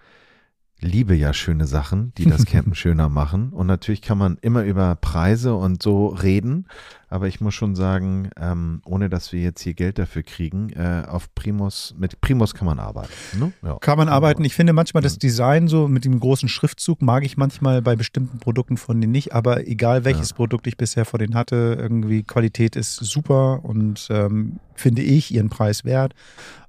liebe 0.81 1.15
ja 1.15 1.33
schöne 1.33 1.67
Sachen, 1.67 2.13
die 2.17 2.25
das 2.25 2.45
Campen 2.45 2.75
schöner 2.75 3.09
machen. 3.09 3.49
Und 3.49 3.67
natürlich 3.67 4.01
kann 4.01 4.17
man 4.17 4.37
immer 4.41 4.63
über 4.63 4.95
Preise 4.95 5.55
und 5.55 5.81
so 5.81 6.07
reden. 6.07 6.65
Aber 7.09 7.27
ich 7.27 7.41
muss 7.41 7.53
schon 7.53 7.75
sagen, 7.75 8.29
ähm, 8.39 8.81
ohne 8.85 9.09
dass 9.09 9.33
wir 9.33 9.41
jetzt 9.41 9.61
hier 9.61 9.73
Geld 9.73 9.99
dafür 9.99 10.23
kriegen, 10.23 10.69
äh, 10.69 11.03
auf 11.05 11.35
Primus, 11.35 11.93
mit 11.97 12.21
Primus 12.21 12.53
kann 12.53 12.65
man 12.65 12.79
arbeiten. 12.79 13.11
Ne? 13.37 13.51
Ja. 13.63 13.77
Kann 13.79 13.97
man 13.97 14.07
arbeiten. 14.07 14.45
Ich 14.45 14.55
finde 14.55 14.71
manchmal 14.71 15.03
das 15.03 15.19
Design 15.19 15.67
so 15.67 15.89
mit 15.89 16.05
dem 16.05 16.17
großen 16.19 16.47
Schriftzug 16.47 17.01
mag 17.01 17.25
ich 17.25 17.35
manchmal 17.35 17.81
bei 17.81 17.97
bestimmten 17.97 18.39
Produkten 18.39 18.77
von 18.77 19.01
denen 19.01 19.11
nicht, 19.11 19.33
aber 19.33 19.67
egal 19.67 20.05
welches 20.05 20.31
Produkt 20.31 20.67
ich 20.67 20.77
bisher 20.77 21.03
von 21.03 21.19
denen 21.19 21.35
hatte, 21.35 21.77
irgendwie 21.77 22.23
Qualität 22.23 22.77
ist 22.77 22.95
super 22.95 23.65
und 23.65 24.07
ähm, 24.09 24.59
finde 24.73 25.01
ich 25.01 25.33
ihren 25.33 25.49
Preis 25.49 25.83
wert. 25.83 26.13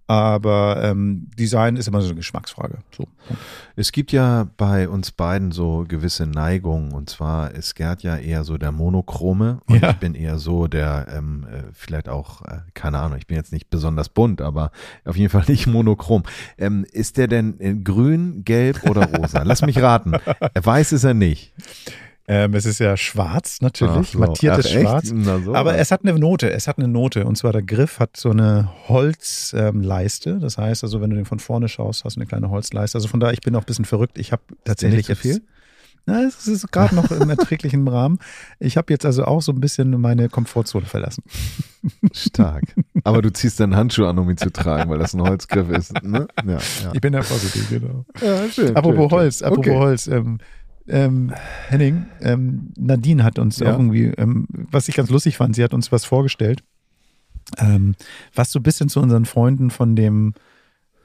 Aber 0.09 0.83
ähm, 0.83 1.31
Design 1.39 1.77
ist 1.77 1.89
immer 1.89 2.03
so 2.03 2.09
eine 2.09 2.17
Geschmacksfrage. 2.17 2.79
So. 2.95 3.07
Es 3.77 3.93
gibt 3.93 4.13
ja 4.13 4.49
bei 4.59 4.89
uns 4.89 5.11
beiden 5.13 5.53
so 5.53 5.85
gewisse 5.89 6.27
Neigungen. 6.27 6.93
Und 6.93 7.09
zwar 7.09 7.53
ist 7.53 7.75
Gerd 7.77 8.03
ja 8.03 8.17
eher 8.17 8.45
so 8.45 8.59
der 8.59 8.73
Monochrome 8.73 9.61
und 9.67 9.81
Ja. 9.81 9.91
ich 9.91 9.97
bin 9.97 10.15
eher 10.15 10.39
so 10.39 10.67
der, 10.67 11.07
ähm, 11.17 11.47
äh, 11.51 11.63
vielleicht 11.73 12.09
auch, 12.09 12.43
äh, 12.43 12.59
keine 12.75 12.99
Ahnung, 12.99 13.17
ich 13.17 13.27
bin 13.27 13.37
jetzt 13.37 13.53
nicht 13.53 13.71
besonders 13.71 14.09
bunt, 14.09 14.43
aber 14.43 14.71
auf 15.05 15.17
jeden 15.17 15.31
Fall 15.31 15.45
nicht 15.49 15.67
monochrom. 15.67 16.25
Ähm, 16.59 16.85
ist 16.93 17.17
der 17.17 17.29
denn 17.29 17.59
äh, 17.61 17.75
grün, 17.75 18.45
gelb 18.45 18.85
oder 18.91 19.07
rosa? 19.07 19.43
Lass 19.45 19.63
mich 19.63 19.81
raten. 19.81 20.13
Er 20.55 20.67
weiß 20.67 20.93
ist 20.93 21.05
er 21.05 21.15
nicht. 21.15 21.55
Ähm, 22.29 22.55
es 22.55 22.67
ist 22.67 22.79
ja 22.79 22.97
schwarz 22.97 23.61
natürlich, 23.63 24.11
so. 24.11 24.19
mattiertes 24.19 24.67
Ach? 24.67 24.81
Schwarz. 24.81 25.13
So. 25.45 25.55
Aber 25.55 25.77
es 25.77 25.91
hat 25.91 26.03
eine 26.05 26.17
Note, 26.19 26.51
es 26.53 26.69
hat 26.69 26.79
eine 26.79 26.87
Note. 26.89 27.25
Und 27.27 27.37
zwar 27.37 27.53
der 27.53 27.63
Griff 27.63 27.99
hat 27.99 28.17
so 28.17 28.31
eine 28.31 28.71
Holzleiste. 28.89 30.39
das 30.39 30.59
heißt 30.59 30.85
also, 30.85 31.01
wenn 31.01 31.11
du 31.11 31.17
den 31.17 31.25
von 31.25 31.39
vorne 31.41 31.69
schaust, 31.69 32.05
hast 32.05 32.17
du 32.17 32.21
eine 32.21 32.27
kleine 32.29 32.51
Holzleiste. 32.51 32.97
Also 32.99 33.09
von 33.09 33.21
daher, 33.21 33.33
ich 33.35 33.41
bin 33.41 33.55
auch 33.57 33.61
ein 33.63 33.67
bisschen 33.67 33.85
verrückt. 33.85 34.19
Ich 34.19 34.33
habe 34.33 34.43
tatsächlich 34.65 35.07
so 35.07 35.15
viel? 35.15 35.33
jetzt- 35.35 35.43
Na, 36.07 36.23
es 36.23 36.47
ist 36.49 36.71
gerade 36.73 36.95
noch 36.95 37.11
im 37.11 37.29
erträglichen 37.31 37.87
Rahmen. 37.89 38.19
Ich 38.61 38.77
habe 38.77 38.93
jetzt 38.93 39.05
also 39.07 39.25
auch 39.25 39.41
so 39.43 39.53
ein 39.53 39.61
bisschen 39.61 40.01
meine 40.01 40.29
Komfortzone 40.29 40.87
verlassen. 40.87 41.23
Stark. 42.13 42.65
Aber 43.05 43.23
du 43.23 43.31
ziehst 43.33 43.61
deinen 43.61 43.77
Handschuh 43.77 44.07
an, 44.07 44.19
um 44.19 44.29
ihn 44.31 44.37
zu 44.37 44.51
tragen, 44.53 44.91
weil 44.91 44.99
das 44.99 45.15
ein 45.15 45.23
Holzgriff 45.23 45.69
ist. 45.71 45.93
Ne? 46.03 46.27
Ja, 46.45 46.53
ja. 46.53 46.59
Ich 46.93 47.01
bin 47.01 47.13
ja 47.15 47.23
vorsichtig, 47.23 47.69
genau. 47.69 48.05
ja 48.21 48.49
schön, 48.49 48.77
Apropos 48.77 48.95
schön, 48.97 49.09
schön. 49.11 49.19
Holz, 49.19 49.43
apropos 49.43 49.67
Okay. 49.67 49.77
Holz. 49.77 50.07
Ähm, 50.09 50.39
ähm, 50.93 51.33
Henning, 51.69 52.07
ähm, 52.21 52.73
Nadine 52.77 53.25
hat 53.25 53.39
uns 53.39 53.59
Ja. 53.59 53.69
auch 53.69 53.79
irgendwie, 53.79 54.07
ähm, 54.19 54.47
was 54.71 54.89
ich 54.89 54.95
ganz 54.95 55.11
lustig 55.11 55.37
fand, 55.37 55.57
sie 55.57 55.65
hat 55.65 55.75
uns 55.75 55.91
was 55.91 56.05
vorgestellt, 56.05 56.63
ähm, 57.59 57.95
was 58.35 58.53
so 58.53 58.59
ein 58.61 58.63
bisschen 58.63 58.89
zu 58.89 59.01
unseren 59.01 59.25
Freunden 59.25 59.71
von 59.71 59.97
dem 59.97 60.35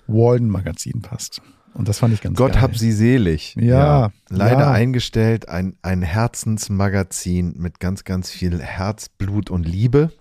Walden-Magazin 0.07 1.01
passt. 1.01 1.41
Und 1.73 1.87
das 1.87 1.99
fand 1.99 2.13
ich 2.13 2.21
ganz 2.21 2.37
Gott 2.37 2.53
geil. 2.53 2.61
hab 2.61 2.75
sie 2.77 2.91
selig. 2.91 3.55
Ja, 3.55 4.11
Leider 4.29 4.61
ja. 4.61 4.71
eingestellt, 4.71 5.47
ein, 5.47 5.75
ein 5.83 6.01
Herzensmagazin 6.01 7.53
mit 7.57 7.79
ganz, 7.79 8.03
ganz 8.03 8.31
viel 8.31 8.61
Herz, 8.61 9.09
Blut 9.09 9.49
und 9.49 9.67
Liebe. 9.67 10.11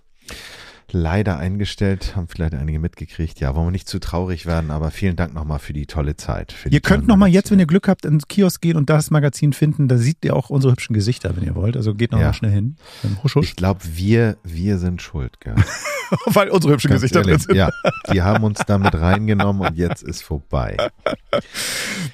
Leider 0.89 1.37
eingestellt, 1.37 2.15
haben 2.15 2.29
vielleicht 2.29 2.53
einige 2.53 2.79
mitgekriegt. 2.79 3.41
Ja, 3.41 3.53
wollen 3.55 3.67
wir 3.67 3.71
nicht 3.71 3.89
zu 3.89 3.99
traurig 3.99 4.45
werden, 4.45 4.71
aber 4.71 4.89
vielen 4.89 5.17
Dank 5.17 5.33
nochmal 5.33 5.59
für 5.59 5.73
die 5.73 5.85
tolle 5.85 6.15
Zeit. 6.15 6.53
Für 6.53 6.69
die 6.69 6.75
Ihr 6.75 6.81
könnt 6.81 6.99
tollen 7.01 7.07
noch 7.07 7.17
mal 7.17 7.27
jetzt, 7.27 7.51
wenn 7.51 7.59
ihr 7.59 7.65
Glück 7.65 7.89
habt, 7.89 8.05
ins 8.05 8.29
Kiosk 8.29 8.61
gehen 8.61 8.77
und 8.77 8.89
das 8.89 9.11
Magazin 9.11 9.51
finden. 9.51 9.89
Da 9.89 9.97
seht 9.97 10.23
ihr 10.23 10.33
auch 10.33 10.49
unsere 10.49 10.71
hübschen 10.71 10.93
Gesichter, 10.93 11.35
wenn 11.35 11.43
ihr 11.43 11.55
wollt. 11.55 11.75
Also 11.75 11.93
geht 11.93 12.13
noch 12.13 12.21
Ja. 12.21 12.31
schnell 12.33 12.51
hin. 12.51 12.77
Ähm, 13.03 13.17
Husch, 13.21 13.35
husch. 13.35 13.47
Ich 13.49 13.55
glaube, 13.57 13.81
wir, 13.83 14.37
wir 14.45 14.77
sind 14.77 15.01
schuld, 15.01 15.41
gell? 15.41 15.55
Weil 16.25 16.47
unsere 16.49 16.71
hübschen 16.73 16.89
Ganz 16.89 17.01
Gesichter 17.01 17.21
drin 17.21 17.31
ehrlich, 17.31 17.43
sind. 17.47 17.55
Ja, 17.57 17.69
die 18.13 18.21
haben 18.21 18.45
uns 18.45 18.59
damit 18.65 18.95
reingenommen 18.95 19.67
und 19.67 19.75
jetzt 19.75 20.03
ist 20.03 20.23
vorbei. 20.23 20.77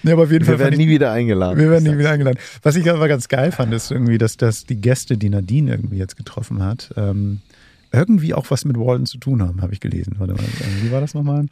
Nee, 0.02 0.14
aber 0.14 0.24
auf 0.24 0.32
jeden 0.32 0.46
Fall 0.46 0.56
Wir 0.56 0.60
werden 0.60 0.74
ich- 0.74 0.80
nie 0.80 0.88
wieder 0.88 1.12
eingeladen. 1.12 1.60
Wir 1.60 1.70
werden 1.70 1.84
nie 1.84 1.98
wieder 2.00 2.10
eingeladen. 2.10 2.40
Was 2.64 2.76
ich 2.76 2.90
aber 2.90 3.08
ganz 3.08 3.28
geil 3.28 3.52
fand, 3.52 3.72
ist 3.72 3.92
irgendwie, 3.92 4.18
dass, 4.18 4.36
dass 4.38 4.66
die 4.66 4.82
Gäste, 4.82 5.16
die 5.18 5.30
Nadine 5.30 5.70
irgendwie 5.72 5.98
jetzt 5.98 6.18
getroffen 6.18 6.64
hat, 6.64 6.92
ähm, 6.98 7.42
irgendwie 7.94 8.34
auch 8.34 8.50
was 8.52 8.66
mit 8.66 8.76
Walden 8.78 9.06
zu 9.06 9.18
tun 9.20 9.42
haben, 9.42 9.62
habe 9.62 9.72
ich 9.74 9.80
gelesen. 9.80 10.16
Warte 10.18 10.34
mal, 10.34 10.44
wie 10.82 10.92
war 10.92 11.00
das 11.02 11.14
nochmal? 11.14 11.46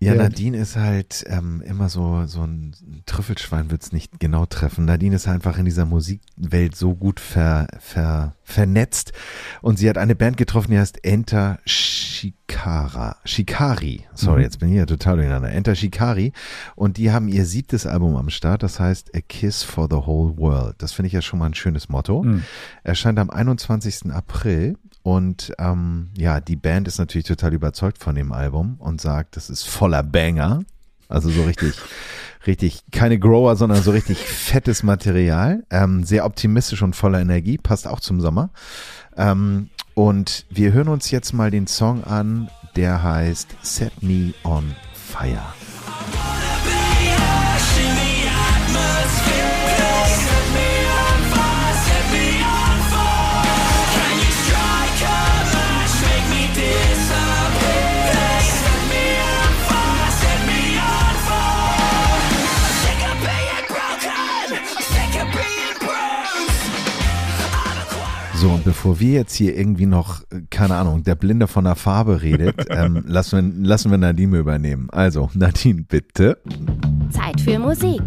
Ja, 0.00 0.14
Nadine 0.16 0.58
ist 0.58 0.76
halt 0.76 1.24
ähm, 1.28 1.62
immer 1.64 1.88
so, 1.88 2.26
so 2.26 2.42
ein 2.42 2.74
Trüffelschwein 3.06 3.70
wird's 3.70 3.92
nicht 3.92 4.18
genau 4.20 4.44
treffen. 4.44 4.84
Nadine 4.84 5.14
ist 5.16 5.28
einfach 5.28 5.56
in 5.56 5.64
dieser 5.64 5.86
Musikwelt 5.86 6.74
so 6.76 6.94
gut 6.94 7.20
ver, 7.20 7.68
ver, 7.78 8.34
vernetzt. 8.42 9.12
Und 9.62 9.78
sie 9.78 9.88
hat 9.88 9.96
eine 9.96 10.14
Band 10.16 10.36
getroffen, 10.36 10.72
die 10.72 10.78
heißt 10.78 11.04
Enter 11.04 11.58
Shikara. 11.64 13.16
Shikari. 13.24 14.04
Sorry, 14.14 14.38
Mhm. 14.38 14.42
jetzt 14.44 14.58
bin 14.58 14.68
ich 14.70 14.76
ja 14.76 14.86
total 14.86 15.16
durcheinander. 15.16 15.50
Enter 15.50 15.74
Shikari. 15.74 16.32
Und 16.74 16.96
die 16.96 17.12
haben 17.12 17.28
ihr 17.28 17.46
siebtes 17.46 17.86
Album 17.86 18.16
am 18.16 18.30
Start, 18.30 18.62
das 18.62 18.80
heißt 18.80 19.14
A 19.14 19.20
Kiss 19.20 19.62
for 19.62 19.86
the 19.88 19.96
Whole 20.06 20.36
World. 20.36 20.74
Das 20.78 20.92
finde 20.92 21.06
ich 21.06 21.12
ja 21.12 21.22
schon 21.22 21.38
mal 21.38 21.46
ein 21.46 21.54
schönes 21.54 21.88
Motto. 21.88 22.22
Mhm. 22.24 22.42
Erscheint 22.82 23.18
am 23.18 23.30
21. 23.30 24.10
April 24.12 24.76
und 25.04 25.52
ähm, 25.58 26.08
ja, 26.16 26.40
die 26.40 26.56
Band 26.56 26.88
ist 26.88 26.96
natürlich 26.96 27.26
total 27.26 27.52
überzeugt 27.52 28.02
von 28.02 28.14
dem 28.14 28.32
Album 28.32 28.76
und 28.78 29.02
sagt, 29.02 29.36
das 29.36 29.50
ist 29.50 29.64
voller 29.64 30.02
Banger. 30.02 30.62
Also 31.10 31.28
so 31.28 31.44
richtig, 31.44 31.74
richtig, 32.46 32.80
keine 32.90 33.18
Grower, 33.18 33.54
sondern 33.56 33.82
so 33.82 33.90
richtig 33.90 34.16
fettes 34.16 34.82
Material. 34.82 35.62
Ähm, 35.68 36.04
sehr 36.04 36.24
optimistisch 36.24 36.80
und 36.80 36.96
voller 36.96 37.20
Energie, 37.20 37.58
passt 37.58 37.86
auch 37.86 38.00
zum 38.00 38.22
Sommer. 38.22 38.48
Ähm, 39.14 39.68
und 39.92 40.46
wir 40.48 40.72
hören 40.72 40.88
uns 40.88 41.10
jetzt 41.10 41.34
mal 41.34 41.50
den 41.50 41.66
Song 41.66 42.02
an, 42.04 42.48
der 42.74 43.02
heißt 43.02 43.56
Set 43.60 44.02
Me 44.02 44.32
on 44.42 44.74
Fire. 44.94 45.52
So, 68.44 68.50
und 68.50 68.62
bevor 68.62 69.00
wir 69.00 69.14
jetzt 69.14 69.34
hier 69.34 69.56
irgendwie 69.56 69.86
noch, 69.86 70.20
äh, 70.30 70.42
keine 70.50 70.74
Ahnung, 70.74 71.02
der 71.02 71.14
Blinde 71.14 71.46
von 71.46 71.64
der 71.64 71.76
Farbe 71.76 72.20
redet, 72.20 72.66
ähm, 72.68 73.02
lassen, 73.06 73.62
wir, 73.62 73.66
lassen 73.66 73.90
wir 73.90 73.96
Nadine 73.96 74.36
übernehmen. 74.36 74.90
Also, 74.90 75.30
Nadine, 75.32 75.86
bitte. 75.88 76.42
Zeit 77.08 77.40
für 77.40 77.58
Musik. 77.58 78.02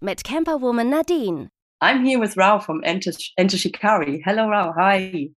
Mit 0.00 0.24
Camperwoman 0.24 0.88
Nadine. 0.88 1.50
I'm 1.82 2.06
here 2.06 2.18
with 2.18 2.38
Rao 2.38 2.58
from 2.58 2.82
Enter, 2.84 3.12
Enter 3.36 3.58
Shikari. 3.58 4.22
Hello, 4.24 4.48
Rao. 4.48 4.72
Hi. 4.74 5.30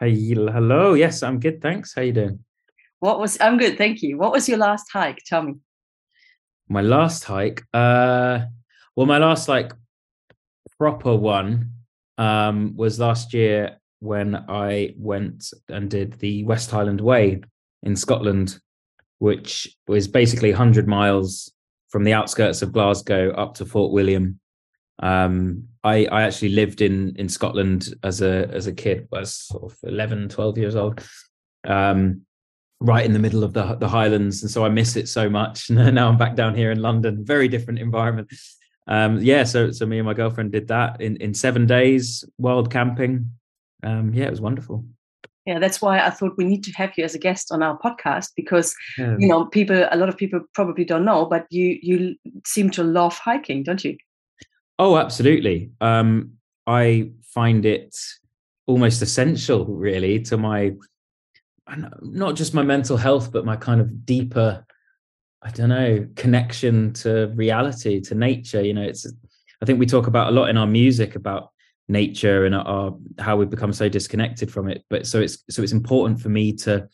Hey, 0.00 0.34
hello. 0.34 0.94
Yes, 0.94 1.22
I'm 1.22 1.38
good. 1.38 1.62
Thanks. 1.62 1.94
How 1.94 2.02
you 2.02 2.14
doing? 2.14 2.44
What 2.98 3.20
was? 3.20 3.38
I'm 3.40 3.58
good, 3.58 3.78
thank 3.78 4.02
you. 4.02 4.18
What 4.18 4.32
was 4.32 4.48
your 4.48 4.58
last 4.58 4.90
hike? 4.92 5.22
Tell 5.24 5.44
me. 5.44 5.54
My 6.68 6.80
last 6.80 7.22
hike. 7.22 7.62
Uh, 7.72 8.40
well, 8.96 9.06
my 9.06 9.18
last 9.18 9.48
like 9.48 9.72
proper 10.80 11.14
one 11.14 11.73
um 12.18 12.76
was 12.76 12.98
last 12.98 13.34
year 13.34 13.78
when 14.00 14.36
I 14.48 14.94
went 14.98 15.50
and 15.68 15.90
did 15.90 16.14
the 16.14 16.44
West 16.44 16.70
Highland 16.70 17.00
Way 17.00 17.42
in 17.82 17.96
Scotland, 17.96 18.58
which 19.18 19.76
was 19.88 20.06
basically 20.08 20.50
100 20.50 20.86
miles 20.86 21.52
from 21.88 22.04
the 22.04 22.12
outskirts 22.12 22.60
of 22.60 22.72
Glasgow 22.72 23.30
up 23.32 23.54
to 23.54 23.64
Fort 23.64 23.92
William. 23.92 24.40
Um, 25.00 25.68
I, 25.82 26.06
I 26.06 26.22
actually 26.22 26.50
lived 26.50 26.80
in 26.80 27.14
in 27.16 27.28
Scotland 27.28 27.94
as 28.02 28.20
a 28.20 28.48
as 28.52 28.66
a 28.66 28.72
kid, 28.72 29.08
was 29.10 29.34
sort 29.34 29.72
of 29.72 29.78
11, 29.82 30.28
12 30.28 30.58
years 30.58 30.76
old. 30.76 31.02
Um, 31.64 32.22
right 32.80 33.06
in 33.06 33.12
the 33.12 33.18
middle 33.18 33.42
of 33.42 33.54
the 33.54 33.74
the 33.76 33.88
Highlands, 33.88 34.42
and 34.42 34.50
so 34.50 34.64
I 34.64 34.68
miss 34.68 34.96
it 34.96 35.08
so 35.08 35.28
much. 35.30 35.70
now 35.70 36.08
I'm 36.08 36.18
back 36.18 36.36
down 36.36 36.54
here 36.54 36.70
in 36.70 36.82
London, 36.82 37.24
very 37.24 37.48
different 37.48 37.78
environment. 37.78 38.32
Um, 38.86 39.18
yeah, 39.20 39.44
so 39.44 39.70
so 39.70 39.86
me 39.86 39.98
and 39.98 40.06
my 40.06 40.14
girlfriend 40.14 40.52
did 40.52 40.68
that 40.68 41.00
in 41.00 41.16
in 41.16 41.34
seven 41.34 41.66
days, 41.66 42.24
wild 42.38 42.70
camping. 42.70 43.30
Um, 43.82 44.12
yeah, 44.14 44.24
it 44.24 44.30
was 44.30 44.40
wonderful. 44.40 44.84
Yeah, 45.46 45.58
that's 45.58 45.82
why 45.82 46.00
I 46.00 46.08
thought 46.08 46.38
we 46.38 46.44
need 46.44 46.64
to 46.64 46.72
have 46.72 46.92
you 46.96 47.04
as 47.04 47.14
a 47.14 47.18
guest 47.18 47.52
on 47.52 47.62
our 47.62 47.78
podcast 47.78 48.30
because 48.34 48.74
Yeah. 48.98 49.16
you 49.18 49.28
know 49.28 49.46
people. 49.46 49.86
A 49.90 49.96
lot 49.96 50.08
of 50.08 50.16
people 50.16 50.40
probably 50.54 50.84
don't 50.84 51.04
know, 51.04 51.26
but 51.26 51.46
you 51.50 51.78
you 51.82 52.16
seem 52.46 52.70
to 52.70 52.82
love 52.82 53.16
hiking, 53.18 53.62
don't 53.62 53.84
you? 53.84 53.96
Oh, 54.78 54.96
absolutely. 54.96 55.70
Um, 55.80 56.32
I 56.66 57.10
find 57.22 57.64
it 57.66 57.94
almost 58.66 59.02
essential, 59.02 59.66
really, 59.66 60.20
to 60.20 60.36
my 60.36 60.72
not 62.02 62.36
just 62.36 62.54
my 62.54 62.62
mental 62.62 62.96
health, 62.96 63.32
but 63.32 63.44
my 63.44 63.56
kind 63.56 63.80
of 63.80 64.04
deeper, 64.04 64.64
I 65.44 65.50
don't 65.50 65.68
know, 65.68 66.08
connection 66.16 66.92
to 66.94 67.26
reality, 67.34 68.00
to 68.00 68.14
nature. 68.14 68.62
You 68.62 68.74
know, 68.74 68.82
it's 68.82 69.06
I 69.62 69.66
think 69.66 69.78
we 69.78 69.86
talk 69.86 70.06
about 70.06 70.28
a 70.28 70.36
lot 70.36 70.48
in 70.48 70.56
our 70.56 70.66
music 70.66 71.16
about 71.16 71.50
nature 71.88 72.46
and 72.46 72.54
our 72.54 72.96
how 73.18 73.36
we've 73.36 73.50
become 73.50 73.72
so 73.72 73.88
disconnected 73.88 74.50
from 74.50 74.68
it. 74.68 74.84
But 74.88 75.06
so 75.06 75.20
it's 75.20 75.38
so 75.50 75.62
it's 75.62 75.72
important 75.72 76.20
for 76.20 76.30
me 76.30 76.52
to 76.54 76.88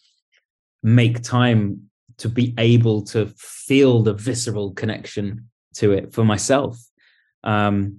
make 0.82 1.22
time 1.22 1.90
to 2.18 2.28
be 2.28 2.54
able 2.58 3.02
to 3.02 3.26
feel 3.36 4.02
the 4.02 4.14
visceral 4.14 4.72
connection 4.72 5.48
to 5.74 5.92
it 5.92 6.12
for 6.12 6.24
myself 6.24 6.78
um 7.44 7.98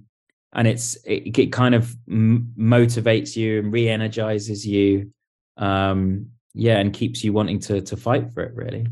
and 0.52 0.68
it's 0.68 0.96
it, 1.06 1.36
it 1.36 1.52
kind 1.52 1.74
of 1.74 1.96
m- 2.08 2.52
motivates 2.58 3.34
you 3.36 3.58
and 3.60 3.72
re-energizes 3.72 4.66
you 4.66 5.10
um 5.56 6.26
yeah 6.54 6.78
and 6.78 6.92
keeps 6.92 7.24
you 7.24 7.32
wanting 7.32 7.58
to 7.58 7.80
to 7.80 7.96
fight 7.96 8.32
for 8.32 8.42
it 8.42 8.54
really 8.54 8.86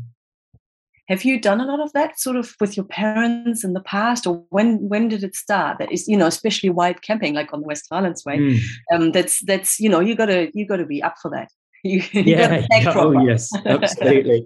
Have 1.11 1.25
you 1.25 1.41
done 1.41 1.59
a 1.59 1.65
lot 1.65 1.81
of 1.81 1.91
that 1.91 2.17
sort 2.17 2.37
of 2.37 2.55
with 2.61 2.77
your 2.77 2.85
parents 2.85 3.65
in 3.65 3.73
the 3.73 3.81
past, 3.81 4.25
or 4.25 4.45
when 4.49 4.77
when 4.87 5.09
did 5.09 5.25
it 5.25 5.35
start? 5.35 5.77
That 5.77 5.91
is, 5.91 6.07
you 6.07 6.15
know, 6.15 6.25
especially 6.25 6.69
wild 6.69 7.01
camping, 7.01 7.33
like 7.33 7.51
on 7.51 7.59
the 7.59 7.67
West 7.67 7.85
Highlands 7.91 8.23
way. 8.23 8.37
Mm. 8.37 8.59
Um, 8.93 9.11
that's 9.11 9.41
that's 9.41 9.77
you 9.77 9.89
know, 9.89 9.99
you 9.99 10.15
gotta 10.15 10.49
you 10.53 10.65
gotta 10.65 10.85
be 10.85 11.03
up 11.03 11.15
for 11.21 11.29
that. 11.31 11.51
You, 11.83 12.03
you 12.11 12.21
yeah, 12.21 12.47
gotta 12.47 12.67
act 12.71 12.85
yeah, 12.85 12.93
oh 12.95 13.25
yes 13.25 13.49
absolutely 13.65 14.45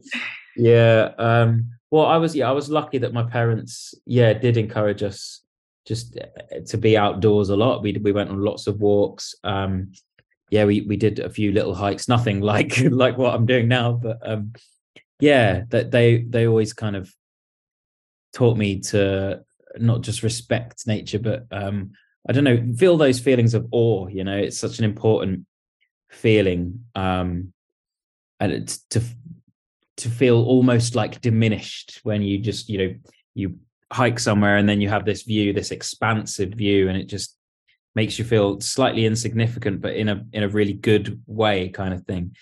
yeah 0.56 1.12
um 1.18 1.70
well 1.92 2.06
i 2.06 2.16
was 2.16 2.34
yeah 2.34 2.48
i 2.48 2.52
was 2.54 2.70
lucky 2.70 2.98
that 3.00 3.12
my 3.12 3.24
parents 3.24 3.94
yeah 4.06 4.32
did 4.32 4.56
encourage 4.56 5.04
us 5.04 5.42
just 5.86 6.18
uh, 6.18 6.60
to 6.66 6.78
be 6.78 6.96
outdoors 6.98 7.50
a 7.50 7.56
lot 7.58 7.84
we 7.84 7.92
we 8.02 8.14
went 8.14 8.30
on 8.30 8.40
lots 8.40 8.68
of 8.68 8.80
walks 8.80 9.36
um 9.44 9.92
yeah 10.50 10.64
we 10.64 10.80
we 10.88 10.96
did 10.96 11.20
a 11.20 11.30
few 11.30 11.52
little 11.52 11.76
hikes 11.76 12.08
nothing 12.08 12.40
like 12.40 12.80
like 12.90 13.18
what 13.18 13.34
i'm 13.34 13.46
doing 13.46 13.68
now 13.68 13.92
but 13.92 14.18
um 14.24 14.54
yeah 15.20 15.64
that 15.70 15.92
they 15.92 16.24
they 16.24 16.48
always 16.48 16.74
kind 16.74 16.96
of 16.96 17.14
taught 18.34 18.58
me 18.58 18.80
to 18.80 19.42
not 19.78 20.02
just 20.02 20.24
respect 20.24 20.88
nature 20.88 21.20
but 21.20 21.46
um 21.52 21.92
i 22.28 22.34
don't 22.34 22.44
know 22.44 22.74
feel 22.78 22.98
those 22.98 23.20
feelings 23.20 23.54
of 23.54 23.68
awe 23.72 24.08
you 24.08 24.24
know 24.24 24.38
it's 24.38 24.58
such 24.58 24.80
an 24.80 24.86
important 24.86 25.46
feeling 26.10 26.86
um 26.96 27.52
and 28.40 28.68
to 28.90 29.02
to 29.98 30.10
feel 30.10 30.44
almost 30.44 30.96
like 30.96 31.22
diminished 31.22 32.00
when 32.04 32.22
you 32.22 32.38
just 32.38 32.70
you 32.70 32.78
know 32.78 32.96
you 33.34 33.58
hike 33.92 34.20
somewhere 34.20 34.58
and 34.58 34.68
then 34.68 34.82
you 34.82 34.90
have 34.90 35.06
this 35.06 35.24
view 35.24 35.54
this 35.54 35.72
expansive 35.72 36.50
view 36.50 36.90
and 36.90 36.98
it 36.98 37.06
just 37.06 37.38
makes 37.96 38.20
you 38.20 38.26
feel 38.26 38.60
slightly 38.60 39.06
insignificant 39.06 39.82
but 39.82 39.96
in 39.96 40.10
a 40.10 40.24
in 40.34 40.44
a 40.44 40.50
really 40.50 40.74
good 40.74 41.22
way 41.26 41.70
kind 41.70 41.94
of 41.94 42.04
thing. 42.06 42.36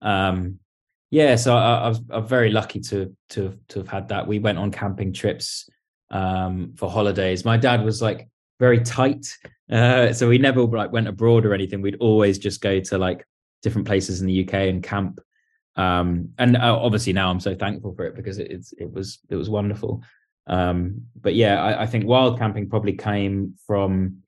Um 0.00 0.60
yeah 1.10 1.36
so 1.36 1.56
I, 1.56 1.74
I 1.74 1.88
was 1.88 2.00
I'm 2.10 2.26
very 2.26 2.50
lucky 2.50 2.80
to 2.80 3.14
to 3.30 3.58
to 3.68 3.78
have 3.80 3.88
had 3.88 4.08
that. 4.08 4.26
We 4.26 4.38
went 4.38 4.58
on 4.58 4.70
camping 4.70 5.12
trips 5.12 5.68
um 6.10 6.72
for 6.76 6.90
holidays. 6.90 7.44
My 7.44 7.56
dad 7.56 7.84
was 7.84 8.00
like 8.00 8.28
very 8.58 8.80
tight 8.80 9.26
uh 9.72 10.12
so 10.12 10.28
we 10.28 10.38
never 10.38 10.62
like 10.62 10.92
went 10.92 11.08
abroad 11.08 11.44
or 11.44 11.54
anything. 11.54 11.82
We'd 11.82 11.96
always 12.00 12.38
just 12.38 12.60
go 12.60 12.80
to 12.80 12.98
like 12.98 13.26
different 13.62 13.86
places 13.86 14.20
in 14.20 14.26
the 14.26 14.44
UK 14.44 14.54
and 14.54 14.82
camp 14.82 15.20
um 15.76 16.30
and 16.38 16.56
uh, 16.56 16.78
obviously 16.80 17.12
now 17.12 17.30
I'm 17.30 17.40
so 17.40 17.54
thankful 17.54 17.94
for 17.94 18.04
it 18.06 18.14
because 18.14 18.38
it, 18.38 18.50
it's 18.50 18.72
it 18.72 18.90
was 18.90 19.18
it 19.28 19.36
was 19.36 19.50
wonderful. 19.50 20.02
Um 20.46 21.02
but 21.20 21.34
yeah 21.34 21.62
I, 21.62 21.82
I 21.82 21.86
think 21.86 22.06
wild 22.06 22.38
camping 22.38 22.68
probably 22.68 22.94
came 22.94 23.54
from 23.66 24.18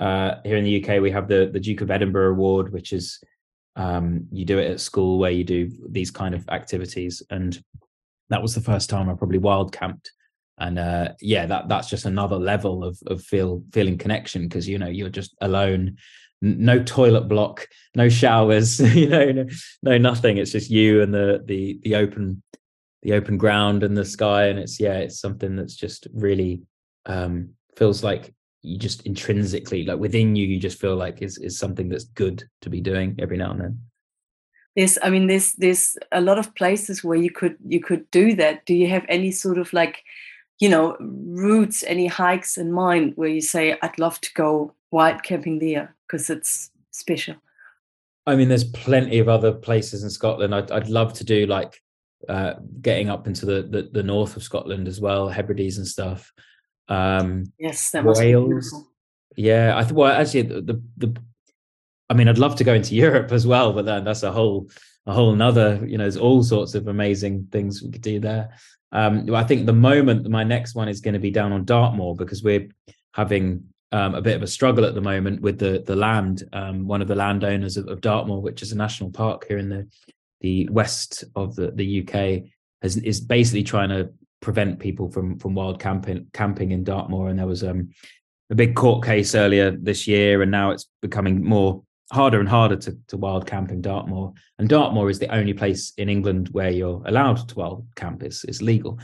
uh 0.00 0.36
here 0.44 0.56
in 0.56 0.64
the 0.64 0.84
UK 0.84 1.00
we 1.00 1.12
have 1.12 1.28
the 1.28 1.48
the 1.52 1.60
Duke 1.60 1.80
of 1.80 1.90
Edinburgh 1.92 2.32
award 2.32 2.72
which 2.72 2.92
is 2.92 3.20
um 3.76 4.26
you 4.30 4.44
do 4.44 4.58
it 4.58 4.70
at 4.70 4.80
school 4.80 5.18
where 5.18 5.30
you 5.30 5.44
do 5.44 5.70
these 5.88 6.10
kind 6.10 6.34
of 6.34 6.48
activities 6.48 7.22
and 7.30 7.62
that 8.30 8.42
was 8.42 8.54
the 8.54 8.60
first 8.60 8.88
time 8.88 9.10
I 9.10 9.14
probably 9.14 9.38
wild 9.38 9.72
camped. 9.72 10.12
And 10.58 10.78
uh 10.78 11.08
yeah 11.20 11.46
that 11.46 11.68
that's 11.68 11.88
just 11.88 12.04
another 12.04 12.36
level 12.36 12.84
of 12.84 12.98
of 13.08 13.22
feel 13.22 13.62
feeling 13.72 13.98
connection 13.98 14.42
because 14.42 14.68
you 14.68 14.78
know 14.78 14.86
you're 14.86 15.08
just 15.08 15.34
alone 15.40 15.96
no 16.40 16.82
toilet 16.82 17.28
block 17.28 17.66
no 17.96 18.08
showers 18.08 18.78
you 18.94 19.08
know 19.08 19.32
no, 19.32 19.46
no 19.82 19.98
nothing. 19.98 20.38
It's 20.38 20.52
just 20.52 20.70
you 20.70 21.02
and 21.02 21.12
the 21.12 21.42
the 21.44 21.80
the 21.82 21.96
open 21.96 22.42
the 23.02 23.14
open 23.14 23.36
ground 23.36 23.82
and 23.82 23.96
the 23.96 24.04
sky 24.04 24.46
and 24.46 24.58
it's 24.58 24.78
yeah 24.78 24.94
it's 24.94 25.20
something 25.20 25.56
that's 25.56 25.74
just 25.74 26.06
really 26.14 26.62
um 27.06 27.50
feels 27.76 28.04
like 28.04 28.32
you 28.64 28.78
just 28.78 29.02
intrinsically 29.02 29.84
like 29.84 29.98
within 29.98 30.34
you 30.34 30.46
you 30.46 30.58
just 30.58 30.80
feel 30.80 30.96
like 30.96 31.22
is 31.22 31.38
is 31.38 31.58
something 31.58 31.88
that's 31.88 32.04
good 32.04 32.44
to 32.62 32.70
be 32.70 32.80
doing 32.80 33.14
every 33.18 33.36
now 33.36 33.50
and 33.50 33.60
then. 33.60 33.80
There's 34.74 34.98
i 35.02 35.10
mean 35.10 35.26
there's 35.26 35.52
there's 35.54 35.96
a 36.10 36.20
lot 36.20 36.38
of 36.38 36.54
places 36.54 37.04
where 37.04 37.18
you 37.18 37.30
could 37.30 37.56
you 37.66 37.80
could 37.80 38.10
do 38.10 38.34
that. 38.36 38.66
Do 38.66 38.74
you 38.74 38.88
have 38.88 39.04
any 39.08 39.30
sort 39.30 39.58
of 39.58 39.72
like 39.72 40.02
you 40.60 40.68
know 40.68 40.96
routes 41.00 41.84
any 41.86 42.06
hikes 42.06 42.56
in 42.56 42.72
mind 42.72 43.12
where 43.16 43.28
you 43.28 43.40
say 43.40 43.76
i'd 43.82 43.98
love 43.98 44.20
to 44.20 44.32
go 44.34 44.72
wild 44.90 45.22
camping 45.22 45.58
there 45.58 45.94
because 46.06 46.30
it's 46.30 46.70
special 46.90 47.34
i 48.26 48.36
mean 48.36 48.48
there's 48.48 48.64
plenty 48.64 49.18
of 49.18 49.28
other 49.28 49.52
places 49.52 50.02
in 50.02 50.10
scotland. 50.10 50.54
I'd, 50.54 50.70
I'd 50.70 50.88
love 50.88 51.12
to 51.14 51.24
do 51.24 51.46
like 51.46 51.80
uh, 52.28 52.54
getting 52.80 53.10
up 53.10 53.26
into 53.26 53.44
the, 53.44 53.62
the, 53.62 53.90
the 53.92 54.02
north 54.02 54.36
of 54.36 54.42
scotland 54.42 54.88
as 54.88 55.00
well 55.00 55.28
hebrides 55.28 55.76
and 55.76 55.86
stuff 55.86 56.32
um 56.88 57.44
yes 57.58 57.90
that 57.90 58.04
wales 58.04 58.74
yeah 59.36 59.76
i 59.76 59.82
think 59.82 59.96
well 59.96 60.12
actually 60.12 60.42
the, 60.42 60.60
the 60.60 60.82
the 60.96 61.20
I 62.10 62.14
mean, 62.14 62.28
I'd 62.28 62.38
love 62.38 62.56
to 62.56 62.64
go 62.64 62.74
into 62.74 62.94
Europe 63.06 63.32
as 63.32 63.46
well, 63.46 63.72
but 63.72 63.84
then 63.84 64.04
that's 64.04 64.22
a 64.22 64.32
whole 64.32 64.70
a 65.06 65.12
whole 65.12 65.32
another. 65.32 65.80
You 65.86 65.98
know, 65.98 66.04
there's 66.04 66.16
all 66.16 66.42
sorts 66.42 66.74
of 66.74 66.88
amazing 66.88 67.48
things 67.50 67.82
we 67.82 67.90
could 67.90 68.02
do 68.02 68.20
there. 68.20 68.50
Um, 68.92 69.34
I 69.34 69.44
think 69.44 69.66
the 69.66 69.72
moment 69.72 70.28
my 70.28 70.44
next 70.44 70.74
one 70.74 70.88
is 70.88 71.00
going 71.00 71.14
to 71.14 71.20
be 71.20 71.30
down 71.30 71.52
on 71.52 71.64
Dartmoor 71.64 72.14
because 72.14 72.42
we're 72.42 72.68
having 73.12 73.64
um, 73.90 74.14
a 74.14 74.22
bit 74.22 74.36
of 74.36 74.42
a 74.42 74.46
struggle 74.46 74.84
at 74.84 74.94
the 74.94 75.00
moment 75.00 75.40
with 75.40 75.58
the 75.58 75.82
the 75.84 75.96
land. 75.96 76.44
Um, 76.52 76.86
one 76.86 77.02
of 77.02 77.08
the 77.08 77.14
landowners 77.14 77.76
of, 77.76 77.88
of, 77.88 78.00
Dartmoor, 78.00 78.40
which 78.40 78.62
is 78.62 78.72
a 78.72 78.76
national 78.76 79.10
park 79.10 79.46
here 79.48 79.58
in 79.58 79.68
the 79.68 79.88
the 80.40 80.68
west 80.70 81.24
of 81.34 81.56
the 81.56 81.70
the 81.72 82.02
UK, 82.02 82.50
has, 82.82 82.96
is 82.98 83.20
basically 83.20 83.64
trying 83.64 83.88
to 83.88 84.12
prevent 84.44 84.78
people 84.78 85.10
from 85.10 85.38
from 85.38 85.54
wild 85.54 85.80
camping 85.80 86.26
camping 86.32 86.70
in 86.70 86.84
Dartmoor. 86.84 87.28
And 87.30 87.38
there 87.38 87.46
was 87.46 87.64
um, 87.64 87.88
a 88.50 88.54
big 88.54 88.76
court 88.76 89.04
case 89.04 89.34
earlier 89.34 89.72
this 89.72 90.06
year, 90.06 90.42
and 90.42 90.50
now 90.50 90.70
it's 90.70 90.86
becoming 91.00 91.42
more 91.42 91.82
harder 92.12 92.38
and 92.38 92.48
harder 92.48 92.76
to, 92.76 92.96
to 93.08 93.16
wild 93.16 93.46
camp 93.46 93.70
in 93.70 93.80
Dartmoor. 93.80 94.32
And 94.58 94.68
Dartmoor 94.68 95.10
is 95.10 95.18
the 95.18 95.34
only 95.34 95.54
place 95.54 95.92
in 95.96 96.08
England 96.08 96.50
where 96.52 96.70
you're 96.70 97.02
allowed 97.06 97.48
to 97.48 97.54
wild 97.54 97.86
camp. 97.96 98.22
It's, 98.22 98.44
it's 98.44 98.62
legal. 98.62 99.00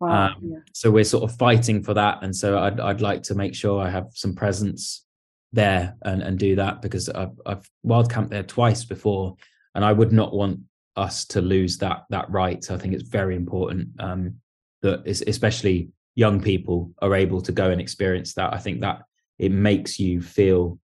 Wow, 0.00 0.28
um, 0.28 0.34
yeah. 0.40 0.58
So 0.72 0.90
we're 0.90 1.04
sort 1.04 1.24
of 1.28 1.36
fighting 1.36 1.82
for 1.82 1.94
that. 1.94 2.22
And 2.22 2.34
so 2.34 2.58
I'd, 2.58 2.80
I'd 2.80 3.00
like 3.00 3.22
to 3.24 3.34
make 3.34 3.54
sure 3.54 3.82
I 3.82 3.90
have 3.90 4.06
some 4.14 4.34
presence 4.34 5.04
there 5.52 5.96
and, 6.02 6.22
and 6.22 6.38
do 6.38 6.56
that 6.56 6.80
because 6.80 7.08
I've, 7.08 7.38
I've 7.44 7.68
wild 7.82 8.10
camped 8.10 8.30
there 8.30 8.44
twice 8.44 8.84
before. 8.84 9.34
And 9.74 9.84
I 9.84 9.92
would 9.92 10.12
not 10.12 10.32
want 10.32 10.60
us 10.96 11.24
to 11.24 11.40
lose 11.40 11.78
that 11.78 12.04
that 12.10 12.30
right. 12.30 12.62
So 12.62 12.74
I 12.74 12.78
think 12.78 12.94
it's 12.94 13.08
very 13.08 13.34
important 13.34 13.88
um, 13.98 14.36
that 14.84 15.06
especially 15.06 15.88
young 16.14 16.40
people 16.40 16.92
are 17.00 17.14
able 17.14 17.40
to 17.40 17.52
go 17.52 17.70
and 17.70 17.80
experience 17.80 18.34
that. 18.34 18.52
I 18.52 18.58
think 18.58 18.82
that 18.82 19.02
it 19.38 19.50
makes 19.50 19.98
you 19.98 20.20
feel 20.20 20.78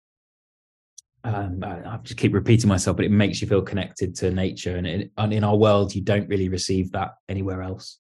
um, 1.26 1.62
I, 1.64 2.00
just 2.02 2.18
keep 2.18 2.34
repeating 2.34 2.70
myself, 2.70 2.96
but 2.96 3.06
it 3.06 3.12
makes 3.12 3.42
you 3.42 3.48
feel 3.48 3.62
connected 3.62 4.16
to 4.16 4.32
nature. 4.32 4.78
And 4.78 4.88
in, 4.88 5.12
in 5.32 5.44
our 5.44 5.58
world, 5.58 5.94
you 5.94 6.02
don't 6.02 6.30
really 6.30 6.48
receive 6.48 6.94
that 6.94 7.16
anywhere 7.28 7.62
else. 7.62 8.00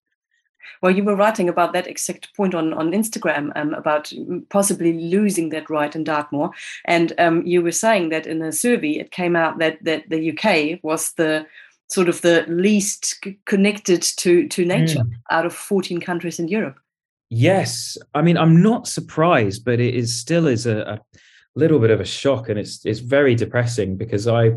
Well, 0.81 0.95
you 0.95 1.03
were 1.03 1.17
writing 1.17 1.49
about 1.49 1.73
that 1.73 1.88
exact 1.88 2.34
point 2.35 2.55
on, 2.55 2.73
on 2.73 2.91
Instagram 2.91 3.51
um, 3.57 3.73
about 3.73 4.13
possibly 4.49 4.93
losing 4.93 5.49
that 5.49 5.69
right 5.69 5.93
in 5.93 6.05
Dartmoor. 6.05 6.51
And 6.85 7.11
um, 7.17 7.45
you 7.45 7.61
were 7.61 7.73
saying 7.73 8.09
that 8.09 8.26
in 8.26 8.41
a 8.41 8.53
survey, 8.53 8.91
it 8.91 9.11
came 9.11 9.35
out 9.35 9.59
that, 9.59 9.84
that 9.84 10.09
the 10.09 10.31
UK 10.31 10.80
was 10.81 11.11
the 11.13 11.45
sort 11.90 12.07
of 12.07 12.22
the 12.22 12.45
least 12.48 13.26
connected 13.45 14.02
to, 14.02 14.48
to 14.48 14.66
nature 14.66 14.99
mm. 14.99 15.11
out 15.32 15.45
of 15.45 15.53
14 15.53 15.99
countries 15.99 16.40
in 16.40 16.48
Europe. 16.48 16.80
Yes. 17.30 17.98
I 18.14 18.22
mean, 18.22 18.38
I'm 18.38 18.61
not 18.61 18.88
surprised, 18.88 19.66
but 19.66 19.80
it 19.80 19.95
is 19.95 20.20
still 20.20 20.48
is 20.48 20.66
a, 20.66 20.80
a 20.82 20.99
little 21.56 21.80
bit 21.80 21.91
of 21.91 21.99
a 21.99 22.06
shock, 22.06 22.49
and 22.49 22.57
it's 22.57 22.86
it's 22.86 22.99
very 22.99 23.36
depressing 23.36 23.98
because 23.98 24.28
I 24.28 24.53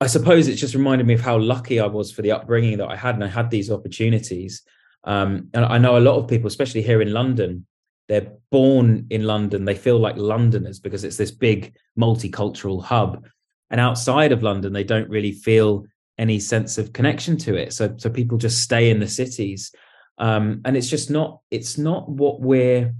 I 0.00 0.06
suppose 0.06 0.48
it's 0.48 0.60
just 0.60 0.74
reminded 0.74 1.06
me 1.06 1.14
of 1.14 1.22
how 1.22 1.38
lucky 1.38 1.80
I 1.80 1.86
was 1.86 2.12
for 2.12 2.20
the 2.20 2.32
upbringing 2.32 2.78
that 2.78 2.88
I 2.88 2.96
had, 2.96 3.14
and 3.14 3.24
I 3.24 3.28
had 3.28 3.50
these 3.50 3.70
opportunities. 3.70 4.62
Um, 5.04 5.48
and 5.54 5.64
I 5.64 5.78
know 5.78 5.96
a 5.96 6.00
lot 6.00 6.16
of 6.16 6.28
people, 6.28 6.48
especially 6.48 6.82
here 6.82 7.00
in 7.00 7.12
London, 7.12 7.66
they're 8.08 8.32
born 8.50 9.06
in 9.10 9.24
London. 9.24 9.64
They 9.64 9.74
feel 9.74 9.98
like 9.98 10.16
Londoners 10.16 10.78
because 10.78 11.04
it's 11.04 11.16
this 11.16 11.30
big 11.30 11.74
multicultural 11.98 12.82
hub. 12.82 13.26
And 13.70 13.80
outside 13.80 14.32
of 14.32 14.42
London, 14.42 14.72
they 14.72 14.84
don't 14.84 15.08
really 15.08 15.32
feel 15.32 15.86
any 16.18 16.38
sense 16.38 16.78
of 16.78 16.92
connection 16.92 17.36
to 17.38 17.54
it. 17.54 17.72
So, 17.72 17.94
so 17.96 18.08
people 18.10 18.38
just 18.38 18.62
stay 18.62 18.90
in 18.90 19.00
the 19.00 19.08
cities, 19.08 19.72
um, 20.18 20.62
and 20.64 20.76
it's 20.76 20.88
just 20.88 21.10
not. 21.10 21.40
It's 21.50 21.78
not 21.78 22.08
what 22.08 22.40
we're. 22.40 22.94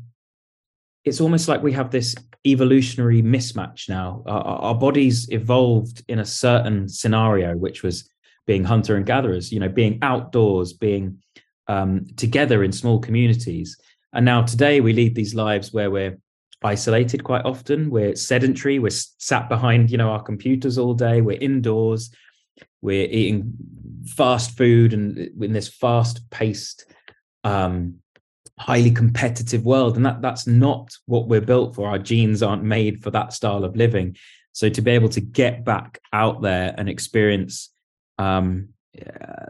It's 1.05 1.21
almost 1.21 1.49
like 1.49 1.63
we 1.63 1.73
have 1.73 1.91
this 1.91 2.17
evolutionary 2.47 3.23
mismatch 3.23 3.89
now. 3.89 4.23
Our, 4.27 4.43
our, 4.43 4.75
bodies 4.75 5.29
evolved 5.31 6.05
in 6.09 6.19
a 6.19 6.25
certain 6.25 6.89
scenario, 6.89 7.57
which 7.57 7.83
was 7.83 8.09
being 8.47 8.65
hunter 8.65 8.97
and 8.97 9.07
gatherers, 9.07 9.53
you 9.53 9.61
know, 9.61 9.69
being 9.69 9.99
outdoors, 10.03 10.73
being 10.73 11.23
um, 11.69 12.07
together 12.17 12.63
in 12.63 12.73
small 12.73 12.99
communities. 12.99 13.77
And 14.13 14.25
now 14.25 14.43
today 14.43 14.81
we 14.81 14.93
lead 14.93 15.15
these 15.15 15.35
lives 15.35 15.73
where 15.73 15.91
we're 15.91 16.19
isolated 16.63 17.25
quite 17.25 17.45
often. 17.45 17.91
We're 17.91 18.17
sedentary. 18.17 18.79
We're 18.79 18.91
sat 18.91 19.49
behind, 19.49 19.91
you 19.91 19.99
know, 19.99 20.11
our 20.11 20.23
computers 20.23 20.79
all 20.79 20.95
day. 20.95 21.21
We're 21.21 21.39
indoors. 21.41 22.11
We're 22.83 23.07
eating 23.07 23.55
fast 24.07 24.57
food 24.57 24.93
and 24.93 25.19
in 25.19 25.53
this 25.53 25.69
fast 25.69 26.31
paced 26.31 26.85
um, 27.45 27.97
highly 28.59 28.91
competitive 28.91 29.65
world. 29.65 29.97
And 29.97 30.07
that 30.07 30.23
that's 30.23 30.47
not 30.47 30.93
what 31.07 31.29
we're 31.29 31.41
built 31.41 31.75
for. 31.75 31.89
Our 31.89 31.99
genes 31.99 32.43
aren't 32.43 32.65
made 32.65 33.03
for 33.03 33.11
that 33.11 33.33
style 33.33 33.65
of 33.65 33.77
living. 33.77 34.17
So 34.53 34.69
to 34.69 34.81
be 34.81 34.93
able 34.93 35.11
to 35.11 35.21
get 35.21 35.65
back 35.65 36.01
out 36.13 36.41
there 36.41 36.75
and 36.79 36.89
experience 36.89 37.71
um, 38.19 38.71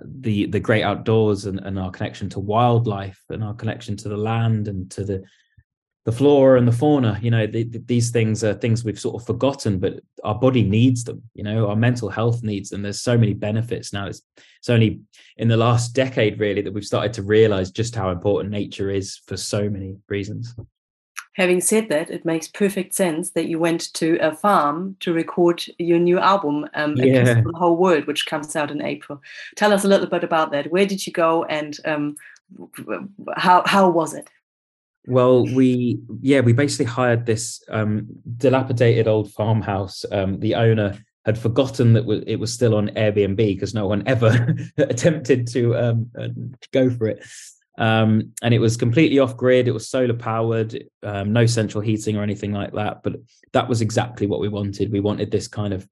the 0.04 0.46
the 0.46 0.60
great 0.60 0.82
outdoors 0.82 1.46
and, 1.46 1.60
and 1.60 1.78
our 1.78 1.90
connection 1.90 2.28
to 2.30 2.40
wildlife 2.40 3.22
and 3.30 3.44
our 3.44 3.54
connection 3.54 3.96
to 3.98 4.08
the 4.08 4.16
land 4.16 4.66
and 4.66 4.90
to 4.90 5.04
the 5.04 5.22
the 6.06 6.12
flora 6.12 6.56
and 6.56 6.66
the 6.66 6.72
fauna 6.72 7.18
you 7.20 7.30
know 7.30 7.46
the, 7.46 7.64
the, 7.64 7.78
these 7.86 8.10
things 8.10 8.42
are 8.42 8.54
things 8.54 8.84
we've 8.84 8.98
sort 8.98 9.20
of 9.20 9.26
forgotten 9.26 9.78
but 9.78 10.00
our 10.24 10.34
body 10.34 10.62
needs 10.62 11.04
them 11.04 11.20
you 11.34 11.42
know 11.42 11.68
our 11.68 11.76
mental 11.76 12.08
health 12.08 12.42
needs 12.42 12.70
them. 12.70 12.82
There's 12.82 13.00
so 13.00 13.18
many 13.18 13.34
benefits 13.34 13.92
now. 13.92 14.06
It's 14.06 14.22
it's 14.58 14.70
only 14.70 15.00
in 15.36 15.48
the 15.48 15.56
last 15.56 15.94
decade 15.94 16.40
really 16.40 16.62
that 16.62 16.72
we've 16.72 16.84
started 16.84 17.12
to 17.14 17.22
realize 17.22 17.70
just 17.70 17.94
how 17.94 18.10
important 18.10 18.50
nature 18.50 18.90
is 18.90 19.20
for 19.26 19.36
so 19.36 19.68
many 19.68 19.96
reasons. 20.08 20.54
Having 21.34 21.60
said 21.60 21.88
that 21.90 22.10
it 22.10 22.24
makes 22.24 22.48
perfect 22.48 22.94
sense 22.94 23.30
that 23.32 23.46
you 23.46 23.58
went 23.58 23.92
to 23.94 24.16
a 24.22 24.34
farm 24.34 24.96
to 25.00 25.12
record 25.12 25.62
your 25.78 25.98
new 25.98 26.18
album 26.18 26.66
um 26.74 26.96
yeah. 26.96 27.42
the 27.42 27.52
whole 27.54 27.76
world 27.76 28.06
which 28.06 28.26
comes 28.26 28.56
out 28.56 28.70
in 28.70 28.82
april. 28.82 29.20
Tell 29.56 29.72
us 29.72 29.84
a 29.84 29.88
little 29.88 30.08
bit 30.08 30.24
about 30.24 30.50
that. 30.52 30.70
Where 30.72 30.86
did 30.86 31.06
you 31.06 31.12
go 31.12 31.44
and 31.44 31.76
um 31.84 32.16
how 33.36 33.62
how 33.66 33.90
was 33.90 34.14
it 34.14 34.28
well, 35.06 35.46
we 35.46 36.00
yeah, 36.20 36.40
we 36.40 36.52
basically 36.52 36.86
hired 36.86 37.26
this 37.26 37.62
um, 37.68 38.06
dilapidated 38.36 39.06
old 39.08 39.32
farmhouse. 39.32 40.04
Um, 40.10 40.40
the 40.40 40.54
owner 40.54 40.98
had 41.24 41.38
forgotten 41.38 41.92
that 41.94 42.24
it 42.26 42.36
was 42.36 42.52
still 42.52 42.74
on 42.74 42.88
Airbnb 42.90 43.36
because 43.36 43.74
no 43.74 43.86
one 43.86 44.02
ever 44.06 44.56
attempted 44.78 45.48
to 45.48 45.76
um, 45.76 46.10
uh, 46.18 46.28
go 46.72 46.88
for 46.90 47.08
it. 47.08 47.24
Um, 47.78 48.32
and 48.42 48.54
it 48.54 48.58
was 48.58 48.76
completely 48.76 49.18
off 49.18 49.36
grid. 49.36 49.68
It 49.68 49.72
was 49.72 49.88
solar 49.88 50.14
powered, 50.14 50.84
um, 51.02 51.32
no 51.32 51.44
central 51.44 51.82
heating 51.82 52.16
or 52.16 52.22
anything 52.22 52.52
like 52.52 52.72
that. 52.72 53.02
But 53.02 53.16
that 53.52 53.68
was 53.68 53.82
exactly 53.82 54.26
what 54.26 54.40
we 54.40 54.48
wanted. 54.48 54.92
We 54.92 55.00
wanted 55.00 55.30
this 55.30 55.48
kind 55.48 55.74
of 55.74 55.86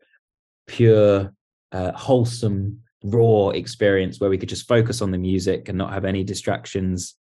pure, 0.66 1.32
uh, 1.72 1.92
wholesome, 1.92 2.80
raw 3.04 3.50
experience 3.50 4.18
where 4.18 4.30
we 4.30 4.38
could 4.38 4.48
just 4.48 4.66
focus 4.66 5.02
on 5.02 5.10
the 5.10 5.18
music 5.18 5.68
and 5.68 5.76
not 5.76 5.92
have 5.92 6.06
any 6.06 6.24
distractions 6.24 7.16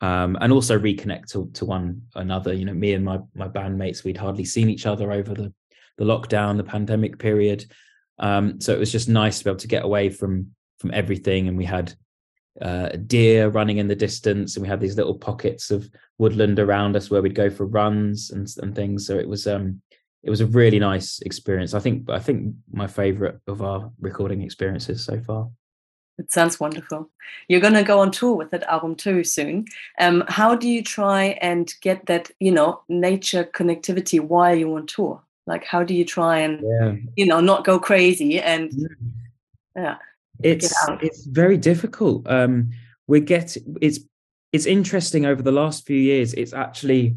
um, 0.00 0.36
and 0.40 0.52
also 0.52 0.78
reconnect 0.78 1.26
to, 1.32 1.50
to 1.54 1.64
one 1.64 2.02
another. 2.14 2.52
You 2.52 2.64
know, 2.64 2.74
me 2.74 2.92
and 2.92 3.04
my 3.04 3.18
my 3.34 3.48
bandmates, 3.48 4.04
we'd 4.04 4.16
hardly 4.16 4.44
seen 4.44 4.70
each 4.70 4.86
other 4.86 5.12
over 5.12 5.34
the 5.34 5.52
the 5.98 6.04
lockdown, 6.04 6.56
the 6.56 6.64
pandemic 6.64 7.18
period. 7.18 7.66
Um, 8.18 8.60
so 8.60 8.72
it 8.72 8.78
was 8.78 8.92
just 8.92 9.08
nice 9.08 9.38
to 9.38 9.44
be 9.44 9.50
able 9.50 9.58
to 9.58 9.68
get 9.68 9.84
away 9.84 10.10
from 10.10 10.52
from 10.78 10.92
everything, 10.92 11.48
and 11.48 11.56
we 11.58 11.64
had 11.64 11.94
uh, 12.60 12.90
deer 13.06 13.48
running 13.48 13.78
in 13.78 13.88
the 13.88 13.96
distance, 13.96 14.56
and 14.56 14.62
we 14.62 14.68
had 14.68 14.80
these 14.80 14.96
little 14.96 15.14
pockets 15.14 15.70
of 15.70 15.88
woodland 16.18 16.58
around 16.58 16.96
us 16.96 17.10
where 17.10 17.22
we'd 17.22 17.34
go 17.34 17.50
for 17.50 17.66
runs 17.66 18.30
and 18.30 18.48
and 18.62 18.74
things. 18.74 19.06
So 19.06 19.18
it 19.18 19.28
was 19.28 19.46
um 19.46 19.82
it 20.22 20.30
was 20.30 20.40
a 20.40 20.46
really 20.46 20.78
nice 20.78 21.20
experience. 21.20 21.74
I 21.74 21.80
think 21.80 22.10
I 22.10 22.18
think 22.18 22.54
my 22.72 22.86
favorite 22.86 23.40
of 23.46 23.62
our 23.62 23.90
recording 24.00 24.42
experiences 24.42 25.04
so 25.04 25.20
far. 25.20 25.50
It 26.20 26.30
sounds 26.30 26.60
wonderful. 26.60 27.08
You're 27.48 27.60
going 27.60 27.74
to 27.74 27.82
go 27.82 28.00
on 28.00 28.10
tour 28.10 28.36
with 28.36 28.50
that 28.50 28.62
album 28.64 28.94
too 28.94 29.24
soon. 29.24 29.64
Um, 29.98 30.22
how 30.28 30.54
do 30.54 30.68
you 30.68 30.82
try 30.82 31.38
and 31.40 31.72
get 31.80 32.06
that, 32.06 32.30
you 32.40 32.52
know, 32.52 32.82
nature 32.88 33.44
connectivity 33.44 34.20
while 34.20 34.54
you're 34.54 34.76
on 34.76 34.86
tour? 34.86 35.22
Like, 35.46 35.64
how 35.64 35.82
do 35.82 35.94
you 35.94 36.04
try 36.04 36.38
and, 36.38 36.60
yeah. 36.62 36.94
you 37.16 37.26
know, 37.26 37.40
not 37.40 37.64
go 37.64 37.78
crazy 37.78 38.38
and, 38.38 38.72
yeah, 39.74 39.96
it's 40.42 40.74
it's 41.02 41.24
very 41.24 41.56
difficult. 41.56 42.28
Um, 42.28 42.70
we 43.06 43.20
get 43.20 43.56
it's 43.80 44.00
it's 44.52 44.66
interesting 44.66 45.26
over 45.26 45.42
the 45.42 45.52
last 45.52 45.86
few 45.86 45.98
years. 45.98 46.34
It's 46.34 46.52
actually 46.52 47.16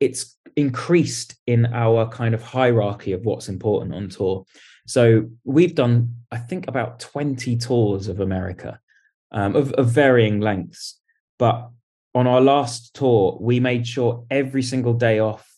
it's 0.00 0.36
increased 0.56 1.36
in 1.46 1.66
our 1.66 2.08
kind 2.08 2.34
of 2.34 2.42
hierarchy 2.42 3.12
of 3.12 3.24
what's 3.24 3.48
important 3.48 3.94
on 3.94 4.08
tour. 4.08 4.44
So 4.86 5.28
we've 5.44 5.74
done, 5.74 6.16
I 6.30 6.38
think, 6.38 6.68
about 6.68 7.00
20 7.00 7.56
tours 7.56 8.08
of 8.08 8.20
America 8.20 8.80
um, 9.32 9.56
of, 9.56 9.72
of 9.72 9.90
varying 9.90 10.40
lengths. 10.40 11.00
But 11.38 11.70
on 12.14 12.26
our 12.26 12.40
last 12.40 12.94
tour, 12.94 13.38
we 13.40 13.58
made 13.58 13.86
sure 13.86 14.24
every 14.30 14.62
single 14.62 14.94
day 14.94 15.18
off 15.18 15.48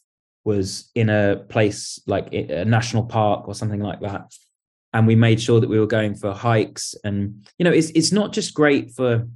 was 0.45 0.91
in 0.95 1.09
a 1.09 1.45
place 1.49 2.01
like 2.07 2.29
a 2.33 2.65
national 2.65 3.05
park 3.05 3.49
or 3.49 3.55
something 3.55 3.81
like 3.81 4.01
that. 4.01 4.33
And 4.93 5.07
we 5.07 5.17
made 5.17 5.41
sure 5.41 5.61
that 5.61 5.69
we 5.69 5.81
were 5.81 5.87
going 5.87 6.15
for 6.15 6.33
hikes. 6.33 6.95
And, 7.03 7.47
you 7.59 7.65
know, 7.65 7.73
it's, 7.73 7.91
it's 7.91 8.13
not 8.13 8.33
just 8.33 8.55
great 8.55 8.93
for 8.93 9.27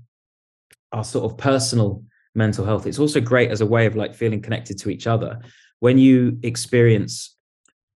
our 0.93 1.05
sort 1.05 1.31
of 1.31 1.37
personal 1.37 2.05
mental 2.35 2.65
health, 2.65 2.87
it's 2.87 3.01
also 3.01 3.21
great 3.21 3.51
as 3.51 3.61
a 3.61 3.67
way 3.67 3.87
of 3.87 3.97
like 3.97 4.15
feeling 4.15 4.41
connected 4.41 4.79
to 4.79 4.91
each 4.91 5.07
other. 5.07 5.41
When 5.81 5.99
you 5.99 6.39
experience 6.43 7.37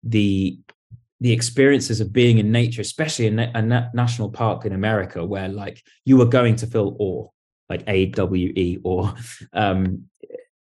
the 0.03 0.59
the 1.23 1.31
experiences 1.31 2.01
of 2.01 2.11
being 2.11 2.37
in 2.37 2.51
nature, 2.51 2.81
especially 2.81 3.27
in 3.27 3.39
a 3.39 3.61
na- 3.61 3.87
national 3.93 4.29
park 4.29 4.65
in 4.65 4.73
America, 4.73 5.25
where 5.25 5.47
like 5.47 5.81
you 6.03 6.21
are 6.21 6.25
going 6.25 6.53
to 6.57 6.67
feel 6.67 6.97
awe, 6.99 7.25
like 7.69 7.81
A 7.87 8.07
W 8.07 8.51
E 8.57 8.77
or, 8.83 9.15
um, 9.53 10.03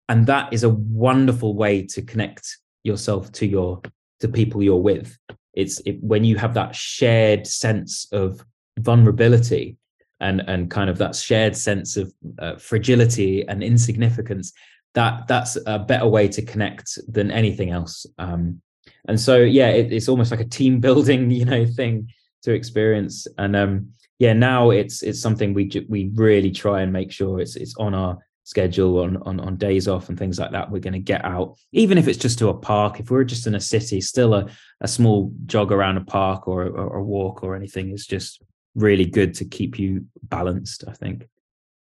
and 0.10 0.28
that 0.28 0.52
is 0.52 0.66
a 0.66 0.70
wonderful 0.70 1.56
way 1.56 1.86
to 1.88 2.02
connect 2.02 2.58
yourself 2.84 3.32
to 3.32 3.48
your 3.48 3.82
to 4.20 4.28
people 4.28 4.62
you're 4.62 4.76
with. 4.76 5.18
It's 5.54 5.80
it, 5.86 6.04
when 6.04 6.26
you 6.26 6.36
have 6.36 6.54
that 6.56 6.76
shared 6.76 7.48
sense 7.48 8.06
of 8.12 8.44
vulnerability 8.80 9.78
and 10.20 10.42
and 10.42 10.70
kind 10.70 10.90
of 10.90 10.98
that 10.98 11.16
shared 11.16 11.56
sense 11.56 11.96
of 11.96 12.14
uh, 12.38 12.58
fragility 12.58 13.48
and 13.48 13.64
insignificance. 13.64 14.52
That 14.94 15.26
that's 15.30 15.58
a 15.66 15.80
better 15.80 16.08
way 16.08 16.28
to 16.28 16.42
connect 16.42 16.98
than 17.08 17.32
anything 17.32 17.70
else. 17.70 18.06
Um, 18.18 18.62
and 19.08 19.20
so 19.20 19.38
yeah 19.38 19.70
it, 19.70 19.92
it's 19.92 20.10
almost 20.10 20.32
like 20.32 20.40
a 20.40 20.46
team 20.46 20.80
building 20.88 21.32
you 21.32 21.46
know 21.46 21.66
thing 21.66 22.10
to 22.44 22.54
experience. 22.54 23.28
And 23.38 23.56
um 23.56 23.90
yeah 24.20 24.34
now 24.34 24.70
it's 24.70 25.02
it's 25.02 25.22
something 25.22 25.54
we 25.54 25.70
we 25.88 26.12
really 26.14 26.52
try 26.52 26.82
and 26.82 26.92
make 26.92 27.12
sure 27.12 27.40
it's 27.40 27.56
it's 27.56 27.76
on 27.78 27.94
our 27.94 28.18
schedule 28.44 29.00
on 29.00 29.18
on, 29.18 29.40
on 29.40 29.56
days 29.58 29.88
off 29.88 30.10
and 30.10 30.18
things 30.18 30.40
like 30.40 30.52
that 30.52 30.72
we're 30.72 30.80
going 30.80 30.94
to 30.94 31.00
get 31.00 31.24
out. 31.24 31.58
Even 31.72 31.98
if 31.98 32.08
it's 32.08 32.18
just 32.18 32.40
to 32.40 32.50
a 32.50 32.54
park 32.54 33.00
if 33.00 33.12
we're 33.12 33.24
just 33.24 33.48
in 33.48 33.56
a 33.56 33.60
city 33.60 34.02
still 34.02 34.34
a, 34.34 34.48
a 34.82 34.88
small 34.88 35.32
jog 35.46 35.72
around 35.72 35.98
a 35.98 36.02
park 36.02 36.48
or, 36.48 36.66
or 36.66 36.98
a 36.98 37.04
walk 37.04 37.44
or 37.44 37.56
anything 37.56 37.92
is 37.92 38.08
just 38.08 38.42
really 38.76 39.06
good 39.06 39.34
to 39.34 39.46
keep 39.46 39.78
you 39.80 40.06
balanced 40.24 40.84
i 40.88 40.94
think. 40.94 41.28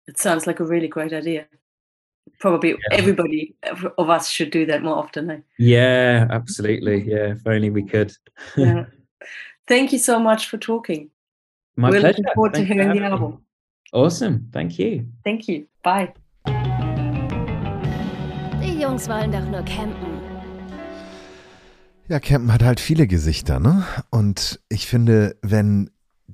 It 0.05 0.19
sounds 0.19 0.45
like 0.45 0.59
a 0.59 0.65
really 0.65 0.89
great 0.89 1.13
idea 1.13 1.45
probably 2.39 2.69
yeah. 2.69 2.75
everybody 2.91 3.55
of 3.97 4.09
us 4.09 4.29
should 4.29 4.51
do 4.51 4.65
that 4.65 4.83
more 4.83 4.97
often. 4.97 5.29
Eh? 5.29 5.39
Yeah, 5.57 6.27
absolutely. 6.29 7.03
Yeah, 7.03 7.33
if 7.33 7.47
only 7.47 7.69
we 7.69 7.83
could. 7.83 8.13
yeah. 8.57 8.85
Thank 9.67 9.93
you 9.93 9.99
so 9.99 10.19
much 10.19 10.47
for 10.47 10.57
talking. 10.57 11.09
My 11.75 11.89
We're 11.89 12.01
pleasure. 12.01 12.17
looking 12.17 12.33
forward 12.35 12.53
Thank 12.53 12.67
to 12.67 12.73
hearing 12.73 12.99
the 12.99 13.05
album. 13.05 13.31
Me. 13.31 13.37
Awesome. 13.93 14.49
Thank 14.51 14.77
you. 14.77 15.05
Thank 15.23 15.47
you. 15.47 15.67
Bye. 15.83 16.13
Die 18.61 18.79
Jungs 18.79 19.07
wollen 19.07 19.31
doch 19.31 19.47
nur 19.49 19.63
campen. 19.63 20.13
Ja, 22.09 22.19
Campen 22.19 22.51
hat 22.51 22.63
halt 22.63 22.81
viele 22.81 23.07
Gesichter, 23.07 23.61
ne? 23.61 23.85
Und 24.09 24.59
ich 24.67 24.87
finde, 24.87 25.37
wenn 25.41 25.89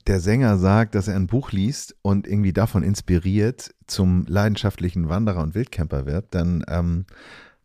der 0.07 0.19
Sänger 0.19 0.57
sagt, 0.57 0.95
dass 0.95 1.07
er 1.07 1.15
ein 1.15 1.27
Buch 1.27 1.51
liest 1.51 1.95
und 2.01 2.27
irgendwie 2.27 2.53
davon 2.53 2.83
inspiriert 2.83 3.73
zum 3.87 4.25
leidenschaftlichen 4.27 5.09
Wanderer 5.09 5.41
und 5.41 5.55
Wildcamper 5.55 6.05
wird, 6.05 6.27
dann 6.31 6.63
ähm, 6.67 7.05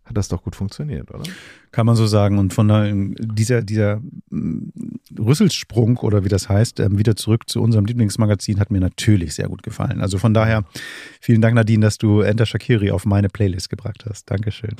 hat 0.04 0.16
das 0.16 0.28
doch 0.28 0.42
gut 0.42 0.54
funktioniert, 0.54 1.10
oder? 1.12 1.24
Kann 1.72 1.86
man 1.86 1.96
so 1.96 2.06
sagen. 2.06 2.38
Und 2.38 2.52
von 2.52 2.68
der, 2.68 2.92
dieser, 2.92 3.62
dieser 3.62 4.00
mm, 4.30 4.68
Rüsselsprung 5.18 5.96
oder 5.98 6.24
wie 6.24 6.28
das 6.28 6.48
heißt, 6.48 6.80
ähm, 6.80 6.98
wieder 6.98 7.16
zurück 7.16 7.48
zu 7.48 7.62
unserem 7.62 7.86
Lieblingsmagazin 7.86 8.60
hat 8.60 8.70
mir 8.70 8.80
natürlich 8.80 9.34
sehr 9.34 9.48
gut 9.48 9.62
gefallen. 9.62 10.00
Also 10.00 10.18
von 10.18 10.34
daher 10.34 10.64
vielen 11.20 11.40
Dank, 11.40 11.54
Nadine, 11.54 11.84
dass 11.86 11.98
du 11.98 12.20
Enter 12.20 12.46
Shakiri 12.46 12.90
auf 12.90 13.06
meine 13.06 13.28
Playlist 13.28 13.70
gebracht 13.70 14.04
hast. 14.08 14.30
Dankeschön. 14.30 14.76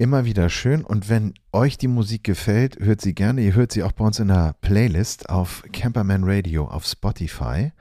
Immer 0.00 0.24
wieder 0.24 0.48
schön. 0.48 0.84
Und 0.84 1.08
wenn 1.08 1.34
euch 1.52 1.76
die 1.76 1.88
Musik 1.88 2.22
gefällt, 2.22 2.78
hört 2.78 3.00
sie 3.00 3.16
gerne. 3.16 3.40
Ihr 3.40 3.56
hört 3.56 3.72
sie 3.72 3.82
auch 3.82 3.90
bei 3.90 4.04
uns 4.04 4.20
in 4.20 4.28
der 4.28 4.54
Playlist 4.60 5.28
auf 5.28 5.64
Camperman 5.72 6.22
Radio 6.22 6.68
auf 6.68 6.86
Spotify. 6.86 7.72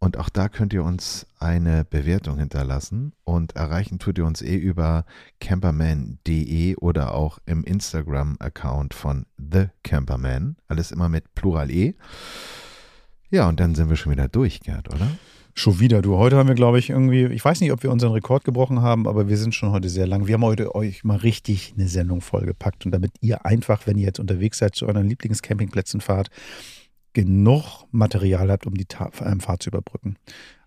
Und 0.00 0.16
auch 0.16 0.30
da 0.30 0.48
könnt 0.48 0.72
ihr 0.72 0.82
uns 0.82 1.28
eine 1.38 1.84
Bewertung 1.84 2.38
hinterlassen. 2.40 3.12
Und 3.22 3.54
erreichen 3.54 4.00
tut 4.00 4.18
ihr 4.18 4.26
uns 4.26 4.42
eh 4.42 4.56
über 4.56 5.04
camperman.de 5.38 6.74
oder 6.74 7.14
auch 7.14 7.38
im 7.46 7.62
Instagram-Account 7.62 8.92
von 8.92 9.26
The 9.38 9.66
Camperman. 9.84 10.56
Alles 10.66 10.90
immer 10.90 11.08
mit 11.08 11.36
Plural 11.36 11.70
E. 11.70 11.94
Ja, 13.30 13.48
und 13.48 13.60
dann 13.60 13.76
sind 13.76 13.90
wir 13.90 13.96
schon 13.96 14.10
wieder 14.10 14.26
durch, 14.26 14.58
Gerd, 14.58 14.92
oder? 14.92 15.06
Schon 15.54 15.80
wieder, 15.80 16.00
du. 16.00 16.16
Heute 16.16 16.36
haben 16.36 16.48
wir, 16.48 16.54
glaube 16.54 16.78
ich, 16.78 16.90
irgendwie, 16.90 17.24
ich 17.24 17.44
weiß 17.44 17.60
nicht, 17.60 17.72
ob 17.72 17.82
wir 17.82 17.90
unseren 17.90 18.12
Rekord 18.12 18.44
gebrochen 18.44 18.82
haben, 18.82 19.06
aber 19.06 19.28
wir 19.28 19.36
sind 19.36 19.54
schon 19.54 19.72
heute 19.72 19.88
sehr 19.88 20.06
lang. 20.06 20.26
Wir 20.26 20.34
haben 20.34 20.44
heute 20.44 20.74
euch 20.74 21.04
mal 21.04 21.16
richtig 21.16 21.74
eine 21.76 21.88
Sendung 21.88 22.20
vollgepackt 22.20 22.86
und 22.86 22.92
damit 22.92 23.12
ihr 23.20 23.44
einfach, 23.44 23.86
wenn 23.86 23.98
ihr 23.98 24.06
jetzt 24.06 24.20
unterwegs 24.20 24.58
seid, 24.58 24.74
zu 24.74 24.86
euren 24.86 25.08
Lieblingscampingplätzen 25.08 26.00
fahrt, 26.00 26.30
genug 27.12 27.84
Material 27.90 28.50
habt, 28.50 28.66
um 28.66 28.74
die 28.74 28.86
ähm, 29.24 29.40
Fahrt 29.40 29.62
zu 29.62 29.70
überbrücken. 29.70 30.16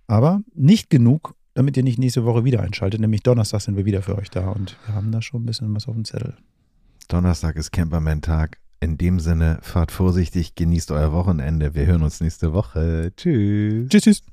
Aber 0.08 0.42
nicht 0.54 0.90
genug, 0.90 1.36
damit 1.54 1.78
ihr 1.78 1.84
nicht 1.84 2.00
nächste 2.00 2.26
Woche 2.26 2.44
wieder 2.44 2.62
einschaltet. 2.62 3.00
Nämlich 3.00 3.24
Donnerstag 3.24 3.62
sind 3.62 3.78
wir 3.78 3.86
wieder 3.86 4.02
für 4.02 4.18
euch 4.18 4.30
da 4.30 4.50
und 4.50 4.78
wir 4.86 4.96
haben 4.96 5.12
da 5.12 5.22
schon 5.22 5.44
ein 5.44 5.46
bisschen 5.46 5.74
was 5.74 5.88
auf 5.88 5.96
dem 5.96 6.06
Zettel. 6.06 6.36
Donnerstag 7.08 7.56
ist 7.56 7.72
Camperman-Tag. 7.72 8.58
In 8.80 8.98
dem 8.98 9.22
Sinne, 9.22 9.60
fahrt 9.62 9.94
vorsichtig, 9.94 10.56
genießt 10.56 10.92
euer 10.92 11.14
Wochenende. 11.14 11.74
Wir 11.74 11.86
hören 11.86 12.04
uns 12.04 12.20
nächste 12.20 12.52
Woche. 12.52 13.14
Tschüss. 13.16 13.88
Tschüss, 13.88 14.04
tschüss. 14.04 14.33